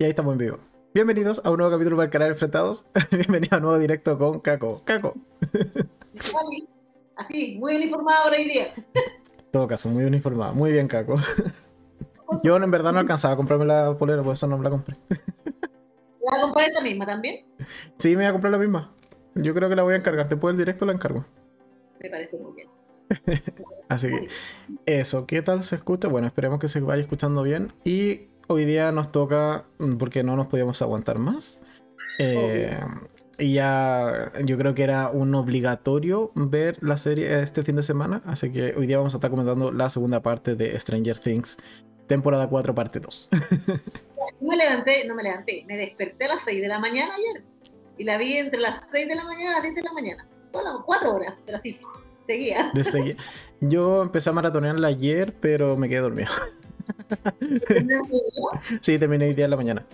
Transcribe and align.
Y 0.00 0.04
ahí 0.04 0.10
estamos 0.10 0.32
en 0.32 0.38
vivo. 0.38 0.58
Bienvenidos 0.94 1.42
a 1.44 1.50
un 1.50 1.58
nuevo 1.58 1.70
capítulo 1.70 1.94
para 1.96 2.06
el 2.06 2.10
canal 2.10 2.30
Enfrentados. 2.30 2.86
Bienvenido 3.10 3.54
a 3.54 3.58
un 3.58 3.64
nuevo 3.64 3.78
directo 3.78 4.16
con 4.18 4.40
Caco. 4.40 4.80
Caco. 4.86 5.14
Así, 7.16 7.58
muy 7.58 7.76
uniformado 7.76 8.24
ahora 8.24 8.38
hoy 8.38 8.44
día. 8.44 8.72
En 8.74 9.50
todo 9.52 9.68
caso, 9.68 9.90
muy 9.90 10.04
uniformado. 10.04 10.54
Muy 10.54 10.72
bien, 10.72 10.88
Caco. 10.88 11.20
Yo 12.42 12.56
en 12.56 12.70
verdad 12.70 12.94
no 12.94 12.98
alcanzaba 12.98 13.34
a 13.34 13.36
comprarme 13.36 13.66
la 13.66 13.94
polera, 13.98 14.22
por 14.22 14.32
eso 14.32 14.46
no 14.46 14.56
me 14.56 14.64
la 14.64 14.70
compré. 14.70 14.96
¿La 15.10 16.30
vas 16.30 16.38
a 16.38 16.42
comprar 16.44 16.68
esta 16.68 16.80
misma 16.80 17.04
también? 17.04 17.44
Sí, 17.98 18.16
me 18.16 18.22
voy 18.22 18.24
a 18.24 18.32
comprar 18.32 18.52
la 18.52 18.58
misma. 18.58 18.94
Yo 19.34 19.52
creo 19.52 19.68
que 19.68 19.76
la 19.76 19.82
voy 19.82 19.92
a 19.92 19.96
encargar. 19.98 20.30
Después 20.30 20.56
del 20.56 20.64
directo 20.64 20.86
la 20.86 20.94
encargo. 20.94 21.26
Me 22.02 22.08
parece 22.08 22.38
muy 22.38 22.54
bien. 22.54 22.70
Así 23.90 24.08
que 24.08 24.28
eso, 24.86 25.26
¿qué 25.26 25.42
tal 25.42 25.62
se 25.62 25.76
escucha? 25.76 26.08
Bueno, 26.08 26.26
esperemos 26.26 26.58
que 26.58 26.68
se 26.68 26.80
vaya 26.80 27.02
escuchando 27.02 27.42
bien. 27.42 27.74
Y 27.84 28.29
hoy 28.50 28.64
día 28.64 28.90
nos 28.90 29.12
toca, 29.12 29.64
mm, 29.78 29.96
porque 29.96 30.24
no 30.24 30.34
nos 30.34 30.48
podíamos 30.48 30.82
aguantar 30.82 31.18
más. 31.18 31.60
Eh, 32.18 32.78
y 33.38 33.54
ya 33.54 34.32
yo 34.44 34.58
creo 34.58 34.74
que 34.74 34.82
era 34.82 35.08
un 35.08 35.34
obligatorio 35.34 36.32
ver 36.34 36.76
la 36.82 36.96
serie 36.96 37.42
este 37.42 37.62
fin 37.62 37.76
de 37.76 37.84
semana. 37.84 38.22
Así 38.26 38.50
que 38.52 38.74
hoy 38.76 38.86
día 38.86 38.98
vamos 38.98 39.14
a 39.14 39.18
estar 39.18 39.30
comentando 39.30 39.70
la 39.70 39.88
segunda 39.88 40.20
parte 40.20 40.56
de 40.56 40.78
Stranger 40.78 41.18
Things, 41.18 41.56
temporada 42.06 42.48
4, 42.48 42.74
parte 42.74 43.00
2. 43.00 43.30
No 44.40 44.48
me 44.48 44.56
levanté, 44.56 45.06
no 45.06 45.14
me 45.14 45.22
levanté, 45.22 45.64
me 45.66 45.76
desperté 45.76 46.24
a 46.24 46.34
las 46.34 46.44
6 46.44 46.62
de 46.62 46.68
la 46.68 46.78
mañana 46.78 47.12
ayer. 47.14 47.44
Y 47.98 48.04
la 48.04 48.16
vi 48.16 48.38
entre 48.38 48.60
las 48.60 48.80
6 48.90 49.08
de 49.08 49.14
la 49.14 49.24
mañana 49.24 49.50
a 49.50 49.54
las 49.54 49.62
10 49.62 49.74
de 49.74 49.82
la 49.82 49.92
mañana. 49.92 50.28
Bueno, 50.52 50.82
4 50.86 51.14
horas, 51.14 51.34
pero 51.44 51.58
así, 51.58 51.78
seguía. 52.26 52.70
De 52.72 52.84
seguir. 52.84 53.16
Yo 53.60 54.02
empecé 54.02 54.30
a 54.30 54.32
maratonearla 54.32 54.88
ayer, 54.88 55.34
pero 55.40 55.76
me 55.76 55.88
quedé 55.88 56.00
dormido. 56.00 56.30
sí, 58.80 58.98
terminé 58.98 59.26
hoy 59.26 59.34
día 59.34 59.44
en 59.46 59.50
la 59.50 59.56
mañana. 59.56 59.86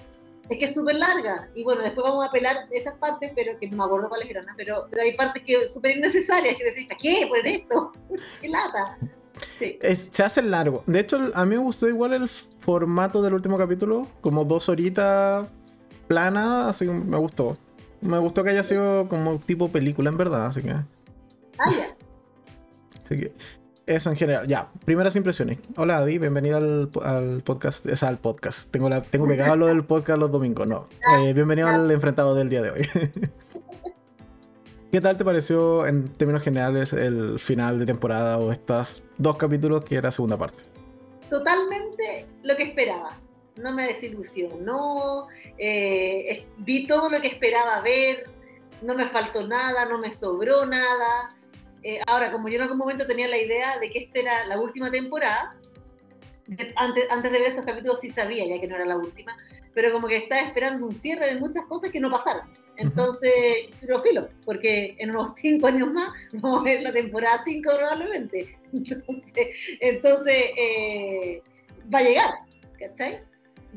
Es 0.48 0.59
que 0.59 0.65
es 0.66 0.74
súper 0.74 0.95
larga. 0.95 1.48
Y 1.55 1.65
bueno, 1.65 1.83
después 1.83 2.05
vamos 2.05 2.24
a 2.24 2.29
apelar 2.29 2.69
esas 2.70 2.95
partes, 2.98 3.33
pero 3.34 3.59
que 3.59 3.69
no 3.69 3.79
me 3.79 3.85
acuerdo 3.85 4.09
cuáles 4.09 4.30
eran. 4.30 4.45
Pero, 4.57 4.87
pero 4.91 5.02
hay 5.02 5.16
partes 5.16 5.43
que 5.43 5.54
son 5.60 5.68
súper 5.68 5.96
innecesarias, 5.96 6.57
que 6.57 6.65
decís, 6.65 6.87
¿qué? 7.01 7.26
¿Por 7.29 7.45
esto? 7.46 7.93
¿Qué 8.41 8.49
lata? 8.49 8.96
Sí. 9.59 9.79
Es- 9.82 10.09
se 10.13 10.23
hace 10.23 10.43
largo. 10.43 10.85
De 10.87 11.01
hecho, 11.01 11.18
a 11.35 11.45
mí 11.45 11.57
me 11.57 11.63
gustó 11.63 11.88
igual 11.88 12.13
el 12.13 12.29
formato 12.29 13.23
del 13.23 13.35
último 13.35 13.59
capítulo, 13.59 14.07
como 14.21 14.45
dos 14.45 14.69
horitas 14.69 15.52
plana, 16.07 16.69
así 16.69 16.85
me 16.87 17.16
gustó. 17.16 17.57
Me 18.01 18.19
gustó 18.19 18.45
que 18.45 18.51
haya 18.51 18.63
sido 18.63 19.09
como 19.09 19.41
tipo 19.41 19.69
película 19.73 20.10
en 20.10 20.16
verdad, 20.16 20.46
así 20.46 20.63
que, 20.63 20.71
Ah, 20.71 20.85
ya. 21.71 21.96
así 23.04 23.16
que 23.16 23.32
eso 23.87 24.10
en 24.10 24.16
general. 24.16 24.46
Ya, 24.48 24.68
primeras 24.84 25.15
impresiones. 25.16 25.59
Hola 25.76 25.98
Adi, 25.98 26.18
bienvenida 26.18 26.56
al, 26.56 26.90
al 27.04 27.42
podcast, 27.42 27.87
es 27.87 28.02
al 28.02 28.18
podcast. 28.18 28.70
Tengo, 28.70 28.88
la, 28.88 29.02
tengo 29.02 29.26
pegado 29.26 29.56
lo 29.56 29.66
del 29.66 29.84
podcast 29.84 30.18
los 30.18 30.30
domingos, 30.32 30.66
no. 30.66 30.88
Eh, 31.18 31.32
bienvenido 31.32 31.68
al 31.68 31.90
enfrentado 31.90 32.34
del 32.34 32.48
día 32.48 32.62
de 32.62 32.70
hoy. 32.70 32.88
¿Qué 34.92 35.01
tal 35.01 35.16
te 35.16 35.24
pareció 35.24 35.87
en 35.87 36.12
términos 36.12 36.42
generales 36.42 36.92
el 36.92 37.38
final 37.38 37.79
de 37.79 37.87
temporada 37.87 38.38
o 38.38 38.51
estos 38.51 39.04
dos 39.18 39.37
capítulos 39.37 39.84
que 39.84 39.96
era 39.96 40.10
segunda 40.10 40.37
parte? 40.37 40.64
Totalmente 41.29 42.26
lo 42.42 42.57
que 42.57 42.64
esperaba. 42.64 43.16
No 43.57 43.73
me 43.73 43.87
desilusionó. 43.88 45.29
eh, 45.59 46.46
vi 46.59 46.87
todo 46.87 47.09
lo 47.09 47.20
que 47.20 47.29
esperaba 47.29 47.80
ver. 47.82 48.29
No 48.82 48.95
me 48.95 49.09
faltó 49.09 49.46
nada, 49.46 49.87
no 49.87 49.98
me 49.98 50.12
sobró 50.12 50.66
nada. 50.66 51.29
Eh, 51.88 52.01
ahora, 52.09 52.32
como 52.32 52.48
yo 52.48 52.56
en 52.56 52.62
algún 52.62 52.79
momento 52.79 53.06
tenía 53.06 53.29
la 53.29 53.38
idea 53.38 53.79
de 53.79 53.88
que 53.90 54.01
esta 54.01 54.18
era 54.18 54.45
la 54.46 54.59
última 54.59 54.90
temporada, 54.90 55.54
de- 56.48 56.73
antes, 56.74 57.06
antes 57.12 57.30
de 57.30 57.38
ver 57.38 57.51
estos 57.51 57.65
capítulos 57.65 58.01
sí 58.01 58.10
sabía 58.10 58.45
ya 58.45 58.60
que 58.60 58.66
no 58.66 58.74
era 58.74 58.87
la 58.87 58.96
última, 58.96 59.37
pero 59.73 59.92
como 59.92 60.09
que 60.09 60.16
estaba 60.16 60.40
esperando 60.40 60.84
un 60.84 60.92
cierre 60.96 61.26
de 61.26 61.38
muchas 61.38 61.64
cosas 61.66 61.92
que 61.92 62.01
no 62.01 62.10
pasaron. 62.10 62.51
Entonces, 62.76 63.32
pero 63.80 64.03
filo, 64.03 64.28
porque 64.44 64.97
en 64.98 65.10
unos 65.10 65.34
cinco 65.37 65.69
años 65.69 65.92
más 65.92 66.10
vamos 66.32 66.62
a 66.62 66.64
ver 66.64 66.82
la 66.82 66.92
temporada 66.92 67.42
5 67.44 67.70
probablemente. 67.76 68.58
Entonces, 68.72 69.56
entonces 69.80 70.44
eh, 70.58 71.41
va 71.94 72.00
a 72.00 72.02
llegar, 72.02 72.30
¿cachai? 72.80 73.20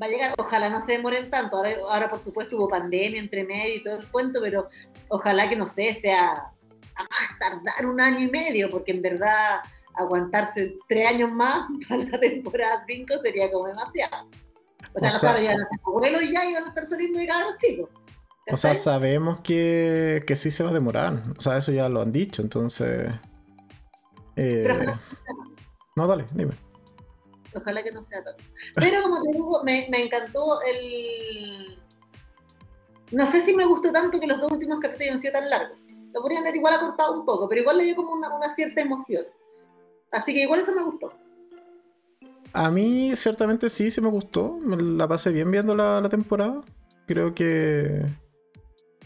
Va 0.02 0.08
a 0.08 0.10
llegar, 0.10 0.34
ojalá 0.40 0.72
no 0.72 0.82
se 0.84 0.94
demoren 0.94 1.30
tanto. 1.30 1.58
Ahora, 1.58 1.78
ahora, 1.88 2.10
por 2.10 2.24
supuesto, 2.24 2.58
hubo 2.58 2.70
pandemia 2.70 3.20
entre 3.20 3.44
medio 3.44 3.76
y 3.76 3.84
todo 3.84 3.98
el 3.98 4.08
cuento, 4.08 4.40
pero 4.42 4.68
ojalá 5.10 5.48
que 5.48 5.56
no 5.56 5.68
sé, 5.68 5.94
sea 6.02 6.52
a 7.00 7.04
más 7.04 7.40
tardar 7.40 7.86
un 7.86 8.00
año 8.02 8.20
y 8.20 8.30
medio, 8.32 8.70
porque 8.70 8.92
en 8.92 9.02
verdad 9.02 9.62
aguantarse 9.96 10.78
tres 10.88 11.08
años 11.08 11.32
más 11.32 11.68
para 11.90 12.04
la 12.04 12.20
temporada 12.20 12.84
5 12.88 13.14
sería 13.24 13.52
como 13.52 13.68
demasiado. 13.68 14.28
O 14.94 15.00
sea, 15.00 15.10
O 15.10 15.12
los 15.12 15.20
sea- 15.20 15.30
cabros 15.34 15.46
ya 15.48 15.56
abuelos 15.86 16.22
y 16.24 16.34
ya 16.34 16.46
iban 16.50 16.64
a 16.66 16.70
estar 16.70 16.90
saliendo 16.90 17.20
de 17.20 17.28
cabros 17.28 17.56
chicos. 17.60 17.90
O 18.52 18.58
sea, 18.58 18.74
sabemos 18.74 19.42
que, 19.42 20.24
que 20.26 20.36
sí 20.36 20.50
se 20.50 20.64
va 20.64 20.72
a 20.72 20.74
demorar. 20.74 21.22
O 21.38 21.42
sea, 21.42 21.58
eso 21.58 21.72
ya 21.72 21.88
lo 21.88 22.02
han 22.02 22.12
dicho, 22.12 22.42
entonces. 22.42 23.14
eh, 24.36 24.64
Pero 24.66 24.94
No, 25.96 26.08
dale, 26.08 26.26
dime. 26.34 26.54
ojalá 27.54 27.84
que 27.84 27.92
no 27.92 28.04
sea 28.04 28.24
tanto. 28.24 28.44
Pero 28.74 29.04
como 29.04 29.22
te 29.22 29.32
digo, 29.34 29.64
me, 29.64 29.88
me 29.92 30.06
encantó 30.06 30.60
el. 30.64 31.78
No 33.12 33.28
sé 33.28 33.46
si 33.46 33.54
me 33.56 33.66
gustó 33.66 33.92
tanto 33.92 34.20
que 34.20 34.26
los 34.26 34.40
dos 34.42 34.52
últimos 34.52 34.80
capítulos 34.80 35.10
hayan 35.10 35.22
sido 35.22 35.34
tan 35.34 35.50
largos. 35.50 35.78
Lo 36.14 36.22
podrían 36.22 36.44
haber 36.44 36.56
igual 36.56 36.74
acortado 36.74 37.20
un 37.20 37.26
poco, 37.26 37.48
pero 37.48 37.62
igual 37.62 37.78
le 37.78 37.84
dio 37.86 37.96
como 37.96 38.14
una, 38.14 38.36
una 38.36 38.54
cierta 38.56 38.82
emoción. 38.82 39.26
Así 40.12 40.34
que 40.34 40.42
igual 40.44 40.62
eso 40.62 40.74
me 40.74 40.84
gustó. 40.84 41.12
A 42.54 42.72
mí, 42.72 43.12
ciertamente 43.16 43.70
sí, 43.70 43.92
sí 43.92 44.02
me 44.02 44.10
gustó. 44.10 44.58
Me 44.64 44.76
la 44.78 45.08
pasé 45.08 45.32
bien 45.32 45.52
viendo 45.52 45.76
la, 45.76 46.02
la 46.02 46.10
temporada. 46.10 46.62
Creo 47.06 47.34
que 47.36 48.06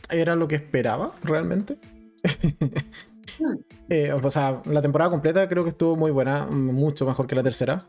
era 0.09 0.35
lo 0.35 0.47
que 0.47 0.55
esperaba, 0.55 1.13
realmente. 1.23 1.77
Mm. 3.39 3.55
Eh, 3.89 4.11
o 4.13 4.29
sea, 4.29 4.61
la 4.65 4.81
temporada 4.81 5.09
completa 5.09 5.49
creo 5.49 5.63
que 5.63 5.69
estuvo 5.71 5.95
muy 5.95 6.11
buena, 6.11 6.45
mucho 6.45 7.05
mejor 7.05 7.25
que 7.27 7.35
la 7.35 7.43
tercera. 7.43 7.85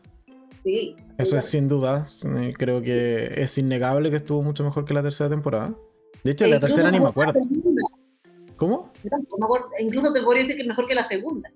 Sí. 0.63 0.95
Eso 1.17 1.37
es 1.37 1.45
sin 1.45 1.67
duda. 1.67 2.05
eh, 2.37 2.53
Creo 2.57 2.81
que 2.81 3.41
es 3.41 3.57
innegable 3.57 4.09
que 4.09 4.17
estuvo 4.17 4.41
mucho 4.41 4.63
mejor 4.63 4.85
que 4.85 4.93
la 4.93 5.03
tercera 5.03 5.29
temporada. 5.29 5.73
De 6.23 6.31
hecho, 6.31 6.45
la 6.47 6.55
Incluso 6.55 6.75
tercera 6.75 6.91
ni 6.91 6.99
me 6.99 7.07
acuerdo. 7.09 7.33
la. 7.39 8.04
¿Cómo? 8.57 8.91
Incluso 9.79 10.13
te 10.13 10.21
podría 10.21 10.43
decir 10.43 10.55
que 10.57 10.61
es 10.63 10.67
mejor 10.67 10.87
que 10.87 10.95
la 10.95 11.07
segunda. 11.07 11.49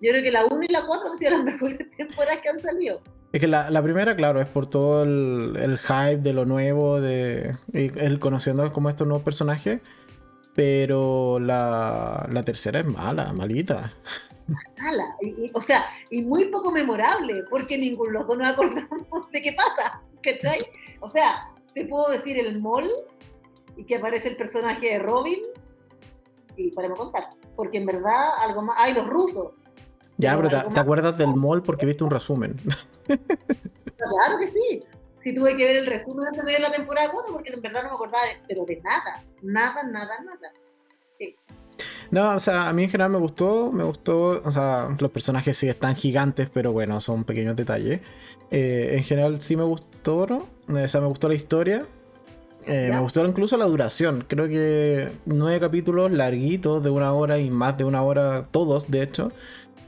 Yo 0.00 0.10
creo 0.10 0.22
que 0.22 0.30
la 0.30 0.44
1 0.46 0.62
y 0.64 0.68
la 0.68 0.86
4 0.86 1.12
han 1.12 1.18
sido 1.18 1.30
las 1.32 1.44
mejores 1.44 1.90
temporadas 1.96 2.38
que 2.42 2.48
han 2.48 2.60
salido. 2.60 3.00
Es 3.32 3.40
que 3.40 3.48
la, 3.48 3.70
la 3.70 3.82
primera, 3.82 4.14
claro, 4.16 4.40
es 4.40 4.46
por 4.46 4.66
todo 4.66 5.02
el, 5.02 5.56
el 5.56 5.78
hype 5.78 6.18
de 6.18 6.32
lo 6.32 6.44
nuevo, 6.46 7.00
de 7.00 7.54
el 7.72 8.18
conociendo 8.18 8.72
como 8.72 8.88
estos 8.88 9.06
nuevos 9.06 9.22
personajes. 9.24 9.80
Pero 10.54 11.38
la, 11.38 12.26
la 12.32 12.42
tercera 12.44 12.80
es 12.80 12.86
mala, 12.86 13.32
malita. 13.34 13.92
Mala. 14.80 15.04
Y- 15.20 15.46
y- 15.46 15.50
o 15.54 15.60
sea, 15.60 15.86
y 16.08 16.22
muy 16.22 16.46
poco 16.46 16.70
memorable, 16.70 17.42
porque 17.50 17.76
ninguno 17.76 18.12
los 18.12 18.26
dos 18.26 18.38
nos 18.38 18.48
acordamos 18.48 19.30
de 19.32 19.42
qué 19.42 19.52
pasa. 19.52 20.00
¿Cachai? 20.22 20.60
O 21.00 21.08
sea, 21.08 21.50
te 21.74 21.84
puedo 21.84 22.08
decir 22.10 22.38
el 22.38 22.58
mall 22.60 22.88
y 23.76 23.84
que 23.84 23.96
aparece 23.96 24.28
el 24.28 24.36
personaje 24.36 24.86
de 24.92 24.98
Robin 25.00 25.40
y 26.56 26.70
podemos 26.72 26.98
contar. 26.98 27.28
Porque 27.54 27.78
en 27.78 27.86
verdad, 27.86 28.30
algo 28.38 28.62
más. 28.62 28.76
¡Ay, 28.78 28.94
los 28.94 29.06
rusos! 29.06 29.52
Ya, 30.18 30.36
Pero 30.36 30.48
pero 30.48 30.68
te, 30.70 30.80
acuerdas 30.80 31.18
del 31.18 31.34
mall 31.34 31.62
porque 31.62 31.84
viste 31.84 32.04
un 32.04 32.10
resumen. 32.10 32.56
Claro 33.06 34.38
que 34.38 34.48
sí. 34.48 34.82
Sí 35.22 35.34
tuve 35.34 35.56
que 35.56 35.64
ver 35.64 35.76
el 35.76 35.86
resumen 35.86 36.28
antes 36.28 36.44
de 36.44 36.58
la 36.58 36.70
temporada 36.70 37.10
4 37.10 37.32
porque 37.32 37.52
en 37.52 37.60
verdad 37.60 37.82
no 37.82 37.88
me 37.88 37.94
acordaba 37.94 38.24
de, 38.24 38.40
pero 38.46 38.64
de 38.64 38.80
nada. 38.82 39.24
Nada, 39.42 39.82
nada, 39.82 40.20
nada. 40.22 40.52
No, 42.10 42.34
o 42.34 42.38
sea, 42.38 42.68
a 42.68 42.72
mí 42.72 42.84
en 42.84 42.90
general 42.90 43.10
me 43.10 43.18
gustó, 43.18 43.72
me 43.72 43.84
gustó, 43.84 44.40
o 44.44 44.50
sea, 44.50 44.94
los 44.98 45.10
personajes 45.10 45.56
sí 45.56 45.68
están 45.68 45.96
gigantes, 45.96 46.48
pero 46.50 46.72
bueno, 46.72 47.00
son 47.00 47.24
pequeños 47.24 47.56
detalles. 47.56 48.00
Eh, 48.50 48.94
en 48.96 49.02
general 49.02 49.40
sí 49.40 49.56
me 49.56 49.64
gustó, 49.64 50.26
¿no? 50.26 50.46
O 50.68 50.88
sea, 50.88 51.00
me 51.00 51.08
gustó 51.08 51.28
la 51.28 51.34
historia. 51.34 51.86
Eh, 52.66 52.90
me 52.92 52.98
gustó 52.98 53.24
incluso 53.24 53.56
la 53.56 53.64
duración. 53.66 54.24
Creo 54.26 54.48
que 54.48 55.12
nueve 55.24 55.60
capítulos 55.60 56.10
larguitos 56.10 56.82
de 56.82 56.90
una 56.90 57.12
hora 57.12 57.38
y 57.38 57.48
más 57.48 57.78
de 57.78 57.84
una 57.84 58.02
hora, 58.02 58.48
todos 58.50 58.90
de 58.90 59.02
hecho. 59.02 59.32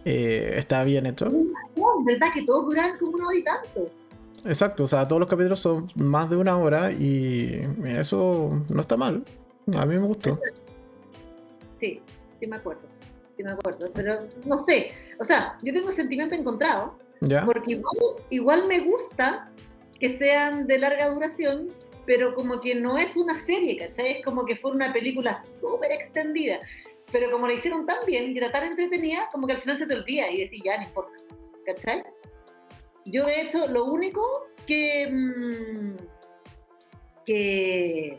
Eh, 0.04 0.54
está 0.56 0.84
bien 0.84 1.06
hecho. 1.06 1.28
No, 1.28 2.04
verdad 2.04 2.28
que 2.32 2.44
todos 2.44 2.66
duran 2.66 2.96
como 2.98 3.16
una 3.16 3.28
hora 3.28 3.36
y 3.36 3.44
tanto. 3.44 3.90
Exacto, 4.44 4.84
o 4.84 4.86
sea, 4.86 5.08
todos 5.08 5.18
los 5.20 5.28
capítulos 5.28 5.58
son 5.58 5.90
más 5.96 6.30
de 6.30 6.36
una 6.36 6.56
hora 6.56 6.92
y 6.92 7.60
eso 7.84 8.62
no 8.68 8.80
está 8.80 8.96
mal. 8.96 9.24
A 9.74 9.84
mí 9.84 9.96
me 9.96 10.06
gustó. 10.06 10.38
Sí, 11.80 12.00
sí 12.38 12.46
me 12.46 12.56
acuerdo. 12.56 12.82
Sí 13.36 13.42
me 13.42 13.50
acuerdo. 13.50 13.90
Pero 13.92 14.20
no 14.46 14.56
sé. 14.58 14.92
O 15.18 15.24
sea, 15.24 15.58
yo 15.62 15.72
tengo 15.72 15.90
sentimiento 15.90 16.36
encontrado. 16.36 16.96
¿Ya? 17.20 17.44
Porque 17.44 17.72
igual, 17.72 17.96
igual 18.30 18.68
me 18.68 18.80
gusta 18.80 19.50
que 19.98 20.16
sean 20.16 20.66
de 20.68 20.78
larga 20.78 21.08
duración, 21.08 21.68
pero 22.08 22.34
como 22.34 22.58
que 22.58 22.74
no 22.74 22.96
es 22.96 23.14
una 23.16 23.38
serie, 23.40 23.76
¿cachai? 23.76 24.12
Es 24.12 24.24
como 24.24 24.46
que 24.46 24.56
fue 24.56 24.70
una 24.70 24.94
película 24.94 25.44
súper 25.60 25.92
extendida. 25.92 26.58
Pero 27.12 27.30
como 27.30 27.46
la 27.46 27.52
hicieron 27.52 27.84
tan 27.84 27.98
bien 28.06 28.32
y 28.32 28.38
era 28.38 28.50
tan 28.50 28.66
entretenida, 28.66 29.28
como 29.30 29.46
que 29.46 29.52
al 29.52 29.60
final 29.60 29.76
se 29.76 29.86
te 29.86 29.94
olvida 29.94 30.30
y 30.30 30.40
decís, 30.40 30.62
ya, 30.64 30.78
no 30.78 30.84
importa, 30.84 31.12
¿cachai? 31.66 32.02
Yo, 33.04 33.26
de 33.26 33.42
hecho, 33.42 33.66
lo 33.66 33.84
único 33.84 34.22
que, 34.66 35.06
mm, 35.06 35.96
que 37.26 38.18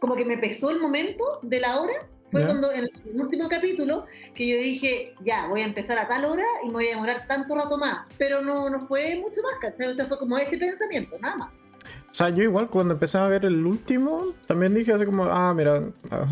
como 0.00 0.16
que 0.16 0.24
me 0.24 0.38
pesó 0.38 0.70
el 0.70 0.80
momento 0.80 1.38
de 1.42 1.60
la 1.60 1.80
hora. 1.80 2.08
Fue 2.34 2.40
Ya. 2.40 2.48
cuando 2.48 2.72
en 2.72 2.80
el 2.84 2.90
último 3.20 3.48
capítulo 3.48 4.06
que 4.34 4.48
yo 4.48 4.56
dije, 4.56 5.14
ya, 5.24 5.46
voy 5.46 5.60
a 5.60 5.66
empezar 5.66 5.96
a 5.98 6.08
tal 6.08 6.24
hora 6.24 6.42
y 6.64 6.66
me 6.66 6.72
voy 6.72 6.86
a 6.88 6.90
demorar 6.96 7.28
tanto 7.28 7.54
rato 7.54 7.78
más. 7.78 8.06
Pero 8.18 8.42
no, 8.42 8.68
no 8.68 8.80
fue 8.88 9.14
mucho 9.14 9.40
más, 9.42 9.60
¿cachai? 9.60 9.86
O 9.86 9.94
sea, 9.94 10.06
fue 10.06 10.18
como 10.18 10.36
ese 10.36 10.58
pensamiento, 10.58 11.16
nada 11.20 11.36
más. 11.36 11.52
O 11.52 12.12
sea, 12.16 12.30
yo 12.30 12.42
igual 12.42 12.68
cuando 12.68 12.94
empecé 12.94 13.18
a 13.18 13.28
ver 13.28 13.44
el 13.44 13.64
último, 13.64 14.32
también 14.48 14.74
dije 14.74 14.92
así 14.92 15.04
como, 15.06 15.24
ah, 15.26 15.54
mira, 15.54 15.80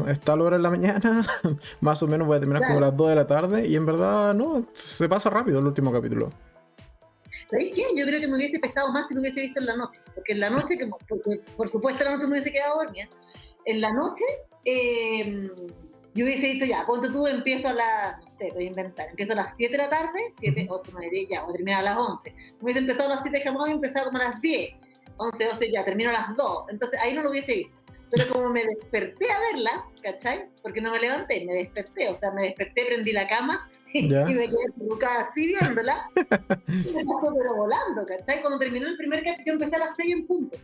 está 0.08 0.34
la 0.34 0.42
hora 0.42 0.56
en 0.56 0.62
la 0.64 0.70
mañana, 0.70 1.00
más 1.80 2.02
o 2.02 2.08
menos 2.08 2.26
voy 2.26 2.36
a 2.36 2.40
terminar 2.40 2.62
como 2.62 2.74
a 2.74 2.78
Claro. 2.78 2.90
las 2.90 2.96
2 2.96 3.08
de 3.10 3.14
la 3.14 3.26
tarde, 3.28 3.66
y 3.68 3.76
en 3.76 3.86
verdad, 3.86 4.34
no, 4.34 4.66
se 4.74 5.08
pasa 5.08 5.30
rápido 5.30 5.60
el 5.60 5.66
último 5.66 5.92
capítulo. 5.92 6.30
¿Sabéis 7.48 7.74
qué? 7.76 7.84
Yo 7.96 8.06
creo 8.06 8.20
que 8.20 8.26
me 8.26 8.36
hubiese 8.36 8.58
pesado 8.58 8.90
más 8.92 9.06
si 9.06 9.14
lo 9.14 9.20
hubiese 9.20 9.40
visto 9.40 9.60
en 9.60 9.66
la 9.66 9.76
noche. 9.76 10.00
Porque 10.16 10.32
en 10.32 10.40
la 10.40 10.50
noche, 10.50 10.78
como- 10.80 10.98
porque 11.08 11.40
por 11.56 11.68
supuesto 11.68 12.02
la 12.04 12.12
noche 12.14 12.26
me 12.26 12.32
hubiese 12.32 12.50
quedado 12.50 12.82
dormida. 12.82 13.08
En 13.66 13.80
la 13.80 13.92
noche, 13.92 14.24
eh, 14.64 15.50
yo 16.14 16.24
hubiese 16.26 16.46
dicho, 16.46 16.64
ya, 16.66 16.84
ponte 16.84 17.08
tú, 17.08 17.26
empiezo 17.26 17.68
a 17.68 17.72
las, 17.72 18.18
no 18.20 18.28
sé, 18.30 18.50
voy 18.52 18.64
a 18.64 18.66
inventar, 18.66 19.08
empiezo 19.08 19.32
a 19.32 19.36
las 19.36 19.56
7 19.56 19.72
de 19.72 19.78
la 19.78 19.88
tarde, 19.88 20.34
7, 20.38 20.66
8, 20.68 20.90
9, 20.92 21.08
10, 21.10 21.28
ya, 21.30 21.42
a 21.42 21.52
terminar 21.52 21.80
a 21.80 21.82
las 21.82 21.96
11. 21.98 22.30
Me 22.32 22.38
hubiese 22.60 22.80
empezado 22.80 23.10
a 23.10 23.14
las 23.14 23.22
7 23.22 23.40
jamás 23.42 23.68
y 23.70 23.72
empezado 23.72 24.06
como 24.06 24.18
a 24.18 24.24
las 24.24 24.40
10, 24.40 24.74
11, 25.16 25.44
12, 25.44 25.72
ya, 25.72 25.84
termino 25.84 26.10
a 26.10 26.14
las 26.14 26.36
2. 26.36 26.64
Entonces 26.68 27.00
ahí 27.00 27.14
no 27.14 27.22
lo 27.22 27.30
hubiese 27.30 27.54
visto. 27.54 27.76
Pero 28.10 28.28
como 28.30 28.50
me 28.50 28.62
desperté 28.66 29.30
a 29.30 29.40
verla, 29.40 29.86
¿cachai? 30.02 30.44
Porque 30.62 30.82
no 30.82 30.90
me 30.90 31.00
levanté, 31.00 31.46
me 31.46 31.54
desperté, 31.54 32.10
o 32.10 32.18
sea, 32.18 32.30
me 32.32 32.42
desperté, 32.42 32.84
prendí 32.84 33.12
la 33.12 33.26
cama 33.26 33.70
Ya. 33.94 34.28
y 34.28 34.34
me 34.34 34.48
quedé 34.48 34.66
trucada 34.78 35.22
así 35.22 35.46
viéndola. 35.46 36.10
Y 36.14 36.94
me 36.94 37.04
pasó 37.06 37.34
pero 37.34 37.56
volando, 37.56 38.04
¿cachai? 38.06 38.42
Cuando 38.42 38.58
terminó 38.58 38.86
el 38.86 38.98
primer 38.98 39.24
capítulo, 39.24 39.44
yo 39.46 39.52
empecé 39.54 39.76
a 39.76 39.86
las 39.86 39.96
6 39.96 40.12
en 40.12 40.26
punto. 40.26 40.58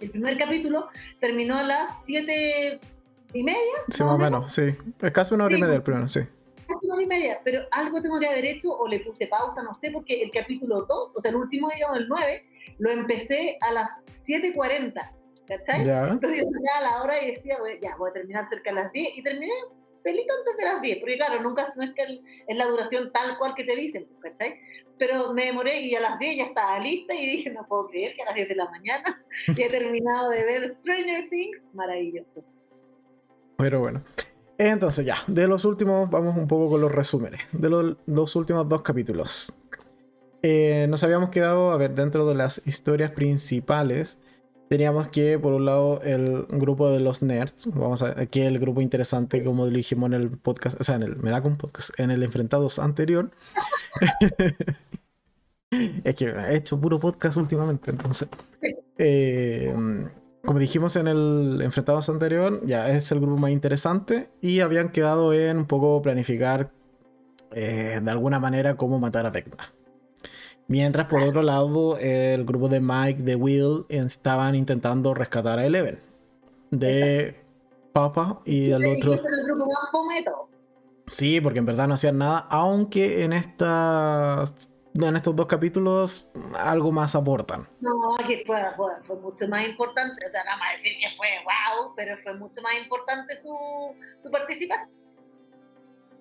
El 0.00 0.10
primer 0.10 0.36
capítulo 0.36 0.88
terminó 1.20 1.56
a 1.56 1.62
las 1.62 1.94
7 2.04 2.80
y 3.32 3.42
media, 3.42 3.58
Sí, 3.88 4.02
más 4.02 4.14
o 4.14 4.18
menos, 4.18 4.52
sí. 4.52 4.74
Es 5.02 5.12
casi 5.12 5.34
una 5.34 5.44
hora 5.46 5.54
y 5.54 5.56
Sí. 5.56 5.62
media 5.62 5.74
el 5.76 5.82
primero, 5.82 6.06
sí. 6.08 6.20
casi 6.68 6.86
una 6.86 6.94
hora 6.94 7.02
y 7.04 7.06
media, 7.06 7.40
pero 7.44 7.62
algo 7.70 8.02
tengo 8.02 8.18
que 8.18 8.26
haber 8.26 8.44
hecho 8.44 8.70
o 8.72 8.88
le 8.88 8.98
puse 9.00 9.26
pausa, 9.28 9.62
no 9.62 9.72
sé, 9.74 9.90
porque 9.92 10.20
el 10.22 10.30
capítulo 10.32 10.82
2, 10.82 11.12
o 11.14 11.20
sea, 11.20 11.30
el 11.30 11.36
último, 11.36 11.70
digamos, 11.72 11.98
el 11.98 12.08
9, 12.08 12.44
lo 12.78 12.90
empecé 12.90 13.56
a 13.60 13.72
las 13.72 13.88
7.40, 14.26 15.12
¿cachai? 15.46 15.84
Ya. 15.84 16.08
Entonces 16.08 16.40
yo 16.40 16.46
sacaba 16.46 16.90
la 16.90 17.02
hora 17.04 17.22
y 17.22 17.32
decía, 17.34 17.56
"Voy- 17.60 17.78
ya, 17.80 17.94
voy 17.96 18.10
a 18.10 18.12
terminar 18.14 18.48
cerca 18.48 18.70
de 18.70 18.76
las 18.82 18.92
10, 18.92 19.16
y 19.16 19.22
terminé 19.22 19.52
pelito 20.02 20.34
antes 20.38 20.56
de 20.56 20.64
las 20.64 20.82
10, 20.82 20.98
porque 20.98 21.16
claro, 21.16 21.40
nunca, 21.42 21.72
no 21.76 21.82
es 21.84 21.90
que 21.94 22.02
el- 22.02 22.24
es 22.48 22.56
la 22.56 22.66
duración 22.66 23.12
tal 23.12 23.38
cual 23.38 23.54
que 23.54 23.64
te 23.64 23.76
dicen, 23.76 24.08
¿cachai? 24.20 24.58
Pero 24.98 25.32
me 25.34 25.44
demoré 25.46 25.80
y 25.80 25.94
a 25.94 26.00
las 26.00 26.18
10 26.18 26.36
ya 26.36 26.44
estaba 26.44 26.78
lista 26.80 27.14
y 27.14 27.26
dije, 27.26 27.50
no 27.50 27.64
puedo 27.68 27.86
creer 27.88 28.14
que 28.16 28.22
a 28.22 28.26
las 28.26 28.34
10 28.34 28.48
de 28.48 28.54
la 28.56 28.68
mañana 28.70 29.24
ya 29.64 29.66
he 29.66 29.68
terminado 29.70 30.30
de 30.30 30.44
ver 30.44 30.76
Stranger 30.80 31.28
Things, 31.28 31.58
maravilloso. 31.74 32.44
Pero 33.56 33.80
bueno. 33.80 34.02
Entonces 34.58 35.04
ya, 35.04 35.16
de 35.26 35.46
los 35.46 35.64
últimos, 35.64 36.10
vamos 36.10 36.36
un 36.36 36.48
poco 36.48 36.70
con 36.70 36.80
los 36.80 36.92
resúmenes. 36.92 37.40
De 37.52 37.68
los, 37.68 37.96
los 38.06 38.36
últimos 38.36 38.68
dos 38.68 38.82
capítulos. 38.82 39.52
Eh, 40.42 40.86
nos 40.88 41.02
habíamos 41.02 41.30
quedado, 41.30 41.72
a 41.72 41.76
ver, 41.76 41.94
dentro 41.94 42.26
de 42.26 42.34
las 42.34 42.62
historias 42.64 43.10
principales, 43.10 44.18
teníamos 44.68 45.08
que, 45.08 45.38
por 45.38 45.52
un 45.52 45.64
lado, 45.64 46.00
el 46.02 46.46
grupo 46.48 46.88
de 46.88 47.00
los 47.00 47.22
nerds. 47.22 47.68
Vamos 47.74 48.02
a 48.02 48.20
aquí 48.20 48.40
el 48.40 48.58
grupo 48.58 48.80
interesante, 48.80 49.44
como 49.44 49.66
dijimos 49.66 50.08
en 50.08 50.14
el 50.14 50.30
podcast, 50.30 50.80
o 50.80 50.84
sea, 50.84 50.96
en 50.96 51.02
el 51.02 51.16
Medacon 51.16 51.56
Podcast, 51.56 51.98
en 51.98 52.10
el 52.10 52.22
Enfrentados 52.22 52.78
anterior. 52.78 53.30
es 56.04 56.14
que 56.14 56.26
he 56.26 56.56
hecho 56.56 56.80
puro 56.80 56.98
podcast 56.98 57.36
últimamente, 57.36 57.90
entonces. 57.90 58.28
Eh, 58.98 59.74
como 60.46 60.58
dijimos 60.58 60.96
en 60.96 61.08
el 61.08 61.60
Enfrentados 61.62 62.08
anterior, 62.08 62.62
ya 62.64 62.88
es 62.90 63.10
el 63.12 63.20
grupo 63.20 63.36
más 63.36 63.50
interesante 63.50 64.30
y 64.40 64.60
habían 64.60 64.90
quedado 64.90 65.32
en 65.32 65.58
un 65.58 65.66
poco 65.66 66.00
planificar 66.00 66.70
eh, 67.50 68.00
de 68.02 68.10
alguna 68.10 68.40
manera 68.40 68.76
cómo 68.76 68.98
matar 68.98 69.26
a 69.26 69.30
Vecna. 69.30 69.72
Mientras 70.68 71.06
por 71.06 71.22
otro 71.22 71.42
lado 71.42 71.98
el 71.98 72.44
grupo 72.44 72.68
de 72.68 72.80
Mike, 72.80 73.22
de 73.22 73.36
Will, 73.36 73.84
estaban 73.88 74.54
intentando 74.54 75.14
rescatar 75.14 75.58
a 75.58 75.66
Eleven 75.66 76.00
de 76.70 77.36
Papa 77.92 78.40
y 78.44 78.68
Y 78.68 78.72
otro... 78.72 79.14
el 79.14 79.44
grupo 79.44 79.66
más 79.66 79.90
fome. 79.90 80.24
Sí, 81.08 81.40
porque 81.40 81.60
en 81.60 81.66
verdad 81.66 81.86
no 81.86 81.94
hacían 81.94 82.18
nada, 82.18 82.46
aunque 82.50 83.22
en 83.22 83.32
estas 83.32 84.72
en 85.04 85.16
estos 85.16 85.36
dos 85.36 85.46
capítulos 85.46 86.30
algo 86.58 86.92
más 86.92 87.14
aportan. 87.14 87.68
No, 87.80 88.16
que 88.26 88.42
fue, 88.46 88.62
fue, 88.76 88.92
fue 89.06 89.16
mucho 89.16 89.48
más 89.48 89.66
importante, 89.66 90.24
o 90.26 90.30
sea, 90.30 90.44
nada 90.44 90.56
más 90.56 90.72
decir 90.72 90.96
que 90.98 91.06
fue 91.16 91.28
wow, 91.44 91.92
pero 91.96 92.16
fue 92.22 92.34
mucho 92.34 92.62
más 92.62 92.74
importante 92.82 93.36
su, 93.36 93.56
su 94.22 94.30
participación. 94.30 94.90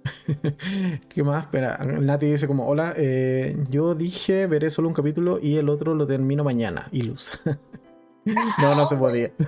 ¿Qué 1.10 1.24
más? 1.24 1.46
Espera, 1.46 1.78
Nati 1.78 2.28
dice 2.28 2.48
como, 2.48 2.68
hola, 2.68 2.94
eh, 2.98 3.56
yo 3.70 3.96
dije 3.96 4.48
veré 4.48 4.70
solo 4.70 4.88
un 4.88 4.94
capítulo 4.94 5.40
y 5.42 5.58
el 5.58 5.70
otro 5.70 5.96
lo 5.96 6.06
termino 6.08 6.44
mañana. 6.44 6.88
Y 6.92 7.04
luz. 7.04 7.40
no, 8.62 8.76
no 8.76 8.86
se 8.86 8.96
podía. 8.96 9.32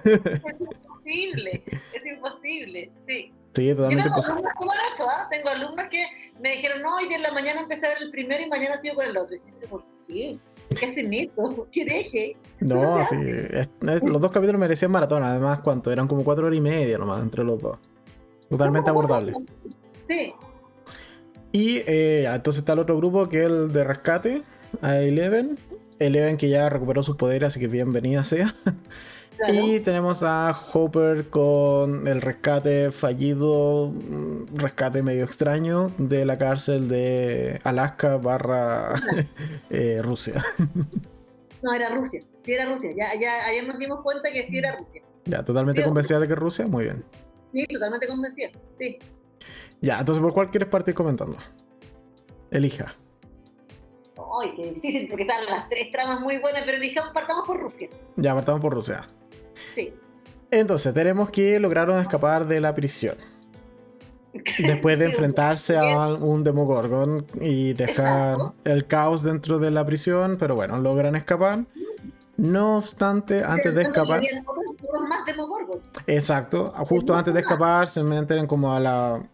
Es 1.08 1.16
imposible, 1.16 1.64
es 1.94 2.06
imposible, 2.06 2.92
sí. 3.08 3.34
Sí, 3.58 3.70
totalmente 3.74 4.04
tengo 4.04 4.16
posible. 4.16 4.34
alumnos 4.40 4.54
como 4.56 4.72
Nacho, 4.74 5.10
¿ah? 5.10 5.28
Tengo 5.30 5.50
alumnos 5.50 5.86
que 5.90 6.06
me 6.40 6.52
dijeron, 6.52 6.82
no, 6.82 6.96
hoy 6.96 7.12
en 7.14 7.22
la 7.22 7.32
mañana 7.32 7.62
empecé 7.62 7.86
a 7.86 7.90
ver 7.90 7.98
el 8.02 8.12
primero 8.12 8.44
y 8.44 8.48
mañana 8.50 8.80
sigo 8.82 8.96
con 8.96 9.06
el 9.06 9.18
otro. 9.18 9.36
Y 9.36 9.40
yo, 9.40 9.68
¿por 9.70 9.84
qué? 10.08 10.38
¿Qué 10.78 10.86
hacen 10.86 11.14
esto? 11.14 11.68
¿Qué 11.72 11.86
deje? 11.86 12.38
No, 12.60 13.04
sí. 13.10 13.16
es- 13.52 13.70
es- 13.88 14.04
los 14.04 14.22
dos 14.22 14.32
capítulos 14.32 14.60
merecían 14.60 14.92
maratón. 14.92 15.24
Además, 15.24 15.60
¿cuánto? 15.62 15.92
Eran 15.92 16.08
como 16.08 16.24
cuatro 16.24 16.46
horas 16.48 16.58
y 16.58 16.62
media 16.62 16.98
nomás 16.98 17.22
entre 17.22 17.44
los 17.44 17.62
dos. 17.62 17.78
Totalmente 18.50 18.90
abordable. 18.90 19.34
Sí, 20.08 20.34
Y 21.52 21.78
eh, 21.88 22.26
entonces 22.32 22.60
está 22.62 22.74
el 22.74 22.80
otro 22.80 22.96
grupo 22.98 23.28
que 23.28 23.40
es 23.40 23.46
el 23.48 23.74
de 23.74 23.84
rescate, 23.84 24.44
a 24.82 24.98
Eleven. 24.98 25.58
Eleven 26.00 26.38
que 26.38 26.48
ya 26.50 26.70
recuperó 26.70 27.02
sus 27.04 27.16
poderes, 27.16 27.48
así 27.48 27.60
que 27.60 27.68
bienvenida 27.68 28.24
sea. 28.24 28.54
claro. 29.38 29.54
Y 29.54 29.80
tenemos 29.80 30.24
a 30.24 30.52
Hopper 30.74 31.30
con 31.30 32.08
el 32.08 32.22
rescate 32.22 32.92
fallido, 32.92 33.90
mm, 33.90 34.56
rescate 34.56 35.04
medio 35.04 35.24
extraño 35.24 35.92
de 35.98 36.26
la 36.26 36.38
cárcel 36.38 36.90
de 36.90 37.62
Alaska 37.64 38.18
barra 38.18 38.96
eh, 39.70 40.02
Rusia. 40.02 40.44
No, 41.64 41.74
era 41.74 41.90
Rusia, 41.90 42.22
sí 42.44 42.54
era 42.54 42.66
Rusia. 42.66 42.92
Ya, 42.96 43.20
ya 43.20 43.46
ayer 43.48 43.68
nos 43.68 43.80
dimos 43.80 44.02
cuenta 44.02 44.32
que 44.32 44.48
sí 44.48 44.60
era 44.60 44.76
Rusia. 44.76 45.02
Ya, 45.26 45.44
totalmente 45.44 45.84
convencida 45.84 46.20
de 46.20 46.28
que 46.28 46.34
es 46.34 46.40
Rusia, 46.40 46.68
muy 46.68 46.84
bien. 46.84 47.04
Sí, 47.52 47.66
totalmente 47.66 48.08
convencida. 48.08 48.50
Sí. 48.78 49.00
Ya, 49.82 50.00
entonces 50.00 50.22
¿por 50.22 50.34
cuál 50.34 50.50
quieres 50.50 50.70
partir 50.70 50.94
comentando? 50.94 51.36
Elija. 52.52 52.96
Ay, 54.42 54.54
qué 54.56 54.72
difícil, 54.74 55.08
porque 55.10 55.24
están 55.24 55.46
las 55.46 55.70
tres 55.70 55.92
tramas 55.92 56.22
muy 56.22 56.38
buenas, 56.38 56.64
pero 56.66 56.80
dijamos, 56.80 57.12
partamos 57.14 57.46
por 57.48 57.60
Rusia. 57.60 57.90
Ya, 58.16 58.34
partamos 58.34 58.62
por 58.62 58.74
Rusia. 58.74 59.06
Sí. 59.78 59.94
Entonces, 60.50 60.94
tenemos 60.94 61.30
que 61.30 61.60
lograron 61.60 62.00
escapar 62.00 62.48
de 62.48 62.60
la 62.60 62.74
prisión. 62.74 63.16
Después 64.58 64.98
de 64.98 65.06
Sí, 65.08 65.12
enfrentarse 65.12 65.78
a 65.78 66.08
un 66.16 66.44
Demogorgon 66.44 67.26
y 67.40 67.74
dejar 67.74 68.38
el 68.64 68.88
caos 68.88 69.22
dentro 69.22 69.60
de 69.60 69.70
la 69.72 69.86
prisión, 69.86 70.38
pero 70.40 70.56
bueno, 70.56 70.80
logran 70.80 71.16
escapar. 71.16 71.66
No 72.38 72.78
obstante, 72.78 73.44
antes 73.44 73.74
de 73.74 73.82
escapar, 73.82 74.22
exacto, 76.06 76.72
justo 76.86 77.16
antes 77.16 77.34
de 77.34 77.40
escapar, 77.40 77.88
se 77.88 78.04
meten 78.04 78.46
como 78.46 78.76
a 78.76 78.80
la 78.80 79.28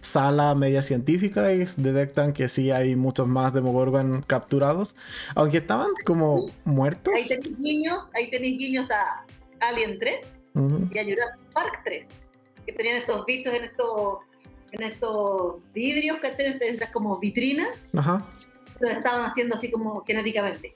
sala 0.00 0.54
media 0.54 0.82
científica 0.82 1.52
y 1.52 1.64
detectan 1.76 2.32
que 2.32 2.48
sí 2.48 2.70
hay 2.72 2.96
muchos 2.96 3.26
más 3.26 3.52
Demogorgon 3.52 4.22
capturados, 4.26 4.96
aunque 5.36 5.58
estaban 5.58 5.90
como 6.04 6.46
muertos. 6.64 7.14
Ahí 7.16 7.28
tenéis 7.28 7.58
guiños, 7.58 8.04
ahí 8.14 8.30
tenéis 8.30 8.58
guiños 8.58 8.90
a 8.90 9.24
Alien 9.68 9.98
3 9.98 10.26
Ujú. 10.54 10.88
y 10.92 10.98
a 10.98 11.04
Jurassic 11.04 11.52
Park 11.52 11.80
3, 11.84 12.06
que 12.66 12.72
tenían 12.72 12.96
estos 12.96 13.24
bichos 13.26 13.54
en 13.54 13.64
estos, 13.64 14.18
en 14.72 14.82
estos 14.84 15.56
vidrios, 15.72 16.18
que 16.20 16.28
en 16.38 16.74
estas 16.74 16.90
como 16.90 17.18
vitrinas, 17.18 17.68
Ajá. 17.96 18.24
lo 18.80 18.90
estaban 18.90 19.26
haciendo 19.30 19.54
así 19.54 19.70
como 19.70 20.02
genéticamente. 20.04 20.74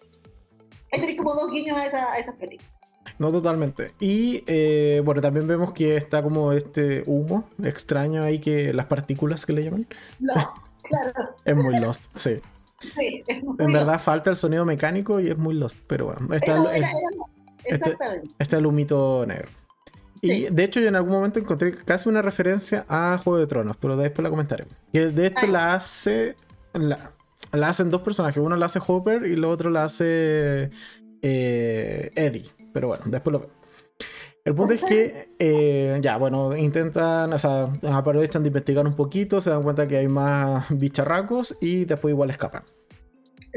Ahí 0.92 1.00
tenéis 1.00 1.16
como 1.16 1.34
dos 1.34 1.50
guiños 1.52 1.78
a, 1.78 1.84
esa- 1.86 2.12
a 2.12 2.18
esas 2.18 2.34
películas. 2.36 2.72
No 3.18 3.32
totalmente. 3.32 3.90
Y 4.00 4.44
eh, 4.46 5.00
bueno, 5.04 5.20
también 5.20 5.46
vemos 5.48 5.72
que 5.72 5.96
está 5.96 6.22
como 6.22 6.52
este 6.52 7.02
humo 7.06 7.48
extraño 7.62 8.22
ahí 8.22 8.38
que 8.38 8.72
las 8.72 8.86
partículas 8.86 9.44
que 9.46 9.52
le 9.54 9.64
llaman. 9.64 9.86
Lost, 10.20 10.56
claro, 10.82 11.12
Es 11.44 11.56
muy 11.56 11.78
lost, 11.80 12.04
sí. 12.14 12.40
sí. 12.80 13.22
es 13.26 13.42
muy 13.42 13.56
En 13.58 13.72
Lost. 13.72 13.86
verdad 13.86 14.00
falta 14.00 14.30
el 14.30 14.36
sonido 14.36 14.64
mecánico 14.64 15.18
y 15.20 15.28
es 15.28 15.36
muy 15.38 15.54
lost, 15.54 15.78
pero 15.86 16.06
bueno, 16.06 16.32
está 16.34 16.52
Era- 16.52 16.76
el, 16.76 16.82
era- 16.84 16.90
este- 17.64 17.74
Exactamente. 17.74 18.28
está 18.38 18.56
el 18.58 18.66
humito 18.66 19.24
negro. 19.26 19.48
Y 20.20 20.46
de 20.46 20.64
hecho 20.64 20.80
yo 20.80 20.88
en 20.88 20.96
algún 20.96 21.12
momento 21.12 21.38
encontré 21.38 21.72
casi 21.72 22.08
una 22.08 22.22
referencia 22.22 22.84
a 22.88 23.18
Juego 23.22 23.38
de 23.38 23.46
Tronos, 23.46 23.76
pero 23.76 23.96
después 23.96 24.24
la 24.24 24.30
comentaré. 24.30 24.66
Que 24.92 25.06
de 25.06 25.26
hecho 25.26 25.42
Ay. 25.46 25.50
la 25.52 25.74
hace... 25.74 26.34
La, 26.72 27.10
la 27.52 27.68
hacen 27.68 27.88
dos 27.90 28.02
personajes, 28.02 28.42
uno 28.42 28.56
la 28.56 28.66
hace 28.66 28.80
Hopper 28.84 29.26
y 29.26 29.32
el 29.34 29.44
otro 29.44 29.70
la 29.70 29.84
hace 29.84 30.70
eh, 31.22 32.10
Eddie. 32.14 32.50
Pero 32.72 32.88
bueno, 32.88 33.04
después 33.06 33.32
lo 33.32 33.40
veo. 33.40 33.50
El 34.44 34.54
punto 34.54 34.74
es 34.74 34.82
que, 34.82 35.30
eh, 35.38 35.98
ya, 36.00 36.16
bueno, 36.16 36.56
intentan, 36.56 37.32
o 37.32 37.38
sea, 37.38 37.70
aprovechan 37.92 38.42
de 38.42 38.48
investigar 38.48 38.86
un 38.86 38.94
poquito, 38.94 39.40
se 39.40 39.50
dan 39.50 39.62
cuenta 39.62 39.86
que 39.86 39.98
hay 39.98 40.08
más 40.08 40.66
bicharracos 40.70 41.56
y 41.60 41.84
después 41.84 42.12
igual 42.12 42.30
escapan. 42.30 42.64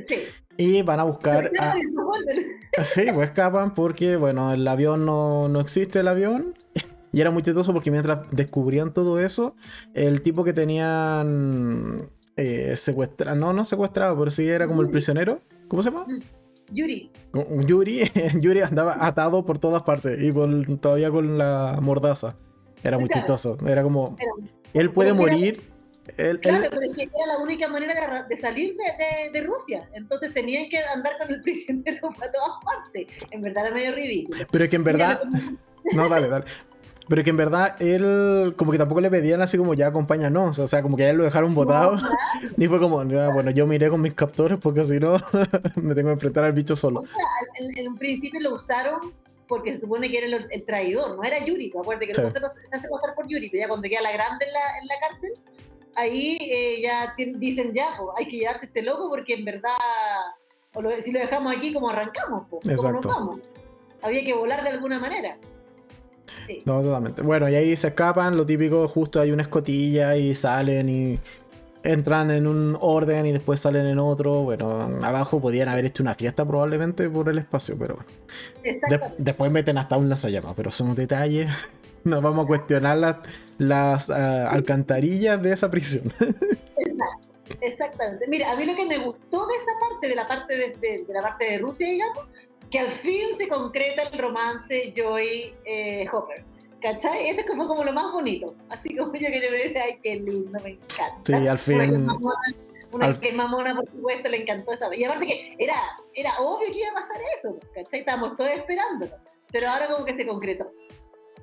Sí. 0.07 0.23
Y 0.57 0.81
van 0.81 0.99
a 0.99 1.03
buscar 1.03 1.51
a... 1.59 1.75
Sí, 2.83 3.03
pues 3.13 3.27
escapan 3.27 3.73
porque, 3.73 4.15
bueno, 4.15 4.53
el 4.53 4.65
avión 4.65 5.05
no, 5.05 5.49
no 5.49 5.59
existe, 5.59 5.99
el 5.99 6.07
avión. 6.07 6.55
Y 7.13 7.19
era 7.19 7.29
muy 7.29 7.41
chistoso 7.41 7.73
porque 7.73 7.91
mientras 7.91 8.19
descubrían 8.31 8.93
todo 8.93 9.19
eso, 9.19 9.57
el 9.93 10.21
tipo 10.21 10.45
que 10.45 10.53
tenían 10.53 12.09
eh, 12.37 12.73
secuestrado, 12.77 13.37
no, 13.37 13.51
no 13.51 13.65
secuestrado, 13.65 14.17
pero 14.17 14.31
sí 14.31 14.47
era 14.47 14.65
como 14.65 14.81
el 14.81 14.89
prisionero. 14.89 15.41
¿Cómo 15.67 15.83
se 15.83 15.91
llama? 15.91 16.05
Yuri. 16.71 17.11
Yuri, 17.67 18.09
Yuri 18.39 18.61
andaba 18.61 19.05
atado 19.05 19.45
por 19.45 19.59
todas 19.59 19.83
partes 19.83 20.21
y 20.21 20.31
con, 20.31 20.77
todavía 20.77 21.11
con 21.11 21.37
la 21.37 21.79
mordaza. 21.81 22.37
Era 22.83 22.97
muy 22.97 23.09
chistoso. 23.09 23.57
Era 23.67 23.83
como. 23.83 24.15
Él 24.73 24.91
puede 24.91 25.13
morir. 25.13 25.70
Él, 26.17 26.39
claro, 26.39 26.67
pero 26.69 26.81
es 26.81 26.95
que 26.95 27.03
era 27.03 27.27
la 27.27 27.37
única 27.37 27.67
manera 27.67 28.25
de, 28.27 28.37
salir 28.37 28.75
de, 28.75 29.29
de, 29.31 29.41
Rusia. 29.45 29.87
Entonces 29.93 30.33
tenían 30.33 30.67
que 30.69 30.79
andar 30.79 31.17
con 31.17 31.29
el 31.29 31.41
prisionero 31.43 32.09
para 32.17 32.31
todas 32.31 32.57
partes. 32.63 33.07
En 33.31 33.41
verdad 33.41 33.67
era 33.67 33.75
medio 33.75 33.93
ridículo. 33.93 34.45
Pero 34.51 34.63
es 34.63 34.69
que 34.69 34.75
en 34.75 34.83
verdad. 34.83 35.21
No, 35.93 36.07
dale, 36.07 36.27
dale. 36.27 36.45
Pero 37.11 37.23
que 37.23 37.31
en 37.31 37.37
verdad 37.37 37.75
él, 37.81 38.53
como 38.55 38.71
que 38.71 38.77
tampoco 38.77 39.01
le 39.01 39.09
pedían 39.09 39.41
así 39.41 39.57
como 39.57 39.73
ya 39.73 39.87
acompáñanos. 39.87 40.59
O 40.59 40.67
sea, 40.67 40.81
como 40.81 40.95
que 40.95 41.03
a 41.03 41.09
él 41.09 41.17
lo 41.17 41.23
dejaron 41.23 41.53
botado. 41.53 41.97
y 42.57 42.67
fue 42.67 42.79
como, 42.79 43.03
bueno, 43.03 43.51
yo 43.51 43.67
miré 43.67 43.89
con 43.89 43.99
mis 43.99 44.13
captores 44.13 44.59
porque 44.61 44.85
si 44.85 44.99
no, 44.99 45.19
me 45.75 45.95
tengo 45.95 46.09
que 46.09 46.13
enfrentar 46.13 46.43
al 46.43 46.53
bicho 46.53 46.75
solo. 46.75 46.99
O 46.99 47.03
sea, 47.03 47.25
en, 47.75 47.87
un 47.87 47.97
principio 47.97 48.39
lo 48.39 48.53
usaron 48.53 49.13
porque 49.47 49.73
se 49.73 49.81
supone 49.81 50.09
que 50.09 50.19
era 50.19 50.47
el, 50.49 50.63
traidor, 50.63 51.17
no 51.17 51.23
era 51.23 51.43
Yuri. 51.43 51.73
Acuérdate 51.77 52.07
que 52.07 52.13
no 52.13 52.31
se, 52.31 52.37
hace 52.37 52.87
pasar 52.87 53.15
por 53.15 53.27
Yuri, 53.27 53.49
pero 53.49 53.63
ya 53.63 53.67
cuando 53.67 53.89
queda 53.89 54.01
la 54.03 54.13
grande 54.13 54.45
en 54.45 54.53
la, 54.53 54.77
en 54.81 54.87
la 54.87 54.95
cárcel, 55.01 55.31
ahí 55.95 56.37
eh, 56.39 56.81
ya 56.81 57.13
dicen 57.17 57.73
ya, 57.73 57.89
pues, 57.97 58.09
hay 58.17 58.25
que 58.25 58.37
llevarse 58.37 58.65
este 58.65 58.81
loco 58.81 59.09
porque 59.09 59.33
en 59.33 59.45
verdad, 59.45 59.71
o 60.73 60.81
si 61.03 61.11
lo 61.11 61.19
dejamos 61.19 61.55
aquí, 61.55 61.73
como 61.73 61.89
arrancamos? 61.89 62.47
Pues, 62.49 62.77
¿Cómo 62.77 62.91
nos 62.93 63.05
vamos? 63.05 63.39
Había 64.01 64.23
que 64.23 64.33
volar 64.33 64.63
de 64.63 64.69
alguna 64.69 64.99
manera. 64.99 65.37
No, 66.65 66.81
totalmente. 66.81 67.21
Bueno, 67.21 67.47
y 67.49 67.55
ahí 67.55 67.75
se 67.75 67.89
escapan, 67.89 68.35
lo 68.35 68.45
típico, 68.45 68.87
justo 68.87 69.21
hay 69.21 69.31
una 69.31 69.43
escotilla 69.43 70.15
y 70.15 70.33
salen 70.35 70.89
y 70.89 71.19
entran 71.83 72.29
en 72.31 72.47
un 72.47 72.77
orden 72.79 73.25
y 73.25 73.31
después 73.31 73.59
salen 73.59 73.85
en 73.85 73.99
otro. 73.99 74.41
Bueno, 74.41 74.89
abajo 75.03 75.39
podían 75.39 75.69
haber 75.69 75.85
hecho 75.85 76.03
una 76.03 76.15
fiesta 76.15 76.45
probablemente 76.45 77.09
por 77.09 77.29
el 77.29 77.37
espacio, 77.37 77.75
pero 77.77 77.99
después 79.17 79.51
meten 79.51 79.77
hasta 79.77 79.97
un 79.97 80.09
lanzallamas, 80.09 80.53
pero 80.55 80.71
son 80.71 80.95
detalles. 80.95 81.49
Nos 82.03 82.21
vamos 82.21 82.45
a 82.45 82.47
cuestionar 82.47 82.97
las, 82.97 83.17
las 83.57 84.09
ah, 84.09 84.49
alcantarillas 84.49 85.41
de 85.41 85.53
esa 85.53 85.69
prisión. 85.69 86.11
Exactamente. 87.61 88.25
Mira, 88.27 88.51
a 88.51 88.55
mí 88.55 88.65
lo 88.65 88.75
que 88.75 88.85
me 88.85 88.97
gustó 88.97 89.45
de 89.45 89.53
esa 89.55 89.71
parte, 89.79 90.07
de 90.07 90.15
la 90.15 90.27
parte 90.27 90.55
de 90.55 91.05
la 91.13 91.21
parte 91.21 91.45
de 91.45 91.57
Rusia, 91.57 91.87
digamos, 91.87 92.25
que 92.71 92.79
al 92.79 92.91
fin 92.99 93.37
se 93.37 93.47
concreta 93.47 94.03
el 94.03 94.17
romance 94.17 94.93
Joy-Hopper. 94.95 96.39
Eh, 96.39 96.45
¿Cachai? 96.81 97.29
Eso 97.29 97.43
fue 97.45 97.67
como 97.67 97.83
lo 97.83 97.93
más 97.93 98.11
bonito. 98.11 98.55
Así 98.69 98.95
como 98.95 99.13
yo 99.13 99.27
que 99.27 99.39
le 99.39 99.51
me 99.51 99.79
ay, 99.79 99.99
qué 100.01 100.15
lindo, 100.15 100.59
me 100.63 100.71
encanta. 100.71 101.21
Sí, 101.23 101.47
al 101.47 101.59
fin. 101.59 102.07
Una 102.91 103.13
que 103.19 103.31
mamona, 103.31 103.75
por 103.75 103.89
supuesto, 103.89 104.29
le 104.29 104.41
encantó 104.41 104.73
esa. 104.73 104.93
Y 104.95 105.03
aparte 105.03 105.27
que 105.27 105.55
era, 105.59 105.75
era 106.13 106.31
obvio 106.39 106.71
que 106.71 106.79
iba 106.79 106.89
a 106.89 106.93
pasar 106.95 107.21
eso, 107.37 107.59
¿cachai? 107.75 107.99
Estábamos 107.99 108.35
todos 108.35 108.49
esperándolo. 108.49 109.11
Pero 109.51 109.69
ahora 109.69 109.87
como 109.87 110.05
que 110.05 110.15
se 110.15 110.25
concretó. 110.25 110.71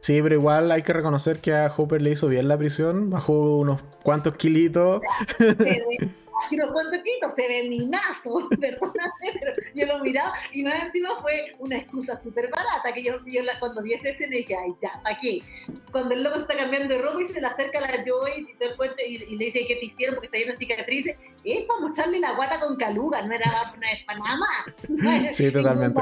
Sí, 0.01 0.21
pero 0.23 0.35
igual 0.35 0.71
hay 0.71 0.83
que 0.83 0.93
reconocer 0.93 1.39
que 1.41 1.55
a 1.55 1.73
Hopper 1.77 2.01
le 2.01 2.11
hizo 2.11 2.29
bien 2.29 2.49
la 2.49 2.57
prisión, 2.57 3.11
bajó 3.11 3.59
unos 3.59 3.83
cuantos 4.03 4.37
kilitos. 4.37 5.01
Sí, 5.39 5.47
aquí 6.49 6.57
unos 6.57 6.73
cuantos 6.73 7.01
se 7.37 7.49
ve 7.49 7.69
minazo, 7.69 8.49
perdóname, 8.61 9.13
pero 9.41 9.53
yo 9.75 9.87
lo 9.87 9.99
miraba 9.99 10.33
y 10.53 10.63
más 10.63 10.83
encima 10.83 11.21
fue 11.21 11.55
una 11.59 11.77
excusa 11.77 12.21
súper 12.23 12.51
barata 12.51 12.93
que 12.95 13.03
yo, 13.03 13.19
yo 13.27 13.43
la, 13.43 13.59
cuando 13.59 13.83
vi 13.83 13.93
ese 13.93 14.11
escena 14.11 14.37
dije, 14.37 14.57
ay, 14.57 14.73
ya, 14.81 15.01
aquí. 15.05 15.43
Cuando 15.93 16.15
el 16.15 16.23
loco 16.23 16.37
se 16.37 16.43
está 16.43 16.57
cambiando 16.57 16.95
de 16.95 17.03
ropa 17.03 17.23
y 17.23 17.27
se 17.27 17.41
le 17.41 17.47
acerca 17.47 17.79
a 17.79 17.83
la 17.83 18.05
Joy 18.05 18.47
y, 18.49 18.55
todo 18.57 18.85
el 18.85 19.01
y, 19.07 19.37
le 19.37 19.45
dice, 19.47 19.67
¿qué 19.67 19.77
te 19.77 19.87
hicieron? 19.87 20.15
Porque 20.15 20.27
está 20.27 20.39
lleno 20.39 20.53
de 20.53 20.59
cicatrices. 20.59 21.17
Es 21.45 21.65
para 21.65 21.81
mostrarle 21.81 22.21
la 22.21 22.33
guata 22.33 22.61
con 22.61 22.77
caluga, 22.77 23.23
no 23.23 23.35
era, 23.35 23.51
para 24.07 24.19
nada 24.19 24.37
más. 24.39 25.33
Sí, 25.37 25.51
totalmente. 25.53 26.01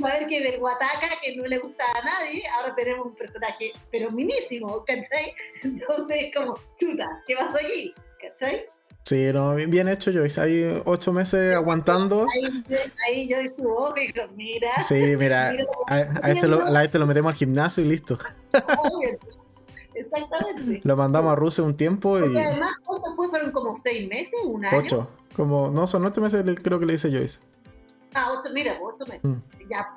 Saber 0.00 0.26
que 0.26 0.40
del 0.40 0.58
Guataca, 0.58 1.08
que 1.22 1.36
no 1.36 1.44
le 1.44 1.58
gusta 1.58 1.84
a 1.94 2.04
nadie, 2.04 2.42
ahora 2.54 2.74
tenemos 2.74 3.06
un 3.06 3.14
personaje, 3.14 3.72
pero 3.90 4.10
minísimo, 4.10 4.82
¿cachai? 4.84 5.34
Entonces, 5.62 6.30
como, 6.34 6.54
chuta, 6.78 7.06
¿qué 7.26 7.36
pasó 7.36 7.58
aquí? 7.58 7.92
¿cachai? 8.22 8.66
Sí, 9.04 9.32
no, 9.32 9.54
bien 9.56 9.88
hecho 9.88 10.12
Joyce. 10.12 10.40
Ahí 10.40 10.82
ocho 10.84 11.12
meses 11.12 11.54
aguantando. 11.54 12.26
Ahí, 13.06 13.28
Joyce 13.28 13.54
tuvo 13.56 13.94
y 13.96 14.12
mira. 14.36 14.82
Sí, 14.82 15.16
mira, 15.16 15.52
a, 15.88 16.30
este 16.30 16.46
lo, 16.46 16.64
a, 16.64 16.84
este 16.84 16.98
lo, 16.98 17.06
metemos 17.06 17.30
al 17.32 17.36
gimnasio 17.36 17.84
y 17.84 17.88
listo. 17.88 18.18
Exactamente. 19.94 20.80
Lo 20.84 20.96
mandamos 20.96 21.32
a 21.32 21.36
Rusia 21.36 21.64
un 21.64 21.76
tiempo 21.76 22.18
y. 22.18 22.22
Porque 22.22 22.40
además, 22.40 22.72
¿cuánto 22.84 23.14
fue? 23.16 23.28
¿Fueron 23.28 23.50
como 23.50 23.74
seis 23.76 24.08
meses? 24.08 24.34
¿Un 24.44 24.64
año? 24.64 24.78
Ocho. 24.78 25.10
Como, 25.34 25.70
no, 25.70 25.86
son 25.86 26.04
ocho 26.04 26.20
meses, 26.20 26.44
creo 26.62 26.78
que 26.78 26.86
le 26.86 26.92
dice 26.92 27.10
Joyce. 27.10 27.40
Ah, 28.14 28.32
ocho, 28.32 28.52
mira, 28.52 28.78
ocho 28.82 29.04
meses. 29.06 29.24
Mm. 29.24 29.68
Ya, 29.68 29.96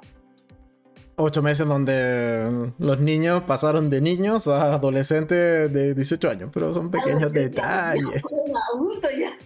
ocho 1.16 1.42
meses 1.42 1.68
donde 1.68 2.72
los 2.78 3.00
niños 3.00 3.44
pasaron 3.44 3.90
de 3.90 4.02
niños 4.02 4.48
a 4.48 4.74
adolescentes 4.74 5.72
de 5.72 5.94
18 5.94 6.30
años, 6.30 6.50
pero 6.54 6.74
son 6.74 6.92
pequeños 6.92 7.32
detalles. 7.32 8.22
Ya, 9.18 9.38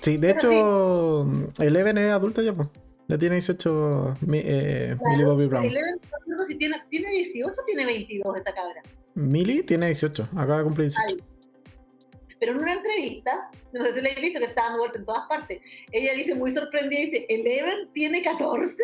Sí, 0.00 0.16
de 0.16 0.30
hecho, 0.30 1.26
Eleven 1.58 1.98
es 1.98 2.12
adulta 2.12 2.40
ya, 2.42 2.52
pues. 2.52 2.68
Ya 3.08 3.18
tiene 3.18 3.36
18 3.36 4.16
eh, 4.32 4.96
Millie 5.00 5.24
Bobby 5.24 5.46
Brown. 5.46 5.64
Eleven, 5.64 5.98
si 6.46 6.54
tiene, 6.56 6.76
tiene 6.90 7.10
18 7.10 7.46
o 7.46 7.64
tiene 7.64 7.86
22 7.86 8.36
esa 8.36 8.52
cabra. 8.52 8.82
Millie 9.14 9.62
tiene 9.62 9.86
18, 9.86 10.28
acaba 10.36 10.58
de 10.58 10.64
cumplir 10.64 10.90
18 10.90 11.24
pero 12.38 12.52
en 12.52 12.58
una 12.58 12.74
entrevista, 12.74 13.50
no 13.72 13.84
sé 13.84 13.94
si 13.94 14.00
la 14.00 14.08
he 14.10 14.20
visto, 14.20 14.38
que 14.38 14.46
está 14.46 14.62
dando 14.62 14.78
vuelta 14.78 14.98
en 14.98 15.04
todas 15.04 15.28
partes, 15.28 15.60
ella 15.92 16.12
dice 16.14 16.34
muy 16.34 16.50
sorprendida, 16.50 17.00
dice, 17.00 17.26
¿Eleven 17.28 17.90
tiene 17.92 18.22
14? 18.22 18.74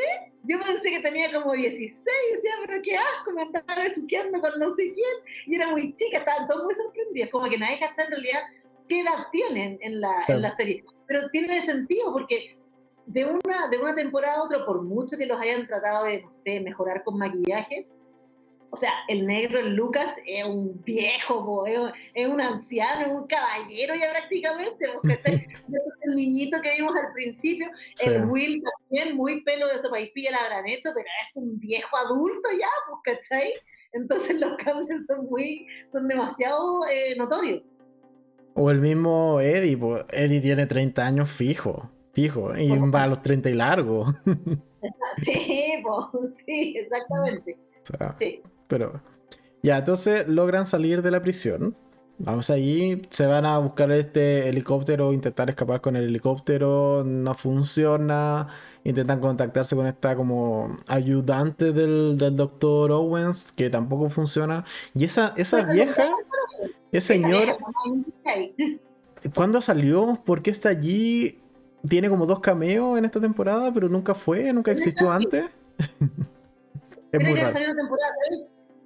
Yo 0.44 0.58
pensé 0.60 0.90
que 0.90 1.00
tenía 1.00 1.32
como 1.32 1.52
16, 1.52 1.94
decía, 2.34 2.52
pero 2.66 2.82
qué 2.82 2.96
asco, 2.96 3.32
me 3.32 3.42
andaba 3.42 3.82
besuqueando 3.82 4.40
con 4.40 4.58
no 4.58 4.74
sé 4.74 4.92
quién, 4.92 5.46
y 5.46 5.54
era 5.54 5.70
muy 5.70 5.94
chica, 5.96 6.18
estaban 6.18 6.48
todos 6.48 6.64
muy 6.64 6.74
sorprendidos, 6.74 7.30
como 7.30 7.48
que 7.48 7.58
nadie 7.58 7.78
sabe 7.78 8.04
en 8.04 8.10
realidad 8.10 8.40
qué 8.88 9.00
edad 9.00 9.26
tienen 9.32 9.78
en 9.80 10.00
la, 10.00 10.24
en 10.28 10.42
la 10.42 10.54
serie, 10.56 10.84
pero 11.06 11.28
tiene 11.30 11.64
sentido, 11.64 12.12
porque 12.12 12.56
de 13.06 13.24
una, 13.24 13.68
de 13.70 13.78
una 13.78 13.94
temporada 13.94 14.36
a 14.36 14.42
otra, 14.44 14.64
por 14.64 14.82
mucho 14.82 15.16
que 15.16 15.26
los 15.26 15.40
hayan 15.40 15.66
tratado 15.66 16.06
de, 16.06 16.22
no 16.22 16.30
sé, 16.30 16.60
mejorar 16.60 17.02
con 17.04 17.18
maquillaje, 17.18 17.86
o 18.70 18.76
sea, 18.76 18.90
el 19.08 19.26
negro, 19.26 19.60
el 19.60 19.76
Lucas, 19.76 20.14
es 20.26 20.44
un 20.44 20.82
viejo, 20.82 21.64
es, 22.14 22.26
un 22.26 22.40
anciano, 22.40 23.06
es 23.06 23.12
un 23.12 23.26
caballero 23.28 23.94
ya 23.94 24.10
prácticamente, 24.10 24.88
porque 24.94 25.20
es 25.24 25.42
el 26.02 26.16
niñito 26.16 26.60
que 26.60 26.74
vimos 26.74 26.94
al 26.96 27.12
principio, 27.12 27.68
el 28.04 28.24
Will 28.24 28.62
también, 28.62 29.16
muy 29.16 29.42
pelo 29.42 29.68
de 29.68 29.78
sopaipilla 29.78 30.32
la 30.32 30.38
habrán 30.38 30.66
hecho, 30.66 30.90
pero 30.94 31.06
es 31.06 31.36
un 31.36 31.58
viejo 31.60 31.96
adulto 31.96 32.48
ya, 32.58 32.68
pues, 32.88 33.16
¿cachai? 33.16 33.52
Entonces 33.92 34.40
los 34.40 34.56
cambios 34.56 35.06
son 35.06 35.26
muy, 35.26 35.66
son 35.92 36.08
demasiado 36.08 36.80
eh, 36.90 37.14
notorios. 37.16 37.62
O 38.54 38.70
el 38.70 38.80
mismo 38.80 39.40
Eddie, 39.40 39.76
pues 39.76 40.04
Eddie 40.10 40.40
tiene 40.40 40.66
30 40.66 41.06
años 41.06 41.30
fijo, 41.30 41.90
fijo, 42.12 42.56
y 42.56 42.76
va 42.90 43.04
a 43.04 43.06
los 43.06 43.22
30 43.22 43.50
y 43.50 43.54
largo. 43.54 44.06
sí, 45.24 45.74
pues, 45.82 46.32
sí, 46.44 46.74
exactamente. 46.76 47.56
sí. 48.18 48.42
Pero 48.66 49.02
ya, 49.64 49.78
entonces 49.78 50.28
logran 50.28 50.66
salir 50.66 51.00
de 51.00 51.10
la 51.10 51.22
prisión. 51.22 51.74
Vamos 52.18 52.50
allí, 52.50 53.00
se 53.10 53.26
van 53.26 53.46
a 53.46 53.58
buscar 53.58 53.90
este 53.90 54.48
helicóptero, 54.48 55.12
intentar 55.12 55.48
escapar 55.48 55.80
con 55.80 55.96
el 55.96 56.04
helicóptero, 56.04 57.02
no 57.04 57.34
funciona, 57.34 58.46
intentan 58.84 59.20
contactarse 59.20 59.74
con 59.74 59.86
esta 59.86 60.14
como 60.14 60.76
ayudante 60.86 61.72
del, 61.72 62.18
del 62.18 62.36
doctor 62.36 62.92
Owens, 62.92 63.52
que 63.52 63.70
tampoco 63.70 64.10
funciona. 64.10 64.64
Y 64.94 65.06
esa, 65.06 65.32
esa 65.36 65.62
vieja, 65.62 66.10
esa 66.92 67.14
señora, 67.14 67.56
¿cuándo 69.34 69.60
salió? 69.60 70.20
¿Por 70.24 70.42
qué 70.42 70.50
está 70.50 70.68
allí? 70.68 71.40
Tiene 71.88 72.10
como 72.10 72.26
dos 72.26 72.40
cameos 72.40 72.98
en 72.98 73.06
esta 73.06 73.18
temporada, 73.18 73.72
pero 73.72 73.88
nunca 73.88 74.14
fue, 74.14 74.52
nunca 74.52 74.70
existió 74.72 75.10
antes. 75.10 75.46
es 77.12 77.20
muy 77.20 77.34
raro. 77.34 77.58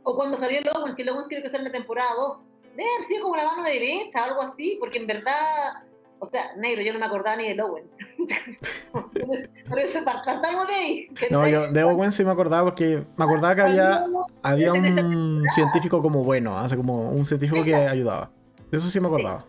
O 0.08 0.16
cuando 0.16 0.38
salió 0.38 0.60
Logan, 0.62 0.96
que 0.96 1.04
Logan 1.04 1.24
creo 1.28 1.42
que 1.42 1.50
sale 1.50 1.66
en 1.66 1.72
la 1.72 1.78
temporada 1.78 2.08
2, 2.16 2.38
debe 2.74 2.88
haber 2.96 3.08
sido 3.08 3.24
como 3.24 3.36
la 3.36 3.44
mano 3.44 3.62
derecha 3.62 4.22
o 4.22 4.24
algo 4.24 4.40
así, 4.40 4.78
porque 4.80 4.96
en 4.96 5.06
verdad 5.06 5.82
O 6.18 6.26
sea, 6.26 6.56
negro, 6.56 6.82
yo 6.82 6.94
no 6.94 6.98
me 6.98 7.04
acordaba 7.04 7.36
ni 7.36 7.54
de 7.54 7.62
Owen. 7.62 7.84
Por 9.68 9.78
eso 9.78 10.00
de 10.00 10.74
ahí. 10.74 11.08
No, 11.30 11.46
yo 11.46 11.70
de 11.70 11.84
Owen 11.84 12.10
sí 12.10 12.24
me 12.24 12.30
acordaba 12.30 12.64
porque 12.64 13.04
me 13.16 13.24
acordaba 13.24 13.54
que 13.54 13.60
había, 13.60 14.06
había 14.42 14.72
un 14.72 15.44
científico 15.52 16.00
como 16.00 16.24
bueno, 16.24 16.58
hace 16.58 16.76
como 16.76 17.10
un 17.10 17.26
científico 17.26 17.62
que 17.62 17.74
ayudaba. 17.74 18.30
Eso 18.72 18.88
sí 18.88 18.98
me 19.00 19.08
acordaba. 19.08 19.44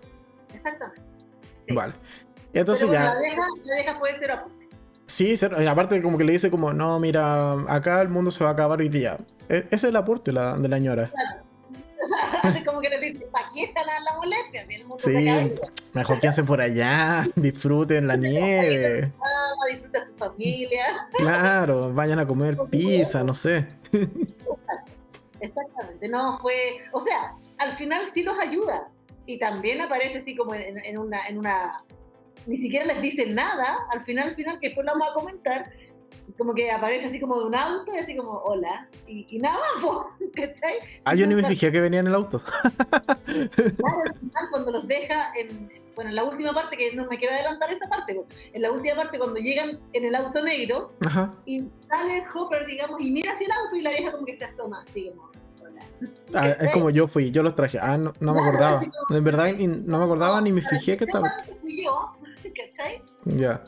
Exactamente. 0.53 1.01
Vale. 1.73 1.93
Y 2.53 2.59
entonces 2.59 2.91
ya. 2.91 3.15
La 3.15 3.19
vieja, 3.19 3.41
la 3.63 3.75
vieja 3.75 3.99
puede 3.99 4.19
ser 4.19 4.31
Sí, 5.09 5.33
aparte 5.67 6.03
como 6.03 6.19
que 6.19 6.23
le 6.23 6.33
dice 6.33 6.51
como, 6.51 6.71
no, 6.71 6.99
mira, 6.99 7.53
acá 7.67 7.99
el 8.03 8.09
mundo 8.09 8.29
se 8.29 8.43
va 8.43 8.51
a 8.51 8.53
acabar 8.53 8.79
hoy 8.79 8.89
día. 8.89 9.17
E, 9.49 9.65
ese 9.71 9.75
es 9.75 9.83
el 9.85 9.95
aporte 9.95 10.31
la, 10.31 10.55
de 10.55 10.69
la 10.69 10.77
señora. 10.77 11.09
Claro. 11.09 12.63
como 12.65 12.79
que 12.79 12.89
le 12.89 12.99
dice, 12.99 13.25
aquí 13.33 13.63
está 13.63 13.83
la, 13.85 13.99
la 14.01 14.17
molestia, 14.17 14.67
el 14.69 14.81
mundo 14.81 14.99
sí, 14.99 15.27
mejor 15.93 16.19
quédense 16.19 16.43
por 16.43 16.61
allá, 16.61 17.27
disfruten 17.35 18.05
la 18.05 18.17
nieve. 18.17 19.11
disfruten 19.71 20.07
su 20.07 20.13
familia. 20.13 21.07
Claro, 21.17 21.91
vayan 21.91 22.19
a 22.19 22.27
comer 22.27 22.55
pizza, 22.69 23.23
no 23.23 23.33
sé. 23.33 23.67
Exactamente, 25.39 26.07
no 26.07 26.37
fue, 26.39 26.81
o 26.91 26.99
sea, 26.99 27.33
al 27.57 27.75
final 27.77 28.03
sí 28.13 28.21
los 28.21 28.37
ayuda 28.39 28.89
y 29.25 29.39
también 29.39 29.81
aparece 29.81 30.19
así 30.19 30.35
como 30.35 30.53
en, 30.53 30.77
en 30.77 30.99
una, 30.99 31.27
en 31.27 31.39
una 31.39 31.83
ni 32.48 32.58
siquiera 32.58 32.86
les 32.86 33.01
dice 33.01 33.25
nada, 33.27 33.77
al 33.91 34.01
final, 34.01 34.29
al 34.29 34.36
final, 34.36 34.60
que 34.60 34.67
después 34.67 34.86
lo 34.86 34.93
vamos 34.93 35.10
a 35.10 35.13
comentar, 35.13 35.72
como 36.38 36.53
que 36.53 36.72
aparece 36.72 37.08
así 37.08 37.19
como 37.19 37.39
de 37.39 37.46
un 37.46 37.55
auto 37.55 37.93
y 37.93 37.98
así 37.98 38.15
como, 38.15 38.31
hola, 38.31 38.88
y, 39.08 39.38
nada 39.39 39.58
más, 39.58 40.05
¿cachai? 40.36 40.75
Ah, 41.03 41.15
yo 41.15 41.27
ni 41.27 41.36
me 41.36 41.43
fijé 41.43 41.72
que 41.72 41.81
venía 41.81 42.00
en 42.00 42.08
el 42.08 42.15
auto. 42.15 42.41
claro, 43.25 44.01
al 44.05 44.15
final 44.15 44.48
cuando 44.51 44.72
los 44.72 44.88
deja, 44.88 45.34
en, 45.36 45.69
bueno, 45.96 46.10
en 46.10 46.15
la 46.15 46.24
última 46.24 46.53
parte, 46.53 46.77
que 46.77 46.96
no 46.96 47.08
me 47.08 47.17
quiero 47.17 47.34
adelantar 47.34 47.72
esa 47.72 47.88
parte, 47.88 48.19
en 48.53 48.62
la 48.62 48.72
última 48.72 48.96
parte 48.96 49.17
cuando 49.17 49.39
llegan 49.39 49.79
en 49.93 50.05
el 50.05 50.15
auto 50.15 50.41
negro 50.41 50.93
y 51.46 51.67
sale 51.88 52.24
Hopper, 52.34 52.65
digamos, 52.65 53.01
y 53.01 53.12
mira 53.12 53.34
hacia 53.34 53.46
el 53.46 53.51
auto 53.51 53.75
y 53.75 53.81
la 53.81 53.91
vieja 53.91 54.12
como 54.12 54.25
que 54.25 54.38
se 54.38 54.46
asoma, 54.46 54.84
así 54.88 55.12
como, 55.15 55.29
Ah, 56.34 56.50
es 56.50 56.72
como 56.72 56.89
yo 56.89 57.08
fui, 57.08 57.31
yo 57.31 57.43
los 57.43 57.55
traje. 57.55 57.79
Ah, 57.79 57.98
no, 57.98 58.13
no 58.19 58.34
me 58.34 58.39
acordaba. 58.39 58.81
En 59.10 59.24
verdad 59.24 59.51
no 59.53 59.98
me 59.98 60.03
acordaba 60.03 60.39
ni 60.41 60.51
me 60.51 60.62
fijé 60.62 60.98
que 60.98 61.05
estaba. 61.05 61.34
Ya. 63.25 63.63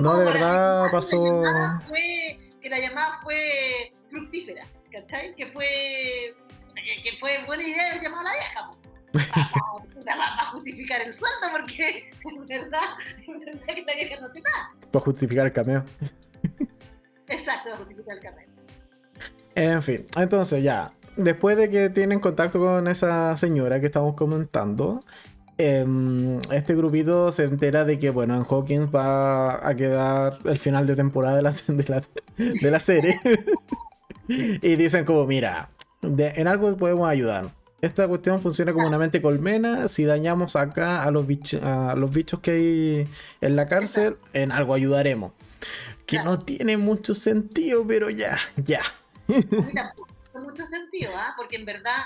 No, 0.00 0.18
de 0.18 0.24
verdad 0.24 0.90
pasó. 0.90 1.42
Fue, 1.88 2.38
que 2.60 2.68
la 2.68 2.78
llamada 2.78 3.20
fue 3.22 3.92
fructífera, 4.10 4.64
¿cachai? 4.92 5.34
Que 5.34 5.46
fue, 5.48 6.34
que, 6.74 7.12
fue 7.18 7.44
buena 7.46 7.62
idea 7.62 8.02
llamar 8.02 8.20
a 8.20 8.22
la 8.24 8.32
vieja. 8.32 8.70
Para, 10.04 10.46
justificar 10.52 11.02
el 11.02 11.12
sueldo, 11.12 11.48
porque 11.52 12.10
en 12.24 12.46
verdad, 12.46 12.80
en 13.26 13.40
verdad 13.40 13.66
que 13.66 13.82
la 13.82 13.94
vieja 13.94 14.20
no 14.20 14.30
tiene 14.32 14.48
nada. 14.50 14.70
Para 14.90 15.04
justificar 15.04 15.46
el 15.46 15.52
cameo. 15.52 15.84
Exacto, 17.28 17.70
para 17.70 17.76
justificar 17.76 18.16
el 18.16 18.22
cameo. 18.22 18.48
En 19.54 19.82
fin, 19.82 20.06
entonces 20.16 20.62
ya, 20.62 20.92
después 21.16 21.56
de 21.56 21.68
que 21.68 21.90
tienen 21.90 22.20
contacto 22.20 22.58
con 22.58 22.86
esa 22.88 23.36
señora 23.36 23.80
que 23.80 23.86
estamos 23.86 24.14
comentando, 24.14 25.00
em, 25.58 26.38
este 26.50 26.74
grupito 26.74 27.30
se 27.32 27.44
entera 27.44 27.84
de 27.84 27.98
que, 27.98 28.10
bueno, 28.10 28.34
en 28.36 28.46
Hawkins 28.48 28.94
va 28.94 29.66
a 29.66 29.74
quedar 29.74 30.38
el 30.44 30.58
final 30.58 30.86
de 30.86 30.96
temporada 30.96 31.36
de 31.36 31.42
la, 31.42 31.54
de 32.36 32.70
la, 32.70 32.80
serie. 32.80 33.20
y 34.28 34.76
dicen 34.76 35.04
como, 35.04 35.26
mira, 35.26 35.68
en 36.02 36.48
algo 36.48 36.76
podemos 36.76 37.08
ayudar. 37.08 37.50
Esta 37.80 38.08
cuestión 38.08 38.40
funciona 38.40 38.72
como 38.72 38.88
una 38.88 38.98
mente 38.98 39.22
colmena. 39.22 39.88
Si 39.88 40.04
dañamos 40.04 40.56
acá 40.56 41.04
a 41.04 41.10
los, 41.10 41.26
a 41.62 41.94
los 41.94 42.10
bichos 42.10 42.40
que 42.40 42.50
hay 42.50 43.08
en 43.40 43.56
la 43.56 43.66
cárcel, 43.66 44.16
en 44.32 44.50
algo 44.50 44.74
ayudaremos. 44.74 45.32
Que 46.06 46.22
no 46.22 46.38
tiene 46.38 46.76
mucho 46.76 47.14
sentido, 47.14 47.86
pero 47.86 48.10
ya, 48.10 48.38
ya 48.56 48.80
mucho 50.48 50.64
sentido, 50.66 51.10
¿ah? 51.14 51.34
porque 51.36 51.56
en 51.56 51.64
verdad, 51.64 51.96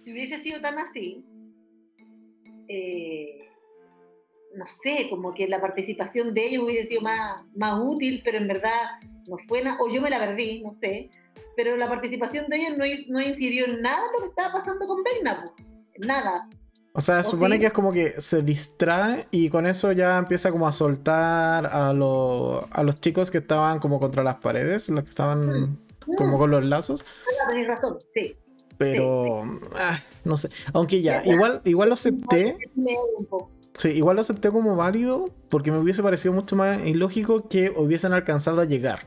si 0.00 0.12
hubiese 0.12 0.40
sido 0.42 0.60
tan 0.60 0.78
así, 0.78 1.24
eh, 2.72 3.38
no 4.54 4.64
sé, 4.66 5.08
como 5.10 5.34
que 5.34 5.48
la 5.48 5.60
participación 5.60 6.34
de 6.34 6.46
ellos 6.46 6.64
hubiese 6.64 6.88
sido 6.88 7.02
más, 7.02 7.42
más 7.54 7.80
útil, 7.82 8.22
pero 8.24 8.38
en 8.38 8.48
verdad 8.48 9.00
no 9.28 9.36
fue 9.48 9.62
nada, 9.62 9.78
o 9.80 9.88
yo 9.88 10.00
me 10.00 10.10
la 10.10 10.18
perdí, 10.18 10.62
no 10.62 10.72
sé, 10.72 11.10
pero 11.56 11.76
la 11.76 11.88
participación 11.88 12.48
de 12.48 12.56
ellos 12.56 12.78
no, 12.78 12.84
no 13.08 13.20
incidió 13.20 13.66
en 13.66 13.82
nada 13.82 14.02
lo 14.12 14.22
que 14.22 14.28
estaba 14.28 14.52
pasando 14.54 14.86
con 14.86 15.02
Vegna, 15.02 15.44
nada. 15.98 16.48
O 16.94 17.00
sea, 17.00 17.22
supone 17.22 17.58
que 17.58 17.66
es 17.66 17.72
como 17.72 17.90
que 17.90 18.20
se 18.20 18.42
distrae 18.42 19.26
y 19.30 19.48
con 19.48 19.66
eso 19.66 19.92
ya 19.92 20.18
empieza 20.18 20.50
como 20.50 20.68
a 20.68 20.72
soltar 20.72 21.64
a, 21.64 21.88
a 21.88 21.92
los 22.82 23.00
chicos 23.00 23.30
que 23.30 23.38
estaban 23.38 23.78
como 23.78 23.98
contra 23.98 24.22
las 24.22 24.36
paredes, 24.36 24.88
los 24.90 25.02
que 25.02 25.10
estaban... 25.10 25.46
Mm 25.46 25.78
como 26.16 26.38
con 26.38 26.50
los 26.50 26.64
lazos. 26.64 27.04
Tenés 27.48 27.68
razón, 27.68 27.98
sí. 28.12 28.36
Pero, 28.82 29.42
ah, 29.74 29.98
no 30.24 30.36
sé. 30.36 30.48
Aunque 30.72 31.02
ya, 31.02 31.22
igual, 31.24 31.60
igual 31.64 31.88
lo 31.88 31.94
acepté. 31.94 32.56
Sí, 33.78 33.88
igual 33.88 34.16
lo 34.16 34.20
acepté 34.20 34.50
como 34.50 34.76
válido 34.76 35.30
porque 35.48 35.70
me 35.70 35.78
hubiese 35.78 36.02
parecido 36.02 36.34
mucho 36.34 36.56
más 36.56 36.84
ilógico 36.86 37.48
que 37.48 37.70
hubiesen 37.70 38.12
alcanzado 38.12 38.60
a 38.60 38.64
llegar. 38.64 39.06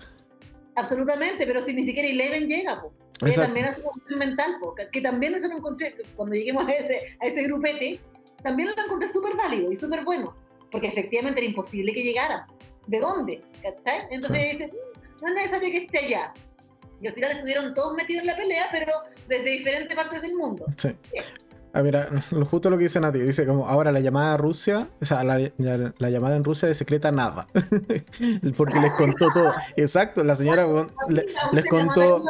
Absolutamente, 0.76 1.46
pero 1.46 1.62
si 1.62 1.74
ni 1.74 1.86
siquiera 1.86 2.10
Eleven 2.10 2.48
llega, 2.48 2.84
Que 3.24 3.32
también 3.32 3.68
es 3.68 3.78
un 3.80 4.20
mental, 4.20 4.58
que 4.92 5.02
también 5.02 5.36
eso 5.36 5.48
lo 5.48 5.58
encontré, 5.58 5.96
cuando 6.16 6.36
lleguemos 6.36 6.68
a 6.68 6.72
ese, 6.72 7.18
a 7.22 7.28
ese 7.28 7.44
grupete, 7.44 8.00
también 8.44 8.70
lo 8.76 8.84
encontré 8.84 9.08
súper 9.12 9.36
válido 9.36 9.72
y 9.72 9.76
súper 9.76 10.04
bueno, 10.04 10.36
porque 10.72 10.88
efectivamente 10.88 11.40
era 11.40 11.50
imposible 11.50 11.94
que 11.94 12.04
llegara. 12.04 12.48
¿De 12.88 13.00
dónde? 13.00 13.42
¿Cachai? 13.64 14.08
Entonces 14.12 14.58
mm, 14.60 15.24
no 15.24 15.30
es 15.30 15.36
necesario 15.36 15.72
que 15.72 15.78
esté 15.86 16.00
allá. 16.00 16.34
Y 17.02 17.08
al 17.08 17.14
final 17.14 17.32
estuvieron 17.32 17.74
todos 17.74 17.94
metidos 17.96 18.22
en 18.22 18.28
la 18.28 18.36
pelea, 18.36 18.68
pero 18.72 18.94
desde 19.28 19.50
diferentes 19.50 19.96
partes 19.96 20.22
del 20.22 20.34
mundo. 20.34 20.66
Sí. 20.78 20.96
Ah, 21.76 21.84
mira, 21.84 22.08
justo 22.50 22.70
lo 22.70 22.78
que 22.78 22.84
dice 22.84 23.02
Nati, 23.02 23.20
dice 23.20 23.46
como 23.46 23.68
ahora 23.68 23.92
la 23.92 24.00
llamada 24.00 24.36
a 24.36 24.38
Rusia, 24.38 24.88
o 25.02 25.06
sea, 25.06 25.26
la, 25.26 25.40
llamada 26.10 26.38
en 26.38 26.46
Rusia 26.46 26.70
de 26.70 26.74
secreta 26.74 27.12
nada, 27.12 27.50
porque 28.56 28.80
les 28.80 28.94
contó 28.94 29.28
todo. 29.34 29.54
Exacto, 29.76 30.24
la 30.24 30.36
señora 30.36 30.66
les 31.52 31.66
contó... 31.70 32.24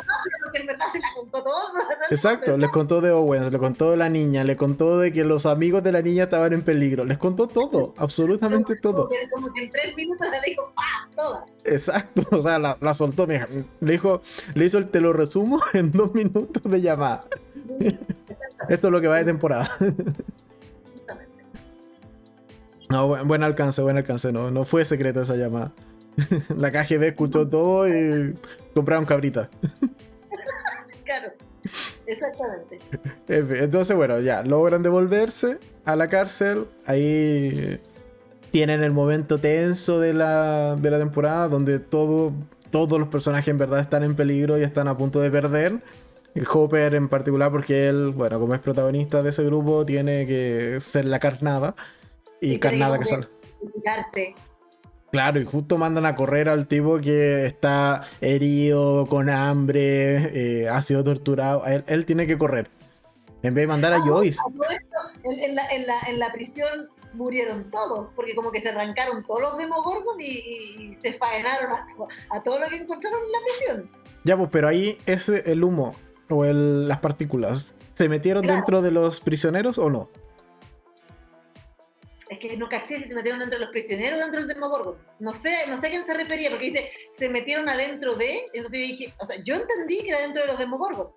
Exacto, 2.10 2.58
les 2.58 2.71
contó 2.71 3.01
de 3.01 3.12
Owens, 3.12 3.51
le 3.51 3.60
contó 3.60 3.91
de 3.91 3.97
la 3.97 4.10
niña, 4.10 4.43
le 4.43 4.55
contó 4.55 4.97
de 4.97 5.13
que 5.13 5.23
los 5.23 5.45
amigos 5.45 5.84
de 5.84 5.91
la 5.91 6.01
niña 6.01 6.23
estaban 6.23 6.51
en 6.51 6.63
peligro, 6.63 7.05
les 7.05 7.19
contó 7.19 7.47
todo, 7.47 7.93
absolutamente 7.97 8.75
todo. 8.75 9.10
Como 9.31 9.53
que 9.53 9.65
en 9.65 9.69
tres 9.69 9.95
minutos 9.95 10.25
le 10.27 10.41
dijo, 10.49 10.73
¡pah! 10.75 11.45
Exacto, 11.65 12.23
o 12.31 12.41
sea, 12.41 12.58
la, 12.58 12.77
la 12.81 12.93
soltó, 12.95 13.27
le 13.27 13.45
dijo, 13.79 14.21
le 14.55 14.65
hizo 14.65 14.79
el 14.79 14.89
te 14.89 15.01
lo 15.01 15.13
resumo 15.13 15.60
en 15.73 15.91
dos 15.91 16.15
minutos 16.15 16.63
de 16.63 16.81
llamada. 16.81 17.25
Esto 18.69 18.87
es 18.87 18.91
lo 18.91 19.01
que 19.01 19.07
va 19.07 19.17
de 19.17 19.25
temporada. 19.25 19.69
No, 22.89 23.07
buen, 23.25 23.43
alcance, 23.43 23.81
buen 23.81 23.97
alcance. 23.97 24.31
No, 24.31 24.51
no 24.51 24.65
fue 24.65 24.85
secreta 24.85 25.21
esa 25.21 25.35
llamada. 25.35 25.73
La 26.55 26.71
KGB 26.71 27.03
escuchó 27.03 27.47
todo 27.47 27.87
y 27.87 28.35
compraron 28.73 29.05
cabrita. 29.05 29.49
Claro, 31.03 31.33
exactamente. 32.05 32.79
Entonces, 33.27 33.95
bueno, 33.95 34.19
ya, 34.19 34.43
logran 34.43 34.83
devolverse 34.83 35.59
a 35.83 35.95
la 35.95 36.09
cárcel. 36.09 36.67
Ahí 36.85 37.79
tienen 38.51 38.83
el 38.83 38.91
momento 38.91 39.39
tenso 39.39 39.99
de 39.99 40.13
la, 40.13 40.75
de 40.77 40.89
la 40.89 40.99
temporada 40.99 41.47
donde 41.47 41.79
todo, 41.79 42.33
todos 42.71 42.99
los 42.99 43.09
personajes 43.09 43.49
en 43.49 43.57
verdad 43.57 43.79
están 43.79 44.03
en 44.03 44.15
peligro 44.15 44.57
y 44.57 44.63
están 44.63 44.87
a 44.87 44.97
punto 44.97 45.19
de 45.19 45.31
perder. 45.31 45.81
Hopper 46.43 46.95
en 46.95 47.07
particular, 47.07 47.49
porque 47.49 47.87
él, 47.87 48.09
bueno, 48.09 48.39
como 48.39 48.53
es 48.53 48.59
protagonista 48.59 49.23
de 49.23 49.29
ese 49.29 49.43
grupo, 49.45 49.85
tiene 49.85 50.27
que 50.27 50.79
ser 50.81 51.05
la 51.05 51.19
carnada. 51.19 51.75
Y, 52.41 52.59
carnada 52.59 52.99
que 52.99 53.05
sale. 53.05 53.27
Claro, 55.11 55.39
y 55.39 55.45
justo 55.45 55.77
mandan 55.77 56.05
a 56.05 56.15
correr 56.17 56.49
al 56.49 56.67
tipo 56.67 56.99
que 56.99 57.45
está 57.45 58.01
herido, 58.19 59.05
con 59.05 59.29
hambre, 59.29 60.63
eh, 60.63 60.67
ha 60.67 60.81
sido 60.81 61.05
torturado. 61.05 61.63
Él, 61.65 62.05
tiene 62.05 62.27
que 62.27 62.37
correr. 62.37 62.69
En 63.41 63.53
vez 63.53 63.63
de 63.63 63.67
mandar 63.67 63.93
a 63.93 63.97
ah, 63.97 64.03
Joyce. 64.05 64.41
En 65.23 65.55
la, 65.55 65.69
en, 65.69 65.87
la, 65.87 65.99
en 66.09 66.19
la 66.19 66.33
prisión 66.33 66.89
murieron 67.13 67.71
todos, 67.71 68.11
porque 68.13 68.35
como 68.35 68.51
que 68.51 68.59
se 68.59 68.69
arrancaron 68.69 69.23
todos 69.23 69.39
los 69.39 69.57
Demogorgon 69.57 70.19
y, 70.19 70.25
y, 70.25 70.97
se 71.01 71.13
faenaron 71.13 71.71
a, 71.71 71.87
a, 72.31 72.43
todo 72.43 72.59
lo 72.59 72.67
que 72.67 72.75
encontraron 72.75 73.21
en 73.23 73.31
la 73.31 73.39
prisión. 73.39 73.91
Ya, 74.25 74.35
pues, 74.35 74.49
pero 74.51 74.67
ahí 74.67 74.97
es 75.05 75.29
el 75.29 75.63
humo 75.63 75.95
o 76.29 76.45
el, 76.45 76.88
las 76.88 76.99
partículas, 76.99 77.75
¿se 77.93 78.09
metieron 78.09 78.45
dentro 78.45 78.81
de 78.81 78.91
los 78.91 79.21
prisioneros 79.21 79.77
o 79.77 79.89
no? 79.89 80.09
Es 82.27 82.39
que 82.39 82.57
no 82.57 82.67
caché 82.67 82.97
si 83.03 83.07
se 83.07 83.13
metieron 83.13 83.39
dentro 83.39 83.59
de 83.59 83.65
los 83.65 83.71
prisioneros 83.71 84.17
o 84.19 84.23
dentro 84.23 84.39
del 84.41 84.47
Demogorgon. 84.49 84.95
No 85.19 85.31
sé, 85.33 85.67
no 85.67 85.77
sé 85.79 85.88
a 85.88 85.89
quién 85.91 86.05
se 86.07 86.13
refería, 86.15 86.49
porque 86.49 86.65
dice, 86.71 86.89
se 87.19 87.29
metieron 87.29 87.69
adentro 87.69 88.15
de. 88.15 88.45
Entonces 88.53 88.79
yo 88.79 88.85
dije, 88.88 89.13
o 89.19 89.25
sea, 89.27 89.35
yo 89.43 89.53
entendí 89.55 89.99
que 90.01 90.09
era 90.09 90.21
dentro 90.21 90.41
de 90.41 90.47
los 90.47 90.57
Demogorgon. 90.57 91.09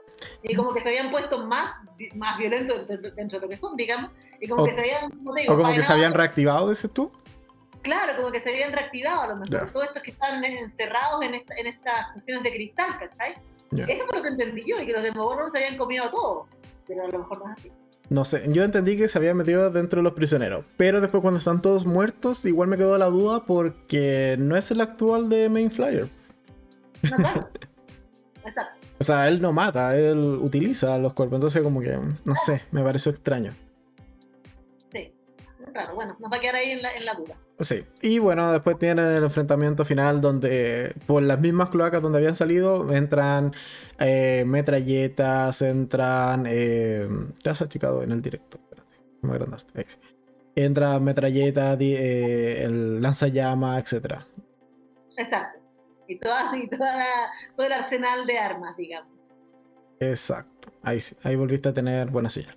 Y 0.42 0.54
como 0.54 0.74
que 0.74 0.82
se 0.82 0.88
habían 0.90 1.10
puesto 1.10 1.46
más, 1.46 1.72
más 2.14 2.36
violentos 2.36 2.86
dentro 2.88 3.38
de 3.38 3.46
lo 3.46 3.48
que 3.48 3.56
son, 3.56 3.74
digamos. 3.74 4.10
Y 4.38 4.48
como 4.48 4.64
O- 4.64 4.66
que 4.66 4.72
se 4.74 4.80
habían, 4.80 5.10
digo, 5.34 5.54
O 5.54 5.56
como 5.56 5.72
que 5.72 5.82
se 5.82 5.92
habían 5.94 6.12
reactivado, 6.12 6.68
dices 6.68 6.92
tú. 6.92 7.10
Claro, 7.80 8.14
como 8.16 8.30
que 8.30 8.40
se 8.42 8.50
habían 8.50 8.72
reactivado 8.72 9.22
a 9.22 9.26
lo 9.28 9.36
mejor. 9.36 9.70
Todos 9.72 9.86
estos 9.86 10.02
que 10.02 10.10
están 10.10 10.44
encerrados 10.44 11.24
en, 11.24 11.34
esta- 11.36 11.54
en 11.56 11.68
estas 11.68 12.12
cuestiones 12.12 12.44
de 12.44 12.52
cristal, 12.52 12.98
¿cachai? 12.98 13.34
Ya. 13.70 13.84
Eso 13.84 14.06
fue 14.06 14.16
lo 14.16 14.22
que 14.22 14.28
entendí 14.28 14.62
yo, 14.66 14.80
y 14.80 14.86
que 14.86 14.92
los 14.92 15.02
Demogorgons 15.02 15.52
se 15.52 15.58
habían 15.58 15.76
comido 15.76 16.04
a 16.04 16.10
todos. 16.10 16.48
Pero 16.86 17.04
a 17.04 17.08
lo 17.08 17.18
mejor 17.18 17.38
no 17.38 17.52
es 17.52 17.58
así. 17.58 17.72
No 18.10 18.24
sé, 18.24 18.44
yo 18.48 18.64
entendí 18.64 18.96
que 18.96 19.06
se 19.06 19.18
había 19.18 19.34
metido 19.34 19.70
dentro 19.70 19.98
de 19.98 20.04
los 20.04 20.14
prisioneros. 20.14 20.64
Pero 20.78 21.00
después 21.00 21.20
cuando 21.20 21.38
están 21.38 21.60
todos 21.60 21.84
muertos, 21.84 22.44
igual 22.46 22.68
me 22.68 22.78
quedó 22.78 22.96
la 22.96 23.06
duda 23.06 23.44
porque 23.44 24.36
no 24.38 24.56
es 24.56 24.70
el 24.70 24.80
actual 24.80 25.28
de 25.28 25.50
Main 25.50 25.70
Flyer. 25.70 26.08
No, 27.02 27.16
claro. 27.16 27.48
Exacto. 28.46 28.86
O 28.98 29.04
sea, 29.04 29.28
él 29.28 29.42
no 29.42 29.52
mata, 29.52 29.94
él 29.94 30.38
utiliza 30.40 30.96
los 30.96 31.12
cuerpos. 31.12 31.36
Entonces 31.36 31.62
como 31.62 31.80
que, 31.80 31.98
no 32.24 32.34
sé, 32.34 32.62
me 32.70 32.82
pareció 32.82 33.12
extraño. 33.12 33.52
Claro, 35.72 35.94
bueno, 35.94 36.16
nos 36.18 36.32
va 36.32 36.36
a 36.36 36.40
quedar 36.40 36.56
ahí 36.56 36.70
en 36.70 36.82
la, 36.82 36.92
en 36.92 37.04
la 37.04 37.14
duda. 37.14 37.36
Sí. 37.60 37.84
Y 38.02 38.18
bueno, 38.18 38.52
después 38.52 38.78
tienen 38.78 39.04
el 39.06 39.22
enfrentamiento 39.24 39.84
final 39.84 40.20
donde 40.20 40.94
por 41.06 41.22
las 41.22 41.40
mismas 41.40 41.68
cloacas 41.68 42.00
donde 42.02 42.18
habían 42.18 42.36
salido 42.36 42.92
entran 42.92 43.52
eh, 43.98 44.44
metralletas, 44.46 45.60
entran... 45.62 46.44
Eh, 46.48 47.08
te 47.42 47.50
has 47.50 47.60
achicado 47.62 48.02
en 48.02 48.12
el 48.12 48.22
directo. 48.22 48.58
Espérate. 48.58 48.92
Me 49.22 49.32
agrandaste. 49.32 49.72
Ahí 49.78 49.84
sí. 49.86 49.98
Entra 50.54 50.98
metralleta, 50.98 51.76
di- 51.76 51.94
eh, 51.96 52.62
el 52.64 53.00
lanzallamas, 53.02 53.82
etcétera. 53.82 54.26
Exacto. 55.16 55.58
Y, 56.08 56.18
toda, 56.18 56.56
y 56.56 56.68
toda 56.68 56.96
la- 56.96 57.30
todo 57.56 57.66
el 57.66 57.72
arsenal 57.72 58.26
de 58.26 58.38
armas, 58.38 58.76
digamos. 58.76 59.12
Exacto. 60.00 60.72
Ahí 60.82 61.00
sí. 61.00 61.16
Ahí 61.24 61.36
volviste 61.36 61.68
a 61.68 61.74
tener 61.74 62.08
buena 62.08 62.30
señal. 62.30 62.56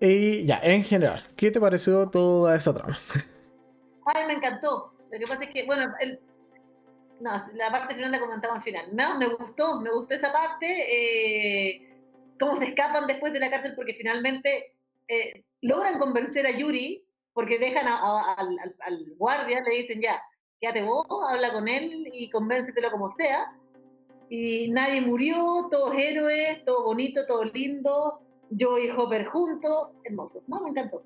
Y 0.00 0.46
ya, 0.46 0.60
en 0.62 0.82
general, 0.84 1.22
¿qué 1.36 1.50
te 1.50 1.60
pareció 1.60 2.08
toda 2.08 2.56
esa 2.56 2.72
trama? 2.72 2.96
Ay, 4.06 4.26
me 4.26 4.32
encantó. 4.34 4.92
Lo 5.10 5.18
que 5.18 5.26
pasa 5.26 5.44
es 5.44 5.50
que, 5.50 5.64
bueno, 5.66 5.92
el, 6.00 6.18
no, 7.20 7.30
la 7.54 7.70
parte 7.70 7.94
final 7.94 8.10
la 8.10 8.20
comentamos 8.20 8.56
al 8.58 8.62
final. 8.62 8.86
No, 8.94 9.18
me 9.18 9.26
gustó, 9.26 9.80
me 9.80 9.90
gustó 9.90 10.14
esa 10.14 10.32
parte. 10.32 10.66
eh, 11.74 11.86
cómo 12.38 12.56
se 12.56 12.64
escapan 12.68 13.06
después 13.06 13.34
de 13.34 13.40
la 13.40 13.50
cárcel 13.50 13.74
porque 13.76 13.92
finalmente 13.92 14.72
eh, 15.08 15.44
logran 15.60 15.98
convencer 15.98 16.46
a 16.46 16.50
Yuri 16.56 17.04
porque 17.34 17.58
dejan 17.58 17.86
a- 17.86 17.98
a- 17.98 18.32
al- 18.38 18.74
al 18.80 19.04
guardia, 19.18 19.60
le 19.60 19.76
dicen 19.76 20.00
ya, 20.00 20.22
quédate 20.58 20.82
vos, 20.82 21.04
habla 21.28 21.52
con 21.52 21.68
él 21.68 22.08
y 22.12 22.30
convéncetelo 22.30 22.90
como 22.90 23.10
sea. 23.10 23.52
Y 24.30 24.68
nadie 24.70 25.02
murió, 25.02 25.68
todos 25.70 25.94
héroes, 25.94 26.64
todo 26.64 26.84
bonito, 26.84 27.26
todo 27.26 27.44
lindo. 27.44 28.20
Yo 28.50 28.78
y 28.78 28.90
Hopper 28.90 29.26
juntos, 29.26 29.88
hermoso. 30.04 30.42
No, 30.46 30.60
me 30.60 30.70
encantó. 30.70 31.02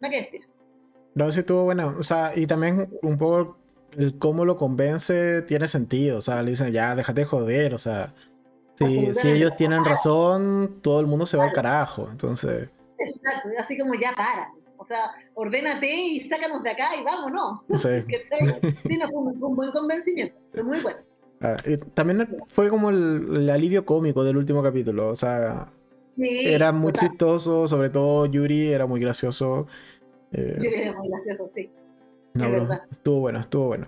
No 0.00 0.08
hay 0.08 0.10
que 0.10 0.22
decir. 0.22 0.40
No, 1.14 1.30
sí 1.30 1.40
estuvo 1.40 1.64
bueno. 1.64 1.94
O 1.98 2.02
sea, 2.02 2.32
y 2.34 2.46
también 2.46 2.88
un 3.02 3.18
poco 3.18 3.56
el 3.96 4.18
cómo 4.18 4.44
lo 4.44 4.56
convence 4.56 5.42
tiene 5.42 5.68
sentido. 5.68 6.18
O 6.18 6.20
sea, 6.20 6.42
le 6.42 6.50
dicen, 6.50 6.72
ya, 6.72 6.94
déjate 6.94 7.22
de 7.22 7.26
joder. 7.26 7.74
O 7.74 7.78
sea, 7.78 8.14
si, 8.74 9.14
si 9.14 9.30
ellos 9.30 9.56
tienen 9.56 9.84
razón, 9.84 10.80
todo 10.82 11.00
el 11.00 11.06
mundo 11.06 11.26
se 11.26 11.36
va 11.36 11.44
al 11.44 11.52
carajo. 11.52 12.08
Entonces, 12.10 12.70
Exacto, 12.98 13.48
así 13.58 13.78
como 13.78 13.94
ya 13.94 14.12
para. 14.16 14.52
O 14.76 14.84
sea, 14.84 15.12
ordénate 15.34 15.88
y 15.88 16.28
sácanos 16.28 16.62
de 16.62 16.70
acá 16.70 16.96
y 17.00 17.04
vámonos. 17.04 17.60
¿Cachai? 17.68 18.04
Sí, 18.88 18.96
no, 18.96 19.08
fue 19.08 19.18
un, 19.18 19.42
un 19.42 19.56
buen 19.56 19.70
convencimiento, 19.70 20.36
fue 20.52 20.62
muy 20.64 20.80
bueno. 20.80 20.98
Ah, 21.40 21.56
y 21.64 21.76
también 21.76 22.28
fue 22.48 22.68
como 22.68 22.90
el, 22.90 23.26
el 23.30 23.50
alivio 23.50 23.84
cómico 23.84 24.24
del 24.24 24.36
último 24.36 24.62
capítulo. 24.62 25.08
O 25.08 25.16
sea, 25.16 25.72
Sí, 26.16 26.46
era 26.46 26.72
muy 26.72 26.92
total. 26.92 27.08
chistoso. 27.08 27.66
Sobre 27.68 27.90
todo 27.90 28.26
Yuri 28.26 28.72
era 28.72 28.86
muy 28.86 29.00
gracioso. 29.00 29.66
Eh, 30.32 30.56
Yo 30.58 30.70
era 30.70 30.92
muy 30.98 31.08
gracioso, 31.08 31.50
sí. 31.54 31.70
no, 32.34 32.44
es 32.44 32.50
bro, 32.50 32.60
verdad. 32.62 32.82
estuvo 32.90 33.20
bueno, 33.20 33.38
estuvo 33.40 33.66
bueno. 33.68 33.86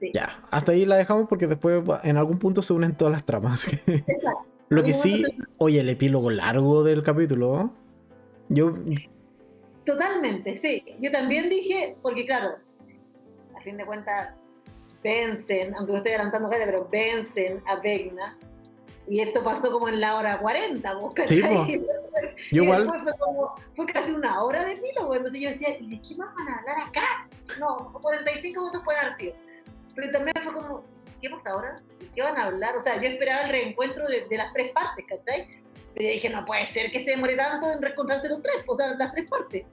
Sí. 0.00 0.10
Ya, 0.12 0.42
hasta 0.50 0.72
ahí 0.72 0.84
la 0.84 0.96
dejamos 0.96 1.28
porque 1.28 1.46
después 1.46 1.82
en 2.02 2.16
algún 2.16 2.38
punto 2.38 2.60
se 2.62 2.72
unen 2.72 2.94
todas 2.96 3.12
las 3.12 3.24
tramas. 3.24 3.66
Lo 4.68 4.82
que 4.82 4.92
sí, 4.94 5.24
oye, 5.58 5.80
el 5.80 5.88
epílogo 5.88 6.30
largo 6.30 6.82
del 6.82 7.02
capítulo. 7.02 7.70
Yo, 8.48 8.74
Totalmente, 9.84 10.56
sí. 10.56 10.82
Yo 11.00 11.12
también 11.12 11.48
dije, 11.48 11.96
porque 12.02 12.24
claro, 12.26 12.56
a 13.56 13.60
fin 13.60 13.76
de 13.76 13.84
cuentas, 13.84 14.30
vencen, 15.02 15.74
aunque 15.74 15.92
me 15.92 15.98
estoy 15.98 16.12
adelantando, 16.12 16.48
pero 16.50 16.88
vencen 16.90 17.62
a 17.66 17.76
Vegna. 17.76 18.38
Y 19.08 19.20
esto 19.20 19.42
pasó 19.44 19.70
como 19.70 19.88
en 19.88 20.00
la 20.00 20.16
hora 20.16 20.38
40, 20.38 20.94
¿vos 20.94 21.12
Sí. 21.26 21.42
Y 22.50 22.56
igual, 22.56 22.86
Fue, 23.02 23.12
como- 23.18 23.54
fue 23.76 23.86
casi 23.86 24.10
una 24.10 24.42
hora 24.42 24.64
de 24.64 24.72
epílogo. 24.72 25.14
Entonces 25.14 25.40
yo 25.40 25.50
decía, 25.50 25.76
¿y 25.78 25.90
de 25.90 26.00
qué 26.00 26.14
más 26.16 26.34
van 26.34 26.48
a 26.48 26.58
hablar 26.58 26.88
acá? 26.88 27.28
No, 27.60 27.92
45 28.00 28.60
minutos 28.60 28.82
pueden 28.84 29.00
haber 29.04 29.16
sido. 29.18 29.34
Pero 29.94 30.10
también 30.12 30.34
fue 30.42 30.52
como, 30.52 30.84
¿qué 31.20 31.28
pasa 31.30 31.50
ahora? 31.50 31.76
¿De 32.00 32.06
qué 32.14 32.22
van 32.22 32.36
a 32.38 32.44
hablar? 32.46 32.76
O 32.76 32.80
sea, 32.80 33.00
yo 33.00 33.08
esperaba 33.08 33.42
el 33.42 33.50
reencuentro 33.50 34.06
de, 34.08 34.22
de 34.28 34.36
las 34.36 34.52
tres 34.52 34.72
partes, 34.72 35.04
¿cachai? 35.08 35.48
Pero 35.94 36.06
yo 36.08 36.12
dije, 36.12 36.30
no 36.30 36.44
puede 36.44 36.66
ser 36.66 36.90
que 36.90 37.00
se 37.00 37.10
demore 37.10 37.36
tanto 37.36 37.70
en 37.70 37.80
reencontrarse 37.82 38.28
los 38.28 38.42
tres, 38.42 38.56
o 38.66 38.76
sea, 38.76 38.94
las 38.96 39.12
tres 39.12 39.28
partes. 39.30 39.64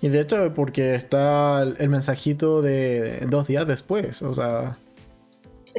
y 0.00 0.08
de 0.08 0.20
hecho, 0.20 0.52
porque 0.54 0.94
está 0.94 1.62
el 1.62 1.88
mensajito 1.88 2.62
de 2.62 3.20
dos 3.28 3.46
días 3.46 3.66
después. 3.66 4.22
O 4.22 4.32
sea, 4.32 4.76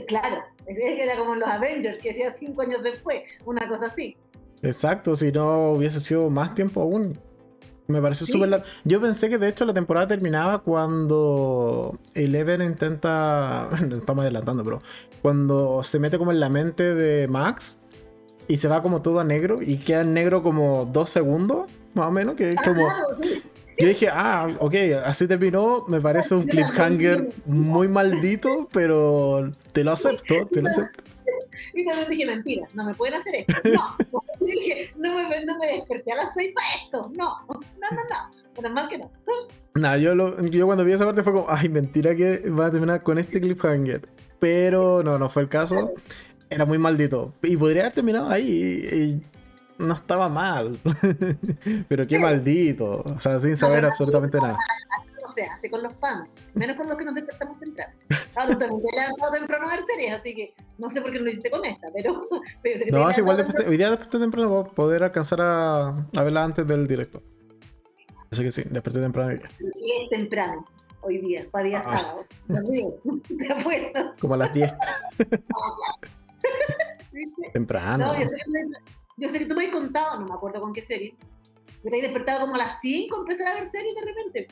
Claro, 0.08 0.44
es 0.72 0.78
que 0.98 1.04
era 1.04 1.18
como 1.18 1.36
los 1.36 1.48
Avengers, 1.48 2.02
que 2.02 2.10
decía 2.10 2.34
cinco 2.38 2.62
años 2.62 2.84
después, 2.84 3.24
una 3.46 3.68
cosa 3.68 3.88
así. 3.88 4.16
exacto, 4.62 5.16
si 5.16 5.32
no 5.32 5.72
hubiese 5.72 6.00
sido 6.00 6.30
más 6.30 6.54
tiempo 6.56 6.82
aún. 6.82 7.18
Me 7.88 8.00
pareció 8.04 8.28
Sí. 8.28 8.34
súper 8.34 8.50
largo. 8.50 8.66
Yo 8.84 9.02
pensé 9.02 9.30
que 9.30 9.40
de 9.40 9.48
hecho 9.48 9.66
la 9.66 9.74
temporada 9.74 10.06
terminaba 10.08 10.60
cuando 10.60 11.98
Eleven 12.14 12.62
intenta. 12.62 13.68
Estamos 13.92 14.22
adelantando, 14.24 14.64
pero. 14.64 14.82
Cuando 15.24 15.82
se 15.84 15.98
mete 15.98 16.18
como 16.20 16.32
en 16.32 16.40
la 16.40 16.50
mente 16.50 16.94
de 16.96 17.28
Max 17.28 17.80
y 18.48 18.58
se 18.58 18.68
va 18.68 18.82
como 18.84 19.02
todo 19.02 19.20
a 19.20 19.24
negro 19.24 19.60
y 19.62 19.78
queda 19.78 20.02
en 20.02 20.14
negro 20.14 20.44
como 20.44 20.86
dos 20.86 21.10
segundos, 21.10 21.70
más 21.96 22.06
o 22.08 22.12
menos, 22.12 22.36
que 22.36 22.52
es 22.52 22.58
Ah, 22.60 22.62
como. 22.64 22.86
claro, 22.86 23.08
sí. 23.24 23.42
Yo 23.80 23.88
dije, 23.88 24.10
ah, 24.12 24.50
ok, 24.60 24.76
así 25.06 25.28
terminó, 25.28 25.86
me 25.88 26.02
parece 26.02 26.36
un 26.36 26.44
cliffhanger 26.44 27.30
muy 27.46 27.88
maldito, 27.88 28.68
pero 28.74 29.52
te 29.72 29.84
lo 29.84 29.92
acepto, 29.92 30.48
te 30.52 30.62
lo 30.62 30.70
acepto. 30.70 31.04
Y 31.74 31.86
también 31.86 32.10
dije, 32.10 32.26
mentira, 32.26 32.68
no 32.74 32.84
me 32.86 32.94
pueden 32.94 33.16
hacer 33.16 33.36
esto. 33.36 33.54
No, 33.72 33.96
dije, 34.40 34.92
no 34.98 35.14
me, 35.14 35.46
no 35.46 35.58
me 35.60 35.68
desperté 35.68 36.12
a 36.14 36.16
las 36.16 36.34
seis 36.34 36.52
para 36.56 36.68
esto. 36.84 37.12
No, 37.16 37.36
no, 37.48 37.60
no, 37.92 37.98
no. 38.10 38.52
Menos 38.56 38.72
mal 38.74 38.90
que 38.90 38.98
no. 38.98 39.12
Nah, 39.76 39.96
yo, 39.98 40.16
lo- 40.16 40.42
yo 40.48 40.66
cuando 40.66 40.84
vi 40.84 40.94
esa 40.94 41.06
parte 41.06 41.22
fue 41.24 41.34
como, 41.34 41.46
ay, 41.50 41.70
mentira 41.70 42.16
que 42.16 42.50
va 42.50 42.68
a 42.68 42.72
terminar 42.72 43.04
con 43.04 43.18
este 43.20 43.40
cliffhanger. 43.42 44.08
Pero 44.40 45.04
no, 45.04 45.20
no 45.20 45.30
fue 45.30 45.44
el 45.44 45.50
caso. 45.50 45.94
Era 46.50 46.66
muy 46.66 46.78
maldito. 46.78 47.34
Y 47.44 47.56
podría 47.58 47.84
haber 47.84 47.94
terminado 47.94 48.30
ahí 48.30 48.50
y, 48.92 48.96
y 48.96 49.22
no 49.80 49.94
estaba 49.94 50.30
mal. 50.30 50.80
pero 51.88 52.06
qué 52.08 52.20
maldito. 52.20 53.02
O 53.06 53.20
sea, 53.20 53.40
sin 53.40 53.58
saber 53.58 53.86
absolutamente 53.86 54.38
nada. 54.40 54.58
No 55.22 55.34
se 55.34 55.44
hace 55.44 55.70
con 55.70 55.84
los 55.84 55.94
fans, 55.98 56.30
menos 56.56 56.76
con 56.76 56.88
los 56.88 56.98
que 56.98 57.06
nos 57.06 57.14
despertamos 57.16 57.60
temprano. 57.60 57.94
Ahora, 58.36 58.58
también 58.58 58.82
te 58.82 58.96
levantado 59.00 59.32
temprano 59.34 59.68
a 59.70 59.76
ver 59.76 59.86
series, 59.86 60.14
así 60.20 60.36
que 60.36 60.54
no 60.78 60.90
sé 60.90 61.02
por 61.02 61.12
qué 61.12 61.20
no 61.20 61.26
lo 61.26 61.30
hiciste 61.32 61.52
con 61.52 61.64
esta, 61.66 61.88
pero. 61.94 62.28
pero 62.64 62.86
No, 62.92 63.12
igual 63.12 63.38
desperté- 63.38 63.68
hoy 63.68 63.78
día 63.78 63.90
desperté 63.90 64.20
temprano 64.20 64.64
para 64.64 64.74
poder 64.76 65.04
alcanzar 65.04 65.40
a, 65.42 65.88
a 65.90 66.24
verla 66.24 66.44
antes 66.44 66.66
del 66.68 66.88
directo. 66.88 67.22
Así 68.32 68.44
que 68.44 68.52
sí, 68.52 68.64
desperté 68.70 69.00
temprano 69.02 69.30
hoy 69.30 69.38
día. 69.38 69.48
temprano. 69.50 69.74
Y 69.80 69.92
es 70.04 70.10
temprano, 70.10 70.66
hoy 71.02 71.18
día, 71.20 71.46
para 71.52 71.66
día 71.66 71.84
Ah. 71.86 71.98
sábado. 72.00 72.26
Te 72.48 72.72
digo, 72.72 72.96
te 73.38 73.54
apuesto. 73.54 74.14
Como 74.20 74.34
a 74.34 74.38
las 74.38 74.54
10. 74.54 74.72
¿viste? 77.12 77.50
Temprano. 77.54 78.14
No, 78.14 78.20
yo 78.20 78.28
sé, 78.28 78.36
que, 78.38 78.64
yo 79.20 79.30
sé 79.30 79.40
que 79.40 79.46
tú 79.46 79.56
me 79.56 79.66
has 79.66 79.72
contado, 79.72 80.20
no 80.20 80.28
me 80.28 80.34
acuerdo 80.34 80.62
con 80.62 80.74
qué 80.74 80.86
serie. 80.86 81.16
Pero 81.84 81.96
te 81.96 82.02
despertado 82.02 82.42
como 82.42 82.56
a 82.56 82.58
las 82.58 82.78
5 82.82 83.18
empezar 83.20 83.48
a 83.48 83.54
ver 83.56 83.72
series 83.72 83.96
de 83.96 84.02
repente. 84.02 84.48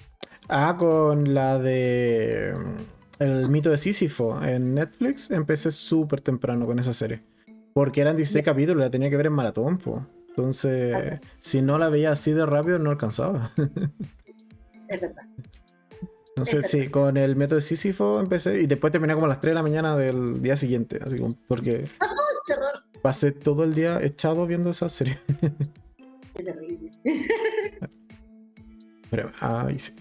Ah, 0.49 0.75
con 0.77 1.33
la 1.33 1.59
de. 1.59 2.53
mm, 2.55 3.21
El 3.23 3.49
mito 3.49 3.69
de 3.69 3.77
Sísifo 3.77 4.41
en 4.43 4.73
Netflix. 4.75 5.29
Empecé 5.31 5.71
súper 5.71 6.21
temprano 6.21 6.65
con 6.65 6.79
esa 6.79 6.93
serie. 6.93 7.21
Porque 7.73 8.01
eran 8.01 8.15
16 8.15 8.43
capítulos, 8.45 8.81
la 8.81 8.89
tenía 8.89 9.09
que 9.09 9.17
ver 9.17 9.27
en 9.27 9.33
maratón, 9.33 9.77
po. 9.77 10.05
Entonces, 10.29 11.19
si 11.41 11.61
no 11.61 11.77
la 11.77 11.89
veía 11.89 12.11
así 12.11 12.31
de 12.31 12.45
rápido, 12.45 12.79
no 12.79 12.91
alcanzaba. 12.91 13.51
Es 14.89 15.01
verdad. 15.01 15.23
Entonces, 16.29 16.69
sí, 16.69 16.87
con 16.87 17.17
el 17.17 17.35
método 17.35 17.55
de 17.55 17.61
Sísifo 17.61 18.21
empecé 18.21 18.61
y 18.61 18.67
después 18.67 18.91
terminé 18.91 19.15
como 19.15 19.25
a 19.25 19.29
las 19.29 19.41
3 19.41 19.51
de 19.51 19.55
la 19.55 19.63
mañana 19.63 19.97
del 19.97 20.41
día 20.41 20.55
siguiente. 20.55 20.99
Así 21.05 21.17
como, 21.17 21.35
porque 21.47 21.85
¡Ay, 21.99 22.09
terror! 22.45 22.83
Pasé 23.01 23.31
todo 23.31 23.63
el 23.63 23.73
día 23.75 23.99
echado 24.01 24.45
viendo 24.47 24.69
esa 24.71 24.89
serie. 24.89 25.17
Qué 26.35 26.43
terrible. 26.43 26.91
Pero, 29.09 29.31
ahí 29.39 29.79
sí. 29.79 29.93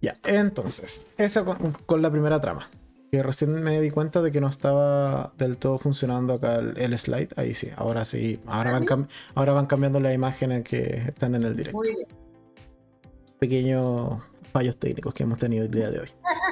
Ya, 0.00 0.14
entonces, 0.24 1.04
esa 1.18 1.44
con, 1.44 1.72
con 1.86 2.02
la 2.02 2.10
primera 2.10 2.40
trama. 2.40 2.68
Que 3.10 3.22
recién 3.22 3.52
me 3.62 3.80
di 3.80 3.90
cuenta 3.90 4.22
de 4.22 4.32
que 4.32 4.40
no 4.40 4.48
estaba 4.48 5.32
del 5.38 5.56
todo 5.56 5.78
funcionando 5.78 6.34
acá 6.34 6.56
el, 6.56 6.76
el 6.78 6.98
slide. 6.98 7.28
Ahí 7.36 7.54
sí, 7.54 7.70
ahora 7.76 8.04
sí. 8.04 8.40
Ahora 8.46 8.72
van, 8.72 8.84
cam- 8.86 9.08
ahora 9.34 9.52
van 9.52 9.66
cambiando 9.66 10.00
las 10.00 10.14
imágenes 10.14 10.64
que 10.64 11.02
están 11.08 11.34
en 11.34 11.44
el 11.44 11.56
directo. 11.56 11.78
Muy 11.78 11.94
bien. 11.94 12.08
Pequeños 13.38 14.20
fallos 14.52 14.76
técnicos 14.78 15.14
que 15.14 15.22
hemos 15.22 15.38
tenido 15.38 15.64
el 15.64 15.70
día 15.70 15.90
de 15.90 16.00
hoy. 16.00 16.08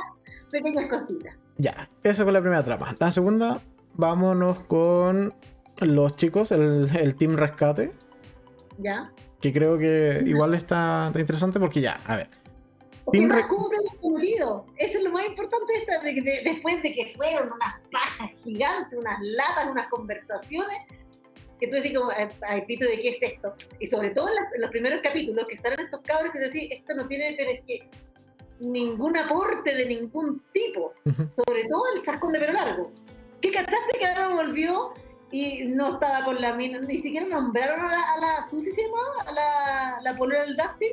Pequeñas 0.50 0.88
cositas. 0.88 1.36
Ya, 1.58 1.88
esa 2.02 2.22
fue 2.24 2.32
la 2.32 2.40
primera 2.40 2.64
trama. 2.64 2.94
La 2.98 3.10
segunda, 3.12 3.60
vámonos 3.94 4.60
con 4.60 5.34
los 5.80 6.16
chicos, 6.16 6.52
el, 6.52 6.88
el 6.96 7.14
Team 7.16 7.36
Rescate. 7.36 7.92
¿Ya? 8.78 9.10
Que 9.40 9.52
creo 9.52 9.78
que 9.78 10.22
igual 10.26 10.54
está, 10.54 11.06
está 11.08 11.20
interesante 11.20 11.58
porque 11.58 11.80
ya, 11.80 12.00
a 12.06 12.16
ver. 12.16 12.28
Porque 13.04 13.18
Team 13.18 13.30
más 13.30 13.42
su 13.48 14.00
cometido. 14.00 14.66
Eso 14.76 14.98
es 14.98 15.04
lo 15.04 15.10
más 15.10 15.26
importante 15.26 15.72
esta, 15.76 15.98
de, 16.00 16.12
de- 16.14 16.40
después 16.44 16.82
de 16.82 16.92
que 16.94 17.12
fueron 17.16 17.48
unas 17.52 17.74
pajas 17.90 18.30
gigantes, 18.44 18.96
unas 18.98 19.18
latas, 19.20 19.70
unas 19.72 19.88
conversaciones, 19.88 20.78
que 21.58 21.66
tú 21.68 21.76
decís 21.76 21.96
como, 21.96 22.10
"Ay, 22.10 22.28
ay, 22.48 22.62
pito, 22.66 22.84
¿de 22.84 22.98
qué 23.00 23.08
es 23.10 23.22
esto? 23.22 23.54
Y 23.80 23.86
sobre 23.88 24.10
todo 24.10 24.28
en, 24.28 24.34
las- 24.36 24.54
en 24.54 24.60
los 24.60 24.70
primeros 24.70 25.00
capítulos, 25.02 25.44
que 25.48 25.54
están 25.54 25.78
estos 25.80 26.00
cabros 26.02 26.32
que 26.32 26.38
decís, 26.38 26.68
esto 26.70 26.94
no 26.94 27.06
tiene, 27.08 27.34
pero 27.36 27.50
es 27.50 27.60
que 27.66 27.88
ningún 28.60 29.16
aporte 29.16 29.74
de 29.74 29.86
ningún 29.86 30.40
tipo. 30.52 30.92
Sobre 31.04 31.64
todo 31.68 31.82
el 31.96 32.02
chascón 32.04 32.32
de 32.32 32.38
pelo 32.38 32.52
largo. 32.52 32.92
¿Qué 33.40 33.50
cachaste 33.50 33.98
que 33.98 34.06
ahora 34.06 34.28
volvió 34.34 34.94
y 35.32 35.64
no 35.64 35.94
estaba 35.94 36.24
con 36.24 36.40
la 36.40 36.52
mina? 36.54 36.78
Ni 36.80 36.98
siquiera 37.00 37.26
nombraron 37.26 37.80
a 37.80 37.88
la, 37.88 38.02
a 38.12 38.20
la 38.20 38.50
Susi, 38.50 38.70
¿se 38.72 38.82
llamaba? 38.82 39.22
A 39.26 39.32
la, 39.32 40.00
la 40.02 40.16
polera 40.16 40.42
del 40.42 40.56
Dustin. 40.56 40.92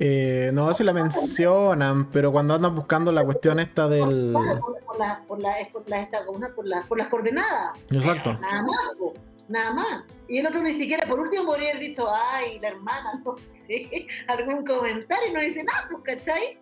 Eh, 0.00 0.50
no 0.54 0.68
sé 0.68 0.74
si 0.74 0.84
la 0.84 0.92
mencionan, 0.92 2.08
pero 2.10 2.30
cuando 2.30 2.54
andan 2.54 2.74
buscando 2.74 3.10
la 3.10 3.24
cuestión 3.24 3.58
esta 3.58 3.88
del. 3.88 4.32
Por, 4.32 4.84
por 4.84 4.98
la, 4.98 5.22
por, 5.26 5.40
la, 5.40 5.58
es 5.60 5.68
por, 5.68 5.88
la, 5.90 6.00
esta, 6.02 6.24
¿cómo 6.24 6.38
se 6.38 6.44
llama? 6.44 6.54
por, 6.54 6.66
la- 6.66 6.82
por 6.82 6.98
las 6.98 7.08
coordenadas. 7.08 7.78
Exacto. 7.90 8.32
Nada 8.34 8.62
más, 8.62 8.76
po, 8.98 9.14
nada 9.48 9.72
más. 9.72 10.04
Y 10.28 10.38
el 10.38 10.46
otro 10.46 10.60
ni 10.62 10.74
siquiera, 10.78 11.06
por 11.08 11.18
último, 11.18 11.46
podría 11.46 11.70
haber 11.70 11.82
dicho, 11.82 12.06
ay, 12.14 12.60
la 12.60 12.68
hermana, 12.68 13.20
no 13.24 13.34
sé, 13.66 14.06
algún 14.28 14.64
comentario 14.64 15.30
y 15.30 15.32
no 15.32 15.40
dice 15.40 15.64
nada, 15.64 15.88
pues, 15.90 16.16
¿cachai? 16.18 16.58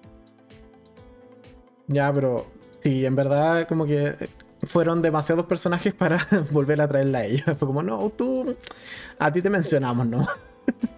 Ya, 1.89 2.11
pero 2.13 2.47
sí, 2.81 3.05
en 3.05 3.15
verdad, 3.17 3.69
como 3.69 3.85
que 3.85 4.15
fueron 4.67 5.03
demasiados 5.03 5.47
personajes 5.47 5.95
para 5.95 6.19
volver 6.51 6.81
a 6.81 6.89
traerla 6.89 7.19
a 7.21 7.25
ella. 7.25 7.45
Fue 7.59 7.67
como, 7.67 7.83
no, 7.83 8.11
tú. 8.11 8.57
A 9.19 9.33
ti 9.33 9.43
te 9.43 9.51
mencionamos, 9.51 10.07
¿no? 10.07 10.27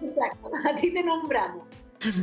Exacto, 0.01 0.51
a 0.69 0.75
ti 0.75 0.91
te 0.93 1.03
nombramos. 1.03 1.63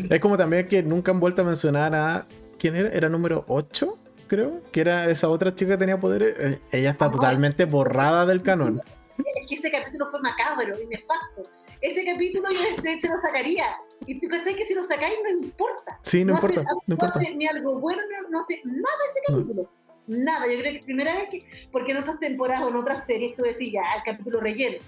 Es 0.08 0.20
como 0.20 0.36
también 0.36 0.68
que 0.68 0.82
nunca 0.82 1.12
han 1.12 1.20
vuelto 1.20 1.42
a 1.42 1.44
mencionar 1.44 1.94
a. 1.94 2.26
¿Quién 2.58 2.74
era? 2.76 2.88
¿Era 2.88 3.08
número 3.08 3.44
8? 3.48 3.98
Creo. 4.26 4.62
Que 4.72 4.80
era 4.80 5.10
esa 5.10 5.28
otra 5.28 5.54
chica 5.54 5.72
que 5.72 5.78
tenía 5.78 6.00
poderes. 6.00 6.34
Eh, 6.38 6.60
Ella 6.72 6.90
está 6.90 7.10
totalmente 7.10 7.64
borrada 7.66 8.24
del 8.26 8.42
canon. 8.42 8.80
Es 9.18 9.46
que 9.48 9.54
ese 9.56 9.70
capítulo 9.70 10.10
fue 10.10 10.20
macabro 10.20 10.80
y 10.80 10.86
nefasto. 10.86 11.42
Ese 11.80 12.04
capítulo 12.04 12.48
yo 12.50 12.82
de 12.82 12.92
hecho 12.94 13.08
lo 13.08 13.20
sacaría. 13.20 13.66
Y 14.06 14.18
tú 14.20 14.28
cachai 14.28 14.54
que 14.56 14.66
si 14.66 14.74
lo 14.74 14.82
sacáis 14.82 15.14
no 15.22 15.46
importa. 15.46 15.98
Sí, 16.02 16.24
no 16.24 16.34
importa, 16.34 16.60
hace, 16.62 16.70
no 16.86 16.94
importa. 16.94 17.18
hace 17.18 17.34
ni 17.34 17.46
algo 17.46 17.78
bueno, 17.78 18.02
no, 18.22 18.28
no 18.30 18.40
hace 18.42 18.62
nada 18.64 18.98
ese 19.14 19.54
No. 19.54 19.68
Nada, 20.06 20.46
yo 20.52 20.58
creo 20.60 20.72
que 20.72 20.84
primera 20.84 21.14
vez 21.14 21.28
que, 21.30 21.46
porque 21.72 21.92
en 21.92 21.98
otras 21.98 22.18
temporadas 22.20 22.62
o 22.64 22.68
en 22.68 22.76
otras 22.76 23.04
series 23.06 23.34
tú 23.36 23.42
decís 23.42 23.72
ya, 23.72 23.82
el 23.96 24.02
capítulo 24.04 24.40
relleno. 24.40 24.78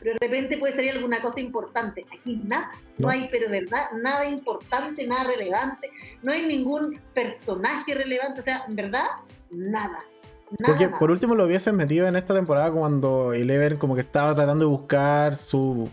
Pero 0.00 0.18
de 0.20 0.26
repente 0.26 0.58
puede 0.58 0.74
salir 0.74 0.90
alguna 0.92 1.20
cosa 1.20 1.40
importante. 1.40 2.04
Aquí 2.18 2.40
nada, 2.44 2.72
no, 2.98 3.06
No. 3.06 3.08
hay, 3.08 3.28
pero 3.30 3.48
verdad, 3.50 3.84
nada 4.00 4.26
importante, 4.26 5.06
nada 5.06 5.24
relevante. 5.24 5.90
No 6.22 6.32
hay 6.32 6.44
ningún 6.46 7.00
personaje 7.14 7.94
relevante, 7.94 8.40
o 8.40 8.44
sea, 8.44 8.64
en 8.68 8.76
verdad, 8.76 9.06
nada. 9.50 9.98
Nada, 10.58 10.72
Porque 10.72 10.86
nada. 10.86 10.98
por 10.98 11.10
último 11.10 11.34
lo 11.34 11.44
hubiesen 11.46 11.74
metido 11.76 12.06
en 12.06 12.16
esta 12.16 12.34
temporada 12.34 12.70
cuando 12.70 13.32
Eleven 13.32 13.76
como 13.76 13.94
que 13.94 14.02
estaba 14.02 14.34
tratando 14.34 14.66
de 14.66 14.70
buscar 14.70 15.36
su, 15.36 15.88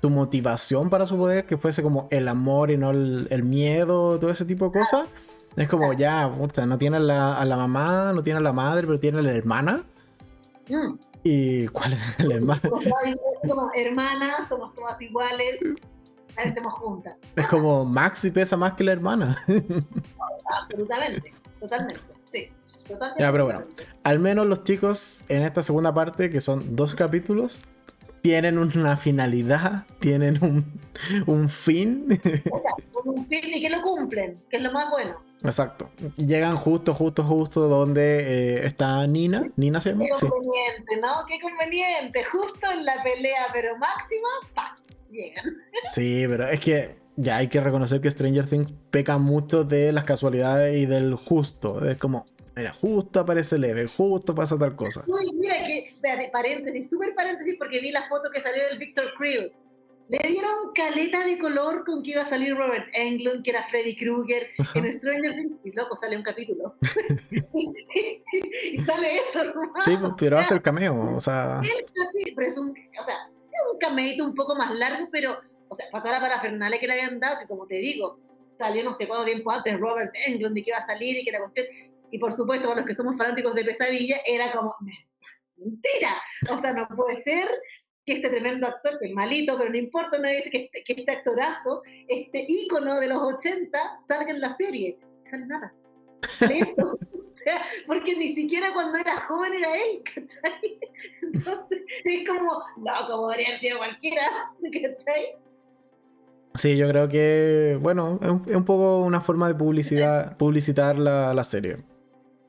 su 0.00 0.08
motivación 0.10 0.88
para 0.88 1.06
su 1.06 1.16
poder, 1.18 1.44
que 1.44 1.58
fuese 1.58 1.82
como 1.82 2.08
el 2.10 2.28
amor 2.28 2.70
y 2.70 2.78
no 2.78 2.90
el, 2.90 3.26
el 3.30 3.42
miedo, 3.42 4.18
todo 4.18 4.30
ese 4.30 4.46
tipo 4.46 4.66
de 4.70 4.78
cosas. 4.80 5.06
Es 5.56 5.68
como 5.68 5.92
ya, 5.92 6.28
no 6.28 6.78
tiene 6.78 6.96
a 6.96 7.00
la, 7.00 7.34
a 7.34 7.44
la 7.44 7.56
mamá, 7.56 8.12
no 8.14 8.22
tiene 8.22 8.38
a 8.38 8.42
la 8.42 8.52
madre, 8.52 8.86
pero 8.86 8.98
tiene 8.98 9.18
a 9.18 9.22
la 9.22 9.32
hermana. 9.32 9.84
Mm. 10.68 10.94
¿Y 11.22 11.66
cuál 11.68 11.94
es 11.94 12.24
la 12.24 12.34
hermana? 12.36 12.62
Somos 12.62 13.72
hermanas, 13.74 14.48
somos 14.48 14.74
todas 14.74 15.00
iguales, 15.02 15.58
estemos 16.36 16.72
juntas. 16.74 17.16
Es 17.36 17.46
como 17.48 17.84
Maxi 17.84 18.30
pesa 18.30 18.56
más 18.56 18.74
que 18.74 18.84
la 18.84 18.92
hermana. 18.92 19.44
Absolutamente, 20.60 21.32
totalmente, 21.58 22.00
sí. 22.30 22.48
Totalmente. 22.88 23.22
Ya, 23.22 23.30
pero 23.30 23.44
bueno. 23.44 23.62
Al 24.02 24.18
menos 24.18 24.46
los 24.46 24.64
chicos 24.64 25.22
en 25.28 25.42
esta 25.42 25.62
segunda 25.62 25.92
parte, 25.92 26.30
que 26.30 26.40
son 26.40 26.74
dos 26.74 26.94
capítulos, 26.94 27.62
tienen 28.22 28.58
una 28.58 28.96
finalidad, 28.96 29.84
tienen 29.98 30.42
un, 30.42 30.80
un 31.26 31.48
fin. 31.48 32.06
O 32.50 32.58
sea, 32.58 32.72
un 33.04 33.26
fin 33.26 33.40
y 33.44 33.60
que 33.60 33.70
lo 33.70 33.82
cumplen, 33.82 34.42
que 34.48 34.56
es 34.56 34.62
lo 34.62 34.72
más 34.72 34.90
bueno. 34.90 35.16
Exacto. 35.42 35.90
Llegan 36.16 36.56
justo, 36.56 36.94
justo, 36.94 37.24
justo 37.24 37.68
donde 37.68 38.58
eh, 38.58 38.66
está 38.66 39.06
Nina. 39.06 39.50
¿Nina 39.56 39.80
se 39.80 39.90
llama? 39.90 40.04
Qué 40.06 40.14
Sí. 40.14 40.26
conveniente, 40.28 40.96
¿no? 41.00 41.24
Qué 41.26 41.40
conveniente. 41.40 42.24
Justo 42.24 42.70
en 42.70 42.84
la 42.84 43.02
pelea, 43.02 43.46
pero 43.52 43.76
máxima, 43.78 44.28
¡pa! 44.54 44.76
Llegan. 45.10 45.44
Sí, 45.92 46.24
pero 46.28 46.46
es 46.48 46.60
que 46.60 46.96
ya 47.16 47.36
hay 47.38 47.48
que 47.48 47.60
reconocer 47.60 48.00
que 48.00 48.10
Stranger 48.10 48.46
Things 48.46 48.72
peca 48.90 49.18
mucho 49.18 49.64
de 49.64 49.92
las 49.92 50.04
casualidades 50.04 50.76
y 50.78 50.86
del 50.86 51.14
justo. 51.14 51.84
Es 51.88 51.96
como, 51.98 52.26
mira, 52.54 52.72
justo 52.72 53.20
aparece 53.20 53.58
leve, 53.58 53.86
justo 53.86 54.34
pasa 54.34 54.58
tal 54.58 54.76
cosa. 54.76 55.02
Uy, 55.06 55.32
mira 55.36 55.56
que, 55.66 55.78
espérate, 55.88 56.28
paréntesis, 56.30 56.88
súper 56.90 57.14
paréntesis, 57.14 57.54
porque 57.58 57.80
vi 57.80 57.90
la 57.90 58.08
foto 58.08 58.30
que 58.30 58.40
salió 58.40 58.62
del 58.68 58.78
Victor 58.78 59.06
Creel. 59.18 59.52
Le 60.10 60.18
dieron 60.28 60.72
caleta 60.74 61.24
de 61.24 61.38
color 61.38 61.84
con 61.84 62.02
que 62.02 62.10
iba 62.10 62.22
a 62.22 62.28
salir 62.28 62.56
Robert 62.56 62.88
Englund, 62.94 63.44
que 63.44 63.50
era 63.50 63.68
Freddy 63.68 63.96
Krueger, 63.96 64.48
en 64.74 64.92
Stranger 64.98 65.36
Things. 65.36 65.52
Y 65.64 65.70
loco, 65.70 65.94
sale 65.94 66.16
un 66.16 66.24
capítulo. 66.24 66.74
y 67.52 68.78
sale 68.78 69.16
eso, 69.18 69.44
nomás. 69.54 69.84
Sí, 69.84 69.96
pero 70.18 70.38
hace 70.38 70.54
el 70.54 70.62
cameo, 70.62 71.16
o 71.16 71.20
sea, 71.20 71.60
El 71.62 71.86
capi- 71.86 72.32
pero 72.34 72.48
es 72.48 72.58
un, 72.58 72.70
o 72.70 73.04
sea, 73.04 73.14
es 73.52 73.72
un 73.72 73.78
cameíto 73.78 74.24
un 74.24 74.34
poco 74.34 74.56
más 74.56 74.74
largo, 74.74 75.08
pero, 75.12 75.38
o 75.68 75.74
sea, 75.74 75.86
para 75.90 76.02
toda 76.02 76.14
la 76.14 76.20
parafernalia 76.20 76.80
que 76.80 76.86
le 76.86 76.94
habían 76.94 77.20
dado, 77.20 77.38
que 77.38 77.46
como 77.46 77.66
te 77.66 77.76
digo, 77.76 78.18
salió 78.58 78.82
no 78.84 78.94
sé 78.94 79.06
cuánto 79.06 79.24
tiempo 79.26 79.50
antes 79.52 79.78
Robert 79.78 80.12
Englund 80.26 80.58
y 80.58 80.64
que 80.64 80.70
iba 80.70 80.78
a 80.78 80.86
salir 80.86 81.18
y 81.18 81.24
que 81.24 81.32
la 81.32 81.38
cuestión, 81.40 81.66
y 82.10 82.18
por 82.18 82.32
supuesto, 82.32 82.66
para 82.66 82.80
los 82.80 82.86
que 82.88 82.96
somos 82.96 83.16
fanáticos 83.16 83.54
de 83.54 83.64
Pesadilla, 83.64 84.20
era 84.26 84.50
como, 84.52 84.74
mentira, 85.56 86.20
o 86.50 86.58
sea, 86.58 86.72
no 86.72 86.88
puede 86.88 87.18
ser 87.18 87.48
que 88.06 88.14
este 88.14 88.30
tremendo 88.30 88.66
actor, 88.66 88.98
que 88.98 89.08
es 89.08 89.14
malito, 89.14 89.56
pero 89.58 89.70
no 89.70 89.76
importa, 89.76 90.18
no 90.18 90.28
dice 90.28 90.50
que 90.50 90.64
este, 90.64 90.82
que 90.84 91.00
este 91.00 91.12
actorazo, 91.12 91.82
este 92.08 92.46
ícono 92.48 92.98
de 92.98 93.08
los 93.08 93.22
80, 93.22 93.78
salga 94.08 94.30
en 94.30 94.40
la 94.40 94.56
serie. 94.56 94.98
No 95.00 95.30
sale 95.30 95.46
nada. 95.46 95.74
Sale 96.28 96.58
esto. 96.58 96.94
O 97.40 97.42
sea, 97.42 97.62
porque 97.86 98.14
ni 98.16 98.34
siquiera 98.34 98.70
cuando 98.74 98.98
era 98.98 99.18
joven 99.22 99.54
era 99.54 99.74
él, 99.74 100.02
¿cachai? 100.04 100.78
Entonces, 101.22 101.82
es 102.04 102.28
como, 102.28 102.62
no, 102.76 103.06
como 103.06 103.22
podría 103.22 103.46
haber 103.46 103.60
sido 103.60 103.78
cualquiera, 103.78 104.22
¿cachai? 104.60 105.36
sí, 106.54 106.76
yo 106.76 106.86
creo 106.88 107.08
que, 107.08 107.78
bueno, 107.80 108.18
es 108.20 108.28
un, 108.28 108.44
es 108.46 108.56
un 108.56 108.66
poco 108.66 109.00
una 109.00 109.22
forma 109.22 109.48
de 109.48 109.54
publicidad, 109.54 110.36
publicitar 110.36 110.98
la, 110.98 111.32
la 111.32 111.42
serie. 111.42 111.78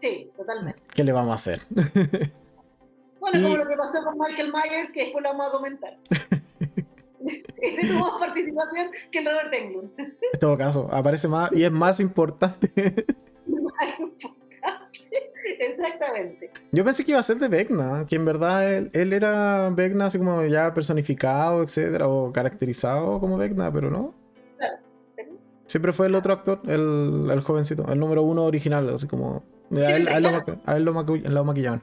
Sí, 0.02 0.30
totalmente. 0.36 0.82
¿Qué 0.94 1.06
le 1.06 1.14
vamos 1.14 1.32
a 1.32 1.36
hacer? 1.36 1.62
Bueno, 3.22 3.40
Y- 3.40 3.44
como 3.44 3.58
lo 3.58 3.68
que 3.68 3.78
pasó 3.78 4.04
con 4.04 4.18
Michael 4.18 4.52
Myers, 4.52 4.92
que 4.92 5.04
después 5.04 5.24
lo 5.24 5.30
vamos 5.30 5.48
a 5.48 5.52
comentar. 5.52 5.98
Ese 7.62 7.88
tuvo 7.88 8.00
más 8.00 8.20
participación 8.20 8.90
que 9.12 9.20
el 9.20 9.26
Robert 9.26 9.54
Englund. 9.54 9.92
En 10.00 10.40
todo 10.40 10.58
caso, 10.58 10.90
aparece 10.92 11.28
más 11.28 11.52
y 11.54 11.64
es 11.64 11.72
más 11.72 12.00
importante. 12.00 12.72
Exactamente. 15.60 16.52
Yo 16.72 16.84
pensé 16.84 17.06
que 17.06 17.12
iba 17.12 17.20
a 17.20 17.24
ser 17.24 17.38
de 17.38 17.48
Vecna, 17.48 18.06
que 18.08 18.16
en 18.16 18.26
verdad 18.26 18.74
él, 18.74 18.90
él 18.94 19.14
era 19.14 19.70
Vecna 19.70 20.08
así 20.08 20.18
como 20.18 20.44
ya 20.46 20.74
personificado, 20.74 21.62
etcétera, 21.62 22.08
o 22.08 22.32
caracterizado 22.32 23.20
como 23.20 23.38
Vecna, 23.38 23.72
pero 23.72 23.92
no. 23.92 24.16
Claro. 24.58 24.78
Siempre 25.68 25.94
fue 25.94 26.08
el 26.08 26.16
otro 26.16 26.34
actor, 26.34 26.62
el, 26.66 27.28
el 27.32 27.42
jovencito, 27.42 27.86
el 27.92 28.00
número 28.00 28.24
uno 28.24 28.46
original, 28.46 28.90
así 28.90 29.08
como. 29.08 29.44
A 29.72 29.96
él, 29.96 30.08
a 30.08 30.18
él 30.18 30.24
lo, 30.24 30.30
a 30.66 30.76
él 30.76 30.84
lo 30.84 30.92
lo 30.92 31.44
maquillaban. 31.46 31.82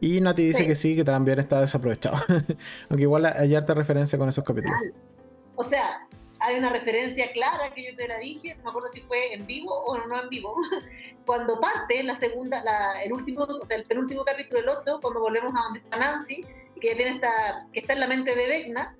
Y 0.00 0.20
Nati 0.20 0.42
dice 0.44 0.60
Sí. 0.62 0.66
que 0.66 0.74
sí, 0.74 0.96
que 0.96 1.04
también 1.04 1.38
está 1.38 1.60
desaprovechado. 1.60 2.16
Aunque 2.88 3.02
igual 3.02 3.26
hay 3.26 3.54
harta 3.54 3.74
referencia 3.74 4.18
con 4.18 4.28
esos 4.28 4.44
capítulos. 4.44 4.76
O 5.56 5.64
sea, 5.64 6.06
hay 6.38 6.58
una 6.58 6.70
referencia 6.70 7.30
clara 7.32 7.72
que 7.74 7.90
yo 7.90 7.96
te 7.96 8.08
la 8.08 8.18
dije, 8.18 8.54
no 8.56 8.64
me 8.64 8.70
acuerdo 8.70 8.88
si 8.88 9.02
fue 9.02 9.34
en 9.34 9.46
vivo 9.46 9.72
o 9.84 9.98
no 10.06 10.22
en 10.22 10.28
vivo. 10.30 10.54
Cuando 11.26 11.60
parte 11.60 12.02
la 12.02 12.18
segunda, 12.18 12.64
la- 12.64 13.02
el 13.04 13.12
último, 13.12 13.42
o 13.44 13.66
sea, 13.66 13.76
el 13.76 13.84
penúltimo 13.84 14.24
capítulo 14.24 14.60
del 14.60 14.68
8, 14.70 14.98
cuando 15.02 15.20
volvemos 15.20 15.52
a 15.58 15.62
donde 15.64 15.80
está 15.80 15.96
Nancy, 15.98 16.44
que 16.80 16.94
tiene 16.94 17.16
esta, 17.16 17.66
que 17.72 17.80
está 17.80 17.92
en 17.92 18.00
la 18.00 18.06
mente 18.06 18.34
de 18.34 18.46
Vecna, 18.46 18.96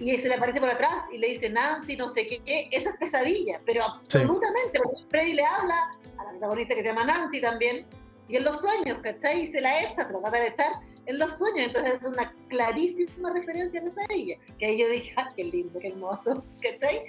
y 0.00 0.16
se 0.16 0.28
le 0.28 0.34
aparece 0.34 0.60
por 0.60 0.68
atrás 0.70 1.04
y 1.12 1.18
le 1.18 1.28
dice 1.28 1.48
Nancy, 1.50 1.96
no 1.96 2.08
sé 2.08 2.26
qué, 2.26 2.40
qué, 2.44 2.68
eso 2.72 2.90
es 2.90 2.96
pesadilla, 2.96 3.60
pero 3.64 3.84
absolutamente, 3.84 4.78
porque 4.82 5.00
Freddy 5.10 5.34
le 5.34 5.44
habla 5.44 5.90
a 6.18 6.24
la 6.24 6.30
protagonista 6.30 6.74
que 6.74 6.82
se 6.82 6.88
llama 6.88 7.04
Nancy 7.04 7.40
también, 7.40 7.86
y 8.28 8.36
en 8.36 8.44
los 8.44 8.58
sueños, 8.58 8.98
¿cachai? 9.02 9.44
Y 9.44 9.52
se 9.52 9.60
la 9.60 9.82
echa, 9.82 10.06
se 10.06 10.12
la 10.12 10.20
trata 10.20 10.38
de 10.38 10.48
echar 10.48 10.72
en 11.06 11.18
los 11.18 11.36
sueños, 11.36 11.66
entonces 11.66 11.94
es 12.00 12.02
una 12.02 12.32
clarísima 12.48 13.32
referencia 13.32 13.80
a 13.80 14.12
ella, 14.12 14.36
que 14.58 14.66
ahí 14.66 14.78
yo 14.78 14.88
dije, 14.88 15.12
ah, 15.16 15.28
qué 15.36 15.44
lindo, 15.44 15.78
qué 15.78 15.88
hermoso, 15.88 16.42
¿cachai? 16.62 17.04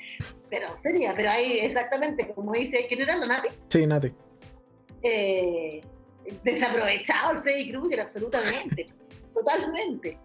Pero 0.49 0.77
sería, 0.77 1.13
pero 1.15 1.29
ahí 1.29 1.59
exactamente, 1.59 2.27
como 2.33 2.53
dice, 2.53 2.85
¿quién 2.87 3.01
era 3.01 3.15
la 3.15 3.27
Nati? 3.27 3.49
Sí, 3.69 3.87
Nati. 3.87 4.11
Eh, 5.01 5.81
desaprovechado 6.43 7.33
el 7.33 7.39
Freddy 7.39 7.71
Krueger, 7.71 8.01
absolutamente, 8.01 8.87
totalmente. 9.33 10.17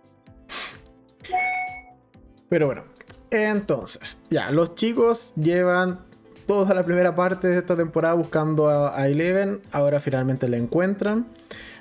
Pero 2.48 2.66
bueno, 2.66 2.84
entonces, 3.30 4.20
ya, 4.30 4.50
los 4.50 4.74
chicos 4.74 5.32
llevan 5.36 6.09
toda 6.50 6.74
la 6.74 6.84
primera 6.84 7.14
parte 7.14 7.46
de 7.46 7.58
esta 7.58 7.76
temporada 7.76 8.14
buscando 8.14 8.68
a, 8.68 9.06
Eleven, 9.06 9.62
ahora 9.70 10.00
finalmente 10.00 10.48
la 10.48 10.56
encuentran. 10.56 11.28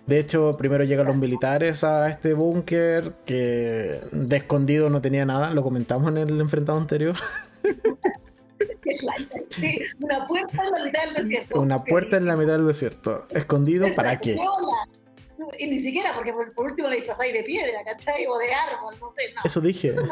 De 0.05 0.19
hecho, 0.19 0.55
primero 0.57 0.83
llegan 0.83 1.07
los 1.07 1.15
militares 1.15 1.83
a 1.83 2.07
este 2.07 2.35
búnker 2.35 3.15
que 3.25 3.99
de 4.11 4.37
escondido 4.37 4.91
no 4.91 5.01
tenía 5.01 5.25
nada, 5.25 5.55
lo 5.55 5.63
comentamos 5.63 6.11
en 6.11 6.19
el 6.19 6.39
enfrentado 6.39 6.77
anterior. 6.77 7.15
una 9.99 10.27
puerta 10.27 10.63
en 10.63 10.71
la 10.71 10.83
mitad 10.83 11.03
del 11.03 11.13
desierto. 11.15 11.61
Una 11.61 11.83
puerta 11.83 12.17
en 12.17 12.25
la 12.27 12.37
mitad 12.37 12.51
del 12.51 12.67
desierto. 12.67 13.23
¿Escondido 13.31 13.87
para 13.95 14.19
qué? 14.19 14.37
Y 15.57 15.67
ni 15.67 15.79
siquiera, 15.79 16.13
porque 16.13 16.33
por, 16.33 16.65
último 16.65 16.87
le 16.89 16.97
disfrazáis 16.97 17.33
de 17.33 17.43
piedra, 17.43 17.83
¿cachai? 17.85 18.25
O 18.27 18.37
de 18.37 18.53
árbol, 18.53 18.95
no 18.99 19.09
sé. 19.11 19.33
Eso 19.43 19.61
dije. 19.61 19.93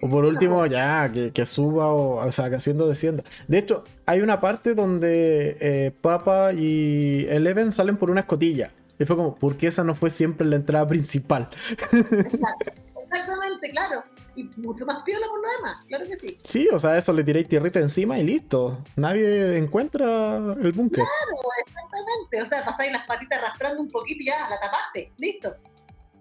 O 0.00 0.08
por 0.08 0.24
último, 0.24 0.64
ya, 0.66 1.10
que, 1.10 1.46
suba 1.46 1.92
o, 1.92 2.24
o 2.24 2.32
sea, 2.32 2.48
que 2.48 2.54
haciendo 2.54 2.86
descienda. 2.86 3.24
De 3.48 3.58
hecho, 3.58 3.82
hay 4.06 4.20
una 4.20 4.40
parte 4.40 4.74
donde 4.74 5.56
eh, 5.60 5.92
Papa 6.00 6.52
y 6.52 7.26
Eleven 7.28 7.72
salen 7.72 7.96
por 7.96 8.10
una 8.10 8.20
escotilla. 8.20 8.70
Y 8.96 9.04
fue 9.04 9.16
como, 9.16 9.34
¿por 9.34 9.56
qué 9.56 9.66
esa 9.66 9.82
no 9.82 9.96
fue 9.96 10.10
siempre 10.10 10.46
la 10.46 10.54
entrada 10.54 10.86
principal? 10.86 11.48
Exactamente, 11.92 13.70
claro 13.72 14.04
y 14.36 14.44
mucho 14.60 14.84
más 14.84 15.02
piola 15.02 15.26
por 15.28 15.40
lo 15.40 15.50
demás, 15.56 15.84
claro 15.86 16.04
que 16.04 16.18
sí. 16.18 16.38
Sí, 16.44 16.68
o 16.72 16.78
sea, 16.78 16.96
eso 16.96 17.12
le 17.12 17.24
tiréis 17.24 17.48
tierrita 17.48 17.80
encima 17.80 18.18
y 18.18 18.22
listo. 18.22 18.82
Nadie 18.96 19.56
encuentra 19.56 20.36
el 20.36 20.72
búnker. 20.72 21.04
Claro, 21.04 21.42
exactamente. 21.66 22.42
O 22.42 22.46
sea, 22.46 22.64
pasáis 22.64 22.92
las 22.92 23.06
patitas 23.06 23.38
arrastrando 23.38 23.82
un 23.82 23.88
poquito 23.88 24.22
y 24.22 24.26
ya 24.26 24.48
la 24.48 24.60
tapaste, 24.60 25.12
listo. 25.16 25.54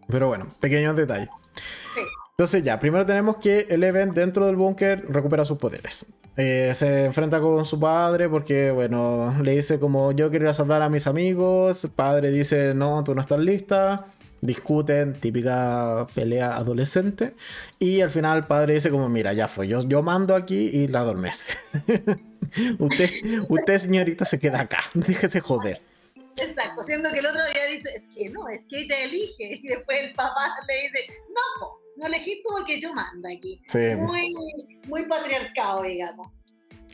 Pero 0.07 0.27
bueno, 0.27 0.47
pequeños 0.59 0.95
detalles. 0.95 1.29
Sí. 1.93 2.01
Entonces 2.31 2.63
ya, 2.63 2.79
primero 2.79 3.05
tenemos 3.05 3.37
que 3.37 3.67
Eleven 3.69 4.13
dentro 4.13 4.45
del 4.45 4.55
búnker 4.55 5.05
recupera 5.09 5.45
sus 5.45 5.57
poderes. 5.57 6.05
Eh, 6.37 6.71
se 6.73 7.05
enfrenta 7.05 7.39
con 7.39 7.63
su 7.63 7.79
padre 7.79 8.27
porque, 8.27 8.71
bueno, 8.71 9.35
le 9.41 9.55
dice 9.55 9.79
como 9.79 10.11
yo 10.11 10.29
quiero 10.29 10.45
ir 10.45 10.49
a 10.49 10.53
salvar 10.53 10.81
a 10.81 10.89
mis 10.89 11.07
amigos. 11.07 11.85
El 11.85 11.91
padre 11.91 12.31
dice, 12.31 12.73
no, 12.73 13.03
tú 13.03 13.15
no 13.15 13.21
estás 13.21 13.39
lista 13.39 14.07
discuten, 14.45 15.13
típica 15.13 16.07
pelea 16.13 16.55
adolescente, 16.55 17.33
y 17.79 18.01
al 18.01 18.09
final 18.09 18.37
el 18.37 18.43
padre 18.45 18.75
dice 18.75 18.89
como, 18.89 19.09
mira, 19.09 19.33
ya 19.33 19.47
fue, 19.47 19.67
yo, 19.67 19.81
yo 19.87 20.01
mando 20.01 20.35
aquí 20.35 20.69
y 20.73 20.87
la 20.87 20.99
adormece. 20.99 21.57
usted, 22.79 23.09
usted 23.49 23.77
señorita 23.79 24.25
se 24.25 24.39
queda 24.39 24.61
acá, 24.61 24.79
déjese 24.93 25.39
joder. 25.39 25.81
Exacto, 26.37 26.83
siendo 26.83 27.11
que 27.11 27.19
el 27.19 27.27
otro 27.27 27.41
había 27.41 27.65
dicho, 27.65 27.89
es 27.95 28.03
que 28.13 28.29
no, 28.29 28.47
es 28.49 28.65
que 28.69 28.81
ella 28.81 29.03
elige, 29.03 29.59
y 29.61 29.67
después 29.67 30.01
el 30.01 30.13
papá 30.13 30.55
le 30.67 30.81
dice, 30.81 31.13
no, 31.29 31.79
no 31.97 32.07
elegí 32.07 32.41
tú 32.43 32.49
porque 32.51 32.79
yo 32.79 32.93
mando 32.93 33.27
aquí. 33.27 33.61
Muy, 33.97 34.33
muy 34.87 35.05
patriarcado, 35.05 35.83
digamos. 35.83 36.31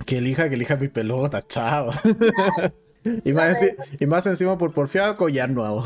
Que 0.05 0.17
elija, 0.17 0.47
que 0.49 0.55
elija 0.55 0.75
mi 0.75 0.87
pelota, 0.87 1.45
chao. 1.47 1.91
y, 3.23 3.33
más 3.33 3.59
y 3.99 4.05
más 4.05 4.27
encima 4.27 4.57
por 4.57 4.73
porfiado 4.73 5.15
collar 5.15 5.49
nuevo. 5.49 5.83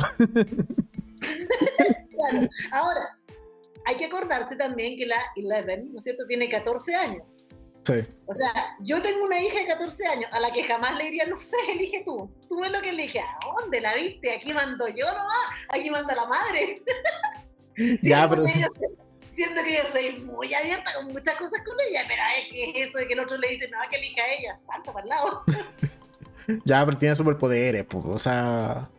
Ahora, 2.72 3.18
hay 3.86 3.96
que 3.96 4.06
acordarse 4.06 4.56
también 4.56 4.98
que 4.98 5.06
la 5.06 5.20
Eleven, 5.36 5.94
¿no 5.94 6.00
es 6.00 6.04
cierto?, 6.04 6.26
tiene 6.28 6.50
14 6.50 6.96
años. 6.96 7.24
Sí. 7.86 8.04
O 8.26 8.34
sea, 8.34 8.76
yo 8.80 9.00
tengo 9.04 9.24
una 9.26 9.40
hija 9.40 9.60
de 9.60 9.68
14 9.68 10.08
años 10.08 10.34
a 10.34 10.40
la 10.40 10.52
que 10.52 10.64
jamás 10.64 10.98
le 10.98 11.06
diría, 11.06 11.28
no 11.28 11.38
sé, 11.38 11.56
elige 11.72 12.02
tú. 12.04 12.32
Tú 12.50 12.62
ves 12.62 12.72
lo 12.72 12.82
que 12.82 12.90
elige. 12.90 13.20
¿A 13.20 13.38
dónde 13.62 13.80
la 13.80 13.94
viste? 13.94 14.34
Aquí 14.34 14.54
mando 14.54 14.88
yo 14.88 15.06
nomás, 15.06 15.52
aquí 15.70 15.90
manda 15.92 16.16
la 16.16 16.26
madre. 16.26 16.82
ya, 18.02 18.28
pero... 18.28 18.44
siento 19.32 19.64
que 19.64 19.76
yo 19.76 19.84
soy 19.92 20.20
muy 20.24 20.52
abierta 20.52 20.92
con 20.96 21.14
muchas 21.14 21.36
cosas 21.38 21.62
con 21.64 21.76
ella, 21.88 22.04
pero 22.08 22.24
es 22.40 22.52
que 22.52 22.84
eso 22.84 22.98
de 22.98 23.08
que 23.08 23.14
el 23.14 23.20
otro 23.20 23.38
le 23.38 23.50
dice, 23.50 23.70
no, 23.70 23.78
que 23.88 23.98
elija 23.98 24.24
a 24.24 24.34
ella, 24.34 24.60
salta 24.66 24.92
para 24.92 25.04
el 25.04 25.10
lado. 25.10 25.44
ya, 26.66 26.84
pero 26.84 26.98
tiene 26.98 27.16
superpoderes, 27.16 27.84
pues, 27.84 28.04
o 28.04 28.18
sea... 28.18 28.90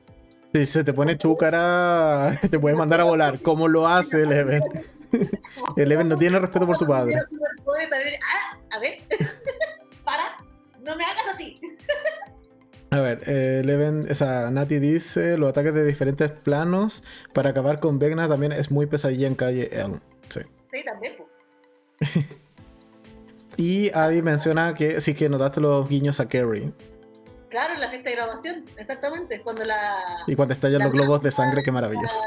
Si 0.53 0.67
se 0.67 0.85
te 0.85 0.93
pone 0.93 1.19
chúcara, 1.19 2.39
te 2.51 2.59
puede 2.59 2.77
mandar 2.77 3.01
a 3.01 3.05
volar. 3.05 3.41
¿Cómo 3.41 3.69
lo 3.69 3.87
hace 3.87 4.23
Eleven? 4.23 4.63
Eleven 5.77 6.09
no 6.09 6.17
tiene 6.17 6.39
respeto 6.39 6.67
por 6.67 6.77
su 6.77 6.87
padre. 6.87 7.17
Ah, 7.17 8.59
a 8.71 8.79
ver, 8.79 8.99
para, 10.05 10.23
no 10.81 10.97
me 10.97 11.05
hagas 11.05 11.35
así. 11.35 11.61
A 12.91 13.01
ver, 13.01 13.23
eh, 13.27 13.61
Eleven, 13.63 14.07
esa 14.09 14.51
Nati 14.51 14.79
dice, 14.79 15.37
los 15.37 15.51
ataques 15.51 15.75
de 15.75 15.85
diferentes 15.85 16.31
planos 16.31 17.05
para 17.33 17.51
acabar 17.51 17.81
con 17.81 17.99
Vegna 17.99 18.29
también 18.29 18.53
es 18.53 18.71
muy 18.71 18.87
pesadilla 18.87 19.27
en 19.27 19.35
calle 19.35 19.71
Sí. 20.29 20.41
Sí, 20.73 20.85
también. 20.85 21.13
y 23.57 23.91
Adi 23.95 24.23
menciona 24.23 24.75
que 24.75 25.01
sí 25.01 25.15
que 25.15 25.29
notaste 25.29 25.61
los 25.61 25.89
guiños 25.89 26.21
a 26.21 26.29
Kerry. 26.29 26.73
Claro, 27.57 27.73
en 27.73 27.81
la 27.81 27.89
fiesta 27.89 28.11
de 28.11 28.17
grabación, 28.17 28.65
exactamente. 28.77 29.41
Cuando 29.41 29.65
la. 29.65 29.97
Y 30.27 30.37
cuando 30.37 30.53
estallan 30.53 30.83
los 30.83 30.93
globos 30.93 31.23
de 31.23 31.33
sangre, 31.33 31.63
qué 31.63 31.73
maravilloso. 31.73 32.21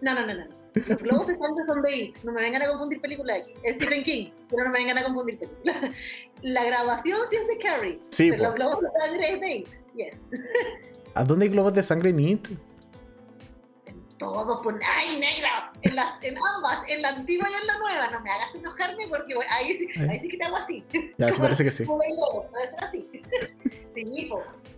No, 0.00 0.14
no, 0.14 0.26
no, 0.26 0.32
no. 0.32 0.46
Los 0.74 1.02
globos 1.02 1.26
de 1.26 1.36
sangre 1.36 1.64
son 1.66 1.82
de 1.82 1.92
ahí. 1.92 2.14
No 2.24 2.32
me 2.32 2.40
vengan 2.40 2.62
a 2.62 2.68
confundir 2.68 2.98
películas 2.98 3.42
aquí. 3.42 3.52
Es 3.62 3.76
Stephen 3.76 4.02
King, 4.02 4.30
pero 4.48 4.64
no 4.64 4.70
me 4.70 4.78
vengan 4.78 4.96
a 4.96 5.04
confundir 5.04 5.38
películas. 5.38 5.94
La 6.40 6.64
grabación 6.64 7.18
sí 7.28 7.36
es 7.36 7.46
de 7.46 7.58
Carrie. 7.58 8.00
Sí, 8.08 8.30
pero 8.30 8.44
los 8.44 8.54
globos 8.54 8.80
de 8.80 8.88
sangre 8.98 9.34
es 9.34 9.40
de 9.42 9.54
It. 9.54 9.68
Yes. 9.96 10.18
¿A 11.12 11.24
dónde 11.24 11.44
hay 11.44 11.52
globos 11.52 11.74
de 11.74 11.82
sangre 11.82 12.08
en 12.08 12.20
It? 12.20 12.48
Todo 14.18 14.60
por 14.62 14.78
¡ay, 14.84 15.18
negra! 15.18 15.72
En, 15.82 15.96
las, 15.96 16.22
en 16.22 16.36
ambas, 16.54 16.88
en 16.88 17.02
la 17.02 17.10
antigua 17.10 17.48
y 17.50 17.54
en 17.60 17.66
la 17.66 17.78
nueva. 17.78 18.10
No 18.10 18.20
me 18.20 18.30
hagas 18.30 18.54
enojarme 18.54 19.06
porque 19.08 19.34
ahí, 19.48 19.88
ahí 20.08 20.20
sí 20.20 20.28
que 20.28 20.36
te 20.36 20.44
hago 20.44 20.56
así. 20.56 20.84
Ya, 21.16 21.32
se 21.32 21.40
parece 21.40 21.64
que 21.64 21.70
sí. 21.70 21.86
así. 22.78 23.08
Sí, 23.94 24.30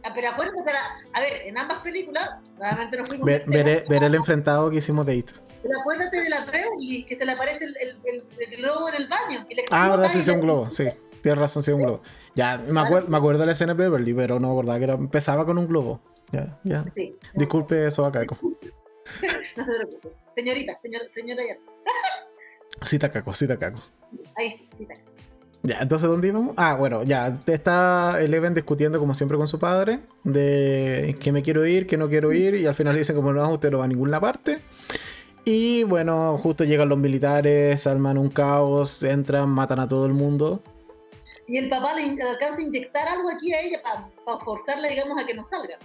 ah, 0.03 0.13
pero 0.15 0.31
acuérdate, 0.31 0.71
a 1.13 1.21
ver, 1.21 1.43
en 1.45 1.59
ambas 1.59 1.83
películas, 1.83 2.31
realmente 2.59 2.97
nos 2.97 3.07
fuimos. 3.07 3.27
Ver, 3.27 3.45
veré, 3.47 3.85
veré 3.87 4.07
el 4.07 4.15
enfrentado 4.15 4.71
que 4.71 4.77
hicimos 4.77 5.05
de 5.05 5.17
It. 5.17 5.31
Pero 5.63 5.79
acuérdate 5.79 6.23
de 6.23 6.31
la 6.31 6.45
Beverly, 6.47 7.05
que 7.05 7.17
se 7.17 7.27
le 7.27 7.33
aparece 7.33 7.67
el, 7.67 7.77
el, 7.77 8.25
el, 8.39 8.57
globo 8.57 8.89
en 8.89 8.95
el 8.95 9.09
baño. 9.09 9.47
ah, 9.71 9.91
verdad, 9.91 10.09
sí, 10.09 10.23
sí, 10.23 10.31
un 10.31 10.41
globo, 10.41 10.71
sí. 10.71 10.87
Tienes 11.23 11.39
razón, 11.39 11.63
sí, 11.63 11.71
un 11.71 11.83
globo. 11.83 12.03
Ya, 12.35 12.57
me, 12.57 12.81
acuerdo, 12.81 13.09
me 13.09 13.19
acuerdo 13.19 13.41
de 13.41 13.47
la 13.47 13.53
escena 13.53 13.75
de 13.75 13.83
Beverly, 13.83 14.15
pero 14.15 14.41
no, 14.41 14.57
verdad, 14.57 14.79
que 14.79 14.85
era, 14.85 14.95
empezaba 14.95 15.45
con 15.45 15.59
un 15.59 15.67
globo. 15.69 16.01
Ya, 16.33 16.59
ya. 16.65 16.85
Disculpe 17.35 17.87
eso 17.87 18.07
acá, 18.07 18.25
no 19.57 19.65
se 19.65 19.73
preocupe. 19.73 20.09
Señorita, 20.35 20.79
señor, 20.81 21.03
señora 21.15 21.43
ya. 21.47 22.85
Cita 22.85 23.11
caco, 23.13 23.33
cita 23.33 23.59
caco. 23.59 23.81
Ahí 24.37 24.53
sí, 24.53 24.69
cita 24.79 24.95
caco. 24.95 25.11
Ya, 25.63 25.79
entonces, 25.81 26.09
¿dónde 26.09 26.29
íbamos? 26.29 26.55
Ah, 26.57 26.75
bueno, 26.75 27.03
ya 27.03 27.39
está 27.47 28.19
Eleven 28.23 28.55
discutiendo 28.55 28.99
como 28.99 29.13
siempre 29.13 29.37
con 29.37 29.47
su 29.47 29.59
padre 29.59 30.01
de 30.25 31.17
que 31.21 31.33
me 31.33 31.43
quiero 31.43 31.67
ir, 31.67 31.87
que 31.87 31.99
no 31.99 32.09
quiero 32.09 32.33
ir, 32.33 32.55
y 32.55 32.67
al 32.67 32.75
final 32.75 32.95
le 32.95 33.01
dicen 33.01 33.15
como 33.15 33.33
no, 33.33 33.47
usted 33.53 33.71
no 33.71 33.79
va 33.79 33.85
a 33.85 33.89
ninguna 33.89 34.19
parte. 34.21 34.61
Y 35.45 35.85
bueno, 35.85 36.39
justo 36.39 36.65
llegan 36.65 36.89
los 36.89 36.99
militares, 36.99 37.87
arman 37.87 38.17
un 38.17 38.31
caos, 38.31 39.03
entran, 39.03 39.51
matan 39.51 39.81
a 39.81 39.89
todo 39.89 40.07
el 40.07 40.15
mundo. 40.15 40.63
Y 41.47 41.59
el 41.59 41.69
papá 41.69 41.95
le 41.95 42.05
alcanza 42.23 42.57
a 42.57 42.61
inyectar 42.63 43.09
algo 43.09 43.29
aquí 43.29 43.53
a 43.53 43.61
ella 43.61 43.83
para 43.83 44.39
forzarla, 44.39 44.89
digamos, 44.89 45.21
a 45.21 45.27
que 45.27 45.35
no 45.35 45.47
salga. 45.47 45.77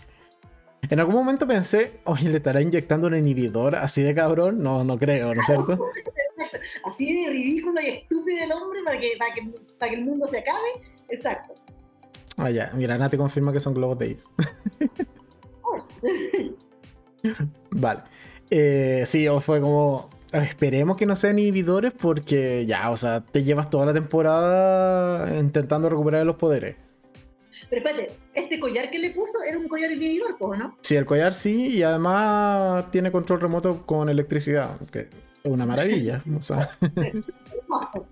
En 0.90 1.00
algún 1.00 1.16
momento 1.16 1.48
pensé, 1.48 2.00
oye, 2.04 2.30
¿le 2.30 2.38
estará 2.38 2.62
inyectando 2.62 3.08
un 3.08 3.16
inhibidor 3.16 3.76
así 3.76 4.02
de 4.02 4.14
cabrón? 4.14 4.62
No, 4.62 4.84
no 4.84 4.98
creo, 4.98 5.34
¿no 5.34 5.42
es 5.42 5.48
cierto? 5.48 5.80
Así 6.84 7.14
de 7.14 7.30
ridículo 7.30 7.80
y 7.82 7.88
estúpido 7.88 8.44
el 8.44 8.52
hombre 8.52 8.80
para 8.84 9.00
que, 9.00 9.12
para 9.18 9.34
que, 9.34 9.42
para 9.80 9.92
que 9.92 9.98
el 9.98 10.06
mundo 10.06 10.28
se 10.28 10.40
acabe. 10.40 10.68
Exacto. 11.10 11.54
Ah, 12.38 12.50
ya. 12.50 12.72
Mira, 12.76 12.96
Ana 12.96 13.10
te 13.10 13.18
confirma 13.18 13.54
que 13.54 13.60
son 13.60 13.74
globos 13.74 13.98
de 14.00 14.06
AIDS. 14.06 14.30
vale. 17.72 18.02
Eh, 18.50 19.04
sí, 19.06 19.28
fue 19.42 19.62
como. 19.62 20.10
Esperemos 20.32 20.98
que 20.98 21.06
no 21.06 21.16
sean 21.16 21.40
inhibidores 21.40 21.94
porque 21.94 22.66
ya, 22.66 22.92
o 22.92 22.98
sea, 22.98 23.22
te 23.22 23.44
llevas 23.44 23.70
toda 23.70 23.86
la 23.86 23.94
temporada 23.94 25.40
intentando 25.40 25.90
recuperar 25.90 26.26
los 26.26 26.36
poderes. 26.36 26.76
Pero 27.70 27.82
espérate, 27.82 28.14
este 28.34 28.60
collar 28.60 28.90
que 28.92 29.00
le 29.00 29.12
puso 29.12 29.42
era 29.44 29.58
un 29.58 29.68
collar 29.68 29.92
inhibidor, 29.92 30.38
¿no? 30.58 30.78
Sí, 30.82 30.96
el 30.96 31.06
collar 31.06 31.34
sí, 31.34 31.78
y 31.78 31.84
además 31.84 32.92
tiene 32.92 33.12
control 33.12 33.42
remoto 33.42 33.86
con 33.86 34.10
electricidad, 34.10 34.80
que 34.92 35.00
es 35.00 35.10
una 35.44 35.66
maravilla. 35.66 36.24
o 36.38 36.42
sea. 36.42 36.70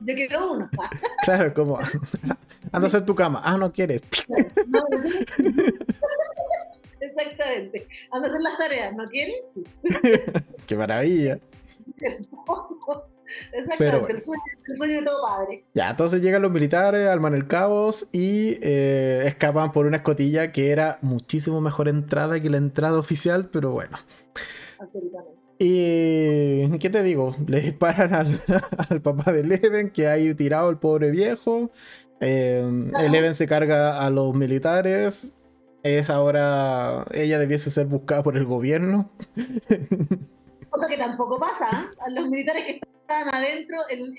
Yo 0.01 0.15
quiero 0.15 0.53
uno. 0.53 0.69
claro, 1.23 1.53
como 1.53 1.77
anda 1.77 2.37
a 2.71 2.87
hacer 2.87 3.05
tu 3.05 3.15
cama. 3.15 3.41
Ah, 3.43 3.57
no 3.57 3.71
quieres. 3.71 4.01
Exactamente. 6.99 7.87
Anda 8.11 8.27
a 8.27 8.31
hacer 8.31 8.41
las 8.41 8.57
tareas, 8.57 8.95
¿no 8.95 9.05
quieres? 9.05 9.35
Qué 10.65 10.75
maravilla. 10.75 11.39
Exactamente, 13.51 14.13
el, 14.13 14.21
sueño, 14.77 14.99
de 14.99 15.05
todo 15.05 15.21
padre. 15.21 15.65
Ya, 15.73 15.89
entonces 15.91 16.21
llegan 16.21 16.41
los 16.41 16.51
militares, 16.51 17.07
alman 17.07 17.35
el 17.35 17.47
caos 17.47 18.07
y 18.11 18.57
eh, 18.61 19.23
escapan 19.25 19.71
por 19.71 19.85
una 19.85 19.97
escotilla 19.97 20.51
que 20.51 20.71
era 20.71 20.99
muchísimo 21.01 21.61
mejor 21.61 21.87
entrada 21.87 22.39
que 22.39 22.49
la 22.49 22.57
entrada 22.57 22.97
oficial, 22.99 23.49
pero 23.51 23.71
bueno. 23.71 23.97
Absolutamente. 24.79 25.43
Y 25.59 26.77
¿qué 26.79 26.89
te 26.89 27.03
digo? 27.03 27.35
Le 27.47 27.61
disparan 27.61 28.13
al, 28.13 29.01
papá 29.01 29.31
de 29.31 29.43
Leven, 29.43 29.91
que 29.91 30.07
hay 30.07 30.33
tirado 30.33 30.69
el 30.69 30.77
pobre 30.77 31.11
viejo. 31.11 31.71
Eh, 32.19 32.91
Eleven 32.99 33.35
se 33.35 33.47
carga 33.47 34.05
a 34.05 34.09
los 34.09 34.33
militares. 34.35 35.33
Es 35.83 36.09
ahora. 36.09 37.05
Ella 37.11 37.39
debiese 37.39 37.71
ser 37.71 37.85
buscada 37.85 38.23
por 38.23 38.37
el 38.37 38.45
gobierno. 38.45 39.11
Cosa 40.73 40.87
que 40.87 40.97
tampoco 40.97 41.37
pasa. 41.37 41.91
¿eh? 41.91 42.11
Los 42.11 42.27
militares 42.29 42.65
que 42.65 42.81
están 42.81 43.29
adentro, 43.31 43.77
el, 43.89 44.15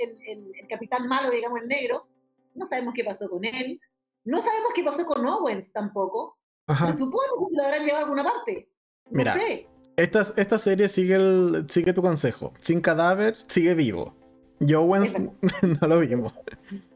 capitán 0.68 1.08
malo, 1.08 1.30
digamos, 1.30 1.60
el 1.60 1.66
negro, 1.66 2.06
no 2.54 2.64
sabemos 2.66 2.94
qué 2.94 3.02
pasó 3.02 3.28
con 3.28 3.44
él. 3.44 3.80
No 4.24 4.40
sabemos 4.40 4.70
qué 4.72 4.84
pasó 4.84 5.04
con 5.04 5.26
Owens 5.26 5.72
tampoco. 5.72 6.38
Ajá. 6.68 6.92
supongo 6.92 7.18
que 7.40 7.50
se 7.50 7.56
lo 7.56 7.64
habrán 7.64 7.84
llevado 7.84 7.98
a 7.98 8.02
alguna 8.04 8.22
parte. 8.22 8.68
No 9.10 9.18
Mira, 9.18 9.32
sé. 9.34 9.66
Esta, 9.96 10.22
esta 10.36 10.58
serie 10.58 10.88
sigue, 10.88 11.16
el, 11.16 11.66
sigue 11.68 11.92
tu 11.92 12.02
consejo. 12.02 12.52
Sin 12.60 12.80
cadáver, 12.80 13.34
sigue 13.34 13.74
vivo. 13.74 14.14
Y 14.60 14.74
Owens 14.74 15.16
no 15.80 15.88
lo 15.88 15.98
vimos. 15.98 16.34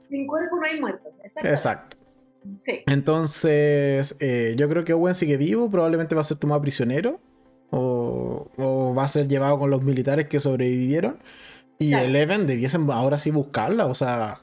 Sin 0.08 0.28
cuerpo 0.28 0.54
no 0.54 0.66
hay 0.66 0.80
muertos. 0.80 1.12
Exacto. 1.34 1.96
Sí. 2.62 2.84
Entonces, 2.86 4.16
eh, 4.20 4.54
yo 4.56 4.68
creo 4.68 4.84
que 4.84 4.92
Owen 4.92 5.16
sigue 5.16 5.36
vivo, 5.36 5.68
probablemente 5.68 6.14
va 6.14 6.20
a 6.20 6.24
ser 6.24 6.38
tomado 6.38 6.62
prisionero 6.62 7.20
o, 7.70 8.48
o 8.56 8.94
va 8.94 9.04
a 9.04 9.08
ser 9.08 9.28
llevado 9.28 9.58
con 9.58 9.70
los 9.70 9.82
militares 9.82 10.28
que 10.28 10.40
sobrevivieron. 10.40 11.18
Y 11.78 11.94
Eleven 11.94 12.46
debiesen 12.46 12.90
ahora 12.90 13.18
sí 13.18 13.30
buscarla, 13.30 13.86
o 13.86 13.94
sea, 13.94 14.40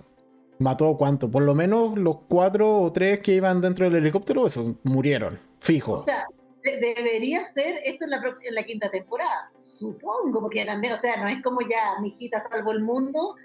mató 0.60 0.96
cuánto, 0.98 1.30
por 1.30 1.44
lo 1.44 1.54
menos 1.54 1.98
los 1.98 2.20
cuatro 2.30 2.80
o 2.80 2.92
tres 2.94 3.20
que 3.20 3.34
iban 3.34 3.62
dentro 3.62 3.86
del 3.86 3.96
helicóptero, 3.96 4.48
eso, 4.48 4.76
murieron, 4.84 5.40
fijo. 5.60 5.94
O 5.94 6.04
sea, 6.04 6.26
debería 6.64 7.52
ser 7.54 7.80
esto 7.84 8.06
en 8.06 8.12
la, 8.12 8.22
en 8.42 8.56
la 8.56 8.64
quinta 8.64 8.90
temporada, 8.90 9.52
supongo, 9.54 10.42
porque 10.42 10.66
también, 10.66 10.94
o 10.94 10.98
sea, 10.98 11.18
no 11.18 11.28
es 11.28 11.44
como 11.44 11.60
ya, 11.62 12.00
mi 12.02 12.10
hijita 12.10 12.42
salvo 12.50 12.72
el 12.72 12.82
mundo, 12.82 13.36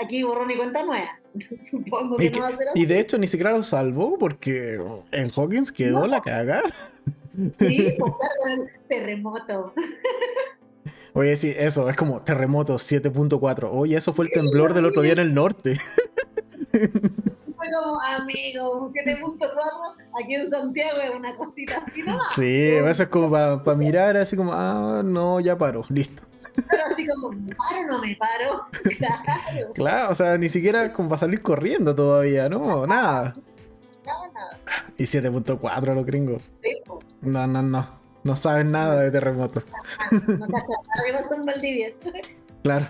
aquí 0.00 0.22
borrón 0.22 0.50
y 0.50 0.56
cuenta 0.56 0.84
nueva. 0.84 1.18
Supongo 1.70 2.16
que, 2.16 2.30
no 2.30 2.40
va 2.40 2.48
a 2.48 2.56
ser 2.56 2.68
Y 2.74 2.86
de 2.86 3.00
hecho 3.00 3.18
ni 3.18 3.26
siquiera 3.26 3.52
lo 3.52 3.62
salvó 3.62 4.18
porque 4.18 4.80
en 5.10 5.30
Hawkins 5.34 5.72
quedó 5.72 6.06
la 6.06 6.20
caga. 6.20 6.62
Sí, 7.58 7.96
el 8.50 8.70
terremoto. 8.88 9.72
Oye, 11.14 11.36
sí, 11.36 11.52
eso, 11.56 11.90
es 11.90 11.96
como 11.96 12.22
terremoto 12.22 12.76
7.4. 12.76 13.68
Oye, 13.70 13.96
eso 13.96 14.14
fue 14.14 14.26
el 14.26 14.32
temblor 14.32 14.72
del 14.72 14.86
otro 14.86 15.02
día 15.02 15.12
en 15.12 15.18
el 15.18 15.34
norte. 15.34 15.78
Fue 16.72 17.70
como, 17.70 18.00
amigo, 18.00 18.90
7.4 18.90 19.38
aquí 20.20 20.34
en 20.34 20.48
Santiago 20.48 21.00
es 21.00 21.14
una 21.14 21.36
cosita 21.36 21.84
así 21.86 22.02
nomás. 22.02 22.32
Sí, 22.34 22.70
eso 22.70 23.02
es 23.02 23.08
como 23.08 23.30
para 23.30 23.76
mirar, 23.76 24.16
así 24.16 24.36
como, 24.36 24.52
ah, 24.52 25.02
no, 25.04 25.38
ya 25.38 25.56
paro, 25.56 25.84
listo. 25.90 26.24
Pero 26.54 26.82
así 26.90 27.06
como, 27.06 27.30
¿me 27.30 27.54
paro 27.54 27.86
no 27.86 27.98
me 28.00 28.16
paro? 28.16 28.66
Claro. 28.96 29.72
Claro, 29.74 30.10
o 30.10 30.14
sea, 30.14 30.38
ni 30.38 30.48
siquiera 30.48 30.92
como 30.92 31.10
para 31.10 31.20
salir 31.20 31.40
corriendo 31.40 31.94
todavía, 31.94 32.48
¿no? 32.48 32.86
Nada. 32.86 33.34
Y 34.98 35.04
7.4 35.04 35.94
los 35.94 36.06
gringos. 36.06 36.42
Sí, 36.62 36.76
No, 37.20 37.46
no, 37.46 37.62
no. 37.62 38.02
No 38.24 38.36
saben 38.36 38.70
nada 38.70 39.00
de 39.00 39.10
terremoto. 39.10 39.62
No 40.26 41.44
Valdivia. 41.44 41.92
Claro. 42.62 42.86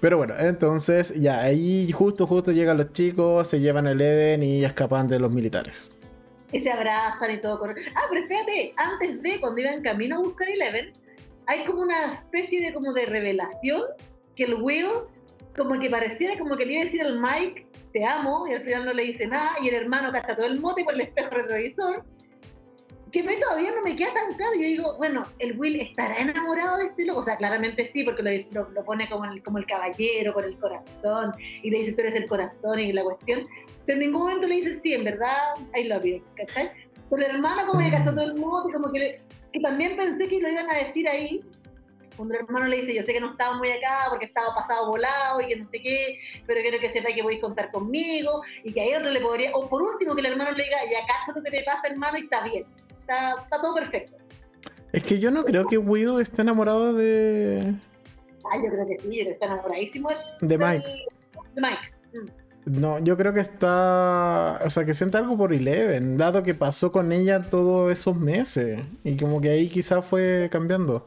Pero 0.00 0.18
bueno, 0.18 0.34
entonces 0.38 1.14
ya 1.16 1.40
ahí 1.40 1.90
justo, 1.92 2.26
justo 2.26 2.52
llegan 2.52 2.76
los 2.76 2.92
chicos, 2.92 3.48
se 3.48 3.60
llevan 3.60 3.86
el 3.86 4.00
Eden 4.00 4.42
y 4.42 4.64
escapan 4.64 5.08
de 5.08 5.18
los 5.18 5.32
militares. 5.32 5.90
Y 6.50 6.60
se 6.60 6.70
abrazan 6.70 7.30
y 7.30 7.40
todo. 7.40 7.64
Ah, 7.64 8.02
pero 8.10 8.20
espérate, 8.20 8.74
antes 8.76 9.22
de, 9.22 9.40
cuando 9.40 9.60
iban 9.60 9.82
camino 9.82 10.16
a 10.16 10.18
buscar 10.18 10.48
Eleven, 10.50 10.92
hay 11.46 11.64
como 11.64 11.82
una 11.82 12.14
especie 12.14 12.60
de 12.60 12.74
como 12.74 12.92
de 12.92 13.06
revelación 13.06 13.82
que 14.36 14.44
el 14.44 14.54
Will 14.54 14.88
como 15.56 15.78
que 15.78 15.90
pareciera 15.90 16.38
como 16.38 16.56
que 16.56 16.66
le 16.66 16.72
iba 16.74 16.82
a 16.82 16.84
decir 16.84 17.02
al 17.02 17.20
Mike 17.20 17.66
te 17.92 18.04
amo 18.04 18.46
y 18.48 18.54
al 18.54 18.62
final 18.62 18.86
no 18.86 18.92
le 18.92 19.04
dice 19.04 19.26
nada 19.26 19.56
y 19.62 19.68
el 19.68 19.74
hermano 19.74 20.10
gasta 20.10 20.34
todo 20.34 20.46
el 20.46 20.60
mote 20.60 20.84
por 20.84 20.94
el 20.94 21.02
espejo 21.02 21.30
retrovisor 21.30 22.04
que 23.12 23.22
me 23.22 23.36
todavía 23.36 23.70
no 23.72 23.82
me 23.82 23.94
queda 23.94 24.14
tan 24.14 24.34
claro. 24.36 24.54
Yo 24.54 24.62
digo, 24.62 24.96
bueno, 24.96 25.22
el 25.38 25.58
Will 25.58 25.80
estará 25.80 26.16
enamorado 26.16 26.78
de 26.78 26.86
este 26.86 27.04
loco. 27.04 27.20
O 27.20 27.22
sea, 27.22 27.36
claramente 27.36 27.90
sí, 27.92 28.02
porque 28.04 28.46
lo, 28.50 28.70
lo, 28.70 28.84
pone 28.84 29.08
como 29.08 29.26
el, 29.26 29.42
como 29.42 29.58
el 29.58 29.66
caballero, 29.66 30.32
con 30.32 30.44
el 30.44 30.58
corazón, 30.58 31.32
y 31.62 31.70
le 31.70 31.80
dice, 31.80 31.92
tú 31.92 32.00
eres 32.00 32.14
el 32.14 32.26
corazón 32.26 32.78
y 32.78 32.92
la 32.92 33.04
cuestión. 33.04 33.42
Pero 33.84 34.00
en 34.00 34.06
ningún 34.06 34.22
momento 34.22 34.48
le 34.48 34.56
dice, 34.56 34.80
sí, 34.82 34.94
en 34.94 35.04
verdad, 35.04 35.36
I 35.78 35.84
love 35.84 36.04
you, 36.04 36.22
¿cachai? 36.36 36.70
Pero 37.10 37.22
el 37.22 37.34
hermano 37.36 37.66
como 37.66 37.80
que 37.80 37.90
gastó 37.90 38.12
todo 38.12 38.24
el 38.24 38.38
y 38.38 38.72
como 38.72 38.90
que, 38.90 39.20
que 39.52 39.60
también 39.60 39.96
pensé 39.96 40.26
que 40.28 40.40
lo 40.40 40.48
iban 40.48 40.70
a 40.70 40.78
decir 40.78 41.06
ahí, 41.06 41.44
cuando 42.16 42.34
el 42.34 42.40
hermano 42.40 42.66
le 42.66 42.76
dice, 42.76 42.94
yo 42.94 43.02
sé 43.02 43.12
que 43.12 43.20
no 43.20 43.32
estaba 43.32 43.56
muy 43.56 43.70
acá 43.70 44.06
porque 44.10 44.26
estaba 44.26 44.54
pasado 44.54 44.86
volado 44.86 45.40
y 45.40 45.48
que 45.48 45.56
no 45.56 45.66
sé 45.66 45.80
qué, 45.80 46.18
pero 46.46 46.60
quiero 46.60 46.78
que 46.78 46.90
sepa 46.90 47.12
que 47.14 47.22
voy 47.22 47.36
a 47.36 47.40
contar 47.40 47.70
conmigo 47.70 48.42
y 48.64 48.72
que 48.72 48.80
ahí 48.80 48.94
otro 48.94 49.10
le 49.10 49.20
podría, 49.20 49.52
o 49.54 49.68
por 49.68 49.82
último 49.82 50.14
que 50.14 50.20
el 50.20 50.26
hermano 50.26 50.52
le 50.52 50.64
diga, 50.64 50.78
ya 50.90 51.06
cacho 51.06 51.38
lo 51.38 51.42
que 51.42 51.50
te 51.50 51.62
pasa 51.64 51.88
hermano 51.88 52.18
y 52.18 52.22
está 52.22 52.42
bien, 52.42 52.64
está, 53.00 53.46
todo 53.50 53.74
perfecto. 53.74 54.16
Es 54.92 55.02
que 55.02 55.18
yo 55.18 55.30
no 55.30 55.44
creo 55.44 55.66
que 55.66 55.78
Will 55.78 56.20
esté 56.20 56.42
enamorado 56.42 56.92
de... 56.92 57.74
Ah, 58.44 58.56
yo 58.62 58.70
creo 58.70 58.86
que 58.86 59.00
sí, 59.00 59.20
está 59.20 59.46
enamoradísimo 59.46 60.10
de 60.40 60.58
Mike. 60.58 60.86
De 61.54 61.60
Mike. 61.60 61.92
Mm. 62.12 62.42
No, 62.64 63.00
yo 63.00 63.16
creo 63.16 63.32
que 63.32 63.40
está. 63.40 64.60
O 64.64 64.70
sea, 64.70 64.84
que 64.84 64.94
siente 64.94 65.16
algo 65.16 65.36
por 65.36 65.52
Eleven, 65.52 66.16
dado 66.16 66.42
que 66.44 66.54
pasó 66.54 66.92
con 66.92 67.10
ella 67.10 67.42
todos 67.42 67.90
esos 67.90 68.16
meses. 68.16 68.84
Y 69.02 69.16
como 69.16 69.40
que 69.40 69.50
ahí 69.50 69.68
quizás 69.68 70.04
fue 70.04 70.48
cambiando. 70.50 71.04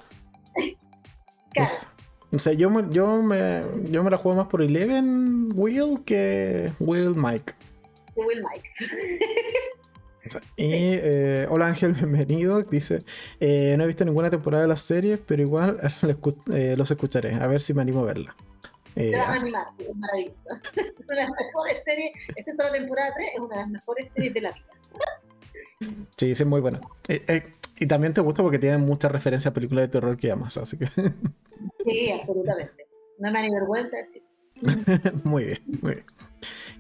O 2.32 2.40
sea, 2.40 2.54
yo, 2.54 2.90
yo, 2.90 3.22
me, 3.22 3.62
yo 3.90 4.04
me 4.04 4.10
la 4.10 4.18
juego 4.18 4.38
más 4.38 4.48
por 4.48 4.62
Eleven 4.62 5.50
Will 5.54 6.04
que 6.06 6.72
Will 6.80 7.16
Mike. 7.16 7.54
Will 8.16 8.44
Mike. 8.44 8.70
Y 10.56 10.72
eh, 10.72 11.48
hola 11.50 11.68
Ángel, 11.68 11.94
bienvenido. 11.94 12.62
Dice, 12.64 13.04
eh, 13.40 13.76
no 13.78 13.84
he 13.84 13.88
visto 13.88 14.06
ninguna 14.06 14.30
temporada 14.30 14.64
de 14.64 14.70
la 14.70 14.78
serie, 14.78 15.18
pero 15.18 15.42
igual 15.42 15.80
eh, 16.54 16.76
los 16.78 16.92
escucharé, 16.92 17.36
a 17.36 17.48
ver 17.48 17.62
si 17.62 17.74
me 17.74 17.82
animo 17.82 18.02
a 18.02 18.06
verla. 18.06 18.36
Te 18.96 19.16
vas 19.16 19.28
a 19.28 19.34
animar, 19.34 19.68
es 19.78 19.96
maravilloso. 19.96 20.50
es 20.54 20.78
una 20.78 21.16
de 21.16 21.16
las 21.16 21.30
mejores 21.30 21.84
series, 21.84 22.12
esta 22.36 22.52
es 22.52 22.58
la 22.58 22.72
temporada 22.72 23.14
3, 23.16 23.30
es 23.34 23.40
una 23.40 23.56
de 23.56 23.62
las 23.62 23.70
mejores 23.70 24.08
series 24.16 24.34
de 24.34 24.42
la 24.42 24.52
vida. 24.52 24.66
Sí, 26.16 26.34
sí, 26.34 26.44
es 26.44 26.46
muy 26.46 26.62
buena. 26.62 26.80
Y 27.80 27.88
también 27.88 28.14
te 28.14 28.22
gusta 28.22 28.44
porque 28.44 28.60
tiene 28.60 28.78
muchas 28.78 29.12
referencias 29.12 29.52
a 29.52 29.54
películas 29.54 29.84
de 29.84 29.88
terror 29.90 30.18
que 30.18 30.32
amas, 30.32 30.58
así 30.58 30.78
que... 30.78 30.88
sí, 31.86 32.12
absolutamente. 32.12 32.88
No 33.20 33.32
me 33.32 33.40
da 33.40 33.46
ni 33.46 33.54
vergüenza 33.54 33.98
muy 35.24 35.46
bien, 35.46 35.60
muy 35.82 35.94
bien. 35.96 36.06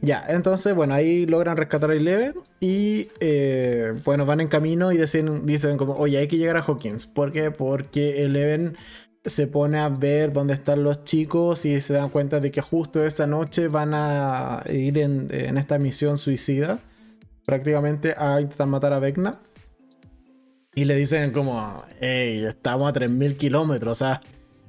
Ya, 0.01 0.23
entonces, 0.27 0.75
bueno, 0.75 0.93
ahí 0.93 1.25
logran 1.25 1.57
rescatar 1.57 1.89
a 1.89 1.95
Eleven 1.95 2.35
y, 2.59 3.07
eh, 3.19 3.93
bueno, 4.03 4.25
van 4.25 4.41
en 4.41 4.47
camino 4.47 4.91
y 4.91 4.97
dicen, 4.97 5.45
dicen 5.45 5.77
como, 5.77 5.95
oye, 5.95 6.17
hay 6.17 6.27
que 6.27 6.37
llegar 6.37 6.57
a 6.57 6.61
Hawkins. 6.61 7.05
¿Por 7.05 7.31
qué? 7.31 7.51
Porque 7.51 8.23
Eleven 8.23 8.77
se 9.25 9.47
pone 9.47 9.79
a 9.79 9.89
ver 9.89 10.33
dónde 10.33 10.53
están 10.53 10.83
los 10.83 11.03
chicos 11.03 11.65
y 11.65 11.81
se 11.81 11.93
dan 11.93 12.09
cuenta 12.09 12.39
de 12.39 12.51
que 12.51 12.61
justo 12.61 13.03
esa 13.05 13.25
noche 13.25 13.67
van 13.67 13.91
a 13.93 14.63
ir 14.69 14.97
en, 14.99 15.31
esta 15.57 15.79
misión 15.79 16.17
suicida, 16.17 16.79
prácticamente 17.45 18.13
a 18.17 18.39
intentar 18.41 18.67
matar 18.67 18.93
a 18.93 18.99
Vecna. 18.99 19.39
Y 20.75 20.85
le 20.85 20.95
dicen 20.95 21.31
como, 21.31 21.83
hey, 22.01 22.45
estamos 22.49 22.89
a 22.89 22.93
3.000 22.93 23.37
kilómetros, 23.37 23.91
o 23.91 24.05
sea, 24.05 24.21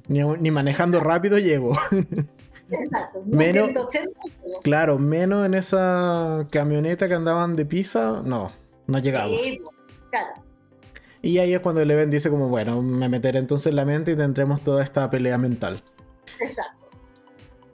ni, 0.07 0.23
ni 0.23 0.51
manejando 0.53 1.01
rápido 1.01 1.39
llego. 1.39 1.77
Exacto, 2.71 3.23
menos, 3.27 3.71
claro, 4.63 4.99
menos 4.99 5.47
en 5.47 5.55
esa 5.55 6.47
camioneta 6.51 7.07
que 7.07 7.15
andaban 7.15 7.55
de 7.55 7.65
pizza, 7.65 8.23
no, 8.25 8.51
no 8.87 8.99
llegamos. 8.99 9.39
claro. 10.11 10.43
Y 11.23 11.39
ahí 11.39 11.55
es 11.55 11.61
cuando 11.61 11.81
Eleven 11.81 12.11
dice 12.11 12.31
como, 12.31 12.49
bueno, 12.49 12.83
me 12.83 13.09
meteré 13.09 13.39
entonces 13.39 13.67
en 13.69 13.77
la 13.77 13.85
mente 13.85 14.13
y 14.13 14.17
tendremos 14.17 14.61
toda 14.63 14.83
esta 14.85 15.11
pelea 15.11 15.39
mental. 15.39 15.83
Exacto. 16.41 16.89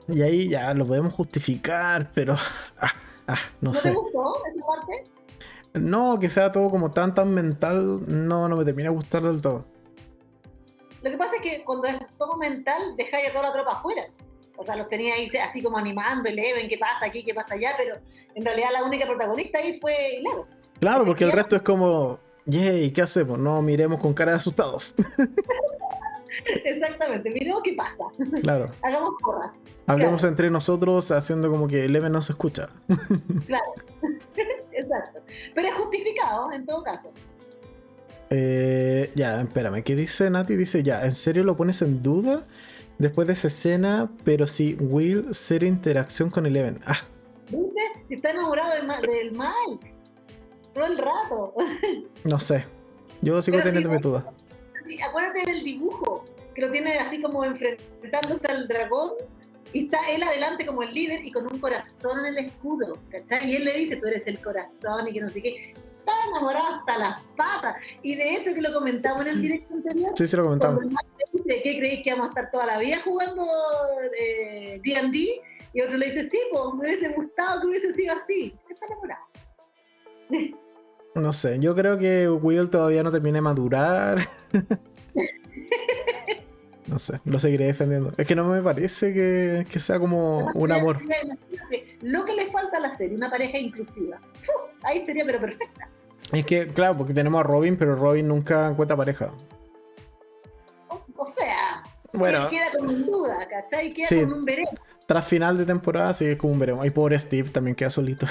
Y 0.07 0.21
ahí 0.21 0.49
ya 0.49 0.73
lo 0.73 0.85
podemos 0.85 1.13
justificar, 1.13 2.11
pero... 2.13 2.35
Ah, 2.79 2.91
ah, 3.27 3.35
no, 3.61 3.69
¿No 3.69 3.73
sé. 3.73 3.89
te 3.91 3.95
gustó 3.95 4.35
esa 4.45 4.65
parte? 4.65 5.03
No, 5.73 6.19
que 6.19 6.29
sea 6.29 6.51
todo 6.51 6.69
como 6.69 6.91
tan 6.91 7.13
tan 7.13 7.33
mental, 7.33 8.01
no, 8.07 8.47
no 8.47 8.57
me 8.57 8.65
termina 8.65 8.89
de 8.89 8.95
gustar 8.95 9.23
del 9.23 9.41
todo. 9.41 9.65
Lo 11.01 11.11
que 11.11 11.17
pasa 11.17 11.35
es 11.35 11.41
que 11.41 11.63
cuando 11.63 11.87
es 11.87 11.97
todo 12.17 12.37
mental, 12.37 12.95
deja 12.95 13.21
ya 13.21 13.31
toda 13.31 13.49
la 13.49 13.53
tropa 13.53 13.73
afuera. 13.73 14.03
O 14.55 14.63
sea, 14.63 14.75
los 14.75 14.87
tenía 14.87 15.15
ahí 15.15 15.29
así 15.37 15.61
como 15.61 15.77
animando, 15.77 16.29
Eleven, 16.29 16.69
qué 16.69 16.77
pasa 16.77 17.05
aquí, 17.07 17.23
qué 17.23 17.33
pasa 17.33 17.55
allá, 17.55 17.73
pero 17.75 17.95
en 18.35 18.45
realidad 18.45 18.69
la 18.71 18.83
única 18.83 19.05
protagonista 19.05 19.59
ahí 19.59 19.79
fue 19.79 20.17
Eleven. 20.17 20.45
Claro, 20.79 21.05
porque 21.05 21.23
el 21.23 21.31
resto 21.31 21.55
es 21.55 21.61
como 21.63 22.19
yay, 22.45 22.91
¿qué 22.91 23.01
hacemos? 23.01 23.39
No 23.39 23.61
miremos 23.61 23.99
con 23.99 24.13
cara 24.13 24.31
de 24.31 24.37
asustados. 24.37 24.95
Exactamente, 26.65 27.29
miremos 27.29 27.61
qué 27.63 27.73
pasa. 27.73 28.05
Claro. 28.41 28.69
Hagamos 28.81 29.13
porras. 29.21 29.51
Hablemos 29.87 30.23
entre 30.23 30.49
nosotros 30.49 31.11
haciendo 31.11 31.49
como 31.49 31.67
que 31.67 31.85
Eleven 31.85 32.11
no 32.11 32.21
se 32.21 32.33
escucha. 32.33 32.67
claro. 33.47 33.73
Exacto. 34.93 35.21
Pero 35.55 35.67
es 35.67 35.73
justificado 35.75 36.51
en 36.51 36.65
todo 36.65 36.83
caso. 36.83 37.11
Eh, 38.29 39.11
ya, 39.15 39.41
espérame, 39.41 39.83
¿qué 39.83 39.95
dice 39.95 40.29
Nati? 40.29 40.55
Dice, 40.55 40.83
ya, 40.83 41.03
¿en 41.03 41.11
serio 41.11 41.43
lo 41.43 41.55
pones 41.55 41.81
en 41.81 42.01
duda? 42.01 42.43
Después 42.97 43.27
de 43.27 43.33
esa 43.33 43.47
escena, 43.47 44.11
pero 44.23 44.47
si 44.47 44.75
Will 44.75 45.27
cero 45.31 45.65
interacción 45.65 46.29
con 46.29 46.45
Eleven. 46.45 46.79
Ah. 46.85 46.97
¿Viste? 47.49 47.81
Si 48.07 48.15
está 48.15 48.31
enamorado 48.31 48.71
del, 48.73 48.87
del 48.87 49.31
Mike. 49.31 49.93
Todo 50.73 50.85
el 50.85 50.97
rato. 50.97 51.53
No 52.23 52.39
sé. 52.39 52.65
Yo 53.21 53.41
sigo 53.41 53.61
teniendo 53.61 53.89
mi 53.89 53.97
duda. 53.99 54.33
Acuérdate 55.07 55.43
del 55.45 55.63
dibujo, 55.63 56.25
que 56.53 56.61
lo 56.61 56.71
tiene 56.71 56.97
así 56.97 57.21
como 57.21 57.43
enfrentándose 57.45 58.47
al 58.47 58.67
dragón 58.67 59.11
y 59.73 59.85
está 59.85 59.97
él 60.09 60.21
adelante 60.23 60.65
como 60.65 60.83
el 60.83 60.93
líder 60.93 61.25
y 61.25 61.31
con 61.31 61.51
un 61.51 61.59
corazón 61.59 62.19
en 62.19 62.37
el 62.37 62.45
escudo, 62.45 62.97
¿cachai? 63.09 63.51
Y 63.51 63.55
él 63.55 63.65
le 63.65 63.73
dice, 63.73 63.95
tú 63.95 64.07
eres 64.07 64.23
el 64.27 64.39
corazón 64.39 65.07
y 65.07 65.13
que 65.13 65.21
no 65.21 65.29
sé 65.29 65.41
qué. 65.41 65.73
Está 65.99 66.11
enamorado 66.29 66.75
hasta 66.75 66.97
las 66.97 67.21
patas. 67.35 67.75
Y 68.03 68.15
de 68.15 68.35
hecho 68.35 68.53
que 68.53 68.61
lo 68.61 68.73
comentamos 68.73 69.25
en 69.25 69.31
el 69.31 69.41
directo 69.41 69.73
anterior. 69.73 70.11
Sí, 70.15 70.27
sí 70.27 70.37
lo 70.37 70.43
comentamos. 70.43 70.83
Dice, 71.33 71.61
¿Qué 71.63 71.77
creéis 71.79 72.03
que 72.03 72.11
vamos 72.11 72.27
a 72.27 72.29
estar 72.29 72.51
toda 72.51 72.65
la 72.67 72.77
vida 72.77 73.01
jugando 73.03 73.45
D&D? 74.83 75.19
Eh, 75.19 75.41
y 75.73 75.81
otro 75.81 75.97
le 75.97 76.05
dice, 76.05 76.29
sí, 76.29 76.37
pues 76.51 76.63
me 76.75 76.87
hubiese 76.87 77.09
gustado 77.09 77.61
que 77.61 77.67
hubiese 77.67 77.93
sido 77.95 78.13
así. 78.13 78.55
Está 78.69 78.85
enamorado. 78.85 79.23
No 81.15 81.33
sé, 81.33 81.59
yo 81.59 81.75
creo 81.75 81.97
que 81.97 82.29
Will 82.29 82.69
todavía 82.69 83.01
no 83.01 83.11
termina 83.11 83.37
de 83.37 83.41
madurar. 83.41 84.19
no 86.87 86.99
sé, 86.99 87.19
lo 87.25 87.39
seguiré 87.39 87.65
defendiendo. 87.65 88.11
Es 88.17 88.25
que 88.25 88.35
no 88.35 88.45
me 88.45 88.61
parece 88.61 89.13
que, 89.13 89.65
que 89.69 89.79
sea 89.79 89.99
como 89.99 90.51
un 90.53 90.71
amor. 90.71 91.01
Lo 92.01 92.25
que 92.25 92.33
le 92.33 92.51
falta 92.51 92.77
a 92.77 92.81
la 92.81 92.97
serie, 92.97 93.15
una 93.15 93.29
pareja 93.29 93.57
inclusiva. 93.57 94.19
ahí 94.83 95.05
sería 95.05 95.25
pero 95.25 95.39
perfecta. 95.39 95.89
Es 96.31 96.45
que, 96.45 96.67
claro, 96.67 96.97
porque 96.97 97.13
tenemos 97.13 97.39
a 97.39 97.43
Robin, 97.43 97.77
pero 97.77 97.95
Robin 97.95 98.27
nunca 98.27 98.67
encuentra 98.67 98.97
pareja. 98.97 99.31
O, 101.15 101.31
sea, 101.31 101.83
bueno, 102.11 102.49
queda 102.49 102.71
como 102.77 102.89
un 102.89 103.05
duda, 103.05 103.47
¿cachai? 103.47 103.93
Queda 103.93 104.07
como 104.23 104.35
un 104.37 104.45
veremos. 104.45 104.73
Tras 105.05 105.27
final 105.27 105.57
de 105.57 105.65
temporada, 105.65 106.11
es 106.11 106.37
como 106.37 106.53
un 106.53 106.59
veremos. 106.59 106.85
Y 106.85 106.89
pobre 106.89 107.19
Steve 107.19 107.49
también 107.49 107.75
queda 107.75 107.89
solito. 107.89 108.25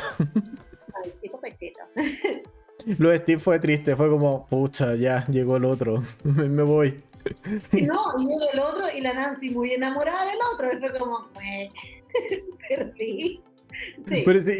Ay, 1.02 1.12
hijo 1.22 1.40
pechito. 1.40 1.80
Lo 2.98 3.10
de 3.10 3.18
Steve 3.18 3.38
fue 3.40 3.58
triste, 3.58 3.94
fue 3.94 4.08
como, 4.10 4.46
pucha, 4.46 4.94
ya 4.96 5.26
llegó 5.28 5.56
el 5.56 5.64
otro, 5.64 6.02
me 6.24 6.62
voy. 6.62 7.02
Sí, 7.68 7.82
no, 7.82 8.00
y 8.18 8.28
el 8.52 8.60
otro 8.60 8.86
y 8.94 9.00
la 9.00 9.12
Nancy 9.12 9.50
muy 9.50 9.72
enamorada 9.72 10.24
del 10.26 10.38
otro, 10.52 10.72
y 10.72 10.80
fue 10.80 10.98
como, 10.98 11.28
pero 12.68 12.92
sí. 12.96 13.40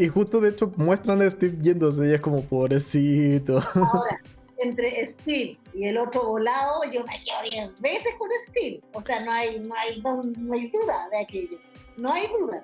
y 0.01 0.09
justo 0.09 0.41
de 0.41 0.51
hecho 0.51 0.73
muestran 0.77 1.23
a 1.23 1.31
Steve 1.31 1.57
yéndose 1.61 2.09
y 2.09 2.13
es 2.13 2.21
como, 2.21 2.43
pobrecito. 2.43 3.63
Ahora, 3.75 4.21
entre 4.59 5.15
Steve 5.21 5.59
y 5.75 5.85
el 5.85 5.99
otro 5.99 6.27
volado, 6.27 6.85
yo 6.93 7.05
me 7.05 7.23
quedo 7.25 7.69
10 7.71 7.81
veces 7.81 8.15
con 8.19 8.29
Steve. 8.49 8.81
O 8.93 9.03
sea, 9.03 9.21
no 9.21 9.33
hay, 9.33 9.61
no 9.61 9.75
hay, 9.75 10.01
no 10.01 10.55
hay 10.55 10.71
duda 10.71 11.09
de 11.11 11.19
aquello. 11.19 11.59
No 11.99 12.13
hay 12.13 12.27
duda. 12.29 12.63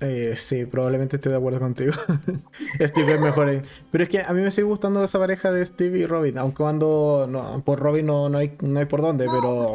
Eh, 0.00 0.36
sí, 0.36 0.64
probablemente 0.64 1.16
estoy 1.16 1.32
de 1.32 1.38
acuerdo 1.38 1.58
contigo. 1.58 1.92
Steve 2.80 3.14
es 3.14 3.20
mejor 3.20 3.48
ahí. 3.48 3.62
Pero 3.90 4.04
es 4.04 4.10
que 4.10 4.20
a 4.20 4.32
mí 4.32 4.40
me 4.40 4.50
sigue 4.50 4.66
gustando 4.66 5.02
esa 5.02 5.18
pareja 5.18 5.50
de 5.50 5.64
Steve 5.66 5.98
y 5.98 6.06
Robin, 6.06 6.38
aunque 6.38 6.58
cuando 6.58 7.26
no, 7.28 7.62
por 7.64 7.80
Robin 7.80 8.06
no, 8.06 8.28
no, 8.28 8.38
hay, 8.38 8.56
no 8.60 8.78
hay 8.78 8.86
por 8.86 9.02
dónde, 9.02 9.26
pero. 9.26 9.74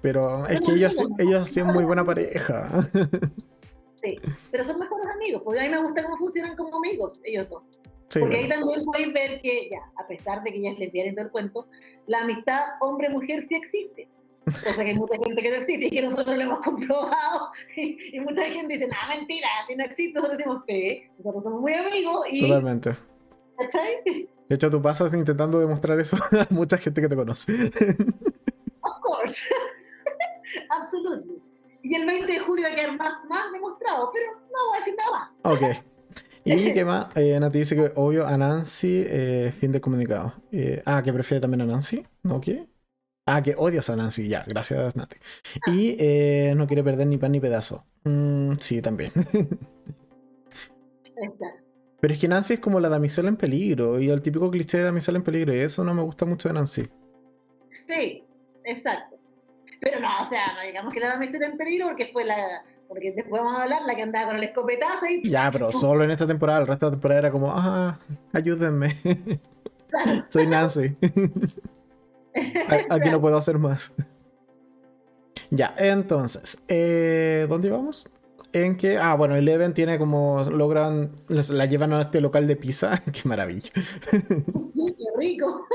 Pero 0.00 0.46
es 0.48 0.60
que 0.60 0.72
ellos, 0.72 0.96
ellos 1.18 1.42
hacían 1.42 1.68
muy 1.68 1.84
buena 1.84 2.04
pareja. 2.04 2.90
sí, 4.02 4.18
pero 4.50 4.64
son 4.64 4.80
mejores 4.80 5.14
amigos, 5.14 5.42
porque 5.44 5.60
a 5.60 5.64
mí 5.64 5.68
me 5.68 5.82
gusta 5.82 6.02
cómo 6.02 6.16
funcionan 6.16 6.56
como 6.56 6.78
amigos 6.78 7.20
ellos 7.24 7.48
dos. 7.48 7.78
porque 8.18 8.36
ahí 8.36 8.48
también 8.48 8.84
podéis 8.84 9.12
ver 9.12 9.40
que, 9.42 9.68
ya, 9.70 9.78
a 10.02 10.06
pesar 10.08 10.42
de 10.42 10.52
que 10.52 10.62
ya 10.62 10.70
es 10.70 10.78
lesbiana 10.78 11.12
todo 11.12 11.24
el 11.26 11.30
cuento, 11.30 11.68
la 12.06 12.20
amistad 12.20 12.62
hombre-mujer 12.80 13.46
sí 13.48 13.54
existe. 13.54 14.08
Cosa 14.44 14.84
que 14.84 14.90
hay 14.90 14.98
mucha 14.98 15.14
gente 15.24 15.42
que 15.42 15.50
no 15.50 15.56
existe 15.56 15.86
y 15.86 15.90
que 15.90 16.02
nosotros 16.02 16.36
lo 16.36 16.42
hemos 16.42 16.60
comprobado. 16.60 17.50
Y, 17.76 18.20
mucha 18.20 18.44
gente 18.44 18.74
dice, 18.74 18.88
ah, 18.92 19.08
mentira, 19.08 19.48
si 19.66 19.76
no 19.76 19.84
existe, 19.84 20.14
nosotros 20.14 20.38
decimos, 20.38 20.62
sí, 20.66 21.02
nosotros 21.18 21.44
somos 21.44 21.60
muy 21.60 21.74
amigos. 21.74 22.26
Y, 22.30 22.48
Totalmente. 22.48 22.96
¿Cachai? 23.58 24.02
De 24.48 24.54
hecho, 24.54 24.70
tú 24.70 24.82
pasas 24.82 25.12
intentando 25.14 25.58
demostrar 25.58 25.98
eso 25.98 26.16
a 26.32 26.46
mucha 26.50 26.76
gente 26.76 27.00
que 27.00 27.08
te 27.08 27.16
conoce. 27.16 27.52
Of 28.82 29.00
course. 29.00 29.36
Absolutely. 30.70 31.40
Y 31.82 31.94
el 31.94 32.06
20 32.06 32.32
de 32.32 32.38
julio 32.40 32.66
va 32.66 32.72
a 32.72 32.76
quedar 32.76 32.96
más, 32.96 33.24
más 33.28 33.52
demostrado, 33.52 34.10
pero 34.12 34.32
no 34.32 34.68
voy 34.68 34.76
a 34.76 34.78
decir 34.78 34.94
nada 34.96 35.10
más. 35.10 35.30
Ok. 35.42 35.84
¿Y 36.44 36.72
qué 36.72 36.84
más? 36.84 37.06
Eh, 37.14 37.38
Nati 37.38 37.58
dice 37.60 37.76
que 37.76 37.92
obvio 37.94 38.26
a 38.26 38.36
Nancy, 38.36 39.04
eh, 39.06 39.52
fin 39.58 39.72
de 39.72 39.80
comunicado. 39.80 40.34
Eh, 40.50 40.82
ah, 40.84 41.02
que 41.02 41.12
prefiere 41.12 41.40
también 41.40 41.62
a 41.62 41.66
Nancy, 41.66 42.04
¿no? 42.22 42.40
¿Qué? 42.40 42.66
Ah, 43.24 43.40
que 43.40 43.54
odias 43.56 43.88
a 43.88 43.94
Nancy, 43.94 44.28
ya, 44.28 44.44
gracias 44.46 44.96
Nati. 44.96 45.16
Y 45.66 45.96
eh, 46.00 46.54
no 46.56 46.66
quiere 46.66 46.82
perder 46.82 47.06
ni 47.06 47.18
pan 47.18 47.30
ni 47.30 47.38
pedazo. 47.38 47.84
Mm, 48.04 48.54
sí, 48.58 48.82
también. 48.82 49.12
Pero 52.00 52.14
es 52.14 52.20
que 52.20 52.26
Nancy 52.26 52.54
es 52.54 52.60
como 52.60 52.80
la 52.80 52.88
damisela 52.88 53.28
en 53.28 53.36
peligro 53.36 54.00
y 54.00 54.10
el 54.10 54.22
típico 54.22 54.50
cliché 54.50 54.78
de 54.78 54.84
damisela 54.84 55.18
en 55.18 55.24
peligro 55.24 55.54
y 55.54 55.60
eso 55.60 55.84
no 55.84 55.94
me 55.94 56.02
gusta 56.02 56.24
mucho 56.24 56.48
de 56.48 56.54
Nancy. 56.54 56.82
Sí, 57.86 58.24
exacto. 58.64 59.16
Pero 59.80 60.00
no, 60.00 60.08
o 60.20 60.28
sea, 60.28 60.54
no 60.54 60.62
digamos 60.66 60.92
que 60.92 60.98
la 60.98 61.10
damisela 61.10 61.46
en 61.46 61.56
peligro 61.56 61.86
porque 61.86 62.10
fue 62.12 62.24
la... 62.24 62.64
Porque 62.88 63.12
después 63.12 63.40
vamos 63.40 63.58
a 63.58 63.62
hablar, 63.62 63.82
la 63.86 63.94
que 63.94 64.02
andaba 64.02 64.26
con 64.26 64.36
el 64.36 64.44
escopetazo 64.44 65.06
y... 65.06 65.30
Ya, 65.30 65.48
pero 65.52 65.70
solo 65.70 66.02
en 66.02 66.10
esta 66.10 66.26
temporada, 66.26 66.60
el 66.60 66.66
resto 66.66 66.86
de 66.86 66.90
la 66.90 66.96
temporada 66.96 67.20
era 67.20 67.30
como, 67.30 67.52
ah, 67.52 68.00
ayúdenme. 68.32 68.96
Soy 70.28 70.48
Nancy. 70.48 70.96
Aquí 72.90 73.10
no 73.10 73.20
puedo 73.20 73.36
hacer 73.36 73.58
más. 73.58 73.92
Ya, 75.50 75.74
entonces, 75.76 76.58
eh, 76.68 77.46
¿dónde 77.48 77.68
íbamos? 77.68 78.10
En 78.54 78.76
que, 78.76 78.98
ah, 78.98 79.14
bueno, 79.14 79.36
Eleven 79.36 79.74
tiene 79.74 79.98
como, 79.98 80.42
logran, 80.44 81.12
la 81.28 81.66
llevan 81.66 81.92
a 81.92 82.02
este 82.02 82.20
local 82.20 82.46
de 82.46 82.56
pizza. 82.56 83.02
Qué 83.12 83.28
maravilla. 83.28 83.70
Qué 84.10 84.94
rico. 85.18 85.66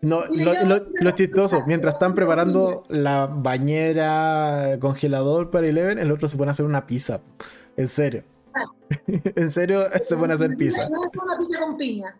No, 0.00 0.22
lo, 0.26 1.10
chistoso, 1.10 1.64
mientras 1.66 1.94
están 1.94 2.14
preparando 2.14 2.84
la 2.88 3.26
bañera, 3.26 4.78
congelador 4.80 5.50
para 5.50 5.66
Eleven, 5.66 5.98
el 5.98 6.12
otro 6.12 6.28
se 6.28 6.36
pone 6.36 6.50
a 6.50 6.52
hacer 6.52 6.66
una 6.66 6.86
pizza. 6.86 7.20
En 7.76 7.88
serio. 7.88 8.22
Ah. 8.54 8.64
en 9.08 9.50
serio, 9.50 9.84
se 10.02 10.16
pone 10.16 10.34
a 10.34 10.36
hacer 10.36 10.56
pizza. 10.56 10.88
Una 10.88 11.10
pizza 11.38 11.60
con 11.60 11.76
piña. 11.76 12.16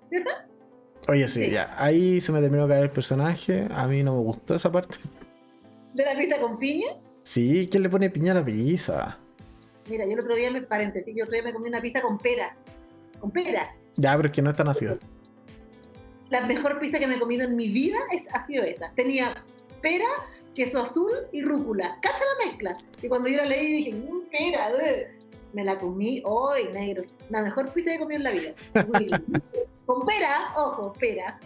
Oye, 1.10 1.26
sí, 1.26 1.50
ya. 1.50 1.74
Ahí 1.78 2.20
se 2.20 2.32
me 2.32 2.40
terminó 2.42 2.64
de 2.64 2.74
caer 2.74 2.84
el 2.84 2.90
personaje. 2.90 3.66
A 3.70 3.86
mí 3.86 4.02
no 4.02 4.16
me 4.16 4.20
gustó 4.20 4.54
esa 4.54 4.70
parte. 4.70 4.98
¿De 5.94 6.04
la 6.04 6.14
pizza 6.14 6.38
con 6.38 6.58
piña? 6.58 6.88
Sí, 7.22 7.66
¿quién 7.70 7.82
le 7.82 7.88
pone 7.88 8.10
piña 8.10 8.32
a 8.32 8.34
la 8.36 8.44
pizza? 8.44 9.18
Mira, 9.88 10.04
yo 10.04 10.12
el 10.12 10.20
otro 10.20 10.34
día 10.34 10.50
me 10.50 10.60
paréntesis, 10.60 11.14
yo 11.16 11.24
otro 11.24 11.32
día 11.32 11.44
me 11.44 11.54
comí 11.54 11.70
una 11.70 11.80
pizza 11.80 12.02
con 12.02 12.18
pera. 12.18 12.54
Con 13.20 13.30
pera. 13.30 13.74
Ya, 13.96 14.14
pero 14.16 14.28
es 14.28 14.34
que 14.34 14.42
no 14.42 14.50
es 14.50 14.56
tan 14.56 14.68
ácido. 14.68 14.98
La 16.28 16.42
mejor 16.42 16.78
pizza 16.78 16.98
que 16.98 17.06
me 17.06 17.16
he 17.16 17.18
comido 17.18 17.44
en 17.44 17.56
mi 17.56 17.70
vida 17.70 17.96
es, 18.12 18.22
ha 18.34 18.46
sido 18.46 18.64
esa. 18.64 18.92
Tenía 18.94 19.42
pera, 19.80 20.04
queso 20.54 20.82
azul 20.82 21.10
y 21.32 21.40
rúcula. 21.40 21.98
Cacha 22.02 22.18
la 22.18 22.50
mezcla. 22.50 22.76
Y 23.02 23.08
cuando 23.08 23.30
yo 23.30 23.38
la 23.38 23.46
leí 23.46 23.84
dije, 23.84 23.94
mmm, 23.94 24.28
pera, 24.30 24.68
me 25.54 25.64
la 25.64 25.78
comí 25.78 26.20
hoy, 26.26 26.68
negro. 26.70 27.04
La 27.30 27.40
mejor 27.40 27.72
pizza 27.72 27.92
que 27.92 27.96
he 27.96 27.98
comido 27.98 28.18
en 28.18 28.24
la 28.24 28.30
vida. 28.32 28.52
Con 29.88 30.04
pera, 30.04 30.52
ojo, 30.54 30.92
pera. 31.00 31.40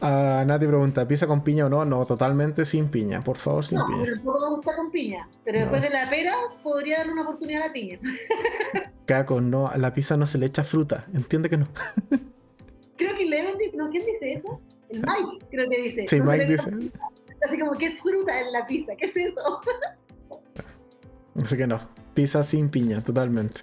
Ah, 0.00 0.42
Nati 0.44 0.66
pregunta, 0.66 1.06
¿pizza 1.06 1.28
con 1.28 1.44
piña 1.44 1.66
o 1.66 1.68
no? 1.68 1.84
No, 1.84 2.04
totalmente 2.04 2.64
sin 2.64 2.88
piña, 2.88 3.22
por 3.22 3.36
favor, 3.36 3.64
sin 3.64 3.78
no, 3.78 3.86
piña. 3.86 4.20
No, 4.24 4.40
me 4.40 4.56
gusta 4.56 4.74
con 4.74 4.90
piña, 4.90 5.28
pero 5.44 5.60
después 5.60 5.80
de 5.80 5.90
la 5.90 6.10
pera 6.10 6.34
podría 6.64 6.98
darle 6.98 7.12
una 7.12 7.22
oportunidad 7.22 7.62
a 7.62 7.66
la 7.68 7.72
piña. 7.72 8.00
Caco, 9.06 9.40
no, 9.40 9.68
a 9.68 9.78
la 9.78 9.92
pizza 9.92 10.16
no 10.16 10.26
se 10.26 10.38
le 10.38 10.46
echa 10.46 10.64
fruta, 10.64 11.06
entiende 11.14 11.48
que 11.48 11.56
no. 11.56 11.68
creo 12.96 13.16
que 13.16 13.26
Leon 13.26 13.54
no, 13.74 13.90
¿quién 13.90 14.04
dice 14.04 14.32
eso? 14.32 14.60
El 14.88 15.02
Mike, 15.02 15.46
creo 15.48 15.70
que 15.70 15.82
dice. 15.82 16.04
Sí, 16.08 16.20
Mike 16.20 16.46
dice. 16.46 16.70
Así 17.46 17.58
como, 17.60 17.72
¿qué 17.78 17.86
es 17.86 18.00
fruta 18.00 18.40
en 18.40 18.50
la 18.50 18.66
pizza? 18.66 18.92
¿Qué 18.96 19.06
es 19.06 19.16
eso? 19.16 19.60
Así 21.44 21.56
que 21.56 21.68
no, 21.68 21.78
pizza 22.12 22.42
sin 22.42 22.70
piña, 22.70 23.04
totalmente. 23.04 23.60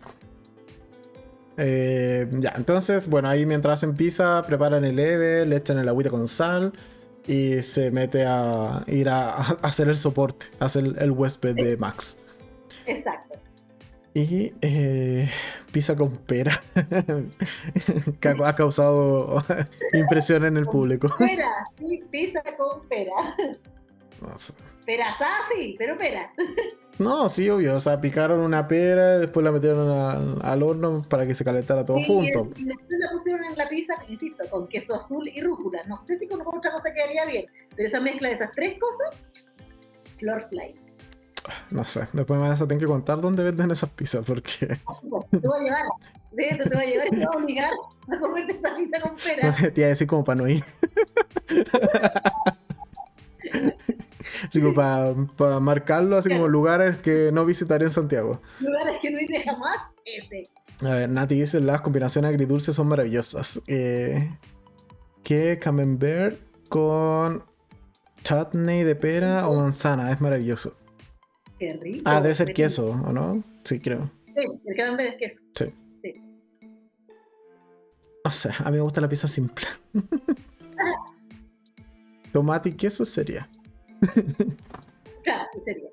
Eh, 1.58 2.28
ya, 2.32 2.54
entonces, 2.56 3.08
bueno, 3.08 3.30
ahí 3.30 3.46
mientras 3.46 3.80
hacen 3.80 3.96
pizza, 3.96 4.44
preparan 4.46 4.86
el 4.86 4.98
EVE, 4.98 5.46
le 5.46 5.56
echan 5.58 5.78
el 5.78 5.88
agüita 5.88 6.10
con 6.10 6.28
sal 6.28 6.74
y 7.28 7.62
se 7.62 7.92
mete 7.92 8.26
a 8.26 8.84
ir 8.88 9.10
a, 9.10 9.36
hacer 9.62 9.90
el 9.90 9.98
soporte, 9.98 10.48
hacer 10.60 10.96
el, 10.98 11.12
huésped 11.12 11.56
de 11.56 11.78
Max. 11.78 12.22
Exacto. 12.86 13.36
Y 14.16 14.54
eh, 14.62 15.30
pizza 15.72 15.96
con 15.96 16.18
pera. 16.18 16.62
que 18.20 18.30
ha 18.30 18.56
causado 18.56 19.44
impresión 19.94 20.46
en 20.46 20.58
el 20.58 20.66
público. 20.66 21.10
Pera, 21.18 21.66
sí, 21.80 22.04
pizza 22.12 22.42
con 22.58 22.88
pera. 22.88 23.14
No 24.22 24.38
sé. 24.38 24.54
Pera 24.86 25.16
sí, 25.54 25.76
pero 25.78 25.98
pera. 25.98 26.32
No, 27.00 27.28
sí, 27.30 27.50
obvio. 27.50 27.76
O 27.76 27.80
sea, 27.80 28.00
picaron 28.00 28.40
una 28.40 28.68
pera, 28.68 29.18
después 29.18 29.44
la 29.44 29.52
metieron 29.52 30.42
al, 30.44 30.64
horno 30.64 31.02
para 31.10 31.26
que 31.26 31.34
se 31.34 31.44
calentara 31.44 31.86
todo 31.86 31.98
junto. 32.04 32.50
Y, 32.56 32.66
después 32.66 32.88
la 33.00 33.12
pusieron 33.12 33.44
en 33.46 33.58
la 33.58 33.68
pizza, 33.68 33.96
insisto, 34.08 34.44
con 34.50 34.68
queso 34.68 34.96
azul 34.96 35.28
y 35.28 35.42
rúcula. 35.42 35.84
No 35.88 35.98
sé 36.06 36.20
si 36.20 36.28
con 36.28 36.42
otra 36.42 36.72
cosa 36.72 36.94
quedaría 36.94 37.26
bien. 37.26 37.46
Pero 37.76 37.88
esa 37.88 38.00
mezcla 38.00 38.28
de 38.28 38.36
esas 38.36 38.52
tres 38.52 38.78
cosas, 38.80 39.24
flor 40.18 40.48
fly. 40.50 40.76
No 41.72 41.84
sé, 41.84 42.08
después 42.14 42.40
me 42.40 42.48
vas 42.48 42.62
a 42.62 42.68
tener 42.68 42.80
que 42.80 42.88
contar 42.88 43.20
dónde 43.20 43.44
venden 43.44 43.72
esas 43.72 43.90
pizzas 43.90 44.26
porque. 44.26 44.68
te 44.68 45.48
voy 45.48 45.60
a 45.60 45.64
llevar. 45.64 45.86
De 46.32 46.50
eso 46.50 46.64
te 46.64 46.76
voy 46.76 46.86
a 46.86 46.88
llevar 46.88 47.08
y 47.08 47.10
te 47.10 47.16
voy 47.18 47.26
a 47.26 47.44
obligar 47.44 47.74
a 48.08 48.20
comerte 48.20 48.54
esa 48.54 48.76
pizza 48.76 49.00
con 49.02 49.16
pera. 49.16 49.54
te 49.74 49.82
iba 49.82 49.88
a 49.88 49.90
decir 49.90 50.08
como 50.08 50.24
para 50.24 50.42
no 50.42 50.48
ir. 50.48 50.64
así 54.48 54.62
como 54.62 54.74
para, 54.74 55.60
marcarlo, 55.60 56.18
así 56.18 56.30
como 56.30 56.48
lugares 56.48 56.98
que 56.98 57.32
no 57.32 57.46
visitaré 57.46 57.86
en 57.86 57.92
Santiago. 57.92 58.42
Lugares 58.60 58.98
que 59.02 59.12
no 59.12 59.20
iré 59.20 59.44
jamás, 59.44 59.78
ese. 60.06 60.50
A 60.82 60.90
ver, 60.90 61.10
Nati 61.10 61.40
dice: 61.40 61.62
las 61.62 61.82
combinaciones 61.82 62.30
agridulces 62.30 62.76
son 62.76 62.88
maravillosas. 62.88 63.62
Eh, 63.68 64.30
¿Qué 65.24 65.60
camembert 65.60 66.40
con 66.70 67.44
chutney 68.24 68.84
de 68.84 68.96
pera 68.96 69.48
o 69.48 69.56
manzana? 69.56 70.12
Es 70.12 70.20
maravilloso. 70.20 70.76
Qué 71.60 71.74
rico. 71.74 72.04
Ah, 72.06 72.22
debe 72.22 72.36
ser 72.36 72.54
queso, 72.54 72.88
¿o 72.92 73.14
no? 73.14 73.44
Sí, 73.64 73.80
creo. 73.80 74.12
Sí, 74.36 74.46
el 74.66 74.76
camembert 74.76 75.14
es 75.14 75.18
queso. 75.18 75.42
Sí. 75.56 75.74
sí. 76.02 76.14
No 78.26 78.32
sé, 78.32 78.50
a 78.58 78.72
mí 78.72 78.78
me 78.78 78.82
gusta 78.82 79.02
la 79.02 79.08
pizza 79.08 79.28
simple. 79.28 79.66
Tomate 82.34 82.70
y 82.70 82.72
queso 82.74 83.06
sería. 83.06 83.50
claro, 85.24 85.48
sería. 85.64 85.90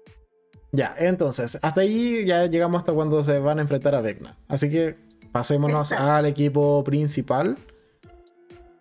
Ya, 0.72 0.94
entonces, 0.98 1.58
hasta 1.62 1.80
ahí 1.80 2.24
ya 2.24 2.46
llegamos 2.46 2.80
hasta 2.80 2.92
cuando 2.92 3.22
se 3.22 3.38
van 3.38 3.58
a 3.58 3.62
enfrentar 3.62 3.94
a 3.94 4.00
Vecna. 4.00 4.36
Así 4.48 4.70
que 4.70 4.96
pasémonos 5.30 5.92
al 5.92 6.26
equipo 6.26 6.82
principal, 6.82 7.58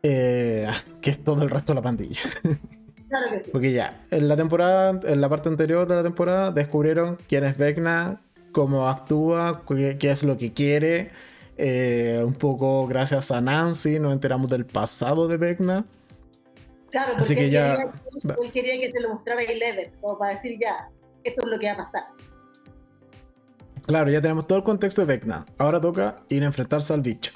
eh, 0.04 0.68
que 1.02 1.12
es 1.12 1.24
todo 1.24 1.44
el 1.44 1.50
resto 1.50 1.74
de 1.74 1.76
la 1.76 1.82
pandilla. 1.82 2.22
Claro 3.10 3.32
que 3.32 3.42
sí. 3.42 3.50
Porque 3.52 3.72
ya, 3.74 4.06
en 4.12 4.28
la 4.28 4.38
temporada, 4.38 5.00
en 5.04 5.20
la 5.20 5.30
parte 5.30 5.50
anterior 5.50 5.88
de 5.88 5.96
la 5.96 6.04
temporada, 6.04 6.52
descubrieron 6.52 7.18
quién 7.28 7.44
es 7.44 7.58
Vecna, 7.58 8.22
cómo 8.52 8.88
actúa, 8.88 9.64
qué, 9.68 10.12
es 10.12 10.24
lo 10.24 10.38
que 10.38 10.54
quiere. 10.54 11.10
Eh, 11.58 12.22
un 12.24 12.36
poco 12.36 12.88
gracias 12.88 13.32
a 13.32 13.42
Nancy 13.42 14.00
nos 14.00 14.14
enteramos 14.14 14.50
del 14.50 14.66
pasado 14.66 15.28
de 15.28 15.38
Vecna. 15.38 15.86
Claro, 16.92 17.14
porque 17.14 17.24
Así 17.24 17.36
que 17.36 17.46
él, 17.46 17.52
ya... 17.52 17.78
quería, 17.78 18.36
él 18.44 18.52
quería 18.52 18.80
que 18.80 18.92
se 18.92 19.00
lo 19.00 19.10
mostrara 19.10 19.42
Eleven, 19.44 19.92
como 20.02 20.18
para 20.18 20.36
decir 20.36 20.58
ya, 20.60 20.90
esto 21.24 21.42
es 21.44 21.48
lo 21.48 21.60
que 21.60 21.68
va 21.68 21.74
a 21.74 21.78
pasar. 21.78 22.04
Claro, 23.86 24.10
ya 24.10 24.22
tenemos 24.22 24.46
todo 24.46 24.60
el 24.60 24.64
contexto 24.64 25.02
de 25.02 25.08
Vecna. 25.08 25.46
Ahora 25.58 25.82
toca 25.82 26.18
ir 26.30 26.44
a 26.44 26.46
enfrentarse 26.46 26.94
al 26.94 27.02
bicho. 27.02 27.32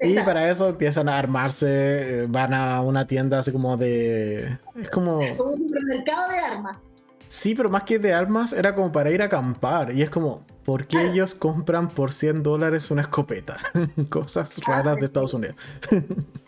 Y 0.00 0.14
para 0.20 0.48
eso 0.50 0.68
empiezan 0.68 1.08
a 1.08 1.18
armarse, 1.18 2.22
eh, 2.22 2.26
van 2.28 2.54
a 2.54 2.80
una 2.82 3.06
tienda 3.06 3.38
así 3.40 3.50
como 3.52 3.76
de... 3.76 4.58
Es 4.76 4.90
como... 4.90 5.20
Como 5.36 5.50
un 5.50 5.68
supermercado 5.68 6.30
de 6.30 6.38
armas. 6.38 6.78
Sí, 7.26 7.54
pero 7.54 7.68
más 7.68 7.82
que 7.82 7.98
de 7.98 8.14
armas 8.14 8.52
era 8.52 8.74
como 8.74 8.90
para 8.90 9.10
ir 9.10 9.22
a 9.22 9.26
acampar. 9.26 9.92
Y 9.92 10.02
es 10.02 10.10
como, 10.10 10.44
¿por 10.64 10.86
qué 10.86 11.10
ellos 11.10 11.34
compran 11.34 11.88
por 11.88 12.12
100 12.12 12.42
dólares 12.42 12.90
una 12.90 13.02
escopeta? 13.02 13.58
Cosas 14.10 14.60
raras 14.64 14.96
de 14.96 15.06
Estados 15.06 15.34
Unidos. 15.34 15.56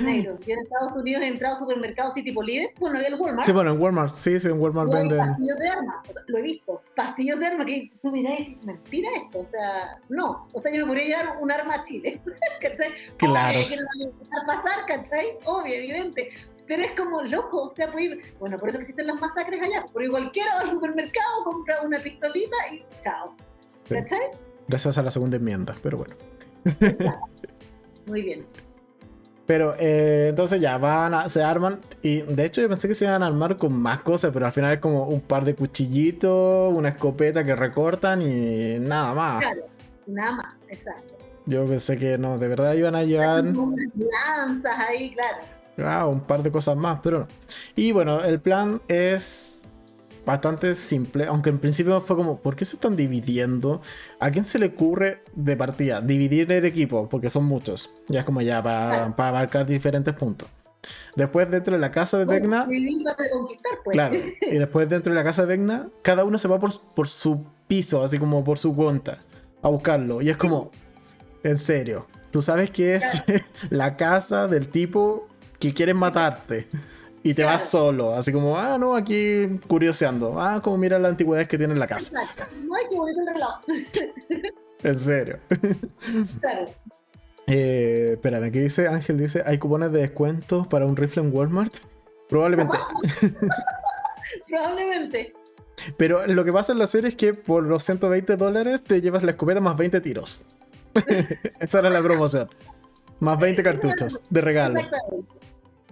Negro. 0.00 0.38
Yo 0.46 0.52
en 0.54 0.58
Estados 0.60 0.96
Unidos 0.96 1.22
he 1.22 1.28
entrado 1.28 1.56
a 1.56 1.58
supermercados 1.58 2.12
así 2.12 2.22
tipo 2.22 2.42
líder. 2.42 2.70
Bueno, 2.78 2.96
había 2.96 3.08
el 3.08 3.14
Walmart. 3.14 3.44
Sí, 3.44 3.52
bueno, 3.52 3.72
en 3.72 3.80
Walmart, 3.80 4.10
sí, 4.10 4.38
sí, 4.38 4.48
en 4.48 4.60
Walmart 4.60 4.92
venden. 4.92 5.18
Pastillos 5.18 5.58
de 5.58 5.68
armas, 5.68 5.96
o 6.08 6.12
sea, 6.12 6.22
lo 6.26 6.38
he 6.38 6.42
visto. 6.42 6.82
Pastillos 6.94 7.38
de 7.38 7.46
armas 7.46 7.66
que 7.66 7.90
tú 8.02 8.10
mirás 8.12 8.40
y 8.40 8.58
mentira 8.64 9.08
esto. 9.22 9.40
O 9.40 9.46
sea, 9.46 9.98
no. 10.08 10.46
O 10.52 10.60
sea, 10.60 10.72
yo 10.72 10.80
me 10.80 10.86
podría 10.86 11.18
llevar 11.18 11.38
un 11.40 11.50
arma 11.50 11.74
a 11.74 11.82
Chile. 11.82 12.20
¿Cachai? 12.60 12.92
Claro. 13.16 13.58
a 13.58 14.46
pasar, 14.46 14.86
¿cachai? 14.86 15.38
Obvio, 15.44 15.74
evidente. 15.74 16.30
Pero 16.66 16.82
es 16.82 16.92
como 16.92 17.22
loco, 17.22 17.62
o 17.62 17.74
sea, 17.74 17.90
puede 17.90 18.04
ir, 18.04 18.34
bueno, 18.38 18.58
por 18.58 18.68
eso 18.68 18.78
que 18.78 18.82
existen 18.82 19.06
las 19.06 19.18
masacres 19.18 19.60
allá, 19.62 19.86
porque 19.90 20.10
cualquiera 20.10 20.54
va 20.56 20.60
al 20.60 20.70
supermercado, 20.70 21.44
compra 21.44 21.80
una 21.80 21.98
pistolita 21.98 22.56
y 22.70 22.84
chao. 23.00 23.34
¿Cachai? 23.88 24.20
Gracias 24.66 24.98
a 24.98 25.02
la 25.02 25.10
segunda 25.10 25.38
enmienda, 25.38 25.74
pero 25.82 25.96
bueno. 25.96 26.14
Muy 28.06 28.22
bien. 28.22 28.46
Pero 29.48 29.74
eh, 29.78 30.26
entonces 30.28 30.60
ya 30.60 30.76
van, 30.76 31.30
se 31.30 31.42
arman. 31.42 31.80
Y 32.02 32.20
de 32.20 32.44
hecho 32.44 32.60
yo 32.60 32.68
pensé 32.68 32.86
que 32.86 32.94
se 32.94 33.06
iban 33.06 33.22
a 33.22 33.28
armar 33.28 33.56
con 33.56 33.72
más 33.72 34.00
cosas, 34.00 34.30
pero 34.30 34.44
al 34.44 34.52
final 34.52 34.74
es 34.74 34.78
como 34.78 35.04
un 35.04 35.22
par 35.22 35.46
de 35.46 35.54
cuchillitos, 35.54 36.76
una 36.76 36.90
escopeta 36.90 37.42
que 37.46 37.56
recortan 37.56 38.20
y 38.20 38.78
nada 38.78 39.14
más. 39.14 39.40
Claro, 39.40 39.62
nada 40.06 40.32
más, 40.32 40.56
exacto. 40.68 41.14
Yo 41.46 41.66
pensé 41.66 41.96
que 41.96 42.18
no, 42.18 42.36
de 42.36 42.46
verdad 42.46 42.74
iban 42.74 42.94
a 42.94 43.04
llevar. 43.04 43.42
Lanzas 43.42 44.78
ahí, 44.86 45.14
claro. 45.14 45.38
Ah, 45.78 46.06
un 46.06 46.20
par 46.20 46.42
de 46.42 46.50
cosas 46.50 46.76
más, 46.76 47.00
pero 47.02 47.20
no. 47.20 47.28
Y 47.74 47.92
bueno, 47.92 48.22
el 48.22 48.40
plan 48.40 48.82
es 48.86 49.57
bastante 50.28 50.74
simple, 50.74 51.24
aunque 51.24 51.48
en 51.48 51.58
principio 51.58 52.02
fue 52.02 52.14
como, 52.14 52.38
¿por 52.40 52.54
qué 52.54 52.66
se 52.66 52.76
están 52.76 52.96
dividiendo? 52.96 53.80
¿A 54.20 54.30
quién 54.30 54.44
se 54.44 54.58
le 54.58 54.66
ocurre 54.66 55.22
de 55.34 55.56
partida 55.56 56.02
dividir 56.02 56.52
el 56.52 56.66
equipo? 56.66 57.08
Porque 57.08 57.30
son 57.30 57.46
muchos, 57.46 57.94
ya 58.08 58.20
es 58.20 58.24
como 58.26 58.42
ya 58.42 58.62
para, 58.62 59.06
abarcar 59.06 59.64
diferentes 59.64 60.12
puntos. 60.12 60.46
Después 61.16 61.50
dentro 61.50 61.76
de 61.76 61.80
la 61.80 61.90
casa 61.90 62.18
de 62.18 62.26
Vecna... 62.26 62.66
Pues. 62.66 63.94
Claro, 63.94 64.16
y 64.16 64.58
después 64.58 64.86
dentro 64.90 65.14
de 65.14 65.18
la 65.18 65.24
casa 65.24 65.46
de 65.46 65.48
Vecna, 65.48 65.88
cada 66.02 66.24
uno 66.24 66.36
se 66.36 66.46
va 66.46 66.58
por, 66.58 66.78
por 66.94 67.08
su 67.08 67.46
piso, 67.66 68.04
así 68.04 68.18
como 68.18 68.44
por 68.44 68.58
su 68.58 68.76
cuenta, 68.76 69.20
a 69.62 69.68
buscarlo. 69.70 70.20
Y 70.20 70.28
es 70.28 70.36
como, 70.36 70.70
en 71.42 71.56
serio, 71.56 72.06
tú 72.30 72.42
sabes 72.42 72.70
que 72.70 72.96
es 72.96 73.22
la 73.70 73.96
casa 73.96 74.46
del 74.46 74.68
tipo 74.68 75.26
que 75.58 75.72
quiere 75.72 75.94
matarte 75.94 76.68
y 77.28 77.34
te 77.34 77.44
vas 77.44 77.68
solo, 77.68 78.14
así 78.14 78.32
como, 78.32 78.56
ah, 78.56 78.78
no, 78.78 78.96
aquí 78.96 79.60
curioseando. 79.66 80.40
Ah, 80.40 80.62
como 80.62 80.78
mira 80.78 80.98
la 80.98 81.10
antigüedad 81.10 81.46
que 81.46 81.58
tiene 81.58 81.74
en 81.74 81.78
la 81.78 81.86
casa. 81.86 82.12
No 82.64 82.74
hay 82.74 82.88
que 82.88 82.96
bonito 82.96 83.20
el 83.20 83.26
reloj. 83.26 83.60
en 84.82 84.98
serio. 84.98 85.38
Claro. 86.40 86.70
Eh, 87.46 88.12
espérame, 88.14 88.50
¿qué 88.50 88.62
dice? 88.62 88.88
Ángel 88.88 89.18
dice, 89.18 89.42
¿hay 89.44 89.58
cupones 89.58 89.92
de 89.92 90.00
descuento 90.00 90.66
para 90.70 90.86
un 90.86 90.96
rifle 90.96 91.22
en 91.22 91.34
Walmart? 91.34 91.74
Probablemente. 92.30 92.78
Probablemente. 94.48 95.34
Pero 95.98 96.26
lo 96.26 96.44
que 96.46 96.52
pasa 96.52 96.72
en 96.72 96.78
la 96.78 96.86
serie 96.86 97.10
es 97.10 97.14
que 97.14 97.34
por 97.34 97.62
los 97.62 97.82
120 97.82 98.36
dólares 98.36 98.82
te 98.82 99.02
llevas 99.02 99.22
la 99.22 99.32
escopeta 99.32 99.60
más 99.60 99.76
20 99.76 100.00
tiros. 100.00 100.44
Esa 101.60 101.80
era 101.80 101.90
la 101.90 102.02
promoción. 102.02 102.48
Más 103.20 103.38
20 103.38 103.62
cartuchos 103.62 104.22
de 104.30 104.40
regalo. 104.40 104.80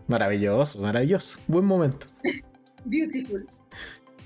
Maravilloso, 0.07 0.81
maravilloso. 0.81 1.39
Buen 1.47 1.65
momento. 1.65 2.07
Beautiful. 2.85 3.47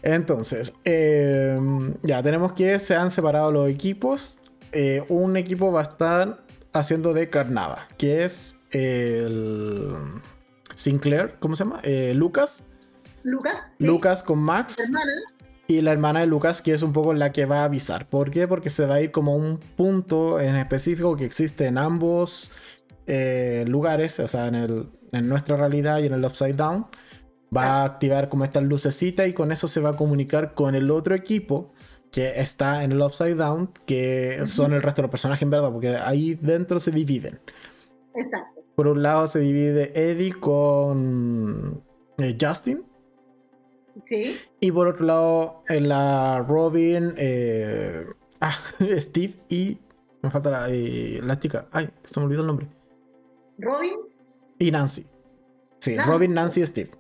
Entonces, 0.03 0.73
em, 0.85 1.95
ya 2.03 2.23
tenemos 2.23 2.53
que 2.53 2.79
se 2.79 2.97
han 2.97 3.11
separado 3.11 3.53
los 3.53 3.69
equipos. 3.69 4.39
Eh, 4.73 5.05
un 5.09 5.37
equipo 5.37 5.73
va 5.73 5.81
a 5.81 5.85
estar 5.85 6.45
haciendo 6.73 7.13
de 7.13 7.29
carnada, 7.29 7.89
que 7.99 8.25
es 8.25 8.57
el 8.71 9.95
Sinclair, 10.75 11.37
¿cómo 11.41 11.57
se 11.57 11.65
llama? 11.65 11.81
Eh, 11.83 12.13
Lucas. 12.15 12.63
Lucas. 13.23 13.57
Lucas 13.79 14.23
con 14.23 14.39
Max. 14.39 14.77
Y 15.67 15.83
la 15.83 15.93
hermana 15.93 16.21
de 16.21 16.27
Lucas, 16.27 16.63
que 16.63 16.73
es 16.73 16.83
un 16.83 16.93
poco 16.93 17.15
la 17.15 17.31
que 17.31 17.45
va 17.47 17.61
a 17.61 17.65
avisar. 17.65 18.09
¿Por 18.09 18.31
qué? 18.31 18.49
Porque 18.49 18.71
se 18.71 18.87
va 18.87 18.97
a 18.97 19.01
ir 19.03 19.13
como 19.13 19.37
un 19.37 19.59
punto 19.59 20.41
en 20.41 20.57
específico 20.57 21.17
que 21.17 21.25
existe 21.25 21.67
en 21.67 21.79
ambos 21.79 22.51
eh, 23.13 23.65
lugares, 23.67 24.21
o 24.21 24.29
sea, 24.29 24.47
en, 24.47 24.55
el, 24.55 24.89
en 25.11 25.29
nuestra 25.29 25.57
realidad 25.57 25.99
y 25.99 26.07
en 26.07 26.13
el 26.13 26.25
Upside 26.25 26.53
Down, 26.53 26.87
va 27.55 27.83
a 27.83 27.85
activar 27.85 28.29
como 28.29 28.45
estas 28.45 28.63
lucecitas 28.63 29.27
y 29.27 29.33
con 29.33 29.51
eso 29.51 29.67
se 29.67 29.81
va 29.81 29.91
a 29.91 29.97
comunicar 29.97 30.55
con 30.55 30.77
el 30.77 30.93
otro 30.93 31.17
equipo 31.17 31.73
que 32.13 32.41
está 32.41 32.85
en 32.85 32.93
el 32.93 33.03
Upside 33.03 33.35
Down, 33.35 33.73
que 33.85 34.47
son 34.47 34.75
el 34.75 34.83
resto 34.83 35.03
de 35.03 35.07
los 35.07 35.11
personajes 35.11 35.43
en 35.43 35.51
verdad, 35.51 35.73
porque 35.73 35.97
ahí 35.97 36.35
dentro 36.35 36.79
se 36.79 36.93
dividen. 36.93 37.41
Exacto. 38.15 38.63
Por 38.77 38.87
un 38.87 39.03
lado 39.03 39.27
se 39.27 39.41
divide 39.41 39.93
Eddie 39.95 40.33
con 40.33 41.83
eh, 42.19 42.37
Justin. 42.41 42.85
Sí. 44.07 44.37
Y 44.61 44.71
por 44.71 44.87
otro 44.87 45.05
lado, 45.05 45.63
en 45.69 45.89
la 45.89 46.45
Robin, 46.49 47.13
eh, 47.17 48.07
ah, 48.41 48.57
Steve 48.99 49.35
y. 49.49 49.79
Me 50.23 50.31
falta 50.31 50.51
la, 50.51 50.69
la 50.69 51.39
chica. 51.39 51.67
Ay, 51.73 51.91
se 52.05 52.21
me 52.21 52.27
olvidó 52.27 52.43
el 52.43 52.47
nombre. 52.47 52.69
Robin 53.61 53.93
y 54.59 54.71
Nancy. 54.71 55.07
Sí, 55.81 55.97
Robin, 55.99 56.35
Nancy 56.35 56.61
y 56.63 56.67
Steve. 56.67 56.91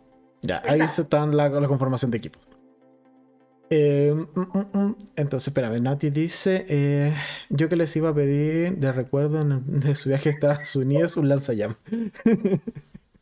Ya, 0.42 0.62
ahí 0.64 0.80
está 0.80 1.26
la, 1.26 1.48
la 1.48 1.68
conformación 1.68 2.10
de 2.10 2.18
equipo. 2.18 2.38
Eh, 3.68 4.12
mm, 4.34 4.40
mm, 4.40 4.78
mm. 4.78 4.96
Entonces, 5.16 5.48
espérame, 5.48 5.80
Nati 5.80 6.10
dice, 6.10 6.64
eh, 6.68 7.14
yo 7.50 7.68
que 7.68 7.76
les 7.76 7.94
iba 7.94 8.08
a 8.08 8.14
pedir 8.14 8.76
de 8.78 8.90
recuerdo 8.92 9.42
en 9.42 9.52
el- 9.52 9.80
de 9.80 9.94
su 9.94 10.08
viaje 10.08 10.30
a 10.30 10.32
Estados 10.32 10.74
Unidos 10.74 11.16
un 11.16 11.28
lanzallamas. 11.28 11.76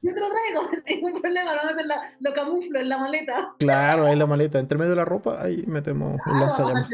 Yo 0.00 0.14
te 0.14 0.20
lo 0.20 0.26
traigo, 0.30 0.70
ningún 0.88 1.20
problema, 1.20 1.54
no 1.56 1.82
la- 1.84 2.14
lo 2.20 2.32
camuflo 2.32 2.78
en 2.80 2.88
la 2.88 2.98
maleta. 2.98 3.54
Claro, 3.58 4.06
ahí 4.06 4.14
la 4.16 4.26
maleta, 4.26 4.60
entre 4.60 4.78
medio 4.78 4.90
de 4.90 4.96
la 4.96 5.04
ropa, 5.04 5.42
ahí 5.42 5.64
metemos 5.66 6.14
un 6.14 6.20
Ah, 6.24 6.46
nada, 6.46 6.86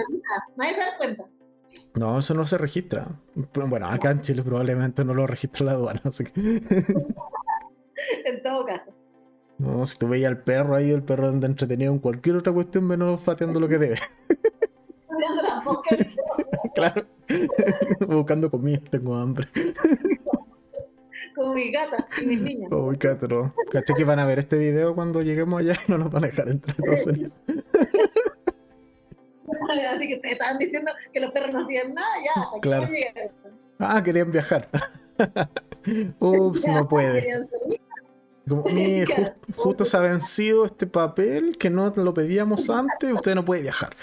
Nadie 0.56 0.72
se 0.74 0.80
da 0.80 0.96
cuenta. 0.96 1.24
No, 1.94 2.18
eso 2.18 2.34
no 2.34 2.46
se 2.46 2.58
registra. 2.58 3.06
Bueno, 3.54 3.88
acá 3.88 4.10
en 4.10 4.20
Chile 4.20 4.42
probablemente 4.42 5.04
no 5.04 5.14
lo 5.14 5.26
registra 5.26 5.66
la 5.66 5.72
aduana, 5.72 6.00
así 6.04 6.24
que... 6.24 6.62
En 8.24 8.42
todo 8.42 8.66
caso. 8.66 8.92
No, 9.58 9.86
si 9.86 9.98
tú 9.98 10.08
veías 10.08 10.28
al 10.28 10.42
perro 10.42 10.74
ahí, 10.74 10.90
el 10.90 11.02
perro 11.02 11.28
anda 11.28 11.46
entretenido 11.46 11.92
en 11.92 12.00
cualquier 12.00 12.36
otra 12.36 12.52
cuestión 12.52 12.86
menos 12.86 13.20
pateando 13.20 13.60
lo 13.60 13.68
que 13.68 13.78
debe. 13.78 13.98
Claro. 16.74 17.06
Buscando 18.08 18.50
comida, 18.50 18.80
tengo 18.90 19.14
hambre. 19.16 19.48
Como 21.34 21.54
mi 21.54 21.70
gata 21.70 22.06
y 22.20 22.26
mis 22.26 22.40
niños. 22.40 22.72
Uy, 22.72 22.98
catro. 22.98 23.54
Caché 23.70 23.94
que 23.94 24.04
van 24.04 24.18
a 24.18 24.26
ver 24.26 24.40
este 24.40 24.58
video 24.58 24.94
cuando 24.94 25.22
lleguemos 25.22 25.60
allá 25.60 25.74
y 25.86 25.90
no 25.90 25.98
nos 25.98 26.10
van 26.10 26.24
a 26.24 26.26
dejar 26.28 26.48
entrar 26.48 26.76
a 26.76 26.94
Estados 26.94 27.06
Unidos. 27.06 27.32
Así 29.94 30.08
que 30.08 30.16
te 30.18 30.32
estaban 30.32 30.58
diciendo 30.58 30.92
que 31.12 31.20
los 31.20 31.32
perros 31.32 31.52
no 31.52 31.64
hacían 31.64 31.94
nada, 31.94 32.08
ya. 32.24 32.42
hasta 32.42 32.60
Claro. 32.60 32.88
Ah, 33.78 34.02
querían 34.02 34.30
viajar. 34.32 34.68
Ups, 36.20 36.66
no 36.66 36.88
puede. 36.88 37.20
Querían 37.20 37.48
salir. 37.48 37.80
Como, 38.48 38.64
"Mire, 38.72 39.06
jus- 39.16 39.32
justo 39.56 39.84
se 39.84 39.96
ha 39.96 40.00
vencido 40.00 40.64
este 40.66 40.86
papel 40.86 41.56
que 41.58 41.70
no 41.70 41.92
lo 41.96 42.14
pedíamos 42.14 42.68
antes, 42.70 43.12
usted 43.12 43.34
no 43.34 43.44
puede 43.44 43.62
viajar. 43.62 43.96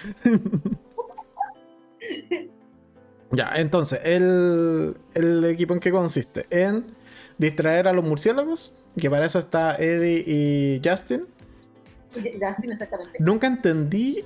ya, 3.31 3.51
entonces, 3.55 3.99
el, 4.03 4.97
el 5.13 5.45
equipo 5.45 5.73
en 5.73 5.79
qué 5.79 5.91
consiste? 5.91 6.45
En 6.49 6.85
distraer 7.37 7.87
a 7.87 7.93
los 7.93 8.03
murciélagos, 8.03 8.75
que 8.99 9.09
para 9.09 9.25
eso 9.25 9.39
está 9.39 9.75
Eddie 9.77 10.23
y 10.27 10.81
Justin. 10.83 11.25
Sí, 12.11 12.27
exactamente. 12.27 12.87
Nunca 13.19 13.47
entendí 13.47 14.25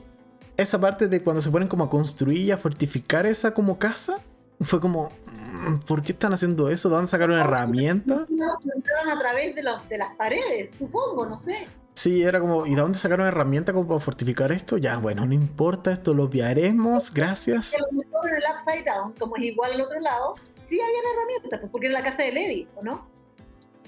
esa 0.58 0.80
parte 0.80 1.08
de 1.08 1.22
cuando 1.22 1.42
se 1.42 1.52
ponen 1.52 1.68
como 1.68 1.86
a 1.86 1.90
construir 1.90 2.40
y 2.40 2.52
a 2.52 2.58
fortificar 2.58 3.26
esa 3.26 3.54
como 3.54 3.78
casa. 3.78 4.20
Fue 4.62 4.80
como, 4.80 5.12
mm, 5.26 5.80
¿por 5.86 6.02
qué 6.02 6.14
están 6.14 6.32
haciendo 6.32 6.70
eso? 6.70 6.88
¿De 6.88 6.96
dónde 6.96 7.10
sacaron 7.10 7.38
herramientas? 7.38 8.30
No, 8.30 8.54
a 8.54 9.20
través 9.20 9.54
de, 9.54 9.64
los, 9.64 9.88
de 9.90 9.98
las 9.98 10.16
paredes, 10.16 10.72
supongo, 10.78 11.26
no 11.26 11.40
sé. 11.40 11.68
Sí, 11.94 12.24
era 12.24 12.40
como, 12.40 12.66
¿y 12.66 12.76
de 12.76 12.82
dónde 12.82 12.98
sacaron 12.98 13.26
herramientas 13.26 13.74
como 13.74 13.88
para 13.88 14.00
fortificar 14.00 14.52
esto? 14.52 14.78
Ya, 14.78 14.98
bueno, 14.98 15.26
no 15.26 15.34
importa, 15.34 15.92
esto 15.92 16.14
lo 16.14 16.24
obviaremos, 16.26 17.14
gracias. 17.14 17.76
Lo 17.80 17.98
mejor 17.98 18.30
en 18.30 18.36
el 18.36 18.44
Upside 18.54 18.84
Down, 18.84 19.14
como 19.20 19.36
es 19.38 19.44
igual 19.44 19.74
al 19.74 19.82
otro 19.82 20.00
lado, 20.00 20.36
sí 20.68 20.80
habían 20.80 21.04
herramientas, 21.14 21.60
pues, 21.60 21.72
porque 21.72 21.88
era 21.88 22.00
la 22.00 22.04
casa 22.04 22.24
de 22.24 22.32
Lady, 22.34 22.68
¿o 22.76 22.84
no? 22.84 23.08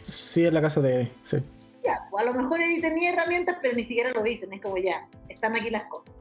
Sí, 0.01 0.45
en 0.45 0.53
la 0.53 0.61
casa 0.61 0.80
de 0.80 0.95
Eddie, 0.95 1.11
sí. 1.24 1.38
Ya, 1.84 2.07
o 2.11 2.18
a 2.18 2.24
lo 2.24 2.34
mejor 2.34 2.61
Eddie 2.61 2.82
tenía 2.82 3.11
herramientas, 3.11 3.57
pero 3.61 3.74
ni 3.76 3.84
siquiera 3.84 4.11
lo 4.11 4.24
dicen, 4.24 4.51
es 4.53 4.61
como 4.61 4.78
ya, 4.78 5.07
están 5.28 5.55
aquí 5.55 5.70
las 5.70 5.84
cosas. 5.86 6.13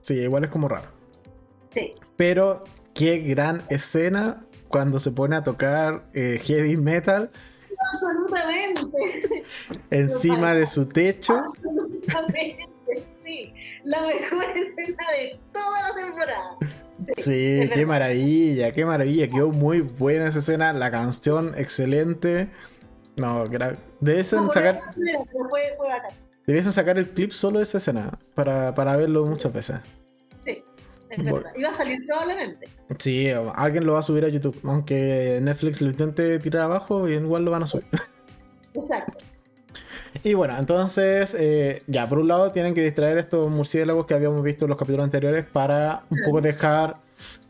Sí, 0.00 0.14
igual 0.14 0.44
es 0.44 0.50
como 0.50 0.68
raro. 0.68 0.88
Sí, 1.70 1.90
Pero 2.16 2.64
qué 2.94 3.18
gran 3.18 3.62
escena 3.68 4.44
cuando 4.68 4.98
se 4.98 5.10
pone 5.12 5.36
a 5.36 5.42
tocar 5.42 6.04
eh, 6.14 6.40
heavy 6.42 6.76
metal 6.76 7.30
absolutamente, 7.92 9.44
encima 9.90 10.54
de 10.54 10.66
su 10.66 10.86
techo. 10.86 11.36
absolutamente, 11.36 12.68
sí. 13.24 13.52
La 13.84 14.02
mejor 14.06 14.44
escena 14.56 15.04
de 15.16 15.38
toda 15.52 15.88
la 15.88 15.94
temporada. 15.94 16.56
Sí, 17.16 17.70
qué 17.72 17.86
maravilla, 17.86 18.72
qué 18.72 18.84
maravilla. 18.84 19.28
Quedó 19.28 19.50
muy 19.50 19.80
buena 19.80 20.28
esa 20.28 20.40
escena. 20.40 20.72
La 20.72 20.90
canción, 20.90 21.54
excelente. 21.56 22.50
No, 23.16 23.46
debiesen 24.00 24.44
No, 24.44 24.50
sacar, 24.50 24.80
fue, 24.94 25.74
fue 25.76 25.88
bacán. 25.88 26.27
Debiesen 26.48 26.72
sacar 26.72 26.98
el 26.98 27.10
clip 27.10 27.30
solo 27.30 27.58
de 27.58 27.64
esa 27.64 27.78
escena 27.78 28.18
para, 28.34 28.74
para 28.74 28.96
verlo 28.96 29.24
muchas 29.26 29.52
veces. 29.52 29.80
Sí, 30.44 30.64
es 31.10 31.18
Bueno. 31.18 31.34
verdad. 31.34 31.50
Iba 31.56 31.68
a 31.68 31.74
salir 31.74 32.06
probablemente. 32.06 32.68
Sí, 32.98 33.28
alguien 33.54 33.84
lo 33.86 33.92
va 33.92 33.98
a 34.00 34.02
subir 34.02 34.24
a 34.24 34.28
YouTube. 34.28 34.58
Aunque 34.64 35.38
Netflix 35.42 35.80
lo 35.82 35.90
intente 35.90 36.38
tirar 36.38 36.62
abajo, 36.62 37.06
igual 37.06 37.44
lo 37.44 37.50
van 37.50 37.64
a 37.64 37.66
subir. 37.66 37.86
Exacto. 38.74 39.18
Y 40.24 40.32
bueno, 40.34 40.56
entonces, 40.58 41.36
eh, 41.38 41.82
ya, 41.86 42.08
por 42.08 42.18
un 42.18 42.28
lado 42.28 42.50
tienen 42.50 42.74
que 42.74 42.80
distraer 42.82 43.18
estos 43.18 43.50
murciélagos 43.50 44.06
que 44.06 44.14
habíamos 44.14 44.42
visto 44.42 44.64
en 44.64 44.70
los 44.70 44.78
capítulos 44.78 45.04
anteriores 45.04 45.44
para 45.44 46.04
un 46.10 46.18
poco 46.24 46.40
dejar 46.40 46.96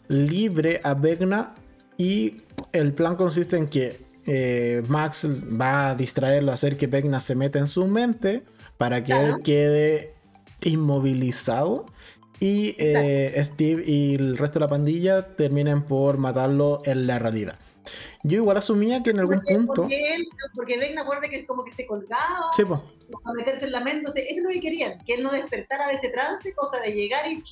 libre 0.08 0.80
a 0.82 0.94
Vecna. 0.94 1.54
Y 1.96 2.42
el 2.72 2.92
plan 2.92 3.14
consiste 3.16 3.56
en 3.56 3.68
que 3.68 4.00
eh, 4.26 4.82
Max 4.88 5.26
va 5.26 5.90
a 5.90 5.94
distraerlo, 5.94 6.50
a 6.50 6.54
hacer 6.54 6.76
que 6.76 6.86
Vecna 6.88 7.20
se 7.20 7.34
meta 7.34 7.58
en 7.58 7.66
su 7.68 7.86
mente 7.86 8.42
para 8.78 9.00
que 9.00 9.12
Claro. 9.12 9.36
él 9.36 9.42
quede 9.42 10.14
inmovilizado. 10.64 11.86
Y 12.40 12.76
eh, 12.78 13.32
Steve 13.44 13.82
y 13.84 14.14
el 14.14 14.38
resto 14.38 14.60
de 14.60 14.64
la 14.66 14.70
pandilla 14.70 15.34
terminen 15.34 15.82
por 15.82 16.18
matarlo 16.18 16.78
en 16.84 17.06
la 17.08 17.18
realidad. 17.18 17.58
Yo 18.22 18.36
igual 18.36 18.56
asumía 18.58 19.02
que 19.02 19.10
en 19.10 19.18
algún 19.18 19.36
Porque, 19.38 19.54
punto... 19.54 19.82
porque 19.82 20.14
él, 20.14 20.28
porque 20.54 20.94
acuerda 20.98 21.28
que 21.28 21.36
es 21.40 21.46
como 21.46 21.64
que 21.64 21.72
se 21.72 21.86
colgaba 21.86 22.46
Sí, 22.52 22.64
pues. 22.64 22.80
a 23.24 23.32
meterse 23.32 23.64
en 23.66 23.72
la 23.72 23.80
mente, 23.80 23.98
entonces 24.00 24.24
eso 24.28 24.40
es 24.40 24.44
lo 24.44 24.50
que 24.50 24.60
querían, 24.60 24.98
que 25.04 25.14
él 25.14 25.22
no 25.22 25.30
despertara 25.32 25.88
de 25.88 25.94
ese 25.94 26.10
trance, 26.10 26.52
cosa 26.54 26.78
de 26.80 26.92
llegar 26.92 27.26
y, 27.30 27.42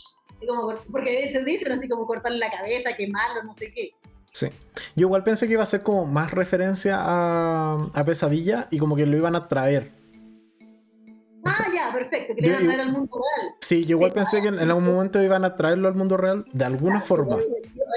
y 0.41 0.47
como, 0.47 0.75
porque 0.93 1.25
entendí, 1.25 1.59
pero 1.59 1.75
así 1.75 1.89
como 1.89 2.07
cortarle 2.07 2.39
la 2.39 2.51
cabeza, 2.51 2.91
quemarlo, 2.97 3.43
no 3.45 3.55
sé 3.57 3.73
qué. 3.73 3.91
Sí. 4.31 4.49
Yo 4.95 5.07
igual 5.07 5.25
pensé 5.25 5.47
que 5.47 5.55
iba 5.55 5.63
a 5.63 5.67
ser 5.67 5.83
como 5.83 6.05
más 6.05 6.31
referencia 6.31 6.97
a, 7.01 7.89
a 7.95 8.05
Pesadilla 8.05 8.69
y 8.71 8.79
como 8.79 8.95
que 8.95 9.07
lo 9.07 9.17
iban 9.17 9.35
a 9.35 9.49
traer. 9.49 9.93
Ah, 11.47 11.67
ya, 11.75 11.93
perfecto, 11.93 12.35
que 12.35 12.43
Yo- 12.43 12.49
le 12.49 12.53
iban 12.53 12.59
a 12.59 12.63
yo- 12.63 12.67
traer 12.67 12.81
al 12.81 12.93
mundo 12.93 13.11
real. 13.17 13.55
Sí, 13.61 13.85
yo 13.85 13.97
igual 13.97 14.13
pensé 14.13 14.43
que 14.43 14.49
en, 14.49 14.55
en 14.61 14.69
algún 14.69 14.85
momento 14.85 15.23
iban 15.23 15.45
a 15.45 15.55
traerlo 15.57 15.89
al 15.89 15.95
mundo 15.95 16.17
real 16.17 16.45
de 16.53 16.65
alguna 16.65 17.01
forma. 17.01 17.37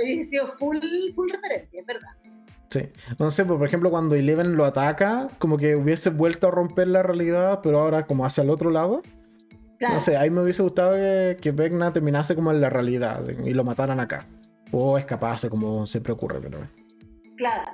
Había 0.01 0.23
sido 0.25 0.47
full, 0.57 0.77
full 1.15 1.31
referencia, 1.31 1.79
es 1.81 1.85
verdad. 1.85 2.09
Sí. 2.69 2.81
No 3.17 3.31
sé, 3.31 3.45
pues, 3.45 3.57
por 3.57 3.67
ejemplo, 3.67 3.89
cuando 3.89 4.15
Eleven 4.15 4.55
lo 4.55 4.63
ataca, 4.65 5.27
como 5.39 5.57
que 5.57 5.75
hubiese 5.75 6.11
vuelto 6.11 6.47
a 6.47 6.51
romper 6.51 6.87
la 6.87 7.01
realidad, 7.01 7.61
pero 7.63 7.79
ahora 7.79 8.05
como 8.05 8.25
hacia 8.25 8.43
el 8.43 8.49
otro 8.51 8.69
lado. 8.69 9.01
Claro, 9.79 9.93
No 9.95 9.99
sé, 9.99 10.17
ahí 10.17 10.29
me 10.29 10.41
hubiese 10.43 10.61
gustado 10.61 10.93
que, 10.95 11.37
que 11.41 11.51
Vecna 11.51 11.91
terminase 11.93 12.35
como 12.35 12.51
en 12.51 12.59
la 12.61 12.69
realidad 12.69 13.21
y 13.43 13.51
lo 13.53 13.63
mataran 13.63 13.99
acá. 13.99 14.27
O 14.71 14.97
escapase, 14.97 15.49
como 15.49 15.85
siempre 15.87 16.13
ocurre, 16.13 16.39
pero. 16.41 16.59
claro. 17.37 17.71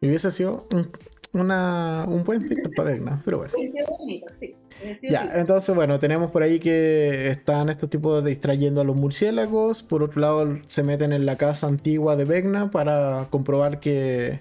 Y 0.00 0.08
hubiese 0.08 0.30
sido 0.32 0.66
un, 0.72 0.90
una, 1.32 2.04
un 2.08 2.24
buen 2.24 2.42
final 2.48 2.70
para 2.76 2.90
Vecna, 2.90 3.22
pero 3.24 3.38
bueno. 3.38 3.52
Sido 3.56 3.86
bonito, 3.98 4.26
sí. 4.40 4.54
Ya, 5.02 5.30
entonces 5.34 5.74
bueno, 5.74 5.98
tenemos 5.98 6.30
por 6.30 6.42
ahí 6.42 6.58
que 6.58 7.28
están 7.30 7.68
estos 7.68 7.88
tipos 7.90 8.24
distrayendo 8.24 8.80
a 8.80 8.84
los 8.84 8.96
murciélagos. 8.96 9.82
Por 9.82 10.02
otro 10.02 10.20
lado, 10.20 10.58
se 10.66 10.82
meten 10.82 11.12
en 11.12 11.26
la 11.26 11.36
casa 11.36 11.66
antigua 11.66 12.16
de 12.16 12.24
Vecna 12.24 12.70
para 12.70 13.28
comprobar 13.30 13.80
que. 13.80 14.40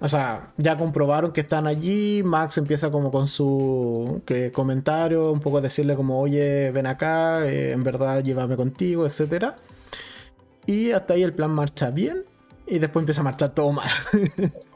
O 0.00 0.08
sea, 0.08 0.52
ya 0.56 0.76
comprobaron 0.76 1.32
que 1.32 1.42
están 1.42 1.66
allí. 1.66 2.22
Max 2.24 2.58
empieza 2.58 2.90
como 2.90 3.12
con 3.12 3.28
su 3.28 4.22
que, 4.26 4.50
comentario, 4.50 5.30
un 5.30 5.40
poco 5.40 5.60
decirle 5.60 5.94
como, 5.94 6.20
oye, 6.20 6.72
ven 6.72 6.86
acá, 6.86 7.46
eh, 7.46 7.70
en 7.70 7.84
verdad 7.84 8.22
llévame 8.22 8.56
contigo, 8.56 9.06
etcétera. 9.06 9.54
Y 10.66 10.90
hasta 10.90 11.14
ahí 11.14 11.22
el 11.22 11.34
plan 11.34 11.50
marcha 11.50 11.90
bien. 11.90 12.24
Y 12.66 12.78
después 12.78 13.02
empieza 13.02 13.20
a 13.20 13.24
marchar 13.24 13.54
todo 13.54 13.72
mal. 13.72 13.88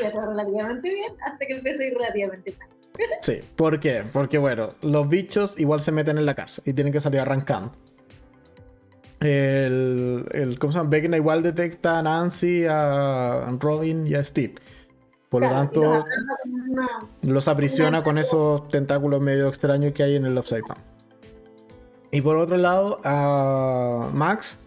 Iba 0.00 0.10
todo 0.12 0.26
relativamente 0.26 0.92
bien 0.92 1.12
hasta 1.24 1.46
que 1.46 1.52
empecé 1.54 1.84
a 1.84 1.86
ir 1.86 1.94
relativamente 1.94 2.54
mal. 2.58 2.68
Sí, 3.20 3.40
¿por 3.56 3.78
qué? 3.80 4.04
Porque 4.12 4.38
bueno, 4.38 4.70
los 4.82 5.08
bichos 5.08 5.58
igual 5.58 5.80
se 5.80 5.92
meten 5.92 6.18
en 6.18 6.26
la 6.26 6.34
casa 6.34 6.62
y 6.64 6.72
tienen 6.72 6.92
que 6.92 7.00
salir 7.00 7.20
arrancando. 7.20 7.72
El, 9.20 10.24
el 10.32 10.58
¿cómo 10.58 10.72
se 10.72 10.78
llama? 10.78 10.90
Vecna 10.90 11.16
igual 11.18 11.42
detecta 11.42 11.98
a 11.98 12.02
Nancy, 12.02 12.64
a 12.68 13.50
Robin 13.60 14.06
y 14.06 14.14
a 14.14 14.24
Steve. 14.24 14.54
Por 15.28 15.42
lo 15.42 15.48
Claro, 15.48 15.62
tanto, 15.64 15.80
una- 15.82 16.86
los 17.22 17.46
aprisiona 17.46 18.02
con 18.02 18.18
esos 18.18 18.66
tentáculos 18.68 19.20
medio 19.20 19.48
extraños 19.48 19.92
que 19.92 20.02
hay 20.02 20.16
en 20.16 20.24
el 20.26 20.36
Upside 20.38 20.62
Down. 20.62 20.78
Y 22.10 22.22
por 22.22 22.36
otro 22.38 22.56
lado, 22.56 23.00
a 23.04 24.10
Max 24.12 24.64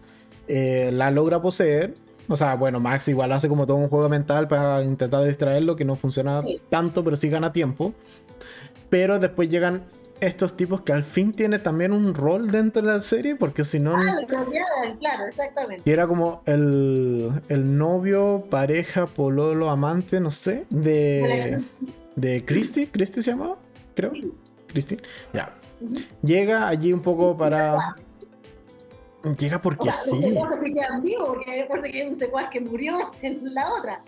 eh, 0.48 0.90
la 0.92 1.10
logra 1.10 1.42
poseer. 1.42 1.94
O 2.28 2.36
sea, 2.36 2.54
bueno, 2.56 2.80
Max 2.80 3.08
igual 3.08 3.32
hace 3.32 3.48
como 3.48 3.66
todo 3.66 3.76
un 3.76 3.88
juego 3.88 4.08
mental 4.08 4.48
para 4.48 4.82
intentar 4.82 5.24
distraerlo, 5.24 5.76
que 5.76 5.84
no 5.84 5.94
funciona 5.96 6.42
Sí. 6.42 6.60
tanto, 6.70 7.04
pero 7.04 7.16
sí 7.16 7.28
gana 7.28 7.52
tiempo. 7.52 7.92
Pero 8.90 9.18
después 9.18 9.48
llegan 9.48 9.82
estos 10.20 10.56
tipos 10.56 10.80
que 10.82 10.92
al 10.92 11.02
fin 11.02 11.32
tienen 11.32 11.62
también 11.62 11.92
un 11.92 12.14
rol 12.14 12.50
dentro 12.50 12.80
de 12.80 12.92
la 12.92 13.00
serie, 13.00 13.34
porque 13.36 13.64
si 13.64 13.78
no, 13.80 13.94
Ah, 13.96 14.20
lo 14.20 14.26
cambiaban, 14.26 14.96
claro, 14.98 15.26
exactamente. 15.26 15.82
y 15.84 15.92
era 15.92 16.06
como 16.06 16.42
el, 16.46 17.42
el 17.48 17.76
novio, 17.76 18.46
pareja, 18.48 19.06
pololo, 19.06 19.68
amante, 19.68 20.20
no 20.20 20.30
sé, 20.30 20.64
de, 20.70 21.62
de 22.16 22.44
Christy. 22.44 22.86
¿Christy 22.86 23.22
se 23.22 23.32
llamaba? 23.32 23.56
Creo. 23.94 24.12
Cristi. 24.68 24.96
Ya. 25.34 25.52
Llega 26.22 26.68
allí 26.68 26.92
un 26.92 27.00
poco 27.02 27.36
para. 27.36 27.96
Llega 29.38 29.60
porque 29.60 29.92
sí. 29.92 30.20
Los 30.20 30.30
secuaces 30.32 30.58
que 30.64 30.74
quedan 30.74 31.02
vivos, 31.02 31.28
porque 31.28 31.62
recuerda 31.62 31.88
que 31.90 32.02
hay 32.02 32.08
un 32.08 32.18
secuaz 32.18 32.50
que 32.50 32.60
murió 32.60 33.10
en 33.22 33.54
la 33.54 33.72
otra. 33.72 34.02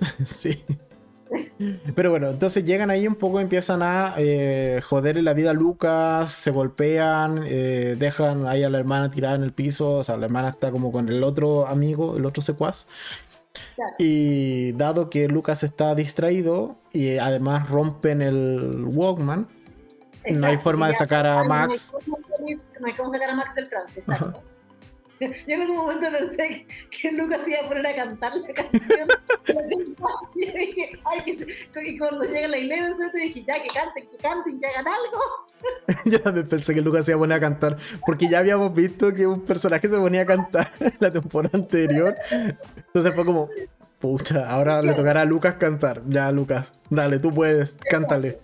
sí. 0.24 0.64
Pero 1.94 2.10
bueno, 2.10 2.28
entonces 2.30 2.64
llegan 2.64 2.88
ahí 2.90 3.06
un 3.06 3.14
poco, 3.14 3.38
empiezan 3.40 3.82
a 3.82 4.14
eh, 4.16 4.80
joderle 4.82 5.20
la 5.22 5.34
vida 5.34 5.50
a 5.50 5.52
Lucas, 5.52 6.32
se 6.32 6.50
golpean, 6.50 7.42
eh, 7.44 7.96
dejan 7.98 8.46
ahí 8.46 8.62
a 8.64 8.70
la 8.70 8.78
hermana 8.78 9.10
tirada 9.10 9.34
en 9.34 9.42
el 9.42 9.52
piso, 9.52 9.92
o 9.92 10.04
sea, 10.04 10.16
la 10.16 10.24
hermana 10.26 10.48
está 10.48 10.70
como 10.70 10.90
con 10.90 11.08
el 11.10 11.22
otro 11.22 11.66
amigo, 11.66 12.16
el 12.16 12.24
otro 12.24 12.42
secuaz. 12.42 12.86
Claro. 13.74 13.92
Y 13.98 14.72
dado 14.72 15.10
que 15.10 15.28
Lucas 15.28 15.64
está 15.64 15.94
distraído 15.94 16.76
y 16.92 17.18
además 17.18 17.68
rompen 17.68 18.22
el 18.22 18.84
Walkman, 18.86 19.48
no 20.30 20.46
hay 20.46 20.56
forma 20.58 20.88
de 20.88 20.94
sacar 20.94 21.26
a 21.26 21.44
Max. 21.44 21.92
No 21.92 21.98
hay 21.98 22.04
cómo- 22.04 22.18
no 22.80 22.86
hay 22.86 22.92
cómo 22.94 23.12
sacar 23.12 23.30
a 23.30 23.34
Max 23.34 23.54
del 23.54 23.68
trance, 23.68 24.00
exacto. 24.00 24.42
Yo 25.46 25.54
en 25.54 25.60
algún 25.62 25.76
momento 25.76 26.08
pensé 26.10 26.66
que 26.90 27.12
Lucas 27.12 27.40
iba 27.46 27.58
a 27.60 27.68
poner 27.68 27.86
a 27.86 27.94
cantar 27.94 28.32
la 28.36 28.54
canción. 28.54 29.08
y 30.34 30.46
dije, 30.46 30.90
ay, 31.04 31.36
que 31.72 31.88
y 31.88 31.98
cuando 31.98 32.24
llega 32.24 32.48
la 32.48 32.56
Eleven, 32.56 32.94
te 33.12 33.18
dije, 33.18 33.44
ya, 33.46 33.62
que 33.62 33.68
canten, 33.68 34.08
que 34.10 34.16
canten, 34.18 34.60
que 34.60 34.66
hagan 34.66 34.86
algo. 34.86 36.02
Yo 36.04 36.20
también 36.20 36.46
pensé 36.46 36.74
que 36.74 36.80
Lucas 36.80 37.04
se 37.04 37.12
iba 37.12 37.16
a 37.16 37.20
poner 37.20 37.38
a 37.38 37.40
cantar, 37.40 37.76
porque 38.06 38.28
ya 38.28 38.38
habíamos 38.38 38.72
visto 38.74 39.12
que 39.14 39.26
un 39.26 39.44
personaje 39.44 39.88
se 39.88 39.96
ponía 39.96 40.22
a 40.22 40.26
cantar 40.26 40.70
en 40.80 40.94
la 41.00 41.10
temporada 41.10 41.58
anterior. 41.58 42.14
Entonces 42.30 43.14
fue 43.14 43.24
como, 43.24 43.48
pucha, 44.00 44.48
ahora 44.48 44.82
le 44.82 44.92
tocará 44.94 45.22
a 45.22 45.24
Lucas 45.24 45.54
cantar. 45.54 46.02
Ya, 46.08 46.30
Lucas, 46.30 46.72
dale, 46.90 47.18
tú 47.18 47.32
puedes, 47.32 47.76
cántale. 47.90 48.38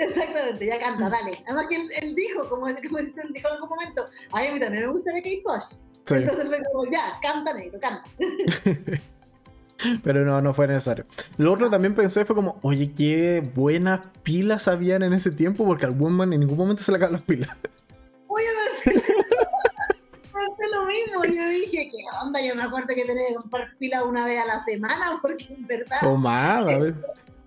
Exactamente, 0.00 0.66
ya 0.66 0.80
canta, 0.80 1.10
dale. 1.10 1.32
Además 1.44 1.66
que 1.68 1.76
él, 1.76 1.90
él 2.00 2.14
dijo, 2.14 2.40
como, 2.48 2.62
como 2.62 2.98
él 2.98 3.12
dijo 3.14 3.48
en 3.48 3.54
algún 3.54 3.68
momento, 3.68 4.06
ay, 4.32 4.48
a 4.48 4.52
mí 4.54 4.60
también 4.60 4.86
me 4.86 4.92
gustaría 4.92 5.22
Kate 5.22 5.42
Bush. 5.44 5.76
Sí, 6.06 6.14
Entonces 6.14 6.48
fue 6.48 6.58
como, 6.72 6.90
ya, 6.90 7.18
canta 7.20 7.52
negro, 7.52 7.78
canta. 7.78 8.08
pero 10.02 10.24
no, 10.24 10.40
no 10.40 10.54
fue 10.54 10.68
necesario. 10.68 11.04
Lo 11.36 11.52
otro 11.52 11.68
también 11.68 11.94
pensé 11.94 12.24
fue 12.24 12.34
como, 12.34 12.58
oye, 12.62 12.92
qué 12.94 13.42
buenas 13.54 14.00
pilas 14.22 14.68
habían 14.68 15.02
en 15.02 15.12
ese 15.12 15.30
tiempo, 15.30 15.66
porque 15.66 15.84
al 15.84 15.92
Woman 15.92 16.32
en 16.32 16.40
ningún 16.40 16.56
momento 16.56 16.82
se 16.82 16.92
le 16.92 16.96
acaban 16.96 17.12
las 17.12 17.22
pilas. 17.22 17.50
Oye, 18.28 18.46
pensé, 18.84 19.02
pensé 19.02 20.68
lo 20.72 20.86
mismo. 20.86 21.24
Y 21.24 21.36
yo 21.36 21.48
dije, 21.48 21.88
¿qué 21.90 21.98
onda? 22.22 22.40
Yo 22.40 22.54
me 22.54 22.62
acuerdo 22.62 22.88
que 22.94 23.04
tenía 23.04 23.28
que 23.28 23.34
comprar 23.34 23.76
pila 23.78 24.04
una 24.04 24.24
vez 24.24 24.40
a 24.40 24.46
la 24.46 24.64
semana, 24.64 25.18
porque 25.20 25.52
en 25.52 25.66
verdad. 25.66 25.98
O 26.04 26.16
más, 26.16 26.66
a 26.66 26.78
ver. 26.78 26.94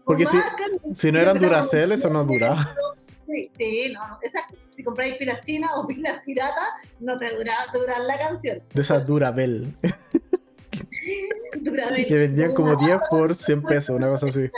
Porque 0.06 0.26
si, 0.26 0.38
si 0.96 1.12
no 1.12 1.20
eran 1.20 1.40
Duracell, 1.40 1.92
eso 1.92 2.10
no 2.10 2.24
duraba. 2.26 2.76
Sí, 3.26 3.50
sí, 3.58 3.94
no, 3.94 4.02
exacto. 4.22 4.58
Si 4.76 4.84
compráis 4.84 5.16
pilas 5.18 5.42
chinas 5.44 5.72
o 5.76 5.88
pilas 5.88 6.22
piratas, 6.26 6.68
no 7.00 7.16
te 7.18 7.36
dura, 7.36 7.54
dura 7.74 8.00
la 8.00 8.18
canción. 8.18 8.62
De 8.74 8.82
esas 8.82 9.06
Durabel. 9.06 9.74
Dura 11.62 11.94
Que 11.96 12.18
vendían 12.18 12.54
como 12.56 12.76
10 12.76 13.00
por 13.10 13.36
100 13.36 13.62
pesos, 13.64 13.96
una 13.96 14.10
cosa 14.10 14.28
así. 14.28 14.50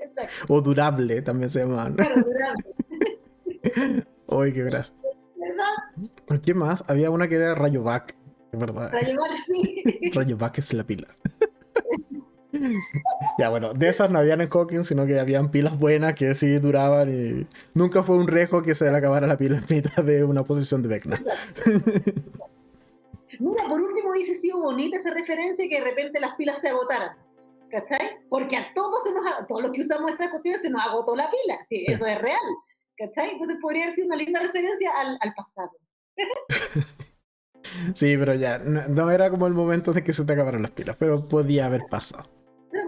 Exacto, 0.00 0.44
O 0.48 0.60
Durable 0.60 1.20
también 1.22 1.50
se 1.50 1.60
llamaban. 1.60 1.94
claro, 1.94 2.14
dura, 2.22 2.54
Uy, 4.28 4.52
qué 4.54 4.62
gracia. 4.62 4.94
¿verdad? 5.36 6.40
¿Qué 6.42 6.54
más? 6.54 6.84
Había 6.88 7.10
una 7.10 7.28
que 7.28 7.34
era 7.34 7.54
Rayovac, 7.54 8.14
es 8.52 8.58
verdad. 8.58 8.92
Llevar 9.04 9.30
así. 9.32 9.82
Rayovac 10.12 10.58
es 10.58 10.72
la 10.72 10.84
pila. 10.84 11.08
Ya, 13.38 13.50
bueno, 13.50 13.72
de 13.74 13.88
esas 13.88 14.10
no 14.10 14.18
habían 14.18 14.40
en 14.40 14.48
Hawking, 14.48 14.84
sino 14.84 15.06
que 15.06 15.18
habían 15.18 15.50
pilas 15.50 15.78
buenas 15.78 16.14
que 16.14 16.34
sí 16.34 16.58
duraban 16.58 17.08
y 17.08 17.46
nunca 17.74 18.02
fue 18.02 18.16
un 18.16 18.28
riesgo 18.28 18.62
que 18.62 18.74
se 18.74 18.90
le 18.90 18.96
acabara 18.96 19.26
la 19.26 19.36
pila 19.36 19.58
en 19.58 19.76
mitad 19.76 20.02
de 20.02 20.24
una 20.24 20.44
posición 20.44 20.82
de 20.82 20.88
Vecna. 20.88 21.20
Mira, 23.40 23.64
por 23.68 23.80
último 23.80 24.10
hubiese 24.10 24.34
sido 24.36 24.60
bonita 24.60 24.98
esa 24.98 25.10
referencia 25.10 25.68
que 25.68 25.78
de 25.78 25.84
repente 25.84 26.20
las 26.20 26.34
pilas 26.36 26.60
se 26.60 26.68
agotaran. 26.68 27.16
¿Cachai? 27.70 28.18
Porque 28.28 28.56
a 28.56 28.72
todos, 28.72 29.02
se 29.02 29.12
nos, 29.12 29.26
a 29.26 29.46
todos 29.46 29.62
los 29.62 29.72
que 29.72 29.80
usamos 29.80 30.12
estas 30.12 30.30
cuestiones 30.30 30.62
se 30.62 30.70
nos 30.70 30.80
agotó 30.80 31.16
la 31.16 31.28
pila. 31.28 31.58
Sí, 31.68 31.84
eso 31.88 32.06
es 32.06 32.20
real. 32.20 32.38
¿Cachai? 32.96 33.30
Entonces 33.30 33.56
podría 33.60 33.84
haber 33.84 33.96
sido 33.96 34.06
una 34.06 34.16
linda 34.16 34.40
referencia 34.40 34.92
al, 34.96 35.18
al 35.20 35.34
pasado. 35.34 35.72
Sí, 37.94 38.16
pero 38.16 38.34
ya, 38.34 38.58
no, 38.58 38.86
no 38.88 39.10
era 39.10 39.30
como 39.30 39.46
el 39.46 39.52
momento 39.52 39.92
de 39.92 40.04
que 40.04 40.12
se 40.12 40.24
te 40.24 40.32
acabaran 40.32 40.62
las 40.62 40.70
pilas, 40.70 40.96
pero 40.98 41.26
podía 41.28 41.66
haber 41.66 41.86
pasado. 41.90 42.28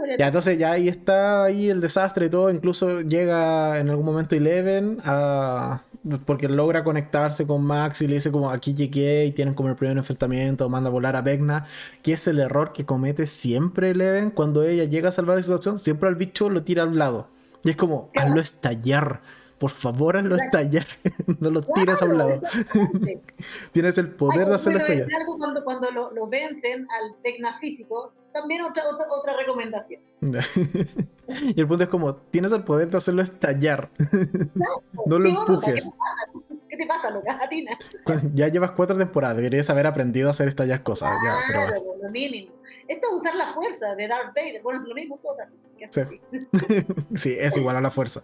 Pero 0.06 0.18
Ya, 0.18 0.26
entonces 0.26 0.58
ya 0.58 0.72
ahí 0.72 0.88
está 0.88 1.44
ahí 1.44 1.68
el 1.68 1.80
desastre 1.80 2.26
y 2.26 2.30
todo. 2.30 2.50
Incluso 2.50 3.00
llega 3.00 3.78
en 3.78 3.90
algún 3.90 4.06
momento 4.06 4.34
Eleven 4.36 4.98
a... 5.04 5.82
porque 6.24 6.48
logra 6.48 6.84
conectarse 6.84 7.46
con 7.46 7.64
Max 7.64 8.02
y 8.02 8.06
le 8.08 8.14
dice 8.14 8.30
como 8.30 8.50
aquí 8.50 8.72
llegué 8.72 9.26
y 9.26 9.32
tienen 9.32 9.54
como 9.54 9.68
el 9.68 9.76
primer 9.76 9.96
enfrentamiento, 9.96 10.68
manda 10.68 10.88
a 10.88 10.92
volar 10.92 11.16
a 11.16 11.22
Vecna, 11.22 11.64
que 12.02 12.12
es 12.12 12.26
el 12.28 12.38
error 12.38 12.72
que 12.72 12.84
comete 12.86 13.26
siempre 13.26 13.90
Eleven 13.90 14.30
cuando 14.30 14.62
ella 14.62 14.84
llega 14.84 15.08
a 15.08 15.12
salvar 15.12 15.36
la 15.36 15.42
situación, 15.42 15.78
siempre 15.78 16.08
al 16.08 16.14
bicho 16.14 16.48
lo 16.48 16.62
tira 16.62 16.84
al 16.84 16.96
lado. 16.96 17.28
Y 17.64 17.70
es 17.70 17.76
como, 17.76 18.10
hazlo 18.14 18.40
estallar. 18.40 19.20
Por 19.58 19.70
favor, 19.70 20.16
hazlo 20.18 20.36
estallar. 20.36 20.86
no 21.40 21.50
lo 21.50 21.62
tires 21.62 22.00
a 22.02 22.04
un 22.04 22.18
lado. 22.18 22.40
Tienes 23.72 23.96
el 23.98 24.10
poder 24.10 24.42
Ay, 24.42 24.48
de 24.50 24.54
hacerlo 24.54 24.78
estallar. 24.78 25.08
es 25.08 25.16
algo 25.18 25.38
cuando, 25.38 25.64
cuando 25.64 25.90
lo, 25.90 26.12
lo 26.12 26.28
vencen 26.28 26.86
al 26.90 27.16
Tecna 27.22 27.58
físico, 27.58 28.12
también 28.36 28.62
otra, 28.62 28.82
otra, 28.88 29.06
otra 29.10 29.36
recomendación. 29.36 30.00
y 31.56 31.60
el 31.60 31.66
punto 31.66 31.82
es 31.84 31.88
como, 31.88 32.16
tienes 32.16 32.52
el 32.52 32.62
poder 32.64 32.88
de 32.90 32.96
hacerlo 32.98 33.22
estallar. 33.22 33.90
no 35.06 35.18
lo 35.18 35.28
empujes. 35.28 35.84
¿Qué 35.88 35.90
te 35.90 35.96
pasa? 35.96 36.58
¿Qué 36.68 36.76
te 36.76 36.86
pasa, 36.86 37.10
loca? 37.10 37.38
Atina. 37.42 37.78
Cu- 38.04 38.30
Ya 38.34 38.48
llevas 38.48 38.72
cuatro 38.72 38.96
temporadas, 38.96 39.36
deberías 39.36 39.68
haber 39.70 39.86
aprendido 39.86 40.28
a 40.28 40.30
hacer 40.32 40.48
estallar 40.48 40.82
cosas. 40.82 41.10
Ya, 41.24 41.34
pero 41.48 41.66
Claro, 41.66 41.82
bueno. 41.82 42.02
lo 42.04 42.10
mínimo. 42.10 42.52
Esto 42.88 43.08
es 43.08 43.14
usar 43.14 43.34
la 43.34 43.52
fuerza 43.54 43.94
de 43.96 44.06
Darth 44.06 44.34
Vader. 44.34 44.62
Bueno, 44.62 44.82
es 44.82 44.88
lo 44.88 44.94
mismo 44.94 45.18
todas. 45.22 45.52
Sí. 47.14 47.36
es 47.38 47.56
igual 47.56 47.76
a 47.76 47.80
la 47.80 47.90
fuerza. 47.90 48.22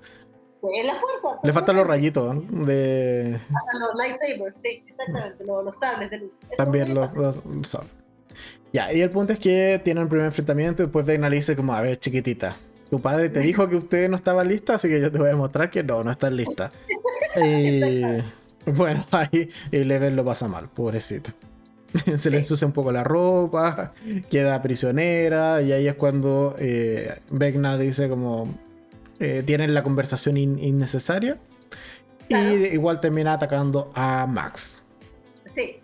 Pues 0.61 0.75
es 0.79 0.87
la 0.87 0.95
fuerza. 1.01 1.41
Le 1.47 1.53
faltan 1.53 1.77
los 1.77 1.87
rayitos 1.87 2.35
¿no? 2.37 2.65
de 2.67 3.41
Faltan 3.53 3.81
los 3.81 3.95
lightsabers, 3.97 4.57
sí, 4.63 4.85
exactamente, 4.87 5.45
los, 5.45 5.65
los 5.65 5.77
sables 5.77 6.11
de 6.11 6.19
luz. 6.19 6.33
También 6.57 6.95
los, 6.95 7.13
los. 7.15 7.39
Ya, 8.73 8.93
y 8.93 9.01
el 9.03 9.11
punto 9.11 9.33
es 9.35 9.39
que 9.39 9.81
tienen 9.85 10.05
el 10.05 10.09
primer 10.09 10.27
enfrentamiento 10.27 10.83
y 10.83 10.87
después 10.87 11.05
Vecna 11.05 11.29
le 11.29 11.37
dice 11.37 11.55
como, 11.57 11.75
a 11.75 11.81
ver, 11.83 11.97
chiquitita, 11.99 12.57
tu 12.91 13.01
padre 13.01 13.29
te 13.29 13.41
dijo 13.41 13.69
que 13.69 13.77
usted 13.77 14.09
no 14.09 14.17
estaba 14.17 14.45
lista, 14.45 14.75
así 14.77 14.89
que 14.89 15.01
yo 15.01 15.11
te 15.13 15.19
voy 15.19 15.27
a 15.27 15.31
demostrar 15.31 15.71
que 15.71 15.83
no, 15.83 16.03
no 16.05 16.11
estás 16.11 16.33
lista. 16.33 16.73
Y 18.65 18.71
bueno, 18.71 19.05
ahí 19.11 19.49
Eleven 19.73 20.15
lo 20.17 20.25
pasa 20.25 20.47
mal, 20.49 20.69
pobrecito. 20.69 21.33
Se 22.17 22.31
le 22.31 22.39
ensucia 22.39 22.67
un 22.67 22.73
poco 22.73 22.93
la 22.93 23.03
ropa, 23.05 23.93
queda 24.31 24.63
prisionera 24.63 25.61
y 25.63 25.73
ahí 25.73 25.89
es 25.89 25.95
cuando 25.95 26.55
eh, 26.59 27.19
Vecna 27.31 27.77
dice 27.77 28.09
como 28.09 28.55
eh, 29.19 29.43
tienen 29.45 29.75
la 29.75 29.83
conversación 29.83 30.37
in- 30.37 30.59
innecesaria 30.59 31.39
Claro. 32.29 32.57
y 32.57 32.65
igual 32.67 33.01
termina 33.01 33.33
atacando 33.35 33.91
a 33.95 34.27
Max. 34.27 34.85
Sí, 35.55 35.77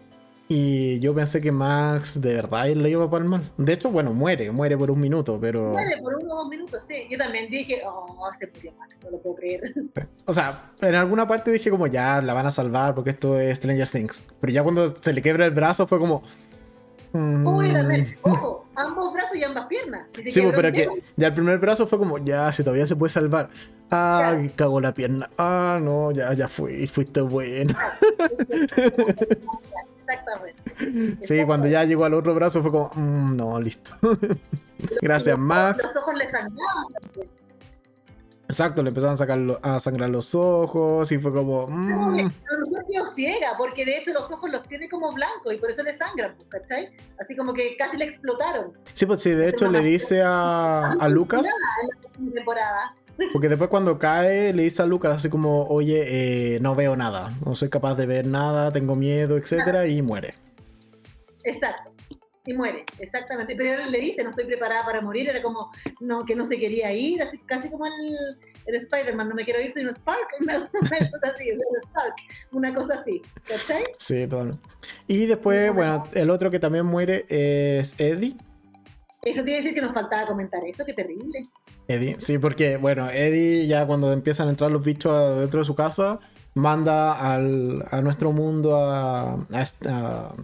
Y 0.50 0.98
yo 1.00 1.14
pensé 1.14 1.42
que 1.42 1.52
Max 1.52 2.20
de 2.22 2.32
verdad 2.34 2.66
le 2.68 2.88
iba 2.88 3.04
a 3.04 3.10
palmar. 3.10 3.42
De 3.58 3.74
hecho, 3.74 3.90
bueno, 3.90 4.14
muere, 4.14 4.50
muere 4.50 4.78
por 4.78 4.90
un 4.90 4.98
minuto, 4.98 5.38
pero... 5.38 5.72
muere 5.72 5.98
por 6.00 6.14
uno 6.14 6.34
o 6.34 6.38
dos 6.38 6.48
minutos, 6.48 6.84
sí. 6.88 6.94
Yo 7.10 7.18
también 7.18 7.50
dije, 7.50 7.82
oh, 7.84 8.30
se 8.38 8.46
murió 8.46 8.72
Max, 8.78 8.96
no 9.04 9.10
lo 9.10 9.18
puedo 9.20 9.36
creer. 9.36 9.74
O 10.24 10.32
sea, 10.32 10.72
en 10.80 10.94
alguna 10.94 11.26
parte 11.28 11.50
dije 11.50 11.70
como 11.70 11.86
ya 11.86 12.22
la 12.22 12.32
van 12.32 12.46
a 12.46 12.50
salvar 12.50 12.94
porque 12.94 13.10
esto 13.10 13.38
es 13.38 13.58
Stranger 13.58 13.88
Things. 13.88 14.24
Pero 14.40 14.52
ya 14.52 14.62
cuando 14.62 14.88
se 14.96 15.12
le 15.12 15.20
quebra 15.20 15.44
el 15.44 15.50
brazo 15.52 15.86
fue 15.86 15.98
como... 15.98 16.22
mm, 17.12 17.46
Uy, 17.46 17.70
también, 17.72 18.16
ojo, 18.22 18.64
ambos 18.74 19.12
brazos 19.12 19.36
y 19.36 19.44
ambas 19.44 19.66
piernas. 19.66 20.06
Si 20.24 20.30
Sí, 20.30 20.40
pues, 20.40 20.54
pero 20.56 20.72
que 20.72 20.88
ya 21.16 21.26
el 21.26 21.34
primer 21.34 21.58
brazo 21.58 21.86
fue 21.86 21.98
como, 21.98 22.16
ya, 22.18 22.50
si 22.52 22.62
todavía 22.64 22.86
se 22.86 22.96
puede 22.96 23.10
salvar. 23.12 23.50
Ah, 23.90 24.32
Claro. 24.32 24.50
cagó 24.56 24.80
la 24.80 24.94
pierna. 24.94 25.26
Ah, 25.36 25.78
no, 25.82 26.10
ya, 26.10 26.32
ya 26.32 26.48
fui, 26.48 26.86
fuiste 26.86 27.20
bueno. 27.20 27.74
Exactamente. 30.08 31.16
Sí, 31.26 31.44
cuando 31.44 31.66
ya 31.66 31.84
llegó 31.84 32.04
al 32.04 32.14
otro 32.14 32.34
brazo 32.34 32.62
fue 32.62 32.70
como, 32.70 32.90
mm, 32.94 33.36
no, 33.36 33.60
listo. 33.60 33.92
Gracias, 35.02 35.38
Max. 35.38 35.84
Los 35.84 35.96
ojos 35.96 36.14
le 36.16 36.30
sangraban. 36.30 36.86
Exacto, 38.50 38.82
le 38.82 38.88
empezaron 38.88 39.12
a, 39.12 39.16
sacar 39.18 39.36
lo- 39.36 39.58
a 39.62 39.78
sangrar 39.78 40.08
los 40.08 40.34
ojos 40.34 41.12
y 41.12 41.18
fue 41.18 41.32
como, 41.34 41.66
mm, 41.66 42.14
mejor 42.16 42.32
quedó 42.90 43.04
ciega, 43.04 43.48
porque 43.58 43.84
de 43.84 43.98
hecho 43.98 44.14
los 44.14 44.30
ojos 44.30 44.50
los 44.50 44.62
tiene 44.66 44.88
como 44.88 45.12
blancos 45.12 45.52
y 45.52 45.58
por 45.58 45.70
eso 45.70 45.82
le 45.82 45.92
sangran, 45.92 46.34
pues, 46.36 46.48
¿cachai? 46.48 46.88
Así 47.22 47.36
como 47.36 47.52
que 47.52 47.76
casi 47.76 47.98
le 47.98 48.06
explotaron. 48.06 48.72
Sí, 48.94 49.04
pues 49.04 49.20
sí, 49.20 49.32
de 49.32 49.50
hecho 49.50 49.68
le 49.68 49.80
dice 49.80 50.22
a, 50.24 50.92
a 50.92 51.08
Lucas, 51.10 51.46
En 52.18 52.26
la 52.28 52.32
temporada. 52.32 52.96
Porque 53.32 53.48
después 53.48 53.70
cuando 53.70 53.98
cae 53.98 54.52
le 54.52 54.62
dice 54.62 54.82
a 54.82 54.86
Lucas 54.86 55.16
así 55.16 55.28
como, 55.28 55.64
oye, 55.64 56.04
eh, 56.56 56.60
no 56.60 56.74
veo 56.74 56.96
nada, 56.96 57.32
no 57.44 57.54
soy 57.54 57.68
capaz 57.68 57.94
de 57.96 58.06
ver 58.06 58.26
nada, 58.26 58.72
tengo 58.72 58.94
miedo, 58.94 59.36
etcétera, 59.36 59.86
y 59.86 60.02
muere. 60.02 60.34
Exacto. 61.44 61.90
y 62.44 62.52
muere, 62.52 62.84
exactamente. 62.98 63.54
Pero 63.56 63.84
le 63.86 63.98
dice, 63.98 64.22
no 64.22 64.30
estoy 64.30 64.46
preparada 64.46 64.84
para 64.84 65.00
morir, 65.00 65.28
era 65.28 65.42
como 65.42 65.70
no, 66.00 66.24
que 66.24 66.34
no 66.34 66.44
se 66.44 66.58
quería 66.58 66.92
ir, 66.92 67.22
así, 67.22 67.38
casi 67.46 67.68
como 67.68 67.86
el, 67.86 68.16
el 68.66 68.76
Spider-Man, 68.82 69.28
no 69.28 69.34
me 69.34 69.44
quiero 69.44 69.60
ir, 69.60 69.72
soy 69.72 69.84
un 69.84 69.94
Spark, 69.94 70.28
una, 70.40 70.68
cosa 70.68 71.32
así, 71.34 71.50
Spark, 71.88 72.14
una 72.52 72.74
cosa 72.74 73.00
así, 73.00 73.22
¿cachai? 73.46 73.82
Sí, 73.98 74.26
todo. 74.26 74.52
Y 75.06 75.26
después, 75.26 75.74
bueno, 75.74 76.04
el 76.14 76.30
otro 76.30 76.50
que 76.50 76.58
también 76.58 76.86
muere 76.86 77.24
es 77.28 77.94
Eddie. 77.98 78.34
Eso 79.22 79.42
quiere 79.42 79.58
decir 79.58 79.74
que 79.74 79.82
nos 79.82 79.92
faltaba 79.92 80.26
comentar 80.26 80.64
eso, 80.64 80.84
qué 80.84 80.92
terrible. 80.94 81.42
Eddie, 81.88 82.16
sí, 82.18 82.38
porque, 82.38 82.76
bueno, 82.76 83.10
Eddie 83.10 83.66
ya 83.66 83.86
cuando 83.86 84.12
empiezan 84.12 84.48
a 84.48 84.50
entrar 84.50 84.70
los 84.70 84.84
bichos 84.84 85.38
dentro 85.38 85.60
de 85.60 85.66
su 85.66 85.74
casa, 85.74 86.20
manda 86.54 87.34
al, 87.34 87.84
a 87.90 88.00
nuestro 88.00 88.32
mundo 88.32 88.76
a, 88.76 89.32
a, 89.32 90.34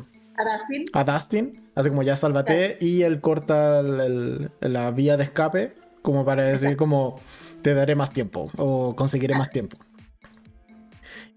a 0.93 1.05
Dustin. 1.05 1.70
así 1.75 1.89
como 1.89 2.03
ya 2.03 2.16
sálvate, 2.16 2.79
y 2.81 3.03
él 3.03 3.20
corta 3.20 3.83
la 3.83 4.91
vía 4.91 5.16
de 5.16 5.25
escape 5.25 5.75
como 6.03 6.25
para 6.25 6.43
decir 6.43 6.77
como 6.77 7.18
te 7.62 7.72
daré 7.72 7.95
más 7.95 8.12
tiempo 8.12 8.51
o 8.59 8.95
conseguiré 8.95 9.35
más 9.35 9.51
tiempo. 9.51 9.79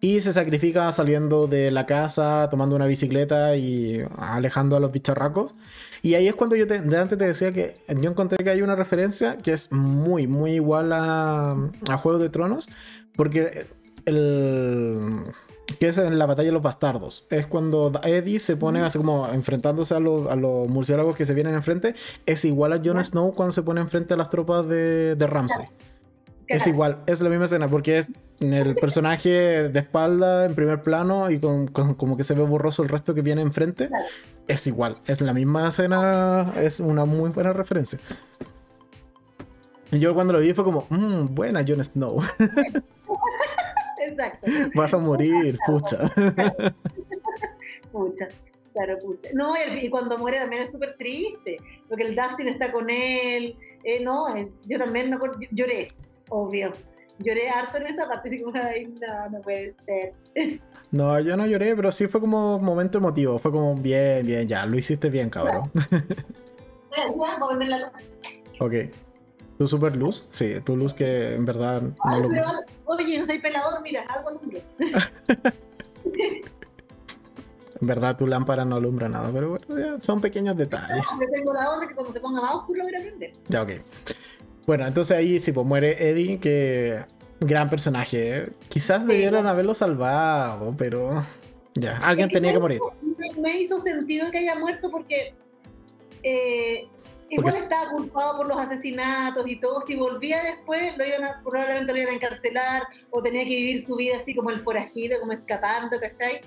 Y 0.01 0.19
se 0.19 0.33
sacrifica 0.33 0.91
saliendo 0.91 1.47
de 1.47 1.71
la 1.71 1.85
casa, 1.85 2.49
tomando 2.51 2.75
una 2.75 2.85
bicicleta 2.85 3.55
y 3.55 4.05
alejando 4.17 4.75
a 4.75 4.79
los 4.79 4.91
bicharracos. 4.91 5.55
Y 6.01 6.15
ahí 6.15 6.27
es 6.27 6.35
cuando 6.35 6.55
yo 6.55 6.65
de 6.65 6.97
antes 6.97 7.17
te 7.17 7.25
decía 7.25 7.51
que 7.51 7.75
yo 7.99 8.09
encontré 8.09 8.43
que 8.43 8.49
hay 8.49 8.61
una 8.61 8.75
referencia 8.75 9.37
que 9.37 9.53
es 9.53 9.71
muy, 9.71 10.27
muy 10.27 10.51
igual 10.51 10.93
a, 10.93 11.55
a 11.89 11.97
Juego 11.97 12.19
de 12.19 12.29
Tronos. 12.29 12.69
Porque 13.15 13.65
el 14.05 15.23
que 15.79 15.87
es 15.89 15.97
en 15.97 16.17
la 16.17 16.25
batalla 16.25 16.47
de 16.47 16.53
los 16.53 16.61
bastardos. 16.61 17.27
Es 17.29 17.45
cuando 17.45 17.91
Eddie 18.03 18.39
se 18.39 18.55
pone 18.55 18.81
así 18.81 18.97
como 18.97 19.27
enfrentándose 19.27 19.93
a, 19.95 19.99
los, 19.99 20.27
a 20.27 20.35
los 20.35 20.67
murciélagos 20.69 21.15
que 21.15 21.25
se 21.25 21.33
vienen 21.33 21.55
enfrente. 21.55 21.93
Es 22.25 22.45
igual 22.45 22.73
a 22.73 22.81
Jon 22.83 23.03
Snow 23.03 23.33
cuando 23.33 23.51
se 23.51 23.63
pone 23.63 23.81
enfrente 23.81 24.13
a 24.13 24.17
las 24.17 24.29
tropas 24.29 24.67
de, 24.67 25.15
de 25.15 25.27
Es 26.47 26.65
igual, 26.65 27.03
es 27.07 27.19
la 27.21 27.29
misma 27.29 27.45
escena, 27.45 27.67
porque 27.67 27.97
es 27.97 28.11
el 28.39 28.75
personaje 28.75 29.29
de 29.69 29.79
espalda 29.79 30.45
en 30.45 30.55
primer 30.55 30.81
plano 30.81 31.29
y 31.29 31.39
con, 31.39 31.67
como 31.67 32.15
que 32.15 32.23
se 32.23 32.35
ve 32.35 32.43
borroso 32.43 32.83
el 32.83 32.89
resto 32.89 33.13
que 33.13 33.21
viene 33.21 33.41
enfrente. 33.41 33.89
Es 34.47 34.65
igual, 34.67 34.97
es 35.07 35.19
la 35.19 35.33
misma 35.33 35.67
escena, 35.69 36.53
es 36.57 36.79
una 36.79 37.05
muy 37.05 37.31
buena 37.31 37.51
referencia. 37.51 37.99
Yo 39.91 40.13
cuando 40.13 40.33
lo 40.33 40.39
vi 40.39 40.53
fue 40.53 40.63
como, 40.63 40.85
mmm, 40.89 41.33
buena 41.33 41.63
Jon 41.67 41.83
Snow. 41.83 42.21
Exacto. 44.07 44.51
Vas 44.75 44.93
a 44.93 44.97
morir, 44.99 45.57
pucha. 45.65 46.09
pucha, 47.91 48.27
claro, 48.73 48.97
pucha. 48.99 49.29
No, 49.33 49.53
y 49.81 49.89
cuando 49.89 50.17
muere 50.17 50.39
también 50.39 50.63
es 50.63 50.71
súper 50.71 50.95
triste, 50.97 51.57
porque 51.89 52.03
el 52.03 52.15
Dustin 52.15 52.47
está 52.47 52.71
con 52.71 52.89
él. 52.89 53.57
Eh, 53.83 54.01
no, 54.01 54.35
eh, 54.35 54.49
yo 54.65 54.77
también 54.77 55.09
no, 55.09 55.19
lloré, 55.51 55.89
obvio. 56.29 56.71
Lloré 57.19 57.49
harto 57.49 57.77
en 57.77 57.87
esa 57.87 58.07
parte, 58.07 58.29
así 58.33 58.43
como, 58.43 58.57
ay, 58.61 58.85
no, 58.85 59.29
no 59.29 59.41
puede 59.41 59.75
ser. 59.85 60.13
No, 60.91 61.19
yo 61.19 61.35
no 61.35 61.45
lloré, 61.45 61.75
pero 61.75 61.91
sí 61.91 62.07
fue 62.07 62.21
como 62.21 62.57
un 62.57 62.63
momento 62.63 62.99
emotivo. 62.99 63.39
Fue 63.39 63.51
como, 63.51 63.75
bien, 63.75 64.25
bien, 64.25 64.47
ya, 64.47 64.65
lo 64.65 64.77
hiciste 64.77 65.09
bien, 65.09 65.29
cabrón. 65.29 65.71
ok. 68.59 68.73
¿Tu 69.57 69.67
super 69.67 69.95
luz? 69.95 70.27
Sí, 70.29 70.61
tu 70.61 70.77
luz 70.77 70.93
que 70.93 71.33
en 71.33 71.43
verdad 71.43 71.81
no 71.81 71.95
Ay, 72.03 72.21
lo... 72.21 72.29
Pero, 72.29 72.45
oye, 72.85 73.19
no 73.19 73.25
soy 73.25 73.39
pelador, 73.39 73.81
mira, 73.81 74.03
algo 74.03 74.29
alumbro. 74.29 74.59
en 77.81 77.87
verdad 77.87 78.15
tu 78.17 78.27
lámpara 78.27 78.65
no 78.65 78.75
alumbra 78.75 79.09
nada, 79.09 79.29
pero 79.33 79.57
bueno, 79.67 79.97
son 80.01 80.21
pequeños 80.21 80.55
detalles. 80.57 81.03
No, 81.11 81.21
yo 81.21 81.27
tengo 81.31 81.53
la 81.53 81.71
otra 81.71 81.87
que 81.87 81.95
cuando 81.95 82.13
se 82.13 82.19
ponga 82.19 82.39
más 82.41 82.55
oscuro 82.55 82.83
voy 82.83 82.93
a. 82.95 82.99
Ya, 83.49 83.63
ok. 83.63 83.71
Bueno, 84.67 84.85
entonces 84.85 85.17
ahí 85.17 85.39
sí, 85.39 85.53
pues 85.53 85.65
muere 85.65 86.09
Eddie, 86.09 86.39
que 86.39 87.05
gran 87.39 87.69
personaje. 87.69 88.37
¿eh? 88.37 88.49
Quizás 88.67 89.07
debieron 89.07 89.47
haberlo 89.47 89.73
salvado, 89.73 90.75
pero 90.77 91.25
ya, 91.73 91.97
alguien 91.99 92.29
tenía 92.29 92.51
que 92.51 92.59
morir. 92.59 92.81
Me, 93.01 93.41
me, 93.41 93.61
hizo 93.61 93.79
sentido 93.79 94.29
que 94.29 94.39
haya 94.39 94.55
muerto 94.55 94.91
porque 94.91 95.33
eh, 96.21 96.85
Igual 97.29 97.55
estaba 97.55 97.91
culpado 97.91 98.37
por 98.37 98.47
los 98.47 98.57
asesinatos 98.57 99.45
y 99.47 99.59
todo. 99.59 99.81
Si 99.81 99.95
volvía 99.95 100.43
después, 100.43 100.97
lo 100.97 101.05
iban 101.05 101.23
a, 101.25 101.41
probablemente 101.43 101.91
lo 101.91 101.99
iban 101.99 102.13
a 102.13 102.15
encarcelar 102.15 102.83
o 103.09 103.21
tenía 103.21 103.43
que 103.43 103.49
vivir 103.49 103.85
su 103.85 103.95
vida 103.95 104.17
así 104.21 104.33
como 104.33 104.49
el 104.49 104.61
forajido, 104.61 105.19
como 105.19 105.33
escapando, 105.33 105.99
¿cachai? 105.99 106.41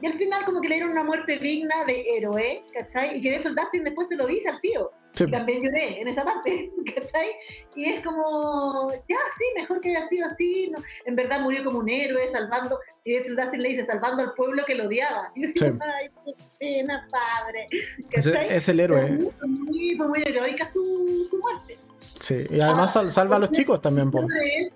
Y 0.00 0.06
al 0.06 0.18
final 0.18 0.44
como 0.44 0.60
que 0.60 0.68
le 0.68 0.74
dieron 0.74 0.92
una 0.92 1.04
muerte 1.04 1.38
digna 1.38 1.84
de 1.86 2.04
héroe, 2.16 2.62
¿cachai? 2.72 3.16
Y 3.16 3.22
que 3.22 3.30
de 3.30 3.36
hecho 3.36 3.54
Dustin 3.54 3.84
después 3.84 4.08
se 4.08 4.16
lo 4.16 4.26
dice 4.26 4.48
al 4.48 4.60
tío. 4.60 4.90
Y 5.18 5.30
también 5.30 5.62
lloré 5.62 5.98
en 6.00 6.08
esa 6.08 6.24
parte, 6.24 6.70
¿cachai? 6.94 7.30
Y 7.74 7.86
es 7.86 8.04
como, 8.04 8.90
ya, 9.08 9.16
sí, 9.38 9.44
mejor 9.56 9.80
que 9.80 9.96
haya 9.96 10.06
sido 10.08 10.26
así. 10.26 10.68
No, 10.70 10.78
en 11.06 11.16
verdad 11.16 11.40
murió 11.40 11.64
como 11.64 11.78
un 11.78 11.88
héroe, 11.88 12.28
salvando, 12.28 12.78
y 13.04 13.12
de 13.12 13.18
hecho 13.20 13.34
Dustin 13.34 13.62
le 13.62 13.68
dice, 13.70 13.86
salvando 13.86 14.22
al 14.22 14.34
pueblo 14.34 14.64
que 14.66 14.74
lo 14.74 14.86
odiaba. 14.86 15.32
Y 15.34 15.46
yo 15.46 15.52
digo, 15.70 15.78
ay, 15.80 16.10
qué 16.24 16.34
pena, 16.58 17.08
padre. 17.10 17.66
¿cachai? 18.10 18.54
Es, 18.54 18.68
el 18.68 18.80
héroe. 18.80 19.30
Fue 19.38 19.48
muy, 19.48 19.96
fue 19.96 20.08
muy 20.08 20.22
heroica 20.26 20.66
su, 20.66 21.26
su 21.30 21.38
muerte. 21.38 21.78
Sí, 22.18 22.46
y 22.50 22.60
además 22.60 22.96
ah, 22.96 23.10
salva 23.10 23.36
a 23.36 23.38
los 23.38 23.50
chicos 23.50 23.80
también, 23.80 24.10
po. 24.10 24.26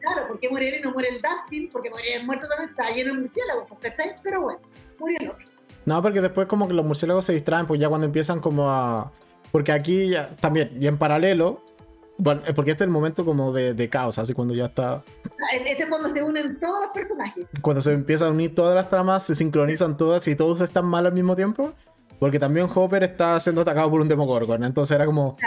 Claro, 0.01 0.29
porque 0.29 0.49
muere 0.49 0.69
él 0.69 0.75
y 0.81 0.83
no 0.83 0.93
muere 0.93 1.09
el 1.09 1.23
Dustin, 1.23 1.69
porque 1.73 1.91
muere 1.91 2.15
el 2.17 2.27
muerto 2.27 2.49
también 2.49 2.71
está 2.71 2.91
lleno 2.91 3.15
de 3.15 3.21
murciélagos, 3.21 3.65
¿cachai? 3.81 4.15
Pero 4.23 4.43
bueno, 4.43 4.61
murió 4.99 5.17
el 5.21 5.31
otro. 5.31 5.45
No, 5.87 6.03
porque 6.03 6.21
después 6.21 6.47
como 6.47 6.69
que 6.69 6.75
los 6.75 6.85
murciélagos 6.85 7.25
se 7.25 7.33
distraen, 7.33 7.67
pues 7.67 7.81
ya 7.81 7.89
cuando 7.89 8.07
empiezan 8.07 8.41
como 8.41 8.71
a... 8.71 9.11
Porque 9.51 9.73
aquí 9.73 10.11
ya, 10.11 10.37
también, 10.37 10.77
y 10.81 10.87
en 10.87 10.99
paralelo, 10.99 11.63
bueno, 12.19 12.43
porque 12.55 12.73
este 12.73 12.85
es 12.85 12.89
el 12.89 12.93
momento 12.93 13.25
como 13.25 13.53
de, 13.53 13.75
de 13.75 13.89
caos, 13.89 14.19
así 14.19 14.35
cuando 14.35 14.55
ya 14.55 14.67
está... 14.67 15.03
Ah, 15.25 15.57
este 15.57 15.83
es 15.83 15.89
cuando 15.89 16.11
se 16.11 16.23
unen 16.23 16.61
todos 16.61 16.83
los 16.83 16.91
personajes. 16.93 17.47
Cuando 17.63 17.81
se 17.81 17.93
empiezan 17.93 18.29
a 18.29 18.31
unir 18.33 18.55
todas 18.55 18.75
las 18.75 18.91
tramas, 18.91 19.23
se 19.23 19.35
sincronizan 19.35 19.97
todas 19.97 20.29
y 20.29 20.37
todos 20.37 20.61
están 20.61 20.85
mal 20.85 21.07
al 21.07 21.13
mismo 21.13 21.35
tiempo. 21.35 21.73
Porque 22.21 22.39
también 22.39 22.69
Hopper 22.73 23.03
está 23.03 23.41
siendo 23.41 23.63
atacado 23.63 23.91
por 23.91 24.03
un 24.03 24.07
Demogorgon. 24.07 24.63
Entonces 24.63 24.95
era 24.95 25.07
como. 25.07 25.39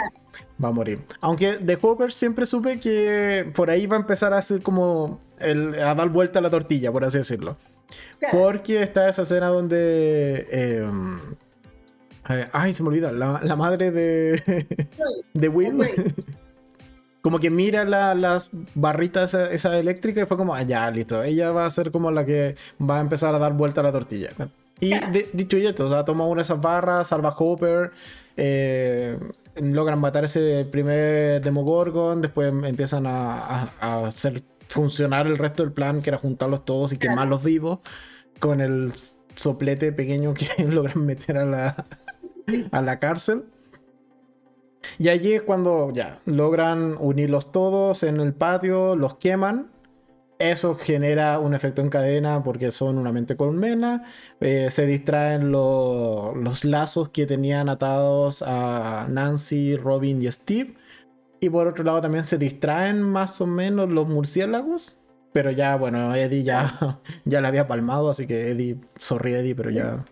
Va 0.62 0.68
a 0.68 0.72
morir. 0.72 1.04
Aunque 1.20 1.56
de 1.56 1.78
Hopper 1.80 2.12
siempre 2.12 2.46
supe 2.46 2.80
que 2.80 3.50
por 3.54 3.70
ahí 3.70 3.86
va 3.86 3.96
a 3.96 4.00
empezar 4.00 4.34
a 4.34 4.38
hacer 4.38 4.60
como. 4.60 5.20
El, 5.38 5.80
a 5.80 5.94
dar 5.94 6.08
vuelta 6.08 6.40
a 6.40 6.42
la 6.42 6.50
tortilla, 6.50 6.90
por 6.90 7.04
así 7.04 7.18
decirlo. 7.18 7.56
Porque 8.32 8.82
está 8.82 9.08
esa 9.08 9.22
escena 9.22 9.46
donde. 9.46 10.48
Em, 10.50 11.18
eh, 12.28 12.48
ay, 12.52 12.74
se 12.74 12.82
me 12.82 12.88
olvida. 12.88 13.12
La, 13.12 13.56
madre 13.56 13.92
de. 13.92 14.66
de 15.32 15.48
Will. 15.48 15.78
como 17.22 17.38
que 17.38 17.50
mira 17.50 17.84
las 17.84 18.50
barritas 18.74 19.32
esa, 19.32 19.50
esa 19.50 19.78
eléctrica 19.78 20.22
y 20.22 20.26
fue 20.26 20.36
como, 20.36 20.56
ah, 20.56 20.62
ya, 20.62 20.90
listo. 20.90 21.22
Ella 21.22 21.52
va 21.52 21.66
a 21.66 21.70
ser 21.70 21.92
como 21.92 22.10
la 22.10 22.26
que 22.26 22.56
va 22.82 22.98
a 22.98 23.00
empezar 23.00 23.32
a 23.32 23.38
dar 23.38 23.52
vuelta 23.52 23.80
a 23.80 23.84
la 23.84 23.92
tortilla. 23.92 24.30
Y 24.80 24.92
dicho 25.32 25.56
y 25.56 25.66
esto, 25.66 25.86
o 25.86 25.88
sea, 25.88 26.04
toma 26.04 26.26
una 26.26 26.40
de 26.40 26.42
esas 26.42 26.60
barras, 26.60 27.08
salva 27.08 27.30
a 27.30 27.36
Hopper, 27.36 27.92
eh, 28.36 29.18
logran 29.56 30.00
matar 30.00 30.24
ese 30.24 30.66
primer 30.70 31.40
Demogorgon, 31.42 32.20
después 32.20 32.52
empiezan 32.52 33.06
a, 33.06 33.70
hacer 33.80 34.42
funcionar 34.68 35.26
el 35.26 35.38
resto 35.38 35.62
del 35.62 35.72
plan, 35.72 36.02
que 36.02 36.10
era 36.10 36.18
juntarlos 36.18 36.64
todos 36.64 36.92
y 36.92 36.98
quemarlos 36.98 37.44
vivos, 37.44 37.78
con 38.40 38.60
el 38.60 38.92
soplete 39.36 39.92
pequeño 39.92 40.34
que 40.34 40.64
logran 40.64 41.06
meter 41.06 41.38
a 41.38 41.44
la, 41.44 41.86
a 42.72 42.82
la 42.82 42.98
cárcel. 42.98 43.44
Y 44.98 45.08
allí 45.08 45.32
es 45.32 45.42
cuando 45.42 45.92
ya 45.92 46.20
logran 46.26 46.96
unirlos 46.98 47.52
todos 47.52 48.02
en 48.02 48.20
el 48.20 48.34
patio, 48.34 48.96
los 48.96 49.16
queman 49.16 49.73
eso 50.38 50.74
genera 50.74 51.38
un 51.38 51.54
efecto 51.54 51.80
en 51.80 51.90
cadena 51.90 52.42
porque 52.42 52.70
son 52.70 52.98
una 52.98 53.12
mente 53.12 53.36
colmena. 53.36 54.04
Eh, 54.40 54.68
se 54.70 54.86
distraen 54.86 55.52
los 55.52 56.64
lazos 56.64 57.08
que 57.08 57.26
tenían 57.26 57.68
atados 57.68 58.42
a 58.42 59.06
Nancy, 59.08 59.76
Robin 59.76 60.22
y 60.22 60.30
Steve. 60.30 60.74
Y 61.40 61.50
por 61.50 61.66
otro 61.66 61.84
lado 61.84 62.00
también 62.00 62.24
se 62.24 62.38
distraen 62.38 63.02
más 63.02 63.40
o 63.40 63.46
menos 63.46 63.90
los 63.90 64.08
murciélagos. 64.08 64.98
Pero 65.32 65.50
ya, 65.50 65.76
bueno, 65.76 66.14
Eddie 66.14 66.44
ya, 66.44 67.00
ya 67.24 67.40
la 67.40 67.48
había 67.48 67.66
palmado, 67.66 68.10
así 68.10 68.26
que 68.26 68.50
Eddie, 68.50 68.78
sorry 68.96 69.34
Eddie, 69.34 69.54
pero 69.54 69.70
ya... 69.70 70.04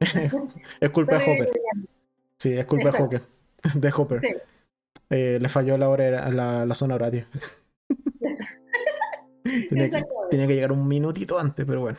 es 0.80 0.90
culpa 0.90 1.18
de 1.18 1.24
Hopper. 1.24 1.50
Sí, 2.38 2.52
es 2.52 2.66
culpa 2.66 2.90
de 2.90 3.02
Hopper. 3.02 3.22
De 3.74 3.92
Hopper. 3.94 4.46
Eh, 5.10 5.38
le 5.40 5.48
falló 5.50 5.76
la, 5.76 5.88
hora, 5.90 6.30
la, 6.30 6.64
la 6.64 6.74
zona 6.74 6.94
horaria. 6.94 7.26
Tenía, 9.42 9.90
que, 10.46 10.54
llegar 10.54 10.72
un 10.72 10.86
minutito 10.86 11.38
antes, 11.38 11.64
pero 11.66 11.80
bueno. 11.80 11.98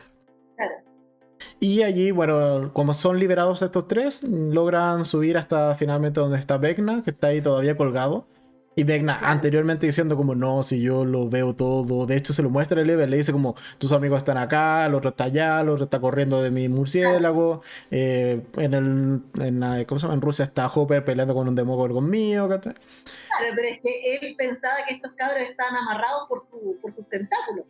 Y 1.60 1.82
allí, 1.82 2.10
bueno, 2.10 2.72
como 2.72 2.92
son 2.92 3.18
liberados 3.18 3.62
estos 3.62 3.86
tres, 3.86 4.22
logran 4.24 5.04
subir 5.04 5.36
hasta 5.36 5.74
finalmente 5.74 6.20
donde 6.20 6.38
está 6.38 6.58
Vecna, 6.58 7.02
que 7.04 7.10
está 7.10 7.28
ahí 7.28 7.40
todavía 7.40 7.76
colgado. 7.76 8.26
Y 8.74 8.84
Vecna 8.84 9.18
anteriormente 9.22 9.86
diciendo 9.86 10.16
como 10.16 10.34
no, 10.34 10.62
si 10.62 10.80
yo 10.80 11.04
lo 11.04 11.28
veo 11.28 11.54
todo. 11.54 12.06
De 12.06 12.16
hecho 12.16 12.32
se 12.32 12.42
lo 12.42 12.48
muestra 12.48 12.78
a 12.78 12.82
Eleven, 12.82 13.10
le 13.10 13.18
dice 13.18 13.32
como 13.32 13.54
tus 13.78 13.92
amigos 13.92 14.18
están 14.18 14.38
acá, 14.38 14.86
el 14.86 14.94
otro 14.94 15.10
está 15.10 15.24
allá, 15.24 15.60
el 15.60 15.68
otro 15.68 15.84
está 15.84 16.00
corriendo 16.00 16.42
de 16.42 16.50
mi 16.50 16.68
murciélago. 16.68 17.62
Eh, 17.90 18.42
en 18.56 18.74
el 18.74 19.22
en, 19.40 19.84
¿cómo 19.84 19.98
se 19.98 20.04
llama? 20.06 20.14
en 20.14 20.22
Rusia 20.22 20.44
está 20.44 20.66
Hopper 20.68 21.04
peleando 21.04 21.34
con 21.34 21.48
un 21.48 21.54
demogorgon 21.54 22.08
mío, 22.08 22.48
¿cachai? 22.48 22.74
Claro, 22.74 23.54
pero 23.54 23.68
es 23.68 23.80
que 23.82 24.16
él 24.16 24.34
pensaba 24.38 24.76
que 24.88 24.94
estos 24.94 25.12
cabros 25.12 25.42
estaban 25.48 25.76
amarrados 25.76 26.28
por, 26.28 26.40
su, 26.40 26.78
por 26.80 26.92
sus 26.92 27.06
tentáculos. 27.08 27.66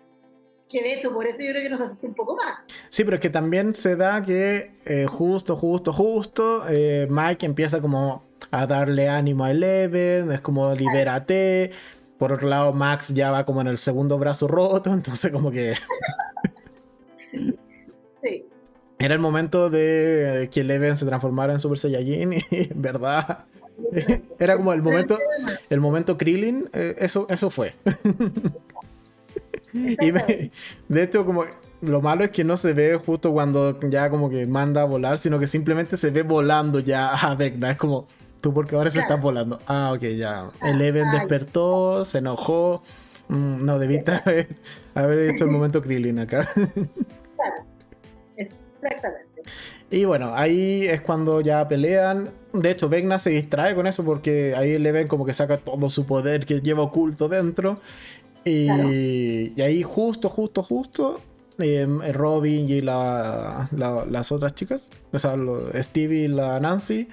Que 0.72 0.82
de 0.82 0.94
hecho, 0.94 1.12
por 1.12 1.26
eso 1.26 1.38
yo 1.42 1.50
creo 1.50 1.62
que 1.62 1.68
nos 1.68 1.82
asustó 1.82 2.06
un 2.06 2.14
poco 2.14 2.34
más. 2.34 2.60
Sí, 2.88 3.04
pero 3.04 3.16
es 3.16 3.20
que 3.20 3.28
también 3.28 3.74
se 3.74 3.94
da 3.94 4.22
que 4.22 4.70
eh, 4.86 5.04
justo, 5.06 5.54
justo, 5.54 5.92
justo, 5.92 6.62
eh, 6.66 7.06
Mike 7.10 7.44
empieza 7.44 7.82
como 7.82 8.22
a 8.50 8.66
darle 8.66 9.10
ánimo 9.10 9.44
a 9.44 9.50
Eleven, 9.50 10.32
es 10.32 10.40
como 10.40 10.74
libérate. 10.74 11.72
Por 12.16 12.32
otro 12.32 12.48
lado, 12.48 12.72
Max 12.72 13.12
ya 13.12 13.30
va 13.30 13.44
como 13.44 13.60
en 13.60 13.66
el 13.66 13.76
segundo 13.76 14.18
brazo 14.18 14.48
roto, 14.48 14.90
entonces 14.94 15.30
como 15.30 15.50
que... 15.50 15.74
sí. 18.22 18.46
Era 18.98 19.14
el 19.14 19.20
momento 19.20 19.68
de 19.68 20.48
que 20.50 20.60
Eleven 20.60 20.96
se 20.96 21.04
transformara 21.04 21.52
en 21.52 21.60
Super 21.60 21.76
Saiyajin 21.76 22.32
y 22.50 22.72
en 22.72 22.80
verdad 22.80 23.44
era 24.38 24.56
como 24.56 24.72
el 24.72 24.80
momento 24.80 25.18
el 25.68 25.80
momento 25.80 26.16
Krillin, 26.16 26.70
eh, 26.72 26.96
eso 26.98 27.26
eso 27.28 27.50
fue. 27.50 27.74
Y 29.72 30.10
de 30.10 31.02
hecho 31.02 31.24
como 31.24 31.44
lo 31.80 32.00
malo 32.00 32.24
es 32.24 32.30
que 32.30 32.44
no 32.44 32.56
se 32.56 32.72
ve 32.72 32.96
justo 32.96 33.32
cuando 33.32 33.78
ya 33.80 34.08
como 34.10 34.30
que 34.30 34.46
manda 34.46 34.82
a 34.82 34.84
volar, 34.84 35.18
sino 35.18 35.38
que 35.38 35.46
simplemente 35.46 35.96
se 35.96 36.10
ve 36.10 36.22
volando 36.22 36.78
ya 36.78 37.12
a 37.14 37.34
Vecna. 37.34 37.72
Es 37.72 37.76
como, 37.76 38.06
Tú 38.42 38.52
porque 38.52 38.74
ahora 38.74 38.90
se 38.90 38.98
está 38.98 39.14
volando. 39.14 39.60
Ah, 39.68 39.92
ok, 39.94 40.02
ya. 40.02 40.50
Eleven 40.60 41.12
despertó, 41.12 42.04
se 42.04 42.18
enojó. 42.18 42.82
Mm, 43.28 43.64
no, 43.64 43.78
debiste 43.78 44.10
haber, 44.10 44.48
haber, 44.94 45.30
hecho 45.30 45.44
el 45.44 45.50
momento 45.50 45.80
Krillin 45.80 46.18
acá. 46.18 46.48
Claro, 46.54 47.64
exactamente. 48.82 49.42
Y 49.92 50.04
bueno, 50.06 50.32
ahí 50.34 50.86
es 50.86 51.02
cuando 51.02 51.40
ya 51.40 51.68
pelean. 51.68 52.30
De 52.52 52.72
hecho, 52.72 52.88
Vegna 52.88 53.20
se 53.20 53.30
distrae 53.30 53.76
con 53.76 53.86
eso 53.86 54.04
porque 54.04 54.56
ahí 54.56 54.72
Eleven 54.72 55.06
como 55.06 55.24
que 55.24 55.34
saca 55.34 55.58
todo 55.58 55.88
su 55.88 56.04
poder 56.04 56.44
que 56.44 56.60
lleva 56.60 56.82
oculto 56.82 57.28
dentro. 57.28 57.78
Y, 58.44 59.52
y 59.54 59.62
ahí 59.62 59.82
justo, 59.82 60.28
justo, 60.28 60.62
justo, 60.62 61.20
eh, 61.58 61.86
Robin 62.12 62.68
y 62.68 62.80
la, 62.80 63.68
las 63.72 64.32
otras 64.32 64.54
chicas, 64.54 64.90
o 65.12 65.18
sea, 65.18 65.36
Stevie 65.82 66.24
y 66.24 66.28
la 66.28 66.58
Nancy, 66.60 67.08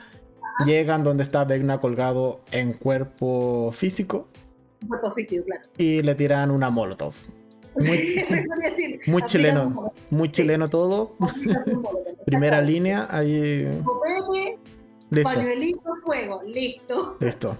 Llegan 0.65 1.03
donde 1.05 1.23
está 1.23 1.45
Vegna 1.45 1.79
colgado 1.79 2.41
en 2.51 2.73
cuerpo 2.73 3.71
físico. 3.71 4.27
Cuerpo 4.85 5.13
físico, 5.13 5.45
claro. 5.45 5.61
Y 5.77 6.01
le 6.01 6.15
tiran 6.15 6.51
una 6.51 6.69
molotov. 6.69 7.13
Muy, 9.05 9.21
chileno, 9.23 9.93
muy 10.09 10.29
chileno 10.31 10.69
todo. 10.69 11.15
Primera 12.25 12.59
línea, 12.59 13.07
ahí. 13.09 13.69
Listo. 15.09 15.29
Pañuelito, 15.29 15.95
fuego, 16.03 16.41
listo. 16.43 17.15
Listo. 17.21 17.55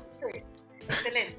excelente. 0.89 1.37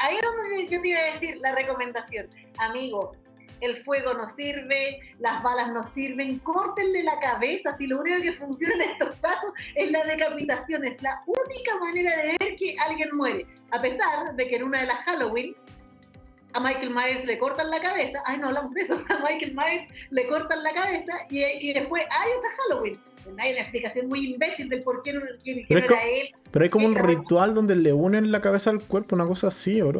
Ahí 0.00 0.16
es 0.16 0.22
donde 0.22 0.66
yo 0.68 0.80
te 0.80 0.88
iba 0.88 0.98
a 0.98 1.12
decir 1.12 1.36
la 1.38 1.54
recomendación. 1.54 2.28
Amigo, 2.58 3.12
el 3.60 3.82
fuego 3.84 4.14
no 4.14 4.28
sirve, 4.30 5.00
las 5.18 5.42
balas 5.42 5.72
no 5.72 5.86
sirven, 5.88 6.38
córtenle 6.40 7.02
la 7.02 7.18
cabeza, 7.18 7.76
si 7.76 7.86
lo 7.86 8.00
único 8.00 8.22
que 8.22 8.32
funciona 8.34 8.74
en 8.74 8.90
estos 8.92 9.16
casos 9.16 9.52
es 9.74 9.90
la 9.90 10.04
decapitación, 10.04 10.84
es 10.84 11.02
la 11.02 11.22
única 11.26 11.78
manera 11.80 12.16
de 12.16 12.36
ver 12.38 12.56
que 12.56 12.76
alguien 12.86 13.16
muere, 13.16 13.46
a 13.72 13.80
pesar 13.80 14.34
de 14.34 14.48
que 14.48 14.56
en 14.56 14.64
una 14.64 14.80
de 14.80 14.86
las 14.86 15.00
Halloween 15.00 15.54
a 16.54 16.60
Michael 16.60 16.90
Myers 16.90 17.24
le 17.24 17.38
cortan 17.38 17.70
la 17.70 17.80
cabeza, 17.80 18.20
ay 18.24 18.38
no 18.38 18.48
hablamos 18.48 18.72
de 18.74 18.82
eso, 18.82 18.94
a 19.08 19.18
Michael 19.18 19.54
Myers 19.54 19.92
le 20.10 20.26
cortan 20.26 20.62
la 20.62 20.72
cabeza 20.72 21.12
y, 21.30 21.44
y 21.44 21.72
después 21.72 22.04
hay 22.10 22.30
otra 22.38 22.50
Halloween. 22.58 22.98
Hay 23.38 23.52
una 23.52 23.60
explicación 23.60 24.08
muy 24.08 24.32
imbécil 24.32 24.70
del 24.70 24.82
por 24.82 25.02
qué 25.02 25.12
no, 25.12 25.20
era 25.44 26.02
él. 26.04 26.28
Pero 26.50 26.62
hay 26.62 26.70
como 26.70 26.86
un 26.86 26.94
ritual 26.94 27.52
donde 27.52 27.76
le 27.76 27.92
unen 27.92 28.32
la 28.32 28.40
cabeza 28.40 28.70
al 28.70 28.80
cuerpo, 28.80 29.16
una 29.16 29.26
cosa 29.26 29.48
así, 29.48 29.82
¿o 29.82 29.92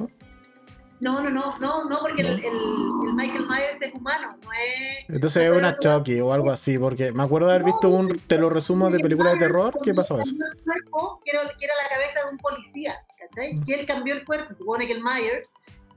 no, 1.00 1.22
no, 1.22 1.30
no, 1.30 1.56
no, 1.60 1.84
no, 1.84 2.00
porque 2.00 2.22
el, 2.22 2.44
el, 2.44 3.14
Michael 3.14 3.46
Myers 3.46 3.80
es 3.80 3.94
humano, 3.94 4.36
no 4.42 4.48
es. 4.52 5.08
Entonces 5.08 5.44
es 5.44 5.52
una 5.52 5.78
Chucky 5.78 6.20
o 6.20 6.32
algo 6.32 6.50
así, 6.50 6.76
porque 6.76 7.12
me 7.12 7.22
acuerdo 7.22 7.48
de 7.48 7.54
haber 7.54 7.66
visto 7.66 7.88
un, 7.88 8.18
te 8.26 8.36
lo 8.36 8.50
resumo, 8.50 8.90
de 8.90 8.98
película 8.98 9.30
de 9.30 9.38
terror, 9.38 9.78
¿qué 9.84 9.94
pasó 9.94 10.20
eso? 10.20 10.34
El 10.34 10.60
cuerpo, 10.64 11.20
que 11.24 11.30
era, 11.30 11.44
la 11.44 11.88
cabeza 11.88 12.24
de 12.24 12.32
un 12.32 12.38
policía, 12.38 12.96
¿cachai? 13.16 13.54
Mm. 13.54 13.64
Que 13.64 13.74
él 13.74 13.86
cambió 13.86 14.14
el 14.14 14.24
cuerpo, 14.24 14.54
supone 14.58 14.88
que 14.88 14.94
el 14.94 15.02
Myers 15.02 15.48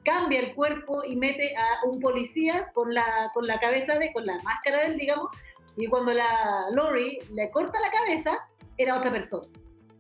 cambia 0.04 0.40
el 0.40 0.54
cuerpo 0.56 1.04
y 1.06 1.16
mete 1.16 1.56
a 1.56 1.86
un 1.88 2.00
policía 2.00 2.72
con 2.74 2.94
la, 2.94 3.32
con 3.34 3.46
la 3.48 3.60
cabeza 3.60 3.98
de, 4.00 4.12
con 4.14 4.26
la 4.26 4.38
máscara 4.44 4.80
de 4.80 4.86
él, 4.88 4.98
digamos, 4.98 5.30
y 5.78 5.88
cuando 5.88 6.14
la 6.14 6.68
Lori 6.74 7.20
le 7.34 7.50
corta 7.52 7.80
la 7.80 7.92
cabeza, 7.92 8.38
era 8.78 8.98
otra 8.98 9.12
persona 9.12 9.48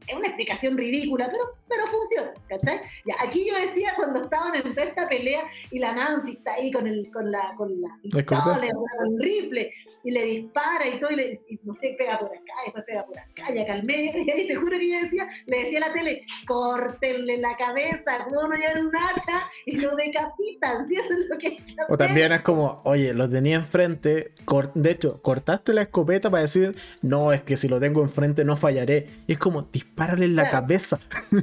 es 0.07 0.15
una 0.15 0.27
explicación 0.27 0.77
ridícula, 0.77 1.27
pero, 1.29 1.43
pero 1.67 1.87
funciona, 1.87 2.33
¿cachai? 2.47 2.81
Ya, 3.05 3.15
aquí 3.19 3.47
yo 3.47 3.55
decía 3.55 3.93
cuando 3.95 4.23
estaban 4.23 4.55
en 4.55 4.63
toda 4.63 4.83
esta 4.83 5.07
pelea 5.07 5.43
y 5.71 5.79
la 5.79 5.93
Nancy 5.93 6.33
está 6.33 6.53
ahí 6.53 6.71
con, 6.71 6.87
el, 6.87 7.09
con 7.11 7.31
la, 7.31 7.53
con 7.55 7.81
la 7.81 7.89
pistola, 8.01 8.35
con 8.45 9.07
el 9.07 9.19
rifle, 9.19 9.71
y 10.03 10.11
le 10.11 10.23
dispara 10.25 10.87
y 10.87 10.99
todo, 10.99 11.11
y, 11.11 11.15
le, 11.15 11.41
no 11.63 11.75
sé, 11.75 11.95
pega 11.97 12.19
por 12.19 12.29
acá, 12.29 12.53
y 12.61 12.65
después 12.65 12.85
pega 12.85 13.05
por 13.05 13.17
acá, 13.17 13.53
y 13.53 13.59
acá 13.59 13.73
al 13.73 13.83
medio, 13.83 14.11
y 14.21 14.47
te 14.47 14.55
juro 14.55 14.77
que 14.77 14.89
yo 14.89 15.01
decía, 15.01 15.27
le 15.45 15.59
decía 15.59 15.77
a 15.79 15.87
la 15.87 15.93
tele, 15.93 16.25
córtenle 16.47 17.37
la 17.37 17.55
cabeza, 17.57 18.25
uno 18.27 18.49
ya 18.59 18.71
en 18.71 18.85
un 18.87 18.95
hacha 18.95 19.47
y 19.65 19.79
lo 19.79 19.95
decapitan, 19.95 20.87
si 20.87 20.95
eso 20.95 21.13
es 21.13 21.29
lo 21.29 21.37
que... 21.37 21.57
O 21.89 21.97
también 21.97 22.31
es 22.31 22.41
como, 22.41 22.81
oye, 22.85 23.13
lo 23.13 23.29
tenía 23.29 23.57
enfrente, 23.57 24.33
de 24.73 24.91
hecho, 24.91 25.21
cortaste 25.21 25.73
la 25.73 25.83
escopeta 25.83 26.29
para 26.29 26.41
decir, 26.41 26.75
no, 27.01 27.31
es 27.31 27.43
que 27.43 27.57
si 27.57 27.67
lo 27.67 27.79
tengo 27.79 28.01
enfrente 28.01 28.45
no 28.45 28.57
fallaré, 28.57 29.07
y 29.27 29.33
es 29.33 29.37
como, 29.37 29.63
dispárale 29.63 30.25
en 30.25 30.35
la 30.35 30.49
cabeza. 30.49 30.99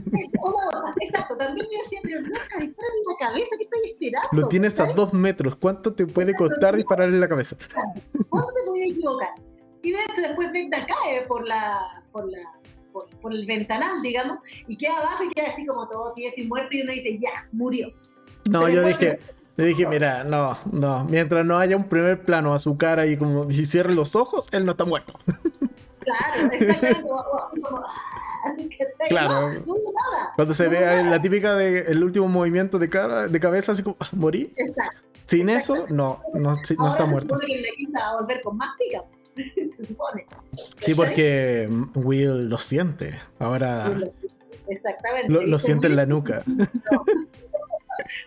Exacto, 1.00 1.36
también 1.36 1.66
yo 1.72 1.82
decía, 1.82 2.00
pero 2.02 2.20
no, 2.20 2.28
dispárale 2.28 2.66
en 2.66 3.08
la 3.08 3.16
cabeza, 3.18 3.48
¿qué 3.56 3.64
estoy 3.64 3.90
esperando? 3.90 4.28
Lo 4.32 4.48
tienes 4.48 4.80
a 4.80 4.86
dos 4.92 5.12
metros, 5.12 5.56
¿cuánto 5.56 5.92
te 5.92 6.06
puede 6.06 6.34
costar 6.34 6.76
dispararle 6.76 7.14
en 7.14 7.20
la 7.20 7.28
cabeza? 7.28 7.56
Te 8.52 8.68
voy 8.68 8.82
a 8.82 8.86
equivocar? 8.86 9.28
Y 9.82 9.92
de 9.92 9.98
hecho 9.98 10.22
después 10.22 10.52
Vecna 10.52 10.86
cae 10.86 11.22
por 11.22 11.46
la, 11.46 12.02
por 12.12 12.30
la, 12.30 12.38
por, 12.92 13.32
el 13.32 13.46
ventanal, 13.46 14.02
digamos, 14.02 14.38
y 14.66 14.76
queda 14.76 14.98
abajo 14.98 15.24
y 15.24 15.30
queda 15.30 15.48
así 15.48 15.64
como 15.66 15.88
todo 15.88 16.12
tieso 16.14 16.40
y 16.40 16.46
muerto 16.46 16.68
y 16.72 16.82
uno 16.82 16.92
dice, 16.92 17.18
ya, 17.20 17.48
murió. 17.52 17.92
No, 18.50 18.68
yo 18.68 18.82
dije, 18.82 19.18
yo 19.56 19.64
dije, 19.64 19.86
mira, 19.86 20.24
no, 20.24 20.56
no, 20.72 21.04
mientras 21.04 21.44
no 21.44 21.58
haya 21.58 21.76
un 21.76 21.88
primer 21.88 22.24
plano 22.24 22.54
a 22.54 22.58
su 22.58 22.76
cara 22.76 23.06
y 23.06 23.16
como 23.16 23.48
si 23.50 23.66
cierre 23.66 23.94
los 23.94 24.16
ojos, 24.16 24.48
él 24.52 24.64
no 24.64 24.72
está 24.72 24.84
muerto. 24.84 25.18
Claro, 26.00 26.50
exactamente, 26.52 27.02
como, 27.02 27.82
Claro. 29.08 29.64
Cuando 30.36 30.54
se 30.54 30.68
ve 30.68 30.80
la 31.04 31.20
típica 31.20 31.54
de 31.54 31.80
el 31.80 32.04
último 32.04 32.28
movimiento 32.28 32.78
de 32.78 32.88
cara, 32.88 33.28
de 33.28 33.40
cabeza, 33.40 33.72
así 33.72 33.82
como 33.82 33.96
morí. 34.12 34.52
Exacto. 34.56 35.07
Sin 35.28 35.50
eso, 35.50 35.86
no, 35.90 36.22
no, 36.32 36.54
no 36.78 36.88
está 36.88 37.04
muerto. 37.04 37.38
Que 37.38 37.98
a 38.00 38.14
volver 38.18 38.40
con 38.40 38.56
más 38.56 38.70
pica, 38.78 39.04
se 39.76 39.84
supone. 39.84 40.24
Sí, 40.78 40.94
porque 40.94 41.68
Will 41.94 42.48
lo 42.48 42.56
siente. 42.56 43.20
Ahora. 43.38 43.90
lo 43.90 44.08
siente. 44.08 44.38
Exactamente. 44.68 45.28
Lo, 45.28 45.58
siente 45.58 45.86
en 45.86 45.96
la 45.96 46.06
nuca. 46.06 46.42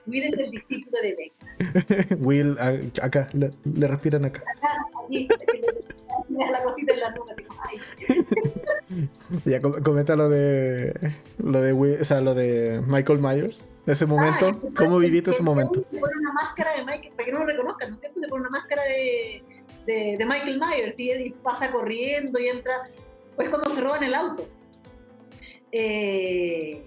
Will 0.06 0.26
es 0.26 0.40
el 0.40 0.52
discípulo 0.52 0.98
de 1.02 1.16
Beck. 1.16 2.18
Will, 2.20 2.56
acá, 3.02 3.30
le, 3.34 3.50
le 3.64 3.88
respiran 3.88 4.26
acá. 4.26 4.44
Acá, 4.58 4.78
aquí, 5.04 5.28
la 6.30 6.64
cosita 6.64 6.94
en 6.94 7.00
la 7.00 7.12
nuca, 7.12 7.36
ay. 7.68 9.10
Ya 9.46 9.60
comenta 9.60 10.16
lo 10.16 10.30
de 10.30 10.94
lo 11.40 11.62
de 11.62 11.74
Will, 11.74 11.98
o 12.00 12.06
sea, 12.06 12.22
lo 12.22 12.36
de 12.36 12.84
Michael 12.88 13.20
Myers 13.20 13.66
ese 13.86 14.06
momento? 14.06 14.48
Ah, 14.48 14.68
¿Cómo 14.78 15.00
viviste 15.00 15.32
ese 15.32 15.44
momento? 15.44 15.84
Se 15.92 16.00
pone 16.00 16.14
una 16.20 16.34
máscara 16.34 16.74
de 16.78 16.86
Michael, 16.86 17.14
para 17.16 17.26
que 17.26 17.32
no 17.32 17.40
lo 17.40 17.46
reconozcan, 17.46 17.90
¿no 17.90 17.96
es 17.96 18.02
cierto? 18.02 18.20
Se 18.20 18.28
pone 18.28 18.42
una 18.42 18.50
máscara 18.50 18.84
de, 18.84 19.44
de, 19.86 20.16
de 20.18 20.26
Michael 20.26 20.60
Myers 20.60 21.00
y 21.00 21.32
pasa 21.44 21.72
corriendo 21.72 22.40
y 22.40 22.48
entra, 22.48 22.84
pues 23.36 23.50
como 23.50 23.70
se 23.70 23.82
roban 23.82 24.04
el 24.04 24.14
auto. 24.14 24.48
Eh, 25.72 26.84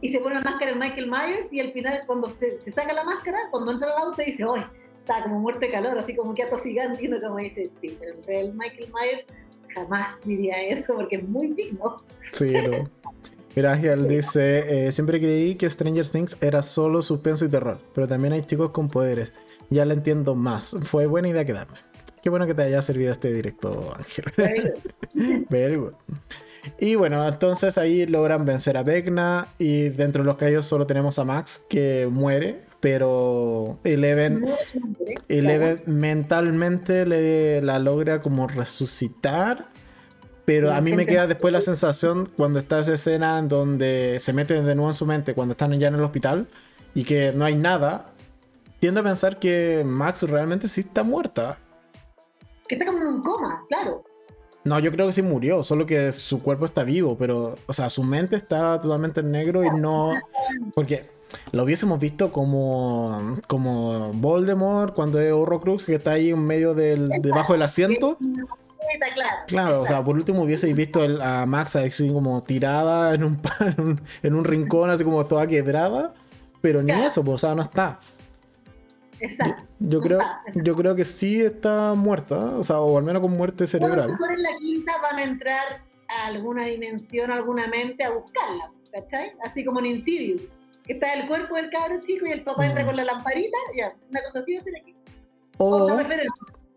y 0.00 0.12
se 0.12 0.18
pone 0.20 0.36
la 0.36 0.42
máscara 0.42 0.72
de 0.72 0.78
Michael 0.78 1.10
Myers 1.10 1.52
y 1.52 1.60
al 1.60 1.72
final 1.72 2.00
cuando 2.06 2.28
se, 2.30 2.58
se 2.58 2.70
saca 2.70 2.92
la 2.92 3.04
máscara, 3.04 3.38
cuando 3.50 3.72
entra 3.72 3.90
al 3.90 4.08
auto 4.08 4.22
dice, 4.22 4.44
¡ay! 4.44 4.64
Está 5.00 5.22
como 5.22 5.38
muerto 5.38 5.60
de 5.60 5.70
calor, 5.70 5.96
así 5.98 6.16
como 6.16 6.34
que 6.34 6.42
atosigante 6.42 7.04
y 7.04 7.06
uno 7.06 7.20
como 7.20 7.38
dice, 7.38 7.70
sí, 7.80 7.96
pero 7.98 8.14
el 8.26 8.54
Michael 8.54 8.92
Myers 8.92 9.24
jamás 9.72 10.20
diría 10.24 10.60
eso 10.62 10.94
porque 10.94 11.16
es 11.16 11.28
muy 11.28 11.48
digno. 11.48 11.96
Sí, 12.32 12.52
no. 12.52 12.90
Ángel 13.64 14.06
dice, 14.06 14.88
eh, 14.88 14.92
siempre 14.92 15.18
creí 15.18 15.54
que 15.54 15.70
Stranger 15.70 16.06
Things 16.06 16.36
era 16.42 16.62
solo 16.62 17.00
suspenso 17.00 17.46
y 17.46 17.48
terror, 17.48 17.78
pero 17.94 18.06
también 18.06 18.34
hay 18.34 18.42
chicos 18.42 18.70
con 18.70 18.88
poderes. 18.88 19.32
Ya 19.70 19.86
lo 19.86 19.94
entiendo 19.94 20.34
más. 20.34 20.76
Fue 20.82 21.06
buena 21.06 21.28
idea 21.28 21.46
quedarme. 21.46 21.78
Qué 22.22 22.28
bueno 22.28 22.46
que 22.46 22.54
te 22.54 22.62
haya 22.62 22.82
servido 22.82 23.12
este 23.12 23.32
directo, 23.32 23.94
Ángel. 23.96 24.74
Very 25.48 25.76
good. 25.76 25.92
Y 26.80 26.94
bueno, 26.96 27.26
entonces 27.26 27.78
ahí 27.78 28.06
logran 28.06 28.44
vencer 28.44 28.76
a 28.76 28.82
Vecna 28.82 29.48
y 29.58 29.88
dentro 29.90 30.22
de 30.22 30.26
los 30.26 30.36
caídos 30.36 30.66
solo 30.66 30.86
tenemos 30.86 31.18
a 31.18 31.24
Max 31.24 31.64
que 31.68 32.08
muere, 32.10 32.62
pero 32.80 33.78
Eleven, 33.84 34.46
Eleven 35.28 35.82
mentalmente 35.86 37.06
le, 37.06 37.62
la 37.62 37.78
logra 37.78 38.20
como 38.20 38.48
resucitar. 38.48 39.68
Pero 40.46 40.72
a 40.72 40.80
mí 40.80 40.94
me 40.94 41.06
queda 41.06 41.26
después 41.26 41.52
la 41.52 41.60
sensación 41.60 42.30
cuando 42.36 42.60
está 42.60 42.78
esa 42.78 42.94
escena 42.94 43.38
en 43.38 43.48
donde 43.48 44.18
se 44.20 44.32
mete 44.32 44.54
de 44.62 44.74
nuevo 44.76 44.88
en 44.88 44.96
su 44.96 45.04
mente 45.04 45.34
cuando 45.34 45.52
están 45.52 45.72
ya 45.78 45.88
en 45.88 45.96
el 45.96 46.02
hospital 46.02 46.46
y 46.94 47.04
que 47.04 47.32
no 47.34 47.44
hay 47.44 47.56
nada. 47.56 48.12
Tiendo 48.78 49.00
a 49.00 49.02
pensar 49.02 49.38
que 49.38 49.82
Max 49.84 50.22
realmente 50.22 50.68
sí 50.68 50.82
está 50.82 51.02
muerta. 51.02 51.58
Que 52.68 52.76
está 52.76 52.86
como 52.86 52.98
en 52.98 53.06
un 53.06 53.22
coma, 53.22 53.64
claro. 53.68 54.04
No, 54.62 54.78
yo 54.78 54.90
creo 54.92 55.06
que 55.06 55.12
sí 55.12 55.22
murió, 55.22 55.62
solo 55.62 55.84
que 55.84 56.12
su 56.12 56.42
cuerpo 56.42 56.64
está 56.64 56.84
vivo, 56.84 57.16
pero, 57.16 57.56
o 57.66 57.72
sea, 57.72 57.90
su 57.90 58.02
mente 58.02 58.36
está 58.36 58.80
totalmente 58.80 59.20
en 59.20 59.30
negro 59.32 59.64
y 59.64 59.70
no. 59.70 60.12
Porque 60.74 61.10
lo 61.52 61.64
hubiésemos 61.64 61.98
visto 61.98 62.32
como, 62.32 63.36
como 63.46 64.12
Voldemort 64.12 64.94
cuando 64.94 65.20
es 65.20 65.32
Horrocrux, 65.32 65.84
que 65.84 65.94
está 65.96 66.12
ahí 66.12 66.30
en 66.30 66.44
medio 66.44 66.74
del, 66.74 67.08
debajo 67.20 67.52
del 67.52 67.62
asiento. 67.62 68.18
Claro, 69.14 69.36
claro, 69.46 69.82
o 69.82 69.86
sea, 69.86 70.02
por 70.02 70.16
último 70.16 70.42
hubieseis 70.42 70.74
visto 70.74 71.00
a 71.22 71.46
Max 71.46 71.76
así 71.76 72.12
como 72.12 72.42
tirada 72.42 73.14
en 73.14 73.24
un, 73.24 73.40
en 74.22 74.34
un 74.34 74.44
rincón, 74.44 74.90
así 74.90 75.04
como 75.04 75.26
toda 75.26 75.46
quebrada, 75.46 76.14
pero 76.60 76.82
ni 76.82 76.92
eso, 76.92 77.24
pues, 77.24 77.34
o 77.36 77.38
sea, 77.38 77.54
no 77.54 77.62
está. 77.62 78.00
Exacto. 79.20 79.62
Yo, 79.78 80.00
creo, 80.00 80.20
yo 80.54 80.76
creo 80.76 80.94
que 80.94 81.04
sí 81.04 81.40
está 81.40 81.94
muerta, 81.94 82.36
o 82.36 82.64
sea, 82.64 82.80
o 82.80 82.98
al 82.98 83.04
menos 83.04 83.22
con 83.22 83.32
muerte 83.32 83.66
cerebral. 83.66 84.00
A 84.00 84.06
lo 84.06 84.12
mejor 84.12 84.32
en 84.32 84.42
la 84.42 84.56
quinta 84.58 84.92
van 85.02 85.16
a 85.16 85.22
entrar 85.22 85.82
a 86.08 86.26
alguna 86.26 86.64
dimensión, 86.66 87.30
a 87.30 87.34
alguna 87.34 87.66
mente 87.66 88.04
a 88.04 88.10
buscarla, 88.10 88.70
¿cachai? 88.92 89.32
Así 89.44 89.64
como 89.64 89.80
en 89.80 89.86
Insidious, 89.86 90.54
que 90.84 90.94
está 90.94 91.14
el 91.14 91.26
cuerpo 91.28 91.56
del 91.56 91.70
cabro 91.70 92.00
chico 92.00 92.26
y 92.26 92.30
el 92.30 92.42
papá 92.42 92.66
entra 92.66 92.84
mm. 92.84 92.86
con 92.86 92.96
la 92.96 93.04
lamparita, 93.04 93.56
ya, 93.76 93.92
una 94.10 94.22
cosa 94.24 94.40
así 94.40 94.54
va 94.54 94.60
a 94.60 94.64
ser 94.64 94.76
aquí. 94.76 94.94
O, 95.58 95.88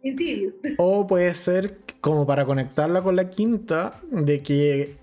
O 0.78 1.08
puede 1.08 1.34
ser 1.34 1.78
como 2.02 2.26
para 2.26 2.46
conectarla 2.46 3.02
con 3.02 3.16
la 3.16 3.30
quinta, 3.30 4.00
de 4.10 4.42
que 4.42 4.96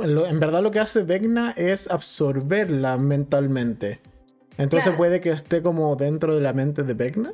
en 0.00 0.40
verdad 0.40 0.62
lo 0.62 0.70
que 0.70 0.80
hace 0.80 1.02
Vecna 1.02 1.52
es 1.56 1.90
absorberla 1.90 2.96
mentalmente. 2.98 4.00
Entonces 4.58 4.94
puede 4.96 5.20
que 5.20 5.30
esté 5.30 5.62
como 5.62 5.96
dentro 5.96 6.34
de 6.34 6.40
la 6.40 6.52
mente 6.52 6.82
de 6.82 6.94
Vecna. 6.94 7.32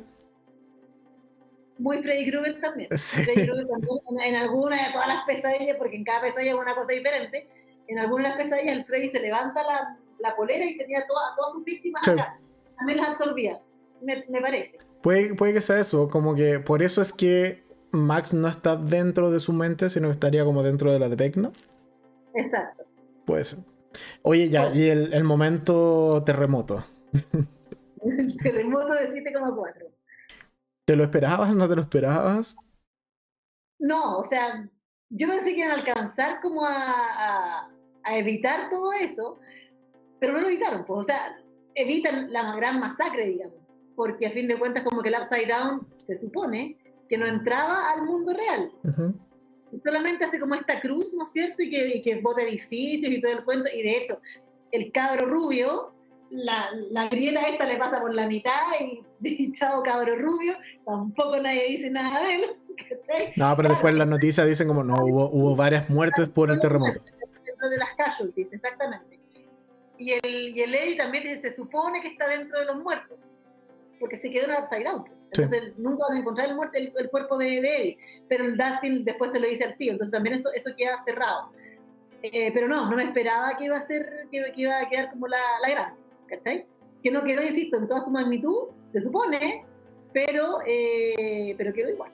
Muy 1.77 2.01
Freddy 2.03 2.29
Krueger 2.29 2.59
también. 2.59 2.89
Freddy 2.89 3.45
Krueger 3.45 3.67
también 3.67 3.99
en, 4.23 4.35
alguna 4.35 4.87
de 4.87 4.93
todas 4.93 5.07
las 5.07 5.23
pesadillas, 5.25 5.77
porque 5.77 5.95
en 5.95 6.03
cada 6.03 6.21
pesadilla 6.21 6.51
es 6.51 6.59
una 6.59 6.75
cosa 6.75 6.93
diferente, 6.93 7.47
en 7.87 7.99
algunas 7.99 8.25
de 8.25 8.29
las 8.29 8.49
pesadillas 8.49 8.77
el 8.77 8.85
Freddy 8.85 9.09
se 9.09 9.19
levanta 9.19 9.63
la, 9.63 9.97
la 10.19 10.35
polera 10.35 10.65
y 10.65 10.77
tenía 10.77 11.05
todas, 11.07 11.53
sus 11.53 11.63
víctimas 11.63 12.07
acá. 12.07 12.37
También 12.77 12.99
las 12.99 13.09
absorbía, 13.09 13.59
me, 14.01 14.25
me 14.29 14.41
parece. 14.41 14.88
Puede, 15.01 15.33
puede 15.33 15.53
que 15.53 15.61
sea 15.61 15.79
eso, 15.79 16.09
como 16.09 16.35
que 16.35 16.59
por 16.59 16.81
eso 16.81 17.01
es 17.01 17.13
que 17.13 17.63
Max 17.91 18.33
no 18.33 18.47
está 18.47 18.75
dentro 18.75 19.31
de 19.31 19.39
su 19.39 19.53
mente, 19.53 19.89
sino 19.89 20.07
que 20.07 20.13
estaría 20.13 20.43
como 20.43 20.63
dentro 20.63 20.91
de 20.91 20.99
la 20.99 21.09
de 21.09 21.15
Vecna. 21.15 21.51
Exacto. 22.33 22.83
Pues. 23.25 23.57
Oye, 24.21 24.49
ya, 24.49 24.73
y 24.73 24.87
el, 24.89 25.13
el 25.13 25.23
momento 25.23 26.23
terremoto. 26.25 26.83
El 28.03 28.37
terremoto 28.43 28.93
de 28.93 29.09
7,4. 29.09 29.89
¿Te 30.85 30.95
lo 30.95 31.03
esperabas? 31.03 31.55
¿No 31.55 31.69
te 31.69 31.75
lo 31.75 31.83
esperabas? 31.83 32.57
No, 33.79 34.17
o 34.17 34.23
sea, 34.23 34.67
yo 35.09 35.27
pensé 35.27 35.45
que 35.53 35.59
iban 35.59 35.71
a 35.71 35.75
alcanzar 35.75 36.41
como 36.41 36.65
a, 36.65 37.69
a, 38.03 38.17
evitar 38.17 38.69
todo 38.69 38.91
eso, 38.93 39.39
pero 40.19 40.33
no 40.33 40.41
lo 40.41 40.47
evitaron, 40.47 40.85
pues, 40.85 40.99
o 41.01 41.03
sea, 41.03 41.37
evitan 41.75 42.31
la 42.33 42.55
gran 42.55 42.79
masacre, 42.79 43.27
digamos, 43.27 43.59
porque 43.99 44.27
a 44.27 44.31
fin 44.31 44.47
de 44.47 44.57
cuentas 44.57 44.81
como 44.85 45.01
que 45.01 45.09
el 45.09 45.15
Upside 45.21 45.47
Down 45.47 45.85
se 46.07 46.17
supone 46.21 46.77
que 47.09 47.17
no 47.17 47.25
entraba 47.25 47.91
al 47.91 48.05
mundo 48.05 48.33
real. 48.33 48.71
y 49.73 49.77
solamente 49.77 50.23
hace 50.23 50.39
como 50.39 50.55
esta 50.55 50.79
cruz, 50.79 51.13
¿no 51.13 51.25
es 51.25 51.33
cierto? 51.33 51.61
Y 51.63 51.69
que, 51.69 51.97
y 51.97 52.01
que 52.01 52.21
bota 52.21 52.41
edificios 52.41 53.11
y 53.11 53.19
todo 53.19 53.33
el 53.33 53.43
cuento, 53.43 53.69
y 53.75 53.83
de 53.83 53.97
hecho, 53.97 54.21
el 54.71 54.89
cabro 54.93 55.27
rubio 55.27 55.93
la, 56.29 56.69
la, 56.91 57.09
grieta 57.09 57.41
esta 57.41 57.65
le 57.65 57.75
pasa 57.75 57.99
por 57.99 58.13
la 58.13 58.25
mitad 58.25 58.61
y, 59.21 59.51
chao 59.53 59.83
cabro 59.83 60.15
rubio, 60.15 60.55
tampoco 60.85 61.35
nadie 61.41 61.67
dice 61.67 61.89
nada 61.89 62.25
de 62.25 62.35
él. 62.35 62.45
No, 63.35 63.53
pero 63.57 63.67
después 63.67 63.93
las 63.95 64.07
noticias 64.07 64.47
dicen 64.47 64.69
como 64.69 64.81
no, 64.81 65.03
hubo, 65.03 65.29
hubo 65.29 65.57
varias 65.57 65.89
muertes 65.89 66.29
por 66.29 66.51
el 66.51 66.59
terremoto. 66.61 67.01
Dentro 67.43 67.69
de 67.69 67.77
las 67.77 67.89
casualties, 67.97 68.47
exactamente. 68.53 69.19
Y 69.97 70.13
el, 70.13 70.57
y 70.57 70.61
el 70.61 70.73
Eddie 70.73 70.95
también 70.95 71.41
se 71.41 71.53
supone 71.53 72.01
que 72.01 72.07
está 72.07 72.29
dentro 72.29 72.57
de 72.59 72.65
los 72.65 72.77
muertos, 72.77 73.19
porque 73.99 74.15
se 74.15 74.29
quedó 74.29 74.45
en 74.45 74.51
el 74.51 74.63
upside 74.63 74.83
down. 74.83 75.05
Entonces 75.31 75.77
nunca 75.77 76.05
van 76.07 76.17
a 76.17 76.19
encontrar 76.21 76.49
el, 76.49 76.55
muerto, 76.55 76.77
el, 76.77 77.09
cuerpo 77.09 77.37
de, 77.37 77.61
de, 77.61 77.75
Eddie, 77.75 77.97
pero 78.27 78.45
el 78.45 78.57
Dustin 78.57 79.05
después 79.05 79.31
se 79.31 79.39
lo 79.39 79.47
dice 79.47 79.63
al 79.63 79.77
tío, 79.77 79.91
entonces 79.91 80.11
también 80.11 80.39
eso, 80.39 80.51
eso 80.53 80.71
queda 80.75 81.03
cerrado. 81.05 81.51
Eh, 82.23 82.51
pero 82.53 82.67
no, 82.67 82.89
no 82.89 82.95
me 82.95 83.03
esperaba 83.03 83.55
que 83.57 83.65
iba 83.65 83.77
a 83.77 83.87
ser, 83.87 84.27
que, 84.31 84.51
que 84.53 84.61
iba 84.61 84.79
a 84.79 84.89
quedar 84.89 85.11
como 85.11 85.27
la, 85.27 85.37
la 85.61 85.69
gran. 85.69 85.93
¿cachai? 86.29 86.65
Que 87.03 87.11
no 87.11 87.23
quedó, 87.23 87.41
insisto, 87.43 87.77
en 87.77 87.87
toda 87.87 88.03
su 88.03 88.09
magnitud, 88.09 88.69
se 88.91 89.01
supone, 89.01 89.65
pero, 90.13 90.59
eh, 90.65 91.55
pero 91.57 91.73
quedó 91.73 91.89
igual. 91.89 92.11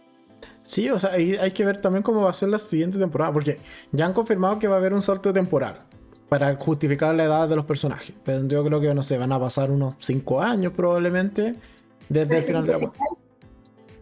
Sí, 0.64 0.90
o 0.90 0.98
sea, 0.98 1.12
hay, 1.12 1.36
hay, 1.36 1.52
que 1.52 1.64
ver 1.64 1.78
también 1.78 2.02
cómo 2.02 2.22
va 2.22 2.32
a 2.32 2.34
ser 2.34 2.50
la 2.50 2.58
siguiente 2.58 2.98
temporada, 2.98 3.32
porque 3.32 3.60
ya 3.92 4.06
han 4.06 4.14
confirmado 4.14 4.58
que 4.58 4.68
va 4.68 4.76
a 4.76 4.80
haber 4.80 4.94
un 4.94 5.02
salto 5.02 5.32
temporal 5.32 5.84
para 6.30 6.56
justificar 6.56 7.14
la 7.14 7.26
edad 7.26 7.48
de 7.48 7.56
los 7.56 7.66
personajes. 7.66 8.16
Pero 8.24 8.48
yo 8.48 8.64
creo 8.64 8.82
que, 8.82 8.94
no 8.94 9.04
sé, 9.04 9.18
van 9.18 9.32
a 9.32 9.40
pasar 9.40 9.70
unos 9.70 9.96
5 10.00 10.42
años 10.42 10.74
probablemente 10.76 11.56
desde 12.10 12.38
el 12.38 12.44
final 12.44 12.66
de 12.66 12.74
la 12.74 12.80
cuarta 12.80 13.04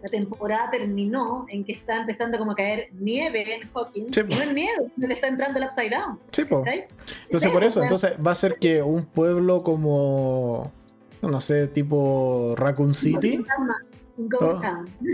la 0.04 0.10
temporada 0.10 0.70
terminó 0.70 1.46
en 1.48 1.64
que 1.64 1.72
está 1.72 2.02
empezando 2.02 2.38
como 2.38 2.52
a 2.52 2.56
caer 2.56 2.90
nieve 2.92 3.56
en 3.56 3.70
Hawking. 3.70 4.08
no 4.28 4.42
es 4.42 4.54
nieve, 4.54 4.92
no 4.98 5.08
le 5.08 5.14
está 5.14 5.28
entrando 5.28 5.60
el 5.60 5.66
upside 5.66 5.92
down. 5.92 6.20
Sí, 6.30 6.44
pues. 6.44 6.86
Entonces, 7.26 7.52
por 7.52 7.64
eso, 7.64 7.82
entonces 7.82 8.14
va 8.26 8.32
a 8.32 8.36
ser 8.36 8.58
que 8.60 8.82
un 8.82 9.06
pueblo 9.06 9.64
como, 9.64 10.74
no 11.22 11.40
sé, 11.40 11.68
tipo 11.68 12.54
Raccoon 12.58 12.94
City. 12.94 13.46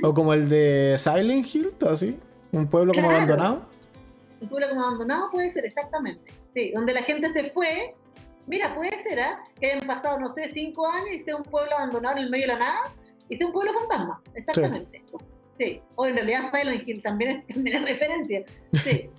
O, 0.04 0.14
como 0.14 0.34
el 0.34 0.50
de 0.50 0.96
Silent 0.98 1.46
Hill, 1.54 1.70
así. 1.88 2.18
Un 2.52 2.68
pueblo 2.68 2.92
como 2.94 3.12
abandonado. 3.12 3.70
Un 4.42 4.50
pueblo 4.50 4.70
como 4.70 4.82
abandonado 4.82 5.30
puede 5.30 5.54
ser, 5.54 5.66
exactamente. 5.66 6.34
Sí, 6.56 6.72
donde 6.74 6.94
la 6.94 7.04
gente 7.04 7.32
se 7.32 7.52
fue. 7.52 7.94
Mira, 8.50 8.76
puede 8.76 9.02
ser, 9.04 9.20
¿eh? 9.20 9.38
Que 9.60 9.68
hayan 9.72 9.88
pasado, 9.88 10.20
no 10.20 10.30
sé, 10.30 10.50
cinco 10.54 10.86
años 10.86 11.12
y 11.14 11.20
sea 11.20 11.38
un 11.38 11.44
pueblo 11.44 11.72
abandonado 11.78 12.18
en 12.18 12.24
el 12.24 12.30
medio 12.30 12.48
de 12.48 12.54
la 12.54 12.60
nada 12.60 12.94
es 13.30 13.46
un 13.46 13.52
pueblo 13.52 13.72
fantasma, 13.80 14.22
exactamente. 14.34 15.04
Sí. 15.60 15.82
O 15.96 16.06
en 16.06 16.16
realidad 16.16 16.52
Silent 16.52 16.88
Hill 16.88 17.04
también 17.04 17.32
es, 17.32 17.48
también 17.54 17.86
referencia. 17.86 18.44
Sí. 18.84 19.10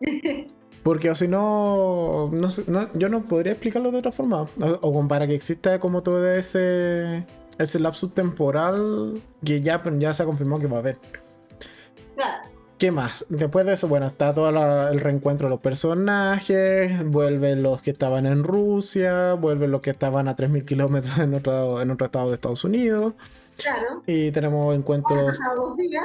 Porque 0.82 1.10
o 1.10 1.16
si 1.16 1.26
no, 1.26 2.30
no, 2.30 2.92
yo 2.92 3.08
no 3.08 3.24
podría 3.24 3.52
explicarlo 3.52 3.90
de 3.90 3.98
otra 3.98 4.12
forma. 4.12 4.46
O, 4.82 5.08
para 5.08 5.26
que 5.26 5.34
exista 5.34 5.80
como 5.80 6.02
todo 6.04 6.30
ese, 6.30 7.26
ese 7.58 7.80
lapso 7.80 8.10
temporal 8.10 9.20
que 9.44 9.60
ya, 9.62 9.82
ya 9.98 10.12
se 10.12 10.22
ha 10.22 10.26
confirmado 10.26 10.60
que 10.60 10.68
va 10.68 10.76
a 10.76 10.80
haber. 10.80 10.98
Claro. 12.14 12.55
¿Qué 12.78 12.90
más? 12.90 13.24
Después 13.30 13.64
de 13.64 13.72
eso, 13.72 13.88
bueno, 13.88 14.06
está 14.06 14.34
todo 14.34 14.50
el 14.90 15.00
reencuentro 15.00 15.48
de 15.48 15.50
los 15.50 15.60
personajes, 15.60 17.04
vuelven 17.06 17.62
los 17.62 17.80
que 17.80 17.90
estaban 17.90 18.26
en 18.26 18.44
Rusia, 18.44 19.32
vuelven 19.32 19.70
los 19.70 19.80
que 19.80 19.90
estaban 19.90 20.28
a 20.28 20.36
3.000 20.36 20.66
kilómetros 20.66 21.16
en 21.18 21.32
otro, 21.32 21.80
en 21.80 21.90
otro 21.90 22.04
estado 22.04 22.28
de 22.28 22.34
Estados 22.34 22.64
Unidos. 22.64 23.14
Claro. 23.56 24.02
Y 24.06 24.30
tenemos 24.30 24.74
encuentros. 24.76 25.18
Han 25.18 25.26
pasado 25.38 25.68
dos 25.68 25.76
días. 25.78 26.04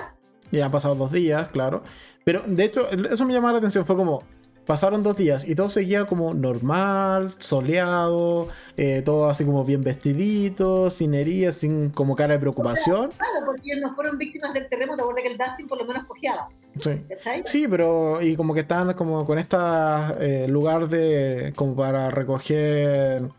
Y 0.52 0.62
han 0.62 0.72
pasado 0.72 0.96
dos 0.96 1.12
días, 1.12 1.50
claro. 1.50 1.84
Pero 2.24 2.44
de 2.46 2.64
hecho, 2.64 2.90
eso 2.90 3.26
me 3.26 3.34
llamaba 3.34 3.54
la 3.54 3.58
atención. 3.60 3.86
Fue 3.86 3.96
como. 3.96 4.24
Pasaron 4.66 5.02
dos 5.02 5.18
días 5.18 5.50
y 5.50 5.56
todo 5.56 5.72
seguía 5.72 6.06
como 6.06 6.36
normal, 6.36 7.34
soleado, 7.40 8.48
eh, 8.78 9.02
todo 9.04 9.28
así 9.28 9.44
como 9.44 9.66
bien 9.66 9.84
vestidito, 9.84 10.92
sin 10.92 11.16
heridas, 11.16 11.56
sin 11.56 11.90
como 11.90 12.16
cara 12.16 12.36
de 12.36 12.40
preocupación. 12.40 13.10
claro, 13.10 13.46
porque 13.48 13.76
no 13.82 13.96
fueron 13.96 14.20
víctimas 14.20 14.54
del 14.54 14.70
terremoto, 14.70 15.04
porque 15.04 15.28
el 15.28 15.38
Dustin 15.38 15.68
por 15.68 15.80
lo 15.80 15.86
menos 15.86 16.06
cojeaba. 16.06 16.48
Sí. 16.80 17.02
sí, 17.46 17.68
pero 17.68 18.22
y 18.22 18.36
como 18.36 18.54
que 18.54 18.62
estaban 18.62 18.94
como 18.94 19.26
con 19.26 19.38
este 19.38 20.48
lugar 20.48 20.88
de 20.88 21.52
como 21.56 21.76
para 21.76 22.10
recoger 22.10 23.30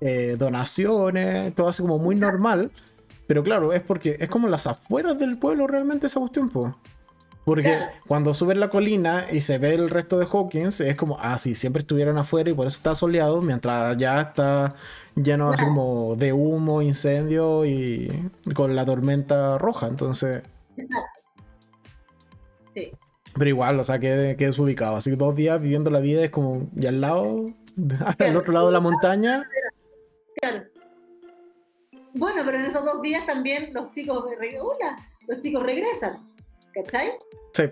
eh, 0.00 0.36
donaciones, 0.38 1.54
todo 1.54 1.68
así 1.68 1.82
como 1.82 1.98
muy 1.98 2.14
normal. 2.14 2.70
Pero 3.26 3.42
claro, 3.42 3.72
es 3.72 3.80
porque 3.80 4.16
es 4.20 4.28
como 4.28 4.48
las 4.48 4.66
afueras 4.66 5.18
del 5.18 5.38
pueblo 5.38 5.66
realmente 5.66 6.08
esa 6.08 6.20
cuestión, 6.20 6.50
po. 6.50 6.76
Porque 7.44 7.78
cuando 8.06 8.32
subes 8.32 8.56
la 8.56 8.70
colina 8.70 9.26
y 9.30 9.42
se 9.42 9.58
ve 9.58 9.74
el 9.74 9.90
resto 9.90 10.18
de 10.18 10.26
Hawkins, 10.26 10.80
es 10.80 10.96
como, 10.96 11.18
ah, 11.20 11.38
sí, 11.38 11.54
siempre 11.54 11.80
estuvieron 11.80 12.16
afuera 12.16 12.50
y 12.50 12.54
por 12.54 12.66
eso 12.66 12.76
está 12.76 12.94
soleado, 12.94 13.42
mientras 13.42 13.96
ya 13.96 14.20
está 14.20 14.74
lleno 15.14 15.50
así 15.50 15.64
como 15.64 16.16
de 16.16 16.32
humo, 16.32 16.80
incendio 16.82 17.64
y 17.66 18.30
con 18.54 18.74
la 18.74 18.84
tormenta 18.84 19.58
roja. 19.58 19.86
Entonces. 19.86 20.42
Sí. 20.76 20.82
Pero 23.36 23.48
igual, 23.48 23.80
o 23.80 23.84
sea, 23.84 23.98
que, 23.98 24.36
que 24.38 24.50
ubicado. 24.60 24.96
Así 24.96 25.10
que 25.10 25.16
dos 25.16 25.34
días 25.34 25.60
viviendo 25.60 25.90
la 25.90 26.00
vida 26.00 26.24
es 26.24 26.30
como 26.30 26.68
ya 26.74 26.90
al 26.90 27.00
lado, 27.00 27.50
al 28.18 28.36
otro 28.36 28.52
lado 28.52 28.66
de 28.66 28.72
la 28.72 28.80
montaña. 28.80 29.48
Claro. 30.40 30.64
Bueno, 32.14 32.42
pero 32.44 32.58
en 32.58 32.66
esos 32.66 32.84
dos 32.84 33.02
días 33.02 33.26
también 33.26 33.72
los 33.72 33.90
chicos, 33.90 34.24
hola, 34.24 34.96
los 35.26 35.40
chicos 35.40 35.62
regresan, 35.64 36.24
¿cachai? 36.72 37.10
Sí. 37.52 37.64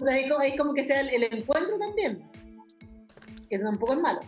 O 0.00 0.04
sea, 0.04 0.14
ahí, 0.14 0.56
como 0.56 0.74
que 0.74 0.84
sea 0.84 1.00
el, 1.00 1.22
encuentro 1.24 1.78
también, 1.78 2.22
que 3.48 3.56
es 3.56 3.62
un 3.62 3.78
poco 3.78 3.96
malo. 3.96 4.20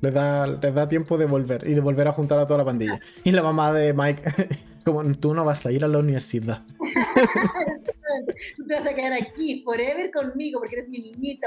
Les 0.00 0.12
da, 0.12 0.46
les 0.46 0.74
da 0.74 0.88
tiempo 0.88 1.16
de 1.16 1.24
volver 1.24 1.66
y 1.66 1.74
de 1.74 1.80
volver 1.80 2.06
a 2.06 2.12
juntar 2.12 2.38
a 2.38 2.46
toda 2.46 2.58
la 2.58 2.64
pandilla. 2.64 3.00
Y 3.24 3.32
la 3.32 3.42
mamá 3.42 3.72
de 3.72 3.94
Mike, 3.94 4.22
como 4.84 5.04
tú 5.14 5.34
no 5.34 5.44
vas 5.44 5.64
a 5.66 5.72
ir 5.72 5.84
a 5.84 5.88
la 5.88 5.98
universidad. 5.98 6.64
tú 8.56 8.66
te 8.66 8.74
vas 8.74 8.86
a 8.86 8.94
quedar 8.94 9.12
aquí 9.12 9.62
forever 9.62 10.10
conmigo 10.10 10.60
porque 10.60 10.76
eres 10.76 10.88
mi 10.88 10.98
niñito. 10.98 11.46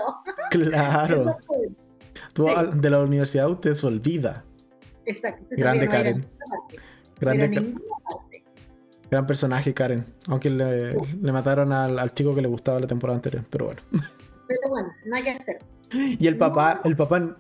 Claro. 0.50 1.38
Tú 2.34 2.48
de 2.74 2.90
la 2.90 3.00
universidad 3.00 3.50
usted 3.50 3.74
se 3.74 3.88
olvida. 3.88 4.46
Exacto. 5.06 5.46
Grande 5.52 5.88
Karen. 5.88 6.26
Grande 7.20 7.76
Gran 9.10 9.28
personaje 9.28 9.74
Karen. 9.74 10.06
Aunque 10.28 10.50
le, 10.50 10.94
le 10.94 11.32
mataron 11.32 11.74
al, 11.74 12.00
al, 12.00 12.14
chico 12.14 12.34
que 12.34 12.42
le 12.42 12.48
gustaba 12.48 12.80
la 12.80 12.88
temporada 12.88 13.18
anterior. 13.18 13.44
Pero 13.50 13.66
bueno. 13.66 13.82
Pero 14.48 14.70
bueno, 14.70 14.94
nada 15.06 15.24
que 15.24 15.30
hacer. 15.32 15.60
Y 15.94 16.28
el 16.28 16.38
papá, 16.38 16.82
el 16.86 16.96
papá 16.96 17.36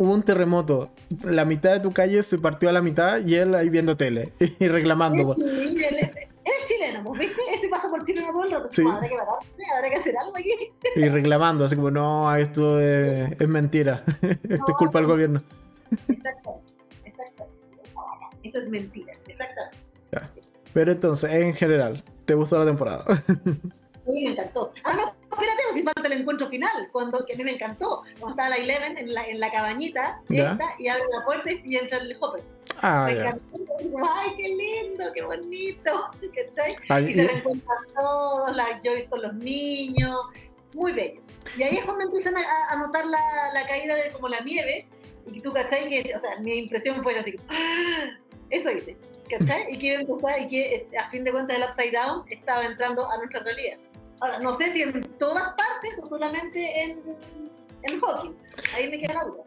hubo 0.00 0.14
un 0.14 0.22
terremoto. 0.22 0.90
La 1.22 1.44
mitad 1.44 1.72
de 1.72 1.80
tu 1.80 1.92
calle 1.92 2.22
se 2.22 2.38
partió 2.38 2.70
a 2.70 2.72
la 2.72 2.80
mitad 2.80 3.18
y 3.18 3.34
él 3.34 3.54
ahí 3.54 3.68
viendo 3.68 3.98
tele 3.98 4.32
y 4.58 4.66
reclamando. 4.66 5.34
Sí, 5.34 5.76
él 5.76 5.96
es, 5.98 6.12
chileno, 6.66 7.12
¿viste? 7.12 7.40
Este 7.52 7.68
pasa 7.68 7.88
por 7.90 8.02
Chile 8.04 8.22
todo 8.32 8.44
el 8.44 8.50
rato. 8.50 8.68
Sí. 8.72 8.82
Habrá 8.82 9.08
que 9.08 9.14
habrá 9.16 9.90
que 9.90 9.96
hacer 9.96 10.16
algo 10.16 10.34
aquí. 10.34 10.52
Y 10.96 11.08
reclamando, 11.08 11.64
así 11.64 11.76
como, 11.76 11.90
no, 11.90 12.34
esto 12.34 12.80
es, 12.80 13.32
es 13.38 13.48
mentira. 13.48 14.02
esto 14.22 14.64
es 14.68 14.76
culpa 14.78 14.98
del 15.00 15.06
gobierno. 15.06 15.42
Exacto, 16.08 16.62
exacto. 17.04 17.48
Eso 18.42 18.58
es 18.58 18.68
mentira, 18.70 19.12
exacto. 19.28 19.60
Pero 20.72 20.92
entonces, 20.92 21.30
en 21.30 21.52
general, 21.52 22.02
¿te 22.24 22.34
gustó 22.34 22.58
la 22.58 22.64
temporada? 22.64 23.04
Sí, 24.06 24.24
me 24.24 24.32
encantó. 24.32 24.72
Ah, 24.82 24.96
no, 24.96 25.19
espérate, 25.32 25.62
si 25.72 25.82
falta 25.82 26.06
el 26.06 26.12
encuentro 26.12 26.48
final, 26.48 26.88
cuando, 26.92 27.24
que 27.24 27.34
a 27.34 27.36
mí 27.36 27.44
me 27.44 27.52
encantó. 27.52 28.02
Cuando 28.18 28.30
estaba 28.30 28.48
la 28.50 28.56
Eleven 28.56 28.98
en 28.98 29.14
la, 29.14 29.26
en 29.26 29.40
la 29.40 29.50
cabañita, 29.50 30.20
esta, 30.28 30.74
y 30.78 30.88
abre 30.88 31.02
la 31.12 31.24
puerta 31.24 31.50
y 31.52 31.76
entra 31.76 31.98
el 31.98 32.16
Hopper. 32.20 32.42
Ah, 32.82 33.06
me 33.06 33.18
encantó. 33.18 33.44
Ay, 34.14 34.30
qué 34.36 34.48
lindo, 34.48 35.12
qué 35.12 35.22
bonito. 35.22 36.10
¿Cachai? 36.34 37.10
y 37.10 37.14
se 37.14 37.26
reencuentran 37.26 37.78
todos, 37.94 38.56
la 38.56 38.80
Joyce 38.82 39.08
con 39.08 39.22
los 39.22 39.34
niños. 39.34 40.18
Muy 40.74 40.92
bello. 40.92 41.20
Y 41.56 41.62
ahí 41.62 41.76
es 41.78 41.84
cuando 41.84 42.04
empiezan 42.04 42.34
a, 42.36 42.76
notar 42.76 43.06
la, 43.06 43.18
la, 43.52 43.66
caída 43.66 43.94
de 43.94 44.10
como 44.12 44.28
la 44.28 44.40
nieve. 44.40 44.86
Y 45.32 45.40
tú, 45.40 45.52
¿cachai? 45.52 45.88
Que, 45.88 46.14
o 46.14 46.18
sea, 46.18 46.38
mi 46.40 46.54
impresión 46.58 47.02
fue 47.02 47.18
así. 47.18 47.34
¡Ah! 47.48 48.10
Eso 48.50 48.70
hice. 48.70 48.96
¿Cachai? 49.28 49.72
Y 49.72 49.78
que 49.78 49.96
a 49.96 50.00
empezar 50.00 50.42
y 50.42 50.48
que 50.48 50.88
a 50.98 51.08
fin 51.10 51.24
de 51.24 51.32
cuentas 51.32 51.56
el 51.56 51.64
Upside 51.64 51.92
Down 51.92 52.24
estaba 52.28 52.64
entrando 52.64 53.08
a 53.10 53.16
nuestra 53.16 53.40
realidad. 53.40 53.78
Ahora, 54.20 54.38
no 54.40 54.54
sé 54.54 54.72
si 54.72 54.82
en 54.82 55.02
todas 55.18 55.42
partes 55.54 55.98
o 56.02 56.08
solamente 56.08 56.82
en, 56.82 57.00
en 57.82 58.00
Hawkins. 58.02 58.36
Ahí 58.76 58.90
me 58.90 59.00
queda 59.00 59.14
la 59.14 59.24
duda. 59.24 59.44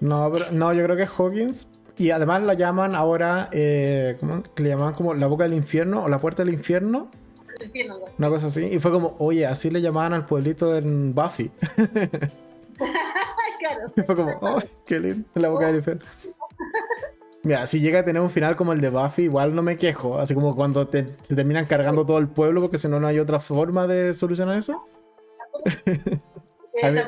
No, 0.00 0.30
pero, 0.32 0.50
no, 0.50 0.72
yo 0.72 0.84
creo 0.84 0.96
que 0.96 1.04
es 1.04 1.10
Hawkins. 1.10 1.68
Y 1.98 2.10
además 2.10 2.42
la 2.42 2.54
llaman 2.54 2.94
ahora, 2.94 3.48
eh, 3.52 4.16
¿cómo? 4.20 4.42
Le 4.56 4.68
llaman 4.68 4.92
como 4.94 5.14
la 5.14 5.26
boca 5.28 5.44
del 5.44 5.54
infierno 5.54 6.04
o 6.04 6.08
la 6.08 6.20
puerta 6.20 6.44
del 6.44 6.52
infierno. 6.52 7.10
El 7.58 7.66
infierno, 7.66 7.96
Una 8.18 8.28
cosa 8.28 8.48
así. 8.48 8.66
Y 8.66 8.78
fue 8.78 8.92
como, 8.92 9.16
oye, 9.18 9.46
así 9.46 9.70
le 9.70 9.80
llamaban 9.80 10.12
al 10.12 10.26
pueblito 10.26 10.76
en 10.76 11.14
Buffy. 11.14 11.50
claro. 13.58 13.92
Y 13.96 14.02
fue 14.06 14.14
como, 14.14 14.32
oh, 14.42 14.60
qué 14.84 15.00
lindo, 15.00 15.26
la 15.34 15.48
boca 15.48 15.66
del 15.66 15.76
infierno. 15.76 16.04
Mira, 17.46 17.64
si 17.68 17.78
llega 17.78 18.00
a 18.00 18.04
tener 18.04 18.20
un 18.20 18.30
final 18.32 18.56
como 18.56 18.72
el 18.72 18.80
de 18.80 18.90
Buffy, 18.90 19.22
igual 19.22 19.54
no 19.54 19.62
me 19.62 19.76
quejo. 19.76 20.18
Así 20.18 20.34
como 20.34 20.56
cuando 20.56 20.90
se 20.90 21.36
terminan 21.36 21.64
cargando 21.66 22.04
todo 22.04 22.18
el 22.18 22.26
pueblo, 22.26 22.60
porque 22.60 22.76
si 22.76 22.88
no, 22.88 22.98
no 22.98 23.06
hay 23.06 23.20
otra 23.20 23.38
forma 23.38 23.86
de 23.86 24.14
solucionar 24.14 24.58
eso. 24.58 24.84
a 26.82 26.90
mí, 26.90 27.00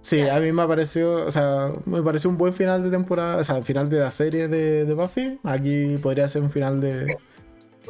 sí, 0.00 0.28
a 0.28 0.38
mí 0.38 0.52
me 0.52 0.64
pareció, 0.64 1.26
o 1.26 1.30
sea, 1.32 1.72
me 1.86 2.00
pareció 2.04 2.30
un 2.30 2.38
buen 2.38 2.54
final 2.54 2.84
de 2.84 2.90
temporada, 2.90 3.38
o 3.38 3.42
sea, 3.42 3.60
final 3.64 3.88
de 3.88 3.98
la 3.98 4.12
serie 4.12 4.46
de, 4.46 4.84
de 4.84 4.94
Buffy. 4.94 5.40
Aquí 5.42 5.98
podría 5.98 6.28
ser 6.28 6.42
un 6.42 6.52
final 6.52 6.80
de, 6.80 7.16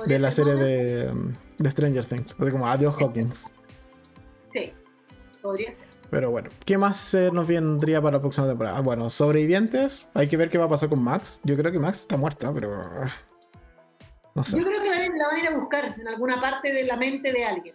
de 0.06 0.18
la 0.18 0.30
serie 0.30 0.54
de, 0.54 1.12
de 1.58 1.70
Stranger 1.70 2.06
Things. 2.06 2.34
O 2.38 2.44
sea, 2.44 2.50
como 2.50 2.66
Adiós 2.66 2.94
Hawkins. 2.98 3.50
Sí, 4.54 4.72
podría 5.42 5.76
ser. 5.76 5.87
Pero 6.10 6.30
bueno, 6.30 6.48
¿qué 6.64 6.78
más 6.78 7.14
nos 7.32 7.46
vendría 7.46 8.00
para 8.00 8.16
la 8.16 8.20
próxima 8.20 8.46
temporada? 8.46 8.80
Bueno, 8.80 9.10
sobrevivientes, 9.10 10.08
hay 10.14 10.26
que 10.26 10.36
ver 10.36 10.48
qué 10.48 10.56
va 10.56 10.64
a 10.64 10.68
pasar 10.68 10.88
con 10.88 11.02
Max. 11.02 11.40
Yo 11.44 11.56
creo 11.56 11.70
que 11.70 11.78
Max 11.78 12.00
está 12.00 12.16
muerta, 12.16 12.52
pero. 12.52 12.82
No 14.34 14.44
sé. 14.44 14.58
Yo 14.58 14.64
creo 14.64 14.82
que 14.82 14.88
la 14.88 15.26
van 15.26 15.36
a 15.36 15.40
ir 15.40 15.48
a 15.48 15.56
buscar 15.56 15.94
en 15.98 16.08
alguna 16.08 16.40
parte 16.40 16.72
de 16.72 16.84
la 16.84 16.96
mente 16.96 17.30
de 17.30 17.44
alguien. 17.44 17.74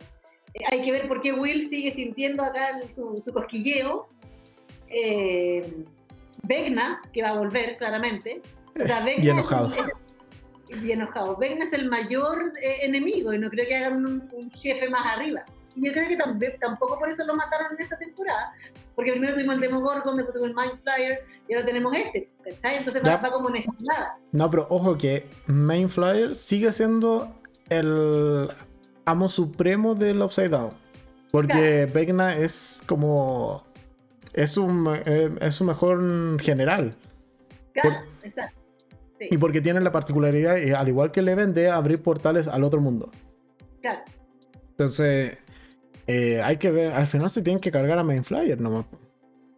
Eh, 0.55 0.63
hay 0.71 0.83
que 0.83 0.91
ver 0.91 1.07
por 1.07 1.21
qué 1.21 1.33
Will 1.33 1.69
sigue 1.69 1.93
sintiendo 1.93 2.43
acá 2.43 2.71
su, 2.95 3.21
cosquilleo. 3.31 4.07
Eh, 4.87 5.85
Vegna, 6.43 7.01
que 7.13 7.21
va 7.21 7.29
a 7.29 7.37
volver 7.37 7.77
claramente. 7.77 8.41
O 8.81 8.85
sea, 8.85 9.05
y 9.15 9.29
enojado. 9.29 9.71
y 10.83 10.91
enojado. 10.91 11.37
Vegna 11.37 11.65
es 11.65 11.73
el 11.73 11.87
mayor 11.87 12.51
eh, 12.61 12.77
enemigo 12.81 13.31
y 13.31 13.37
no 13.37 13.49
creo 13.51 13.67
que 13.67 13.75
hagan 13.75 14.05
un 14.05 14.51
jefe 14.51 14.89
más 14.89 15.05
arriba. 15.05 15.45
Yo 15.75 15.91
creo 15.91 16.07
que 16.07 16.57
tampoco 16.59 16.99
por 16.99 17.09
eso 17.09 17.23
lo 17.25 17.35
mataron 17.35 17.73
en 17.73 17.83
esta 17.83 17.97
temporada, 17.97 18.53
porque 18.95 19.11
primero 19.11 19.33
tuvimos 19.33 19.55
el 19.55 19.61
Demogorgon, 19.61 20.17
después 20.17 20.35
tuvimos 20.35 20.63
el 20.63 20.69
Mind 20.69 20.83
Flyer 20.83 21.19
y 21.47 21.53
ahora 21.53 21.65
tenemos 21.65 21.95
este, 21.95 22.29
¿cachai? 22.43 22.77
Entonces 22.77 23.01
va, 23.03 23.31
como 23.31 23.47
una 23.47 23.59
escalada. 23.59 24.17
No, 24.31 24.49
pero 24.49 24.67
ojo 24.69 24.97
que 24.97 25.27
Mind 25.47 25.89
Flyer 25.89 26.35
sigue 26.35 26.71
siendo 26.71 27.33
el 27.69 28.49
amo 29.05 29.29
supremo 29.29 29.95
del 29.95 30.21
Upside 30.21 30.49
Down. 30.49 30.71
Porque 31.31 31.89
claro. 31.91 32.29
es 32.29 32.83
como. 32.85 33.65
Es 34.33 34.57
un, 34.57 34.87
eh, 35.05 35.31
es 35.41 35.61
un 35.61 35.67
mejor 35.67 36.41
general. 36.41 36.95
Claro, 37.73 38.03
exacto. 38.21 38.59
Y 39.19 39.37
porque 39.37 39.61
tiene 39.61 39.79
la 39.79 39.91
particularidad, 39.91 40.57
eh, 40.57 40.75
al 40.75 40.87
igual 40.87 41.11
que 41.11 41.21
Leven, 41.21 41.53
de 41.53 41.69
abrir 41.69 42.01
portales 42.01 42.47
al 42.47 42.63
otro 42.63 42.81
mundo. 42.81 43.11
Claro. 43.81 44.01
Entonces, 44.71 45.37
eh, 46.07 46.41
hay 46.41 46.57
que 46.57 46.71
ver, 46.71 46.93
al 46.93 47.07
final 47.07 47.29
se 47.29 47.41
tienen 47.41 47.59
que 47.59 47.71
cargar 47.71 47.97
a 47.97 48.03
Main 48.03 48.23
Flyer 48.23 48.59
nomás. 48.59 48.85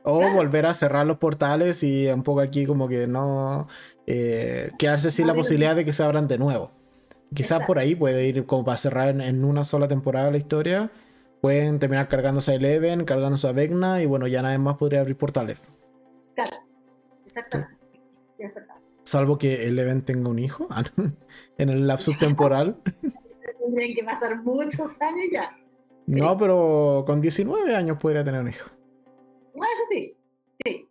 O 0.04 0.20
volver 0.32 0.68
a 0.68 0.74
cerrar 0.76 1.08
los 1.08 1.18
portales 1.18 1.82
y 1.82 2.08
un 2.08 2.22
poco 2.22 2.42
aquí 2.42 2.68
como 2.68 2.88
que 2.88 3.08
no 3.08 3.68
eh, 4.06 4.72
quedarse 4.78 5.10
sin 5.10 5.26
la 5.26 5.34
posibilidad 5.34 5.76
de 5.76 5.84
que 5.84 5.94
se 5.94 6.04
abran 6.04 6.28
de 6.28 6.38
nuevo. 6.38 6.72
Quizás 7.34 7.66
por 7.66 7.80
ahí 7.80 7.96
puede 7.96 8.28
ir 8.28 8.46
como 8.46 8.64
para 8.64 8.78
cerrar 8.78 9.10
en, 9.10 9.44
una 9.44 9.64
sola 9.64 9.88
temporada 9.88 10.30
la 10.30 10.38
historia. 10.38 10.92
Pueden 11.42 11.80
terminar 11.80 12.08
cargándose 12.08 12.52
a 12.52 12.56
Eleven, 12.56 13.04
cargándose 13.04 13.48
a 13.48 13.52
Vecna 13.52 14.04
y 14.04 14.06
bueno, 14.06 14.28
ya 14.28 14.44
nadie 14.44 14.60
más 14.60 14.78
podría 14.78 15.00
abrir 15.00 15.18
portales. 15.18 15.58
Claro, 16.36 16.58
exactamente. 17.26 17.76
Salvo 19.04 19.40
que 19.40 19.66
Eleven 19.66 20.04
tenga 20.04 20.30
un 20.30 20.38
hijo 20.38 20.68
en 21.58 21.70
el 21.70 21.88
lapso 21.88 22.12
temporal. 22.20 22.78
Tendrían 23.60 23.96
que 23.96 24.04
pasar 24.04 24.44
muchos 24.44 24.92
años 25.02 25.26
ya. 25.32 25.65
No, 26.08 26.38
pero 26.38 27.04
con 27.06 27.22
19 27.22 27.76
años 27.76 27.98
podría 27.98 28.24
tener 28.24 28.42
un 28.42 28.50
hijo. 28.50 28.70
No, 29.54 29.64
eso 29.64 29.84
sí. 29.90 30.18
Sí. 30.64 30.88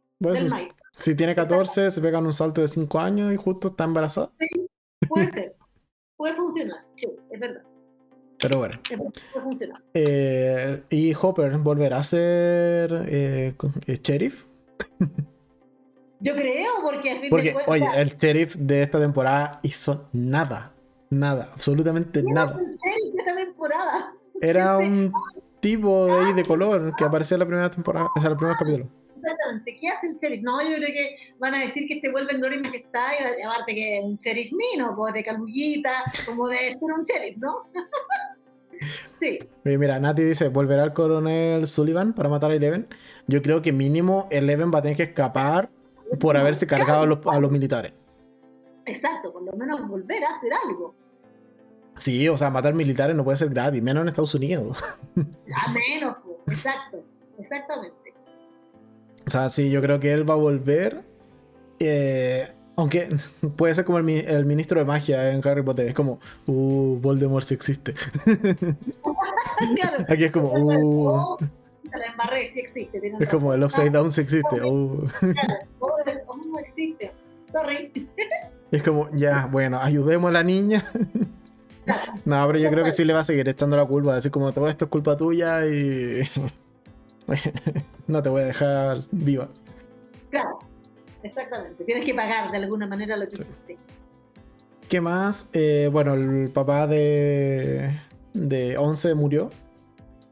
si 0.97 1.15
tiene 1.15 1.35
14, 1.35 1.91
se 1.91 2.01
pegan 2.01 2.27
un 2.27 2.33
salto 2.33 2.61
de 2.61 2.69
5 2.69 2.99
años 2.99 3.33
y 3.33 3.37
justo 3.37 3.69
está 3.69 3.85
embarazada. 3.85 4.33
Sí, 4.39 4.69
puede 5.09 5.31
ser. 5.31 5.57
puede 6.17 6.35
funcionar. 6.35 6.85
Sí, 6.97 7.09
es 7.31 7.41
verdad. 7.41 7.63
Pero 8.39 8.59
bueno. 8.59 8.81
Puede 8.89 9.45
funcionar. 9.45 9.83
Eh, 9.95 10.83
¿Y 10.91 11.15
Hopper 11.15 11.57
volverá 11.59 11.99
a 11.99 12.05
ser 12.05 13.07
eh, 13.09 13.55
eh 13.87 13.97
sheriff? 14.03 14.47
Yo 16.21 16.35
creo, 16.35 16.73
porque 16.83 17.11
a 17.11 17.21
fin 17.21 17.31
Porque, 17.31 17.53
de 17.53 17.59
oye, 17.67 17.87
el 17.97 18.17
sheriff 18.17 18.57
de 18.57 18.83
esta 18.83 18.99
temporada 18.99 19.61
hizo 19.63 20.09
nada. 20.13 20.73
Nada, 21.11 21.51
absolutamente 21.53 22.23
nada. 22.23 22.59
El 22.59 22.77
sheriff 22.77 23.15
de 23.15 23.19
esta 23.21 23.37
temporada? 23.37 24.15
Era 24.45 24.79
un 24.79 25.13
tipo 25.61 26.07
de 26.07 26.13
ahí 26.13 26.33
de 26.35 26.45
color 26.45 26.95
que 26.97 27.05
aparecía 27.05 27.37
en 27.37 27.41
la 27.41 27.47
primera 27.47 27.71
temporada, 27.71 28.09
o 28.15 28.21
sea, 28.21 28.31
el 28.31 28.37
primer 28.37 28.57
capítulo. 28.57 28.89
Exactamente, 29.17 29.79
¿qué 29.81 29.89
hace 29.89 30.07
el 30.09 30.19
sheriff? 30.19 30.43
No, 30.43 30.63
yo 30.63 30.77
creo 30.77 30.93
que 30.93 31.17
van 31.39 31.55
a 31.55 31.61
decir 31.61 31.89
que 31.89 31.95
este 31.95 32.11
vuelve 32.11 32.33
en 32.33 32.41
gloria 32.41 32.59
y 32.59 32.63
majestad 32.63 33.13
y 33.39 33.43
aparte 33.43 33.75
que 33.75 34.01
un 34.05 34.19
sheriff 34.19 34.53
mino, 34.53 34.95
pues 34.95 35.15
de 35.15 35.25
calullita, 35.25 36.05
como 36.27 36.49
de 36.49 36.75
ser 36.75 36.93
un 36.93 37.05
sheriff, 37.05 37.39
¿no? 37.39 37.63
sí. 39.21 39.39
Oye, 39.65 39.79
mira, 39.79 39.99
Nati 39.99 40.23
dice, 40.23 40.49
¿volverá 40.49 40.85
el 40.85 40.93
coronel 40.93 41.67
Sullivan 41.67 42.13
para 42.13 42.29
matar 42.29 42.51
a 42.51 42.55
Eleven? 42.55 42.87
Yo 43.27 43.41
creo 43.41 43.63
que 43.63 43.73
mínimo 43.73 44.29
Eleven 44.31 44.71
va 44.71 44.81
a 44.81 44.83
tener 44.83 44.99
que 44.99 45.05
escapar 45.05 45.71
por 46.21 46.37
haberse 46.37 46.67
cargado 46.67 47.01
a 47.01 47.07
los, 47.07 47.27
a 47.27 47.41
los 47.41 47.51
militares. 47.51 47.95
Exacto, 48.85 49.33
por 49.33 49.43
lo 49.43 49.53
menos 49.55 49.89
volver 49.89 50.23
a 50.23 50.37
hacer 50.37 50.53
algo. 50.69 50.95
Sí, 51.97 52.29
o 52.29 52.37
sea, 52.37 52.51
matar 52.51 52.75
militares 52.75 53.15
no 53.15 53.25
puede 53.25 53.37
ser 53.37 53.51
gratis, 53.51 53.83
menos 53.83 54.03
en 54.03 54.09
Estados 54.09 54.35
Unidos. 54.35 54.79
A 55.55 55.73
menos, 55.73 56.17
Exacto, 56.47 57.03
exactamente. 57.39 58.15
O 59.27 59.31
sea, 59.31 59.49
sí, 59.49 59.71
yo 59.71 59.81
creo 59.81 60.01
que 60.01 60.13
él 60.13 60.29
va 60.29 60.35
a 60.35 60.39
volver. 60.39 61.03
Eh, 61.81 62.49
aunque 62.77 63.17
puede 63.57 63.75
ser 63.75 63.85
como 63.85 63.99
el, 63.99 64.09
el, 64.09 64.47
ministro 64.47 64.79
de 64.81 64.87
magia 64.87 65.33
en 65.33 65.47
Harry 65.47 65.63
Potter. 65.63 65.89
Es 65.89 65.95
como, 65.95 66.19
uh, 66.47 66.99
Voldemort 67.01 67.47
sí 67.47 67.55
existe. 67.55 67.95
claro. 69.77 70.05
Aquí 70.09 70.25
es 70.25 70.33
como, 70.33 70.53
uh. 70.53 71.37
La 71.97 72.07
embarré, 72.07 72.51
sí 72.53 72.61
existe. 72.61 73.01
Es 73.21 73.29
como 73.29 73.55
el 73.55 73.63
Upside 73.63 73.91
Down 73.91 74.13
sí 74.13 74.21
existe. 74.21 74.61
Uh. 74.63 75.07
Claro, 75.21 75.59
oh, 75.79 76.37
no 76.37 76.59
existe. 76.59 77.13
Sorry. 77.53 78.09
Es 78.73 78.83
como, 78.83 79.09
ya, 79.13 79.47
bueno, 79.47 79.81
ayudemos 79.81 80.29
a 80.31 80.33
la 80.33 80.43
niña. 80.43 80.91
no, 82.25 82.47
pero 82.47 82.59
yo 82.59 82.71
creo 82.71 82.85
que 82.85 82.93
sí 82.93 83.05
le 83.05 83.13
va 83.13 83.21
a 83.21 83.25
seguir 83.25 83.49
echando 83.49 83.77
la 83.77 83.85
culpa. 83.85 84.17
Así 84.17 84.31
como 84.31 84.53
todo 84.53 84.69
esto 84.69 84.87
es 84.87 84.91
culpa 84.91 85.17
tuya 85.17 85.67
y. 85.67 86.23
no 88.07 88.23
te 88.23 88.29
voy 88.29 88.43
a 88.43 88.47
dejar 88.47 88.99
viva. 89.13 89.49
Claro, 90.31 90.59
exactamente. 91.23 91.85
Tienes 91.85 92.05
que 92.05 92.15
pagar 92.15 92.51
de 92.51 92.59
alguna 92.59 92.87
manera 92.87 93.17
lo 93.17 93.29
que 93.29 93.35
hiciste. 93.35 93.79
¿Qué 94.89 95.01
más? 95.01 95.51
Eh, 95.53 95.89
bueno, 95.91 96.15
el 96.15 96.51
papá 96.53 96.87
de, 96.87 98.01
de 98.33 98.77
11 98.77 99.15
murió. 99.15 99.51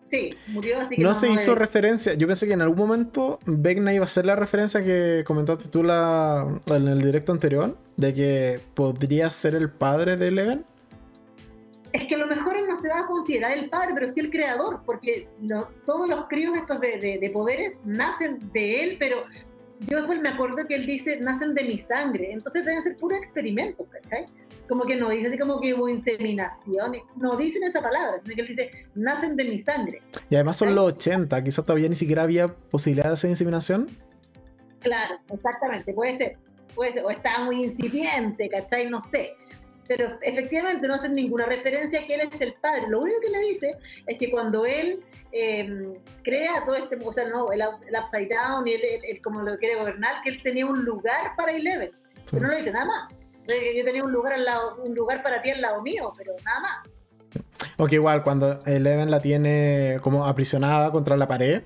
Sí, 0.04 0.36
murió 0.48 0.78
así 0.78 0.96
que 0.96 1.02
no, 1.02 1.14
se 1.14 1.30
hizo 1.30 1.54
referencia. 1.54 2.12
Yo 2.12 2.26
pensé 2.26 2.46
que 2.46 2.52
en 2.52 2.60
algún 2.60 2.76
momento 2.76 3.38
Vecna 3.46 3.94
iba 3.94 4.02
a 4.02 4.06
hacer 4.06 4.26
la 4.26 4.36
referencia 4.36 4.84
que 4.84 5.24
comentaste 5.26 5.70
tú 5.70 5.82
la, 5.82 6.46
en 6.66 6.88
el 6.88 7.00
directo 7.00 7.32
anterior, 7.32 7.78
de 7.96 8.12
que 8.12 8.60
podría 8.74 9.30
ser 9.30 9.54
el 9.54 9.70
padre 9.70 10.18
de 10.18 10.28
Eleven. 10.28 10.66
Es 11.92 12.06
que 12.06 12.14
a 12.14 12.18
lo 12.18 12.26
mejor 12.26 12.56
él 12.56 12.66
no 12.66 12.76
se 12.76 12.88
va 12.88 13.00
a 13.00 13.06
considerar 13.06 13.52
el 13.52 13.68
padre, 13.68 13.92
pero 13.94 14.08
sí 14.08 14.20
el 14.20 14.30
creador, 14.30 14.80
porque 14.86 15.28
no, 15.40 15.68
todos 15.86 16.08
los 16.08 16.26
críos 16.26 16.56
estos 16.56 16.80
de, 16.80 16.98
de, 16.98 17.18
de, 17.18 17.30
poderes 17.30 17.76
nacen 17.84 18.38
de 18.52 18.82
él, 18.82 18.96
pero 18.98 19.22
yo 19.80 19.98
después 19.98 20.20
me 20.20 20.30
acuerdo 20.30 20.66
que 20.66 20.74
él 20.74 20.86
dice, 20.86 21.18
nacen 21.20 21.54
de 21.54 21.64
mi 21.64 21.80
sangre, 21.80 22.32
entonces 22.32 22.64
deben 22.64 22.82
ser 22.82 22.96
puro 22.96 23.16
experimento, 23.16 23.86
¿cachai? 23.90 24.26
Como 24.68 24.84
que 24.84 24.96
no 24.96 25.10
dice 25.10 25.28
así 25.28 25.38
como 25.38 25.60
que 25.60 25.74
hubo 25.74 25.88
inseminaciones, 25.88 27.02
no 27.16 27.36
dicen 27.36 27.64
esa 27.64 27.82
palabra, 27.82 28.20
sino 28.22 28.36
que 28.36 28.40
él 28.42 28.48
dice, 28.48 28.70
nacen 28.94 29.36
de 29.36 29.44
mi 29.44 29.62
sangre. 29.62 30.00
Y 30.30 30.36
además 30.36 30.56
son 30.56 30.74
los 30.74 30.84
80, 30.94 31.42
quizás 31.44 31.64
todavía 31.66 31.88
ni 31.88 31.94
siquiera 31.94 32.22
había 32.22 32.48
posibilidad 32.48 33.08
de 33.08 33.14
hacer 33.14 33.30
inseminación. 33.30 33.88
Claro, 34.80 35.16
exactamente, 35.32 35.92
puede 35.92 36.16
ser, 36.16 36.38
puede 36.74 36.94
ser, 36.94 37.04
o 37.04 37.10
está 37.10 37.40
muy 37.40 37.64
incipiente, 37.64 38.48
¿cachai? 38.48 38.88
No 38.88 39.00
sé 39.00 39.34
pero 39.88 40.18
efectivamente 40.22 40.86
no 40.86 40.94
hacen 40.94 41.12
ninguna 41.12 41.46
referencia 41.46 42.00
a 42.00 42.06
que 42.06 42.14
él 42.14 42.28
es 42.32 42.40
el 42.40 42.54
padre. 42.54 42.82
Lo 42.88 43.00
único 43.00 43.20
que 43.20 43.30
le 43.30 43.38
dice 43.40 43.76
es 44.06 44.18
que 44.18 44.30
cuando 44.30 44.64
él 44.64 45.02
eh, 45.32 45.98
crea 46.22 46.64
todo 46.64 46.76
este, 46.76 46.98
o 47.04 47.12
sea, 47.12 47.28
no, 47.28 47.50
el, 47.52 47.60
el 47.60 48.02
Upside 48.02 48.28
Down 48.28 48.66
y 48.66 48.72
él, 48.72 48.82
él, 49.02 49.22
como 49.22 49.42
lo 49.42 49.58
quiere 49.58 49.76
gobernar, 49.76 50.22
que 50.22 50.30
él 50.30 50.42
tenía 50.42 50.66
un 50.66 50.84
lugar 50.84 51.32
para 51.36 51.52
Eleven. 51.52 51.90
Pero 52.30 52.46
no 52.46 52.52
le 52.52 52.58
dice 52.58 52.72
nada 52.72 52.86
más. 52.86 53.12
Yo 53.48 53.84
tenía 53.84 54.04
un 54.04 54.12
lugar, 54.12 54.34
al 54.34 54.44
lado, 54.44 54.76
un 54.84 54.94
lugar 54.94 55.22
para 55.22 55.42
ti 55.42 55.50
al 55.50 55.60
lado 55.60 55.82
mío, 55.82 56.12
pero 56.16 56.32
nada 56.44 56.60
más. 56.60 56.78
Ok, 57.76 57.92
igual, 57.92 58.22
cuando 58.22 58.60
Eleven 58.64 59.10
la 59.10 59.20
tiene 59.20 59.98
como 60.00 60.26
aprisionada 60.26 60.92
contra 60.92 61.16
la 61.16 61.26
pared 61.26 61.62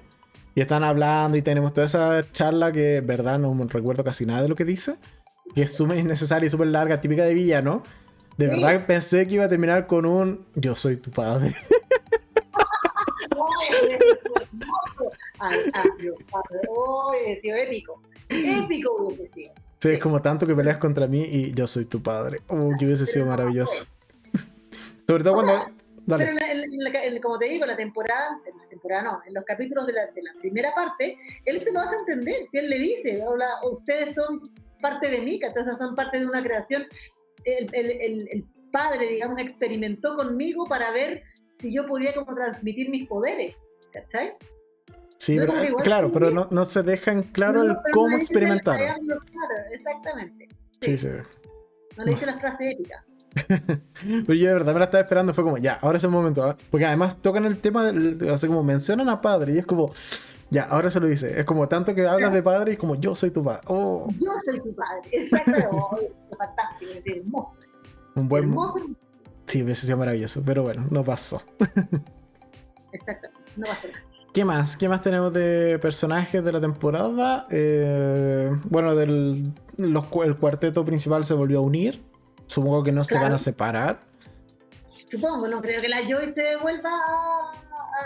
y 0.55 0.63
están 0.63 0.85
hablando 0.85 1.37
y 1.37 1.43
tenemos 1.43 1.75
toda 1.75 1.87
esa 1.87 2.33
charla 2.33 2.73
que, 2.73 3.03
verdad, 3.03 3.39
no 3.39 3.55
recuerdo 3.69 4.03
casi 4.05 4.25
nada 4.25 4.43
de 4.43 4.49
lo 4.49 4.57
que 4.57 4.65
dice, 4.65 4.97
que 5.55 5.63
es 5.63 5.77
súper 5.77 5.99
innecesaria 5.99 6.47
y 6.47 6.51
súper 6.51 6.69
larga, 6.69 7.01
típica 7.01 7.25
de 7.25 7.35
villano. 7.35 7.83
De 8.37 8.49
verdad 8.49 8.73
que 8.73 8.81
pensé 8.81 9.27
que 9.27 9.35
iba 9.35 9.45
a 9.45 9.49
terminar 9.49 9.87
con 9.87 10.05
un 10.05 10.47
Yo 10.55 10.75
soy 10.75 10.97
tu 10.97 11.11
padre. 11.11 11.55
Ay, 15.39 15.59
épico. 17.43 18.03
Épico 18.29 18.97
hubiese 18.97 19.29
sido. 19.33 19.55
Sí, 19.79 19.89
es 19.91 19.99
como 19.99 20.21
tanto 20.21 20.47
que 20.47 20.55
peleas 20.55 20.79
contra 20.79 21.07
mí 21.07 21.23
y 21.23 21.55
yo 21.55 21.67
soy 21.67 21.85
tu 21.85 22.03
padre. 22.03 22.41
Oh, 22.49 22.73
que 22.79 22.87
hubiese 22.87 23.07
sido 23.07 23.27
maravilloso. 23.27 23.87
Sobre 25.07 25.23
todo 25.23 25.35
cuando. 25.35 25.67
Dale. 26.07 26.25
Pero 26.25 26.37
en 26.39 26.85
la, 26.85 27.05
en 27.05 27.15
la, 27.15 27.21
como 27.21 27.37
te 27.37 27.47
digo, 27.47 27.67
la 27.67 27.77
temporada, 27.77 28.39
en 28.47 28.57
la 28.57 28.69
temporada 28.69 29.03
no, 29.03 29.21
en 29.27 29.35
los 29.35 29.45
capítulos 29.45 29.87
de 29.87 29.93
la, 29.93 30.07
de 30.07 30.23
la, 30.23 30.31
primera 30.41 30.73
parte, 30.73 31.19
él 31.45 31.61
se 31.65 31.73
lo 31.73 31.81
hace 31.81 31.97
entender. 31.97 32.47
Si 32.51 32.59
él 32.59 32.71
le 32.71 32.79
dice, 32.79 33.25
hola, 33.27 33.49
ustedes 33.65 34.15
son 34.15 34.41
parte 34.81 35.11
de 35.11 35.21
mí, 35.21 35.41
entonces 35.43 35.77
son 35.79 35.97
parte 35.97 36.21
de 36.21 36.27
una 36.27 36.43
creación 36.45 36.87
el, 37.47 37.71
el, 37.73 38.29
el, 38.31 38.45
padre, 38.73 39.09
digamos, 39.09 39.39
experimentó 39.41 40.15
conmigo 40.15 40.67
para 40.67 40.91
ver 40.91 41.23
si 41.59 41.73
yo 41.73 41.87
podía 41.87 42.15
como 42.15 42.35
transmitir 42.35 42.91
mis 42.91 43.09
poderes, 43.09 43.57
¿cachai? 43.91 44.35
Sí, 45.17 45.39
pero, 45.39 45.65
igual, 45.65 45.83
claro, 45.83 46.13
pero 46.13 46.31
no, 46.31 46.47
no, 46.51 46.65
se 46.67 46.83
dejan 46.83 47.23
claro 47.23 47.65
no, 47.65 47.73
el 47.73 47.77
cómo 47.93 48.17
experimentar. 48.19 48.77
Claro, 48.77 49.23
exactamente. 49.73 50.49
Sí, 50.81 50.99
sí. 50.99 51.09
sí. 51.09 51.39
No 51.97 52.05
le 52.05 52.11
dice 52.13 52.27
la 52.27 52.35
frase 52.41 52.71
épica. 52.73 53.05
pero 54.27 54.35
yo 54.35 54.49
de 54.49 54.53
verdad 54.53 54.73
me 54.73 54.79
la 54.79 54.85
estaba 54.87 55.03
esperando, 55.03 55.35
fue 55.35 55.45
como, 55.45 55.59
ya, 55.59 55.79
ahora 55.81 55.99
es 55.99 56.05
el 56.05 56.11
momento. 56.11 56.49
¿eh? 56.51 56.55
Porque 56.71 56.87
además 56.87 57.21
tocan 57.21 57.45
el 57.45 57.59
tema, 57.59 57.85
del, 57.85 58.19
así 58.31 58.47
como 58.47 58.63
mencionan 58.63 59.09
a 59.09 59.21
padre, 59.21 59.55
y 59.55 59.59
es 59.59 59.67
como, 59.67 59.93
ya, 60.51 60.65
ahora 60.65 60.91
se 60.91 61.01
lo 61.01 61.07
dice. 61.07 61.39
Es 61.39 61.45
como 61.45 61.69
tanto 61.69 61.95
que 61.95 62.07
hablas 62.07 62.33
de 62.33 62.43
padre 62.43 62.73
y 62.73 62.75
es 62.75 62.79
como 62.79 62.95
yo 62.95 63.15
soy 63.15 63.31
tu 63.31 63.43
padre. 63.43 63.63
Oh. 63.67 64.09
Yo 64.19 64.31
soy 64.45 64.61
tu 64.61 64.75
padre. 64.75 65.01
Exacto. 65.13 65.69
oh, 65.73 65.99
fantástico, 66.39 66.93
es 66.93 67.17
hermoso. 67.17 67.59
Un 68.15 68.29
buen. 68.29 68.45
Hermoso. 68.45 68.81
Sí, 69.47 69.63
hubiese 69.63 69.87
sido 69.87 69.99
maravilloso, 69.99 70.43
pero 70.45 70.63
bueno, 70.63 70.87
no 70.91 71.05
pasó. 71.05 71.43
Exacto, 72.93 73.29
no 73.57 73.67
pasó 73.67 73.89
nada. 73.89 74.07
¿Qué 74.37 74.45
más? 74.45 74.77
¿Qué 74.77 74.87
más 74.87 75.01
tenemos 75.01 75.33
de 75.33 75.79
personajes 75.79 76.45
de 76.45 76.53
la 76.53 76.61
temporada? 76.61 77.47
Eh, 77.49 78.51
bueno, 78.65 78.95
del, 78.95 79.55
los, 79.79 80.05
el 80.25 80.37
cuarteto 80.37 80.85
principal 80.85 81.25
se 81.25 81.33
volvió 81.33 81.61
a 81.61 81.63
unir. 81.63 82.05
Supongo 82.47 82.83
que 82.83 82.93
no 82.93 83.03
se 83.03 83.19
van 83.19 83.33
a 83.33 83.39
separar. 83.39 84.01
Supongo, 85.11 85.49
no 85.49 85.63
creo 85.63 85.81
que 85.81 85.89
la 85.89 86.03
Joy 86.07 86.35
se 86.35 86.57
vuelva 86.57 86.91
a, 86.91 87.53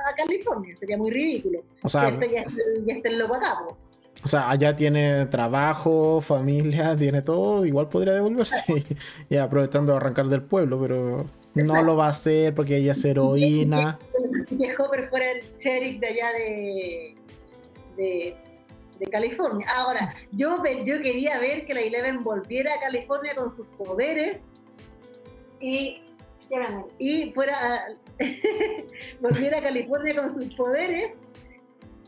a 0.06 0.14
California. 0.14 0.76
Sería 0.76 0.96
muy 0.96 1.10
ridículo. 1.10 1.62
O 1.82 1.88
sea, 1.88 2.10
ya, 2.20 2.26
ya, 2.26 2.44
ya 2.86 2.94
está 2.94 3.08
el 3.08 3.18
loco 3.18 3.34
acá, 3.34 3.58
po. 3.58 3.76
O 4.22 4.28
sea, 4.28 4.50
allá 4.50 4.76
tiene 4.76 5.26
trabajo, 5.26 6.20
familia, 6.20 6.96
tiene 6.98 7.22
todo, 7.22 7.64
igual 7.64 7.88
podría 7.88 8.14
devolverse 8.14 8.84
y, 9.30 9.36
aprovechando 9.36 9.92
de 9.92 9.98
arrancar 9.98 10.26
del 10.26 10.42
pueblo, 10.42 10.80
pero 10.80 11.26
no 11.54 11.82
lo 11.82 11.96
va 11.96 12.06
a 12.06 12.10
hacer 12.10 12.54
porque 12.54 12.76
ella 12.76 12.92
es 12.92 13.04
heroína. 13.04 13.98
Que 14.46 14.74
Hopper 14.76 15.08
fuera 15.08 15.32
el 15.32 15.56
sheriff 15.58 16.00
de 16.00 16.06
allá 16.06 16.32
de, 16.32 17.14
de, 17.96 18.36
de 18.98 19.06
California. 19.06 19.66
Ahora, 19.74 20.14
yo, 20.32 20.62
yo 20.84 21.00
quería 21.00 21.38
ver 21.38 21.64
que 21.64 21.72
la 21.72 21.80
Eleven 21.82 22.22
volviera 22.24 22.74
a 22.74 22.80
California 22.80 23.34
con 23.34 23.50
sus 23.50 23.66
poderes 23.78 24.40
y, 25.60 26.02
y 26.98 27.32
fuera 27.32 27.86
volviera 29.20 29.58
a 29.58 29.62
California 29.62 30.16
con 30.16 30.34
sus 30.34 30.54
poderes 30.54 31.12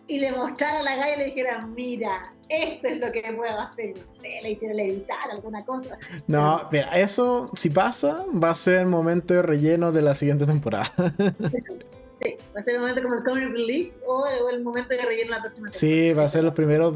y 0.06 0.18
le 0.18 0.32
mostrara 0.32 0.80
a 0.80 0.82
la 0.82 0.96
galla 0.96 1.14
y 1.14 1.18
le 1.18 1.24
dijera, 1.26 1.66
mira, 1.66 2.32
esto 2.48 2.88
es 2.88 3.00
lo 3.00 3.12
que 3.12 3.22
puedo 3.34 3.58
hacer, 3.60 3.94
no 3.96 4.20
sé, 4.20 4.40
le 4.42 4.50
hiciera 4.50 4.74
levitar 4.74 5.30
alguna 5.30 5.64
cosa. 5.64 5.96
No, 6.26 6.68
mira, 6.70 6.90
eso 6.98 7.50
si 7.54 7.70
pasa, 7.70 8.24
va 8.30 8.50
a 8.50 8.54
ser 8.54 8.80
el 8.80 8.86
momento 8.86 9.32
de 9.34 9.42
relleno 9.42 9.92
de 9.92 10.02
la 10.02 10.14
siguiente 10.14 10.44
temporada. 10.44 10.92
sí, 10.96 12.36
va 12.54 12.60
a 12.60 12.64
ser 12.64 12.74
el 12.74 12.80
momento 12.80 13.02
como 13.02 13.14
el 13.14 13.22
comic 13.22 13.44
relief 13.44 13.94
o 14.06 14.26
el 14.50 14.62
momento 14.62 14.90
de 14.90 15.02
relleno 15.02 15.30
de 15.30 15.36
la 15.36 15.42
próxima 15.42 15.70
temporada. 15.70 15.78
Sí, 15.78 16.12
va 16.12 16.24
a 16.24 16.28
ser 16.28 16.44
los 16.44 16.54
primeros 16.54 16.94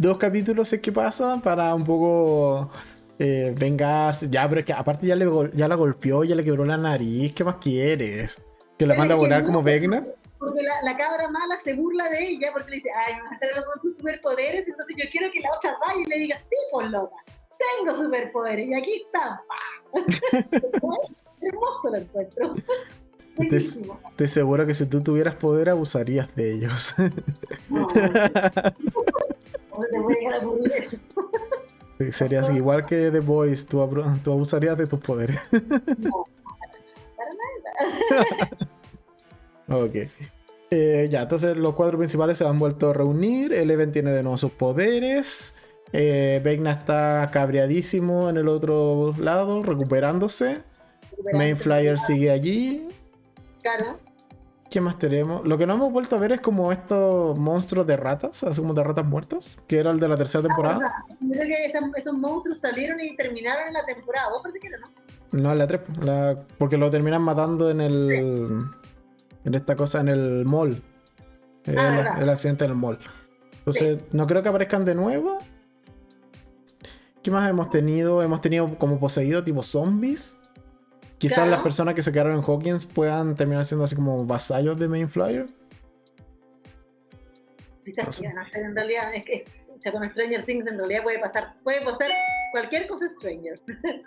dos 0.00 0.16
capítulos 0.16 0.72
es 0.72 0.80
que 0.80 0.90
pasa 0.90 1.38
para 1.42 1.74
un 1.74 1.84
poco 1.84 2.70
eh, 3.20 3.54
vengarse. 3.56 4.28
Ya, 4.30 4.48
pero 4.48 4.60
es 4.60 4.66
que 4.66 4.72
aparte 4.72 5.06
ya, 5.06 5.14
le, 5.14 5.26
ya 5.54 5.68
la 5.68 5.74
golpeó, 5.74 6.24
ya 6.24 6.34
le 6.34 6.42
quebró 6.42 6.64
la 6.64 6.78
nariz, 6.78 7.34
¿qué 7.34 7.44
más 7.44 7.56
quieres? 7.56 8.40
Que 8.78 8.86
la 8.86 8.94
manda 8.94 9.14
a 9.14 9.18
volar 9.18 9.44
como 9.44 9.62
Vegna 9.62 10.04
porque 10.38 10.62
la, 10.62 10.72
la, 10.82 10.96
cabra 10.96 11.28
mala 11.28 11.60
se 11.62 11.74
burla 11.74 12.08
de 12.08 12.30
ella 12.30 12.48
porque 12.54 12.70
le 12.70 12.76
dice, 12.76 12.88
ay, 12.96 13.12
me 13.16 13.22
vas 13.22 13.58
a 13.58 13.64
con 13.66 13.78
tus 13.82 13.94
superpoderes, 13.94 14.66
entonces 14.66 14.96
yo 14.98 15.04
quiero 15.10 15.30
que 15.30 15.40
la 15.40 15.50
otra 15.54 15.76
vaya 15.86 16.00
y 16.00 16.06
le 16.06 16.16
diga, 16.16 16.38
sí, 16.38 16.56
por 16.72 16.84
loca, 16.88 17.16
tengo 17.58 17.94
superpoderes 17.94 18.66
y 18.66 18.74
aquí 18.74 19.04
están. 19.04 19.38
Hermoso 21.42 21.90
lo 21.90 21.96
encuentro. 21.96 22.54
Estoy, 23.36 23.90
estoy, 24.10 24.28
seguro 24.28 24.66
que 24.66 24.72
si 24.72 24.86
tú 24.86 25.02
tuvieras 25.02 25.34
poder 25.36 25.68
abusarías 25.68 26.34
de 26.34 26.54
ellos. 26.54 26.94
No, 27.68 27.80
no, 27.80 28.08
no. 30.42 31.59
Serías 32.10 32.48
igual 32.50 32.86
que 32.86 33.10
The 33.10 33.20
Boys, 33.20 33.66
tú, 33.66 33.86
tú 34.24 34.32
abusarías 34.32 34.76
de 34.78 34.86
tus 34.86 35.00
poderes. 35.00 35.38
No, 35.98 36.26
para 37.16 37.30
nada. 38.10 38.50
Ok. 39.84 39.94
Eh, 40.72 41.08
ya, 41.10 41.22
entonces 41.22 41.56
los 41.56 41.74
cuatro 41.74 41.98
principales 41.98 42.38
se 42.38 42.46
han 42.46 42.58
vuelto 42.58 42.90
a 42.90 42.92
reunir. 42.92 43.52
Eleven 43.52 43.92
tiene 43.92 44.12
de 44.12 44.22
nuevo 44.22 44.38
sus 44.38 44.52
poderes. 44.52 45.58
Eh, 45.92 46.40
Vecna 46.44 46.72
está 46.72 47.28
cabreadísimo 47.32 48.30
en 48.30 48.36
el 48.36 48.48
otro 48.48 49.14
lado, 49.18 49.62
recuperándose. 49.62 50.62
Main 51.32 51.56
Flyer 51.56 51.98
sigue 51.98 52.30
allí. 52.30 52.88
Claro. 53.62 53.98
¿Qué 54.70 54.80
más 54.80 54.98
tenemos? 54.98 55.44
Lo 55.46 55.58
que 55.58 55.66
no 55.66 55.74
hemos 55.74 55.92
vuelto 55.92 56.14
a 56.14 56.18
ver 56.20 56.30
es 56.32 56.40
como 56.40 56.70
estos 56.70 57.36
monstruos 57.36 57.86
de 57.88 57.96
ratas, 57.96 58.44
así 58.44 58.60
como 58.60 58.72
de 58.72 58.84
ratas 58.84 59.04
muertas, 59.04 59.58
que 59.66 59.78
era 59.80 59.90
el 59.90 59.98
de 59.98 60.06
la 60.08 60.16
tercera 60.16 60.42
temporada. 60.46 60.78
Ah, 60.84 61.04
Yo 61.20 61.32
creo 61.32 61.46
que 61.48 61.64
esos, 61.66 61.82
esos 61.96 62.14
monstruos 62.14 62.60
salieron 62.60 63.00
y 63.00 63.16
terminaron 63.16 63.66
en 63.68 63.74
la 63.74 63.84
temporada. 63.84 64.28
¿Vos 64.30 64.40
parece 64.44 64.60
que 64.60 64.68
no? 64.70 64.86
No, 65.42 65.52
en 65.52 65.58
la 65.58 65.66
3, 65.66 65.80
la- 66.02 66.38
porque 66.56 66.76
lo 66.76 66.88
terminan 66.90 67.22
matando 67.22 67.68
en 67.70 67.80
el. 67.80 68.60
En 69.44 69.54
esta 69.54 69.74
cosa, 69.74 70.00
en 70.00 70.08
el 70.08 70.44
mall. 70.44 70.80
Ah, 71.76 72.14
el, 72.16 72.22
el 72.22 72.28
accidente 72.28 72.64
en 72.64 72.70
el 72.70 72.76
mall. 72.76 72.98
Entonces, 73.58 73.98
no 74.12 74.26
creo 74.28 74.42
que 74.42 74.48
aparezcan 74.50 74.84
de 74.84 74.94
nuevo. 74.94 75.38
¿Qué 77.22 77.30
más 77.30 77.50
hemos 77.50 77.70
tenido? 77.70 78.22
Hemos 78.22 78.40
tenido 78.40 78.78
como 78.78 78.98
poseído 79.00 79.42
tipo 79.44 79.62
zombies. 79.62 80.36
Quizás 81.20 81.36
Claro. 81.36 81.50
las 81.52 81.62
personas 81.62 81.94
que 81.94 82.02
se 82.02 82.10
quedaron 82.10 82.32
en 82.38 82.42
Hawkins 82.42 82.84
puedan 82.86 83.36
terminar 83.36 83.64
siendo 83.66 83.84
así 83.84 83.94
como 83.94 84.24
vasallos 84.24 84.76
de 84.78 84.88
Main 84.88 85.08
Flyer. 85.08 85.46
Quizás 87.84 88.06
No 88.06 88.12
sé. 88.12 88.26
en 88.54 88.74
realidad. 88.74 89.14
Es 89.14 89.24
que 89.24 89.44
o 89.78 89.82
sea, 89.82 89.92
con 89.92 90.08
Stranger 90.10 90.44
Things 90.44 90.66
en 90.66 90.76
realidad 90.76 91.02
puede 91.02 91.18
pasar, 91.18 91.54
puede 91.62 91.80
pasar 91.82 92.10
cualquier 92.52 92.86
cosa 92.86 93.08
Stranger. 93.16 93.60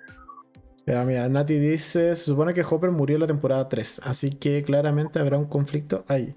Ya, 0.86 1.02
mira, 1.06 1.30
Nati 1.30 1.58
dice, 1.60 2.14
se 2.14 2.26
supone 2.26 2.54
que 2.54 2.62
Hopper 2.62 2.92
murió 2.92 3.16
en 3.16 3.22
la 3.22 3.28
temporada 3.28 3.70
3, 3.70 4.02
así 4.04 4.32
que 4.32 4.62
claramente 4.64 5.18
habrá 5.18 5.38
un 5.38 5.46
conflicto 5.46 6.04
ahí. 6.10 6.36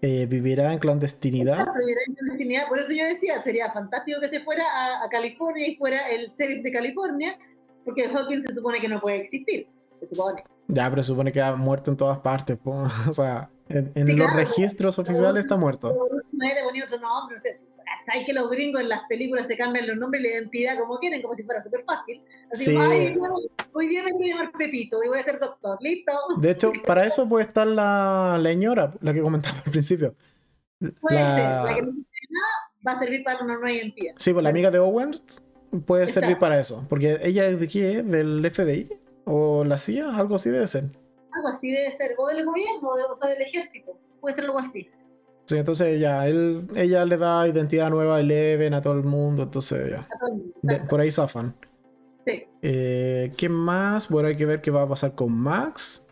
Eh, 0.00 0.26
vivirá 0.26 0.72
en 0.72 0.78
clandestinidad. 0.78 1.62
Era 1.62 2.00
en 2.06 2.14
clandestinidad. 2.14 2.68
Por 2.68 2.78
eso 2.78 2.92
yo 2.92 3.04
decía, 3.06 3.42
sería 3.42 3.72
fantástico 3.72 4.20
que 4.20 4.28
se 4.28 4.44
fuera 4.44 4.62
a, 4.64 5.04
a 5.04 5.08
California 5.08 5.66
y 5.66 5.74
fuera 5.74 6.08
el 6.08 6.30
sheriff 6.34 6.62
de 6.62 6.70
California, 6.70 7.36
porque 7.84 8.04
Hawkins 8.06 8.46
se 8.46 8.54
supone 8.54 8.80
que 8.80 8.86
no 8.88 9.00
puede 9.00 9.22
existir. 9.22 9.66
Se 10.00 10.14
supone. 10.14 10.44
Ya, 10.68 10.88
pero 10.90 11.02
se 11.02 11.08
supone 11.08 11.32
que 11.32 11.40
ha 11.42 11.54
muerto 11.56 11.90
en 11.90 11.96
todas 11.96 12.18
partes. 12.18 12.56
po. 12.58 12.88
O 13.08 13.12
sea, 13.12 13.50
en, 13.68 13.92
en 13.94 14.06
Sí, 14.06 14.12
los 14.14 14.26
claro. 14.30 14.36
registros 14.36 14.98
oficiales 14.98 15.44
está 15.44 15.56
muerto. 15.56 15.92
No 16.32 16.46
le 16.46 16.62
ponía 16.64 16.84
otro 16.84 16.98
nombre. 16.98 17.36
no 17.36 17.42
sé. 17.42 17.60
¿Sabes 18.06 18.24
que 18.24 18.32
los 18.32 18.50
gringos 18.50 18.80
en 18.80 18.88
las 18.88 19.02
películas 19.08 19.46
se 19.46 19.56
cambian 19.56 19.86
los 19.86 19.96
nombres 19.96 20.22
y 20.22 20.26
la 20.28 20.34
identidad 20.34 20.78
como 20.78 20.98
quieren, 20.98 21.20
como 21.22 21.34
si 21.34 21.42
fuera 21.42 21.62
súper 21.62 21.84
fácil? 21.84 22.22
Así 22.50 22.64
Sí. 22.66 22.74
como, 22.74 22.90
ay, 22.90 23.14
no, 23.14 23.36
hoy 23.72 23.88
día 23.88 24.02
me 24.02 24.12
voy 24.12 24.30
a 24.30 24.34
llamar 24.36 24.52
Pepito 24.56 25.02
y 25.04 25.08
voy 25.08 25.18
a 25.18 25.22
ser 25.22 25.38
doctor. 25.38 25.76
¿Listo? 25.80 26.12
De 26.38 26.50
hecho, 26.50 26.72
para 26.86 27.04
eso 27.04 27.28
puede 27.28 27.44
estar 27.44 27.66
la 27.66 28.38
leñora, 28.40 28.92
la 29.00 29.12
que 29.12 29.20
comentaba 29.20 29.58
al 29.64 29.70
principio. 29.70 30.14
Puede 31.00 31.16
La- 31.16 31.36
ser. 31.36 31.64
La 31.66 31.74
que 31.74 31.82
no 31.82 31.92
va 32.86 32.92
a 32.92 32.98
servir 32.98 33.22
para 33.22 33.44
una 33.44 33.54
nueva 33.54 33.72
identidad. 33.72 34.14
Sí, 34.16 34.32
pues 34.32 34.42
la 34.42 34.48
amiga 34.50 34.70
de 34.70 34.78
Owens 34.78 35.42
puede 35.84 36.04
Exacto. 36.04 36.20
servir 36.20 36.38
para 36.38 36.58
eso. 36.58 36.86
Porque 36.88 37.18
ella 37.22 37.46
es 37.48 37.60
de 37.60 37.68
qué? 37.68 37.92
es? 37.98 38.10
¿Del 38.10 38.50
FBI? 38.50 38.88
¿O 39.24 39.64
la 39.64 39.78
CIA? 39.78 40.16
Algo 40.16 40.36
así 40.36 40.50
debe 40.50 40.66
ser. 40.68 40.84
Algo 41.32 41.48
así 41.48 41.70
debe 41.70 41.92
ser. 41.92 42.14
O 42.18 42.26
del 42.28 42.44
gobierno, 42.44 42.90
o 42.90 43.16
sea, 43.16 43.30
del 43.30 43.42
ejército. 43.42 43.96
Puede 44.20 44.34
ser 44.36 44.44
algo 44.44 44.58
así. 44.58 44.88
Sí, 45.46 45.56
entonces 45.56 45.98
ya, 46.00 46.28
él, 46.28 46.68
ella 46.76 47.04
le 47.04 47.16
da 47.16 47.48
identidad 47.48 47.90
nueva 47.90 48.16
a 48.16 48.20
Eleven, 48.20 48.72
a 48.74 48.80
todo 48.82 48.92
el 48.94 49.02
mundo, 49.02 49.42
entonces 49.44 49.90
ya. 49.90 50.08
A 50.20 50.28
mundo. 50.28 50.52
De- 50.62 50.80
por 50.80 51.00
ahí 51.00 51.10
zafan. 51.10 51.54
Sí. 52.24 52.44
Eh, 52.62 53.32
¿Qué 53.36 53.48
más? 53.48 54.08
Bueno, 54.08 54.28
hay 54.28 54.36
que 54.36 54.46
ver 54.46 54.60
qué 54.60 54.70
va 54.70 54.82
a 54.82 54.88
pasar 54.88 55.14
con 55.14 55.32
Max. 55.32 56.06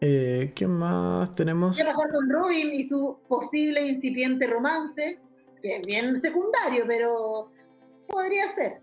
Eh, 0.00 0.50
¿Qué 0.56 0.66
más 0.66 1.32
tenemos? 1.36 1.76
¿Qué 1.76 1.84
pasar 1.84 2.10
con 2.10 2.28
Robin 2.28 2.74
y 2.74 2.82
su 2.82 3.18
posible 3.28 3.86
incipiente 3.86 4.48
romance? 4.48 5.20
Que 5.62 5.76
es 5.76 5.86
bien 5.86 6.20
secundario, 6.20 6.84
pero 6.88 7.50
podría 8.08 8.52
ser. 8.54 8.80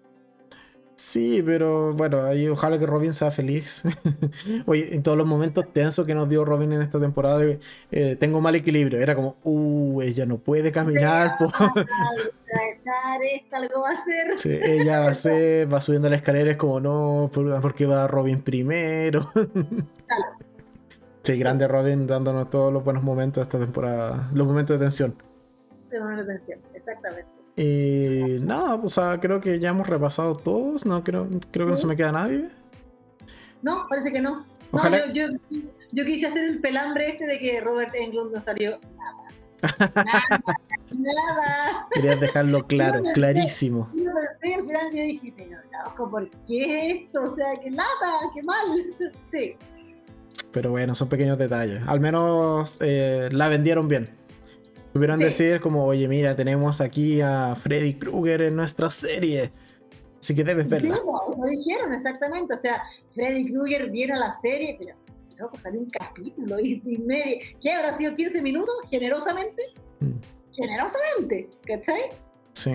Sí, 1.01 1.41
pero 1.45 1.93
bueno, 1.93 2.23
ahí 2.23 2.49
ojalá 2.49 2.77
que 2.77 2.85
Robin 2.85 3.13
sea 3.13 3.31
feliz. 3.31 3.83
Oye, 4.65 4.93
en 4.93 5.01
todos 5.01 5.17
los 5.17 5.25
momentos 5.25 5.71
tensos 5.71 6.05
que 6.05 6.13
nos 6.13 6.27
dio 6.27 6.43
Robin 6.43 6.73
en 6.73 6.81
esta 6.81 6.99
temporada, 6.99 7.37
de, 7.37 7.59
eh, 7.89 8.17
tengo 8.19 8.41
mal 8.41 8.53
equilibrio. 8.55 8.99
Era 8.99 9.15
como, 9.15 9.37
uh, 9.43 10.01
ella 10.01 10.25
no 10.25 10.39
puede 10.39 10.73
caminar. 10.73 11.37
po". 11.39 11.45
Algo 11.45 11.73
va 11.73 12.59
a 12.59 12.69
echar 12.75 13.21
esta, 13.33 13.57
algo 13.57 13.79
va 13.79 13.91
a 13.91 13.93
hacer. 13.93 14.37
Sí, 14.37 14.59
ella 14.61 14.99
va, 14.99 15.07
a 15.07 15.11
hacer- 15.11 15.73
va 15.73 15.79
subiendo 15.79 16.09
la 16.09 16.17
escalera, 16.17 16.51
es 16.51 16.57
como, 16.57 16.81
no, 16.81 17.29
¿por, 17.33 17.61
por 17.61 17.73
qué 17.73 17.85
va 17.85 18.05
Robin 18.07 18.41
primero? 18.41 19.31
Sí, 21.23 21.37
grande 21.37 21.67
Robin 21.67 22.07
dándonos 22.07 22.49
todos 22.49 22.73
los 22.73 22.83
buenos 22.83 23.03
momentos 23.03 23.41
de 23.41 23.45
esta 23.45 23.59
temporada, 23.59 24.29
los 24.33 24.47
momentos 24.47 24.79
de 24.79 24.85
tensión. 24.85 25.15
Te 25.89 25.99
ponen 25.99 26.19
atención, 26.19 26.59
exactamente. 26.73 27.38
Y 27.61 28.37
nada, 28.41 28.75
o 28.75 28.87
sea, 28.87 29.19
creo 29.19 29.41
que 29.41 29.59
ya 29.59 29.69
hemos 29.69 29.85
repasado 29.85 30.37
todos, 30.37 30.85
no 30.85 31.03
creo, 31.03 31.27
creo 31.51 31.65
que 31.65 31.71
no 31.71 31.75
se 31.77 31.87
me 31.87 31.95
queda 31.97 32.13
nadie. 32.13 32.49
No, 33.61 33.85
parece 33.89 34.13
que 34.13 34.21
no. 34.21 34.37
No, 34.37 34.45
Ojalá- 34.71 35.11
yo, 35.11 35.25
yo, 35.49 35.59
yo 35.91 36.05
quise 36.05 36.27
hacer 36.27 36.43
el 36.45 36.59
pelambre 36.61 37.09
este 37.09 37.25
de 37.25 37.37
que 37.37 37.59
Robert 37.59 37.93
Englund 37.95 38.33
no 38.33 38.41
salió 38.41 38.79
nada. 38.97 39.15
Nada, 39.93 40.39
nada. 40.97 41.87
Querías 41.93 42.19
dejarlo 42.21 42.65
claro, 42.65 43.03
clarísimo. 43.13 43.89
Yo 43.93 44.05
pensé 44.39 44.55
al 44.55 44.65
final 44.65 44.91
yo 44.93 45.03
dije, 45.03 45.33
pero 45.35 45.57
loco, 45.85 46.09
¿por 46.11 46.29
qué 46.47 46.91
esto? 46.91 47.23
O 47.33 47.35
sea, 47.35 47.47
que 47.61 47.69
nada, 47.69 47.89
qué 48.33 48.41
mal. 48.43 49.11
Sí, 49.31 49.55
Pero 50.53 50.71
bueno, 50.71 50.95
son 50.95 51.09
pequeños 51.09 51.37
detalles. 51.37 51.81
Al 51.87 51.99
menos 51.99 52.77
eh, 52.79 53.27
la 53.33 53.49
vendieron 53.49 53.89
bien. 53.89 54.09
Tuvieron 54.93 55.17
Sí. 55.19 55.25
decir 55.25 55.59
como, 55.61 55.85
oye, 55.85 56.07
mira, 56.07 56.35
tenemos 56.35 56.81
aquí 56.81 57.21
a 57.21 57.55
Freddy 57.55 57.93
Krueger 57.95 58.41
en 58.41 58.55
nuestra 58.55 58.89
serie. 58.89 59.51
Así 60.19 60.35
que 60.35 60.43
debes 60.43 60.67
verla. 60.67 60.95
Sí, 60.95 61.01
no, 61.05 61.35
lo 61.35 61.45
dijeron 61.49 61.93
exactamente. 61.93 62.53
O 62.53 62.57
sea, 62.57 62.83
Freddy 63.13 63.51
Krueger 63.51 63.89
viene 63.89 64.13
a 64.13 64.17
la 64.17 64.39
serie, 64.41 64.75
pero 64.79 64.95
loco, 65.37 65.57
salió 65.61 65.79
un 65.79 65.89
capítulo 65.89 66.59
y, 66.59 66.81
y 66.85 66.97
medio. 66.97 67.37
¿Qué 67.61 67.71
habrá 67.71 67.97
sido 67.97 68.13
15 68.15 68.41
minutos? 68.41 68.73
Generosamente. 68.89 69.61
Mm. 70.01 70.11
Generosamente, 70.53 71.49
¿cachai? 71.65 72.01
Sí. 72.53 72.71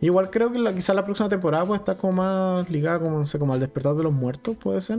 Igual 0.00 0.28
creo 0.30 0.52
que 0.52 0.58
la, 0.58 0.74
quizá 0.74 0.92
la 0.92 1.04
próxima 1.04 1.28
temporada 1.30 1.64
puede 1.64 1.78
estar 1.78 1.96
como 1.96 2.12
más 2.14 2.68
ligada 2.68 2.98
como, 3.00 3.18
no 3.20 3.24
sé, 3.26 3.38
como 3.38 3.54
al 3.54 3.60
despertar 3.60 3.94
de 3.94 4.02
los 4.02 4.12
muertos, 4.12 4.56
puede 4.56 4.80
ser. 4.82 4.98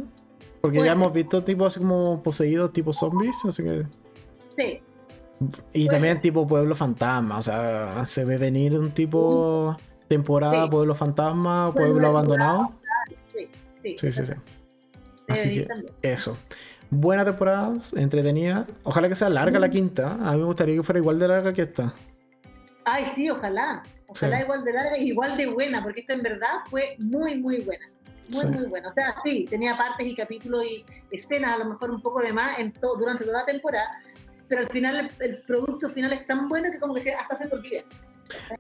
Porque 0.62 0.78
Puede 0.78 0.88
ya 0.90 0.94
ser. 0.94 1.02
hemos 1.02 1.14
visto 1.14 1.44
tipos 1.44 1.68
así 1.68 1.80
como 1.80 2.24
poseídos, 2.24 2.72
tipo 2.74 2.94
zombies, 2.94 3.36
así 3.46 3.62
que... 3.64 3.86
Sí. 4.58 4.82
Y 5.74 5.88
también 5.88 6.22
tipo 6.22 6.46
pueblo 6.48 6.76
fantasma, 6.76 7.38
o 7.38 7.42
sea, 7.42 8.06
se 8.06 8.26
ve 8.26 8.38
venir 8.38 8.78
un 8.78 8.92
tipo 8.92 9.76
temporada 10.08 10.64
Sí. 10.66 10.70
pueblo 10.70 10.94
fantasma, 10.96 11.72
Pueblo 11.74 11.92
pueblo 11.94 12.08
abandonado. 12.10 12.72
Sí, 13.34 13.48
sí. 13.84 13.96
Sí, 13.98 14.12
sí, 14.12 14.26
sí. 14.26 14.32
Debe 14.32 14.38
Así 15.30 15.54
que 15.56 15.66
también. 15.66 15.94
eso. 16.02 16.38
Buena 16.90 17.26
temporada, 17.26 17.74
entretenida. 17.96 18.68
Ojalá 18.84 19.10
que 19.10 19.16
sea 19.16 19.30
larga 19.30 19.58
la 19.60 19.70
quinta. 19.70 20.18
A 20.22 20.34
mí 20.34 20.38
me 20.40 20.46
gustaría 20.46 20.76
que 20.76 20.84
fuera 20.84 21.00
igual 21.00 21.18
de 21.18 21.28
larga 21.28 21.52
que 21.54 21.64
esta. 21.64 21.94
Ay, 22.86 23.06
sí, 23.16 23.30
ojalá. 23.30 23.82
Ojalá 24.08 24.38
Sí. 24.38 24.44
igual 24.44 24.64
de 24.64 24.74
larga 24.74 24.98
y 24.98 25.08
igual 25.08 25.38
de 25.38 25.48
buena, 25.48 25.82
porque 25.82 26.02
esta 26.02 26.14
en 26.14 26.22
verdad 26.22 26.60
fue 26.70 26.96
muy, 27.00 27.38
muy 27.38 27.62
buena. 27.62 27.86
Muy, 28.30 28.42
Sí. 28.42 28.48
muy 28.48 28.66
buena. 28.68 28.90
O 28.90 28.94
sea, 28.94 29.16
sí, 29.24 29.46
tenía 29.50 29.76
partes 29.76 30.06
y 30.06 30.16
capítulos 30.16 30.64
y 30.66 30.86
escenas 31.12 31.56
a 31.56 31.58
lo 31.58 31.66
mejor 31.66 31.90
un 31.90 32.02
poco 32.02 32.22
de 32.22 32.32
más 32.32 32.60
en 32.60 32.72
todo, 32.74 32.96
durante 32.98 33.26
toda 33.26 33.40
la 33.40 33.46
temporada, 33.46 33.90
pero 34.54 34.68
al 34.68 34.72
final 34.72 35.10
el, 35.20 35.42
producto 35.44 35.90
final 35.90 36.14
es 36.14 36.28
tan 36.28 36.48
bueno 36.48 36.72
que 36.72 36.80
como 36.80 36.94
que 36.94 37.02
se- 37.02 37.14
hasta 37.14 37.38
se 37.38 37.48
te 37.48 37.56
olvida. 37.56 37.82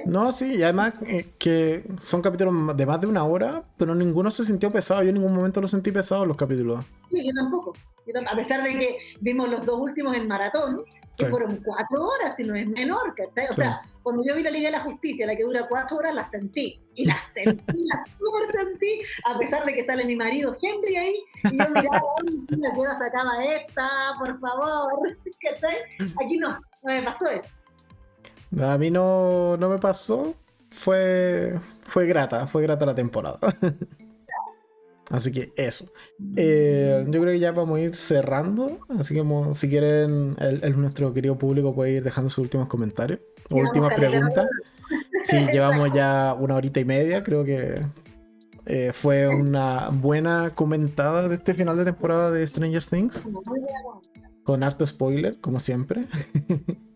No, 0.05 0.31
sí, 0.31 0.55
y 0.55 0.63
además 0.63 0.93
eh, 1.05 1.33
que 1.37 1.83
son 2.01 2.21
capítulos 2.21 2.75
de 2.75 2.85
más 2.85 2.99
de 2.99 3.07
una 3.07 3.23
hora, 3.23 3.63
pero 3.77 3.95
ninguno 3.95 4.31
se 4.31 4.43
sintió 4.43 4.71
pesado. 4.71 5.03
Yo 5.03 5.09
en 5.09 5.15
ningún 5.15 5.33
momento 5.33 5.61
lo 5.61 5.67
sentí 5.67 5.91
pesado 5.91 6.25
los 6.25 6.35
capítulos. 6.35 6.83
Sí, 7.09 7.25
yo 7.25 7.33
tampoco. 7.33 7.73
Yo 8.05 8.13
a 8.19 8.35
pesar 8.35 8.63
de 8.63 8.77
que 8.77 8.97
vimos 9.21 9.49
los 9.49 9.65
dos 9.65 9.79
últimos 9.79 10.15
en 10.17 10.27
maratón, 10.27 10.83
que 11.17 11.25
Sí. 11.25 11.31
fueron 11.31 11.57
cuatro 11.57 12.05
horas, 12.07 12.35
si 12.35 12.43
no 12.43 12.55
es 12.55 12.67
menor, 12.67 13.13
¿cachai? 13.15 13.45
O 13.45 13.53
Sí. 13.53 13.61
sea, 13.61 13.81
cuando 14.01 14.23
yo 14.25 14.35
vi 14.35 14.43
la 14.43 14.49
Liga 14.49 14.67
de 14.69 14.77
la 14.77 14.79
Justicia, 14.81 15.25
la 15.27 15.35
que 15.35 15.43
dura 15.43 15.67
cuatro 15.69 15.97
horas, 15.97 16.15
la 16.15 16.29
sentí. 16.29 16.81
Y 16.95 17.05
la 17.05 17.15
sentí, 17.33 17.85
la 17.87 18.03
super 18.17 18.51
sentí, 18.51 19.01
a 19.25 19.37
pesar 19.37 19.63
de 19.65 19.73
que 19.73 19.85
sale 19.85 20.05
mi 20.05 20.15
marido 20.15 20.55
Henry 20.61 20.95
ahí, 20.95 21.23
y 21.43 21.57
yo 21.57 21.69
miraba, 21.69 22.01
"Ay, 22.25 22.39
sí, 22.49 22.65
¿a 22.65 22.73
qué 22.73 22.79
hora 22.79 22.97
sacaba 22.97 23.43
esta? 23.45 23.87
Por 24.19 24.39
favor, 24.39 24.91
¿cachai? 25.41 25.77
Aquí 26.23 26.37
no, 26.37 26.49
no 26.49 26.91
me 26.91 27.03
pasó 27.03 27.27
eso. 27.29 27.47
A 28.61 28.77
mí 28.77 28.91
no, 28.91 29.55
no 29.57 29.69
me 29.69 29.77
pasó. 29.77 30.35
Fue, 30.71 31.53
fue 31.85 32.07
grata, 32.07 32.47
fue 32.47 32.63
grata 32.63 32.85
la 32.85 32.95
temporada. 32.95 33.37
Así 35.13 35.31
que 35.31 35.53
eso. 35.55 35.91
Eh, 36.35 37.03
yo 37.05 37.21
creo 37.21 37.33
que 37.33 37.39
ya 37.39 37.51
vamos 37.51 37.77
a 37.77 37.81
ir 37.81 37.95
cerrando. 37.95 38.79
Así 38.97 39.13
que 39.13 39.21
mo- 39.21 39.53
si 39.53 39.69
quieren, 39.69 40.35
el, 40.39 40.63
el- 40.63 40.81
nuestro 40.81 41.13
querido 41.13 41.37
público 41.37 41.75
puede 41.75 41.91
ir 41.91 42.03
dejando 42.03 42.29
sus 42.29 42.39
últimos 42.39 42.67
comentarios 42.67 43.19
o 43.51 43.57
últimas 43.57 43.93
preguntas. 43.93 44.47
Sí, 45.23 45.37
llevamos 45.51 45.91
ya 45.93 46.35
una 46.37 46.55
horita 46.55 46.79
y 46.81 46.85
media. 46.85 47.23
Creo 47.23 47.45
que 47.45 47.81
eh, 48.65 48.91
fue 48.93 49.27
una 49.29 49.89
buena 49.89 50.51
comentada 50.53 51.27
de 51.29 51.35
este 51.35 51.53
final 51.53 51.77
de 51.77 51.85
temporada 51.85 52.29
de 52.29 52.45
Stranger 52.45 52.83
Things. 52.83 53.19
Como. 53.19 53.41
Con 54.43 54.63
harto 54.63 54.85
spoiler, 54.85 55.39
como 55.39 55.59
siempre. 55.61 56.05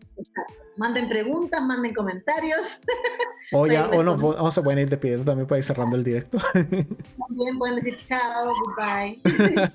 Manden 0.76 1.08
preguntas, 1.08 1.62
manden 1.62 1.94
comentarios. 1.94 2.66
O, 3.50 3.66
ya, 3.66 3.88
o, 3.88 4.02
nos, 4.02 4.20
respondo. 4.20 4.44
o 4.44 4.50
se 4.50 4.62
pueden 4.62 4.80
ir 4.80 4.90
despidiendo 4.90 5.24
también 5.24 5.46
para 5.46 5.56
ir 5.56 5.64
cerrando 5.64 5.96
el 5.96 6.04
directo. 6.04 6.36
También 6.52 7.58
pueden 7.58 7.76
decir 7.76 7.96
chao, 8.04 8.52
goodbye. 8.76 9.18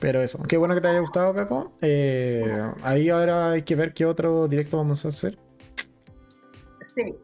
Pero 0.00 0.20
eso, 0.20 0.42
qué 0.42 0.56
bueno 0.56 0.74
que 0.74 0.80
te 0.80 0.88
haya 0.88 0.98
gustado, 0.98 1.32
Caco. 1.32 1.74
Eh, 1.80 2.60
ahí 2.82 3.08
ahora 3.08 3.52
hay 3.52 3.62
que 3.62 3.76
ver 3.76 3.94
qué 3.94 4.04
otro 4.04 4.48
directo 4.48 4.78
vamos 4.78 5.04
a 5.04 5.08
hacer. 5.08 5.38
Sí. 6.96 7.14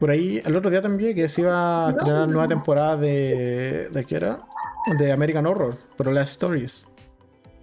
Por 0.00 0.10
ahí, 0.10 0.42
el 0.44 0.56
otro 0.56 0.70
día 0.70 0.82
también 0.82 1.14
que 1.14 1.28
se 1.28 1.42
iba 1.42 1.86
a 1.86 1.90
estrenar 1.90 2.28
nueva 2.28 2.48
temporada 2.48 2.96
de. 2.96 3.88
¿De 3.92 4.04
qué 4.04 4.16
era? 4.16 4.40
De 4.98 5.12
American 5.12 5.46
Horror, 5.46 5.76
pero 5.96 6.10
las 6.10 6.30
stories. 6.30 6.88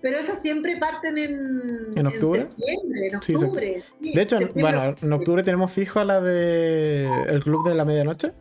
Pero 0.04 0.20
esas 0.20 0.42
siempre 0.42 0.76
parten 0.76 1.18
en. 1.18 1.98
¿En 1.98 2.08
octubre? 2.08 2.50
en 2.58 3.22
sí, 3.22 3.36
De 4.02 4.22
hecho, 4.22 4.38
bueno, 4.54 4.96
en 5.02 5.14
octubre 5.14 5.44
tenemos 5.44 5.72
fijo 5.72 6.02
a 6.02 6.04
la 6.04 6.20
de. 6.20 7.10
El 7.30 7.42
Club 7.42 7.66
de 7.70 7.74
la 7.74 7.86
Medianoche. 7.86 8.34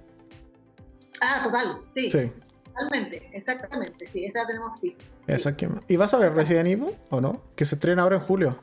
Ah, 1.20 1.42
total, 1.44 1.78
sí, 1.94 2.10
Sí, 2.10 2.32
totalmente, 2.64 3.30
exactamente, 3.32 4.08
sí, 4.08 4.24
esa 4.24 4.40
la 4.40 4.46
tenemos 4.48 4.80
fijo. 4.80 4.96
exactamente. 5.28 5.84
¿Y 5.86 5.96
vas 5.96 6.12
a 6.12 6.18
ver 6.18 6.34
Resident 6.34 6.66
Evil 6.66 6.96
o 7.10 7.20
no? 7.20 7.40
Que 7.54 7.64
se 7.64 7.76
estrena 7.76 8.02
ahora 8.02 8.16
en 8.16 8.22
julio. 8.22 8.58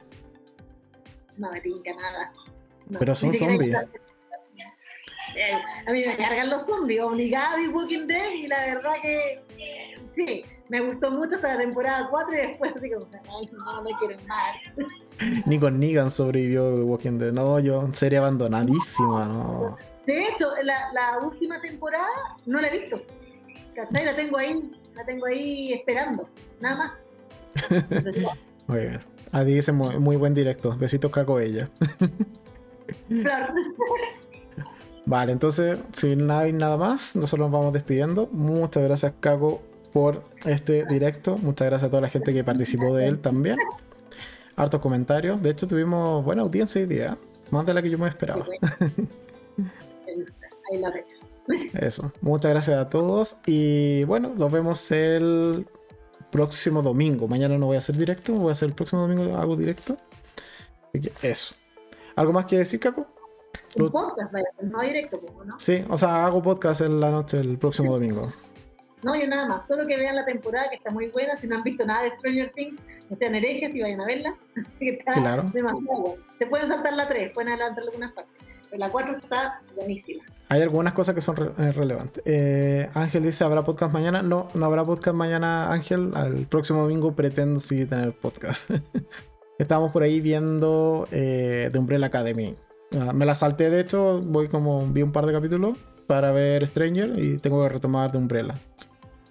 No 1.38 1.53
me 1.53 1.61
tinca 1.61 1.95
nada. 1.95 2.34
No, 2.89 2.99
Pero 2.99 3.15
son 3.15 3.34
zombies. 3.34 3.77
Eh, 5.35 5.53
a 5.88 5.91
mí 5.91 6.03
me 6.06 6.18
cargan 6.18 6.49
los 6.49 6.64
zombies, 6.64 7.01
obligada 7.01 7.51
a 7.51 7.57
ver 7.57 7.69
Walking 7.69 8.07
Dead 8.07 8.31
y 8.31 8.47
la 8.47 8.65
verdad 8.65 8.93
que 9.01 9.43
eh, 9.57 9.97
sí, 10.15 10.43
me 10.69 10.81
gustó 10.81 11.11
mucho 11.11 11.35
hasta 11.35 11.56
la 11.56 11.60
temporada 11.60 12.07
4 12.10 12.34
y 12.34 12.38
después 12.38 12.76
así 12.76 12.89
como, 12.91 13.07
ay, 13.14 13.49
no, 13.51 13.81
no 13.81 13.89
quiero 13.99 14.15
más. 14.27 14.56
Ni 15.45 15.60
con 15.60 15.80
Negan 15.80 16.10
sobrevivió 16.11 16.76
The 16.76 16.81
Walking 16.81 17.18
Dead. 17.18 17.34
No, 17.34 17.60
yo, 17.60 17.88
serie 17.93 18.19
abandonadísima, 18.19 19.26
no. 19.27 19.77
De 20.06 20.23
hecho, 20.23 20.49
la, 20.64 20.91
la 20.93 21.19
última 21.19 21.61
temporada 21.61 22.07
no 22.45 22.60
la 22.60 22.68
he 22.68 22.80
visto. 22.80 23.01
¿Cachai? 23.76 24.06
La 24.06 24.15
tengo 24.15 24.38
ahí, 24.38 24.72
la 24.95 25.06
tengo 25.06 25.26
ahí 25.26 25.73
esperando, 25.73 26.27
nada 26.60 26.76
más. 26.77 26.91
Entonces, 27.69 28.26
Muy 28.68 28.81
bien. 28.81 28.99
A 29.31 29.43
ti 29.43 29.53
dice 29.53 29.72
muy, 29.72 29.99
muy 29.99 30.15
buen 30.15 30.34
directo. 30.34 30.76
Besitos, 30.77 31.11
Caco, 31.11 31.39
ella. 31.39 31.69
claro. 33.10 33.53
Vale, 35.10 35.31
entonces, 35.31 35.80
si 35.91 36.15
no 36.15 36.38
hay 36.38 36.53
nada 36.53 36.77
más, 36.77 37.15
nosotros 37.15 37.49
nos 37.49 37.60
vamos 37.60 37.73
despidiendo. 37.73 38.30
Muchas 38.31 38.84
gracias, 38.84 39.11
Caco, 39.19 39.60
por 39.91 40.23
este 40.45 40.86
directo. 40.86 41.36
Muchas 41.40 41.68
gracias 41.68 41.88
a 41.88 41.90
toda 41.90 42.03
la 42.03 42.10
gente 42.10 42.31
que 42.31 42.44
participó 42.44 42.94
de 42.94 43.07
él 43.07 43.18
también. 43.18 43.57
Hartos 44.56 44.80
comentarios. 44.80 45.41
De 45.41 45.49
hecho, 45.49 45.65
tuvimos 45.65 46.23
buena 46.23 46.44
audiencia 46.44 46.80
hoy 46.80 46.86
día. 46.86 47.18
Más 47.49 47.65
de 47.65 47.73
la 47.73 47.81
que 47.81 47.90
yo 47.90 47.98
me 47.98 48.07
esperaba. 48.07 48.45
Ahí 50.72 50.77
la. 50.77 50.94
Eso. 51.73 52.14
Muchas 52.22 52.52
gracias 52.52 52.77
a 52.77 52.91
todos. 52.91 53.38
Y 53.48 54.03
bueno, 54.03 54.31
nos 54.38 54.52
vemos 54.52 54.91
el 54.91 55.65
próximo 56.30 56.84
domingo. 56.84 57.27
Mañana 57.27 57.57
no 57.57 57.65
voy 57.65 57.77
a 57.77 57.80
hacer 57.80 57.98
directo. 57.98 58.34
Voy 58.34 58.49
a 58.49 58.52
hacer 58.52 58.69
el 58.69 58.76
próximo 58.76 59.07
domingo, 59.07 59.38
hago 59.38 59.56
directo. 59.56 59.98
Así 60.90 61.02
que 61.02 61.11
eso. 61.27 61.56
¿Algo 62.15 62.31
más 62.31 62.45
que 62.45 62.60
decir, 62.60 62.80
Caco? 62.80 63.07
Un 63.75 63.89
podcast, 63.89 64.31
vaya, 64.31 64.47
no 64.61 64.79
directo, 64.81 65.19
pues, 65.19 65.47
¿no? 65.47 65.59
Sí, 65.59 65.83
o 65.89 65.97
sea, 65.97 66.25
hago 66.25 66.41
podcast 66.41 66.81
en 66.81 66.99
la 66.99 67.11
noche 67.11 67.39
el 67.39 67.57
próximo 67.57 67.93
domingo. 67.93 68.31
No, 69.03 69.15
yo 69.15 69.27
nada 69.27 69.47
más, 69.47 69.65
solo 69.67 69.85
que 69.85 69.95
vean 69.95 70.15
la 70.15 70.25
temporada 70.25 70.69
que 70.69 70.75
está 70.75 70.91
muy 70.91 71.07
buena. 71.07 71.37
Si 71.37 71.47
no 71.47 71.55
han 71.57 71.63
visto 71.63 71.85
nada 71.85 72.03
de 72.03 72.11
Stranger 72.17 72.51
Things, 72.53 72.79
no 73.09 73.15
sean 73.17 73.33
herejes 73.35 73.73
y 73.73 73.81
vayan 73.81 74.01
a 74.01 74.05
verla. 74.05 74.35
que 74.79 74.89
está 74.89 75.13
Claro. 75.13 75.43
demasiado 75.53 76.01
buena. 76.01 76.23
Se 76.37 76.45
pueden 76.47 76.67
saltar 76.67 76.93
la 76.93 77.07
3, 77.07 77.31
pueden 77.33 77.49
adelantar 77.53 77.83
algunas 77.85 78.11
partes. 78.11 78.33
Pero 78.69 78.79
la 78.79 78.89
4 78.91 79.17
está 79.17 79.61
buenísima. 79.75 80.23
Hay 80.49 80.61
algunas 80.63 80.93
cosas 80.93 81.15
que 81.15 81.21
son 81.21 81.35
re- 81.37 81.51
eh, 81.59 81.71
relevantes. 81.71 82.21
Eh, 82.25 82.89
Ángel 82.93 83.23
dice, 83.23 83.43
¿habrá 83.43 83.63
podcast 83.63 83.93
mañana? 83.93 84.21
No, 84.23 84.49
no 84.53 84.65
habrá 84.65 84.83
podcast 84.83 85.15
mañana, 85.15 85.71
Ángel. 85.71 86.11
El 86.15 86.45
próximo 86.47 86.81
domingo 86.81 87.13
pretendo 87.15 87.59
sí 87.59 87.85
tener 87.85 88.13
podcast. 88.13 88.69
Estábamos 89.59 89.91
por 89.91 90.03
ahí 90.03 90.21
viendo 90.21 91.07
eh, 91.11 91.69
The 91.71 91.77
Umbrella 91.79 92.07
Academy. 92.07 92.55
Ah, 92.98 93.14
me 93.14 93.26
la 93.26 93.36
salté, 93.36 93.70
de 93.70 93.82
hecho, 93.82 94.22
voy 94.22 94.48
como, 94.48 94.88
vi 94.88 95.02
un 95.02 95.11
par 95.11 95.26
de 95.26 95.34
capítulos 95.34 95.78
para 96.07 96.32
ver 96.32 96.66
Stranger 96.66 97.20
y 97.20 97.38
tengo 97.38 97.61
que 97.64 97.70
retomar 97.70 98.11
The 98.11 98.18
Umbrella. 98.18 98.56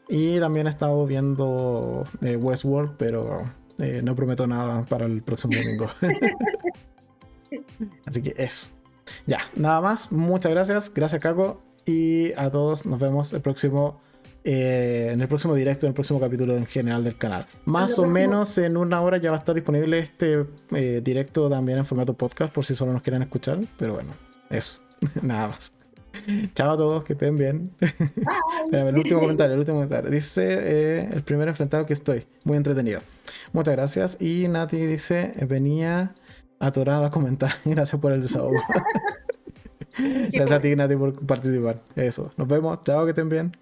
Y 0.09 0.39
también 0.39 0.67
he 0.67 0.71
estado 0.71 1.05
viendo 1.07 2.05
eh, 2.23 2.37
Westworld, 2.37 2.97
pero 2.97 3.43
eh, 3.79 4.01
no 4.03 4.15
prometo 4.15 4.47
nada 4.47 4.85
para 4.85 5.07
el 5.07 5.23
próximo 5.23 5.55
domingo. 5.55 5.91
Así 8.07 8.23
que 8.23 8.35
eso. 8.37 8.69
Ya, 9.27 9.39
nada 9.55 9.81
más. 9.81 10.13
Muchas 10.13 10.53
gracias. 10.53 10.93
Gracias, 10.95 11.21
Caco. 11.21 11.63
Y 11.85 12.33
a 12.35 12.51
todos 12.51 12.87
nos 12.87 12.99
vemos 12.99 13.33
el 13.33 13.41
próximo. 13.41 14.01
Eh, 14.51 15.11
en 15.13 15.21
el 15.21 15.29
próximo 15.29 15.55
directo, 15.55 15.85
en 15.85 15.91
el 15.91 15.95
próximo 15.95 16.19
capítulo 16.19 16.57
en 16.57 16.65
general 16.65 17.05
del 17.05 17.17
canal. 17.19 17.47
Más 17.67 17.93
o 17.93 18.03
próximo- 18.03 18.13
menos 18.15 18.57
en 18.57 18.79
una 18.79 19.01
hora 19.03 19.19
ya 19.19 19.31
va 19.31 19.37
a 19.37 19.41
estar 19.41 19.55
disponible 19.55 19.99
este 19.99 20.47
eh, 20.75 21.03
directo 21.05 21.51
también 21.51 21.77
en 21.79 21.85
formato 21.85 22.15
podcast 22.15 22.53
por 22.53 22.65
si 22.65 22.75
solo 22.75 22.93
nos 22.95 23.03
quieren 23.03 23.21
escuchar. 23.23 23.59
Pero 23.79 23.93
bueno, 23.95 24.13
eso. 24.49 24.81
Nada 25.23 25.49
más. 25.49 25.73
Chao 26.55 26.73
a 26.73 26.77
todos, 26.79 27.05
que 27.05 27.13
estén 27.13 27.37
bien. 27.37 27.71
Espérame, 28.65 28.89
el 28.89 28.97
último 28.97 29.21
comentario, 29.21 29.53
el 29.53 29.61
último 29.61 29.77
comentario. 29.77 30.11
Dice 30.11 30.43
eh, 30.49 31.09
el 31.13 31.23
primer 31.23 31.47
enfrentado 31.49 31.85
que 31.85 31.93
estoy. 31.93 32.27
Muy 32.45 32.57
entretenido. 32.57 33.03
Muchas 33.53 33.77
gracias. 33.77 34.17
Y 34.19 34.49
Nati 34.49 34.79
dice, 34.79 35.35
venía 35.47 36.15
atorada 36.59 37.09
a 37.09 37.11
comentar. 37.11 37.53
Gracias 37.67 38.01
por 38.01 38.13
el 38.13 38.23
desahogo. 38.23 38.57
gracias 40.33 40.53
a 40.53 40.61
ti, 40.61 40.75
Nati, 40.75 40.97
por 40.97 41.15
participar. 41.27 41.83
Eso. 41.95 42.31
Nos 42.37 42.49
vemos. 42.49 42.81
Chao, 42.83 43.05
que 43.05 43.11
estén 43.11 43.29
bien. 43.29 43.53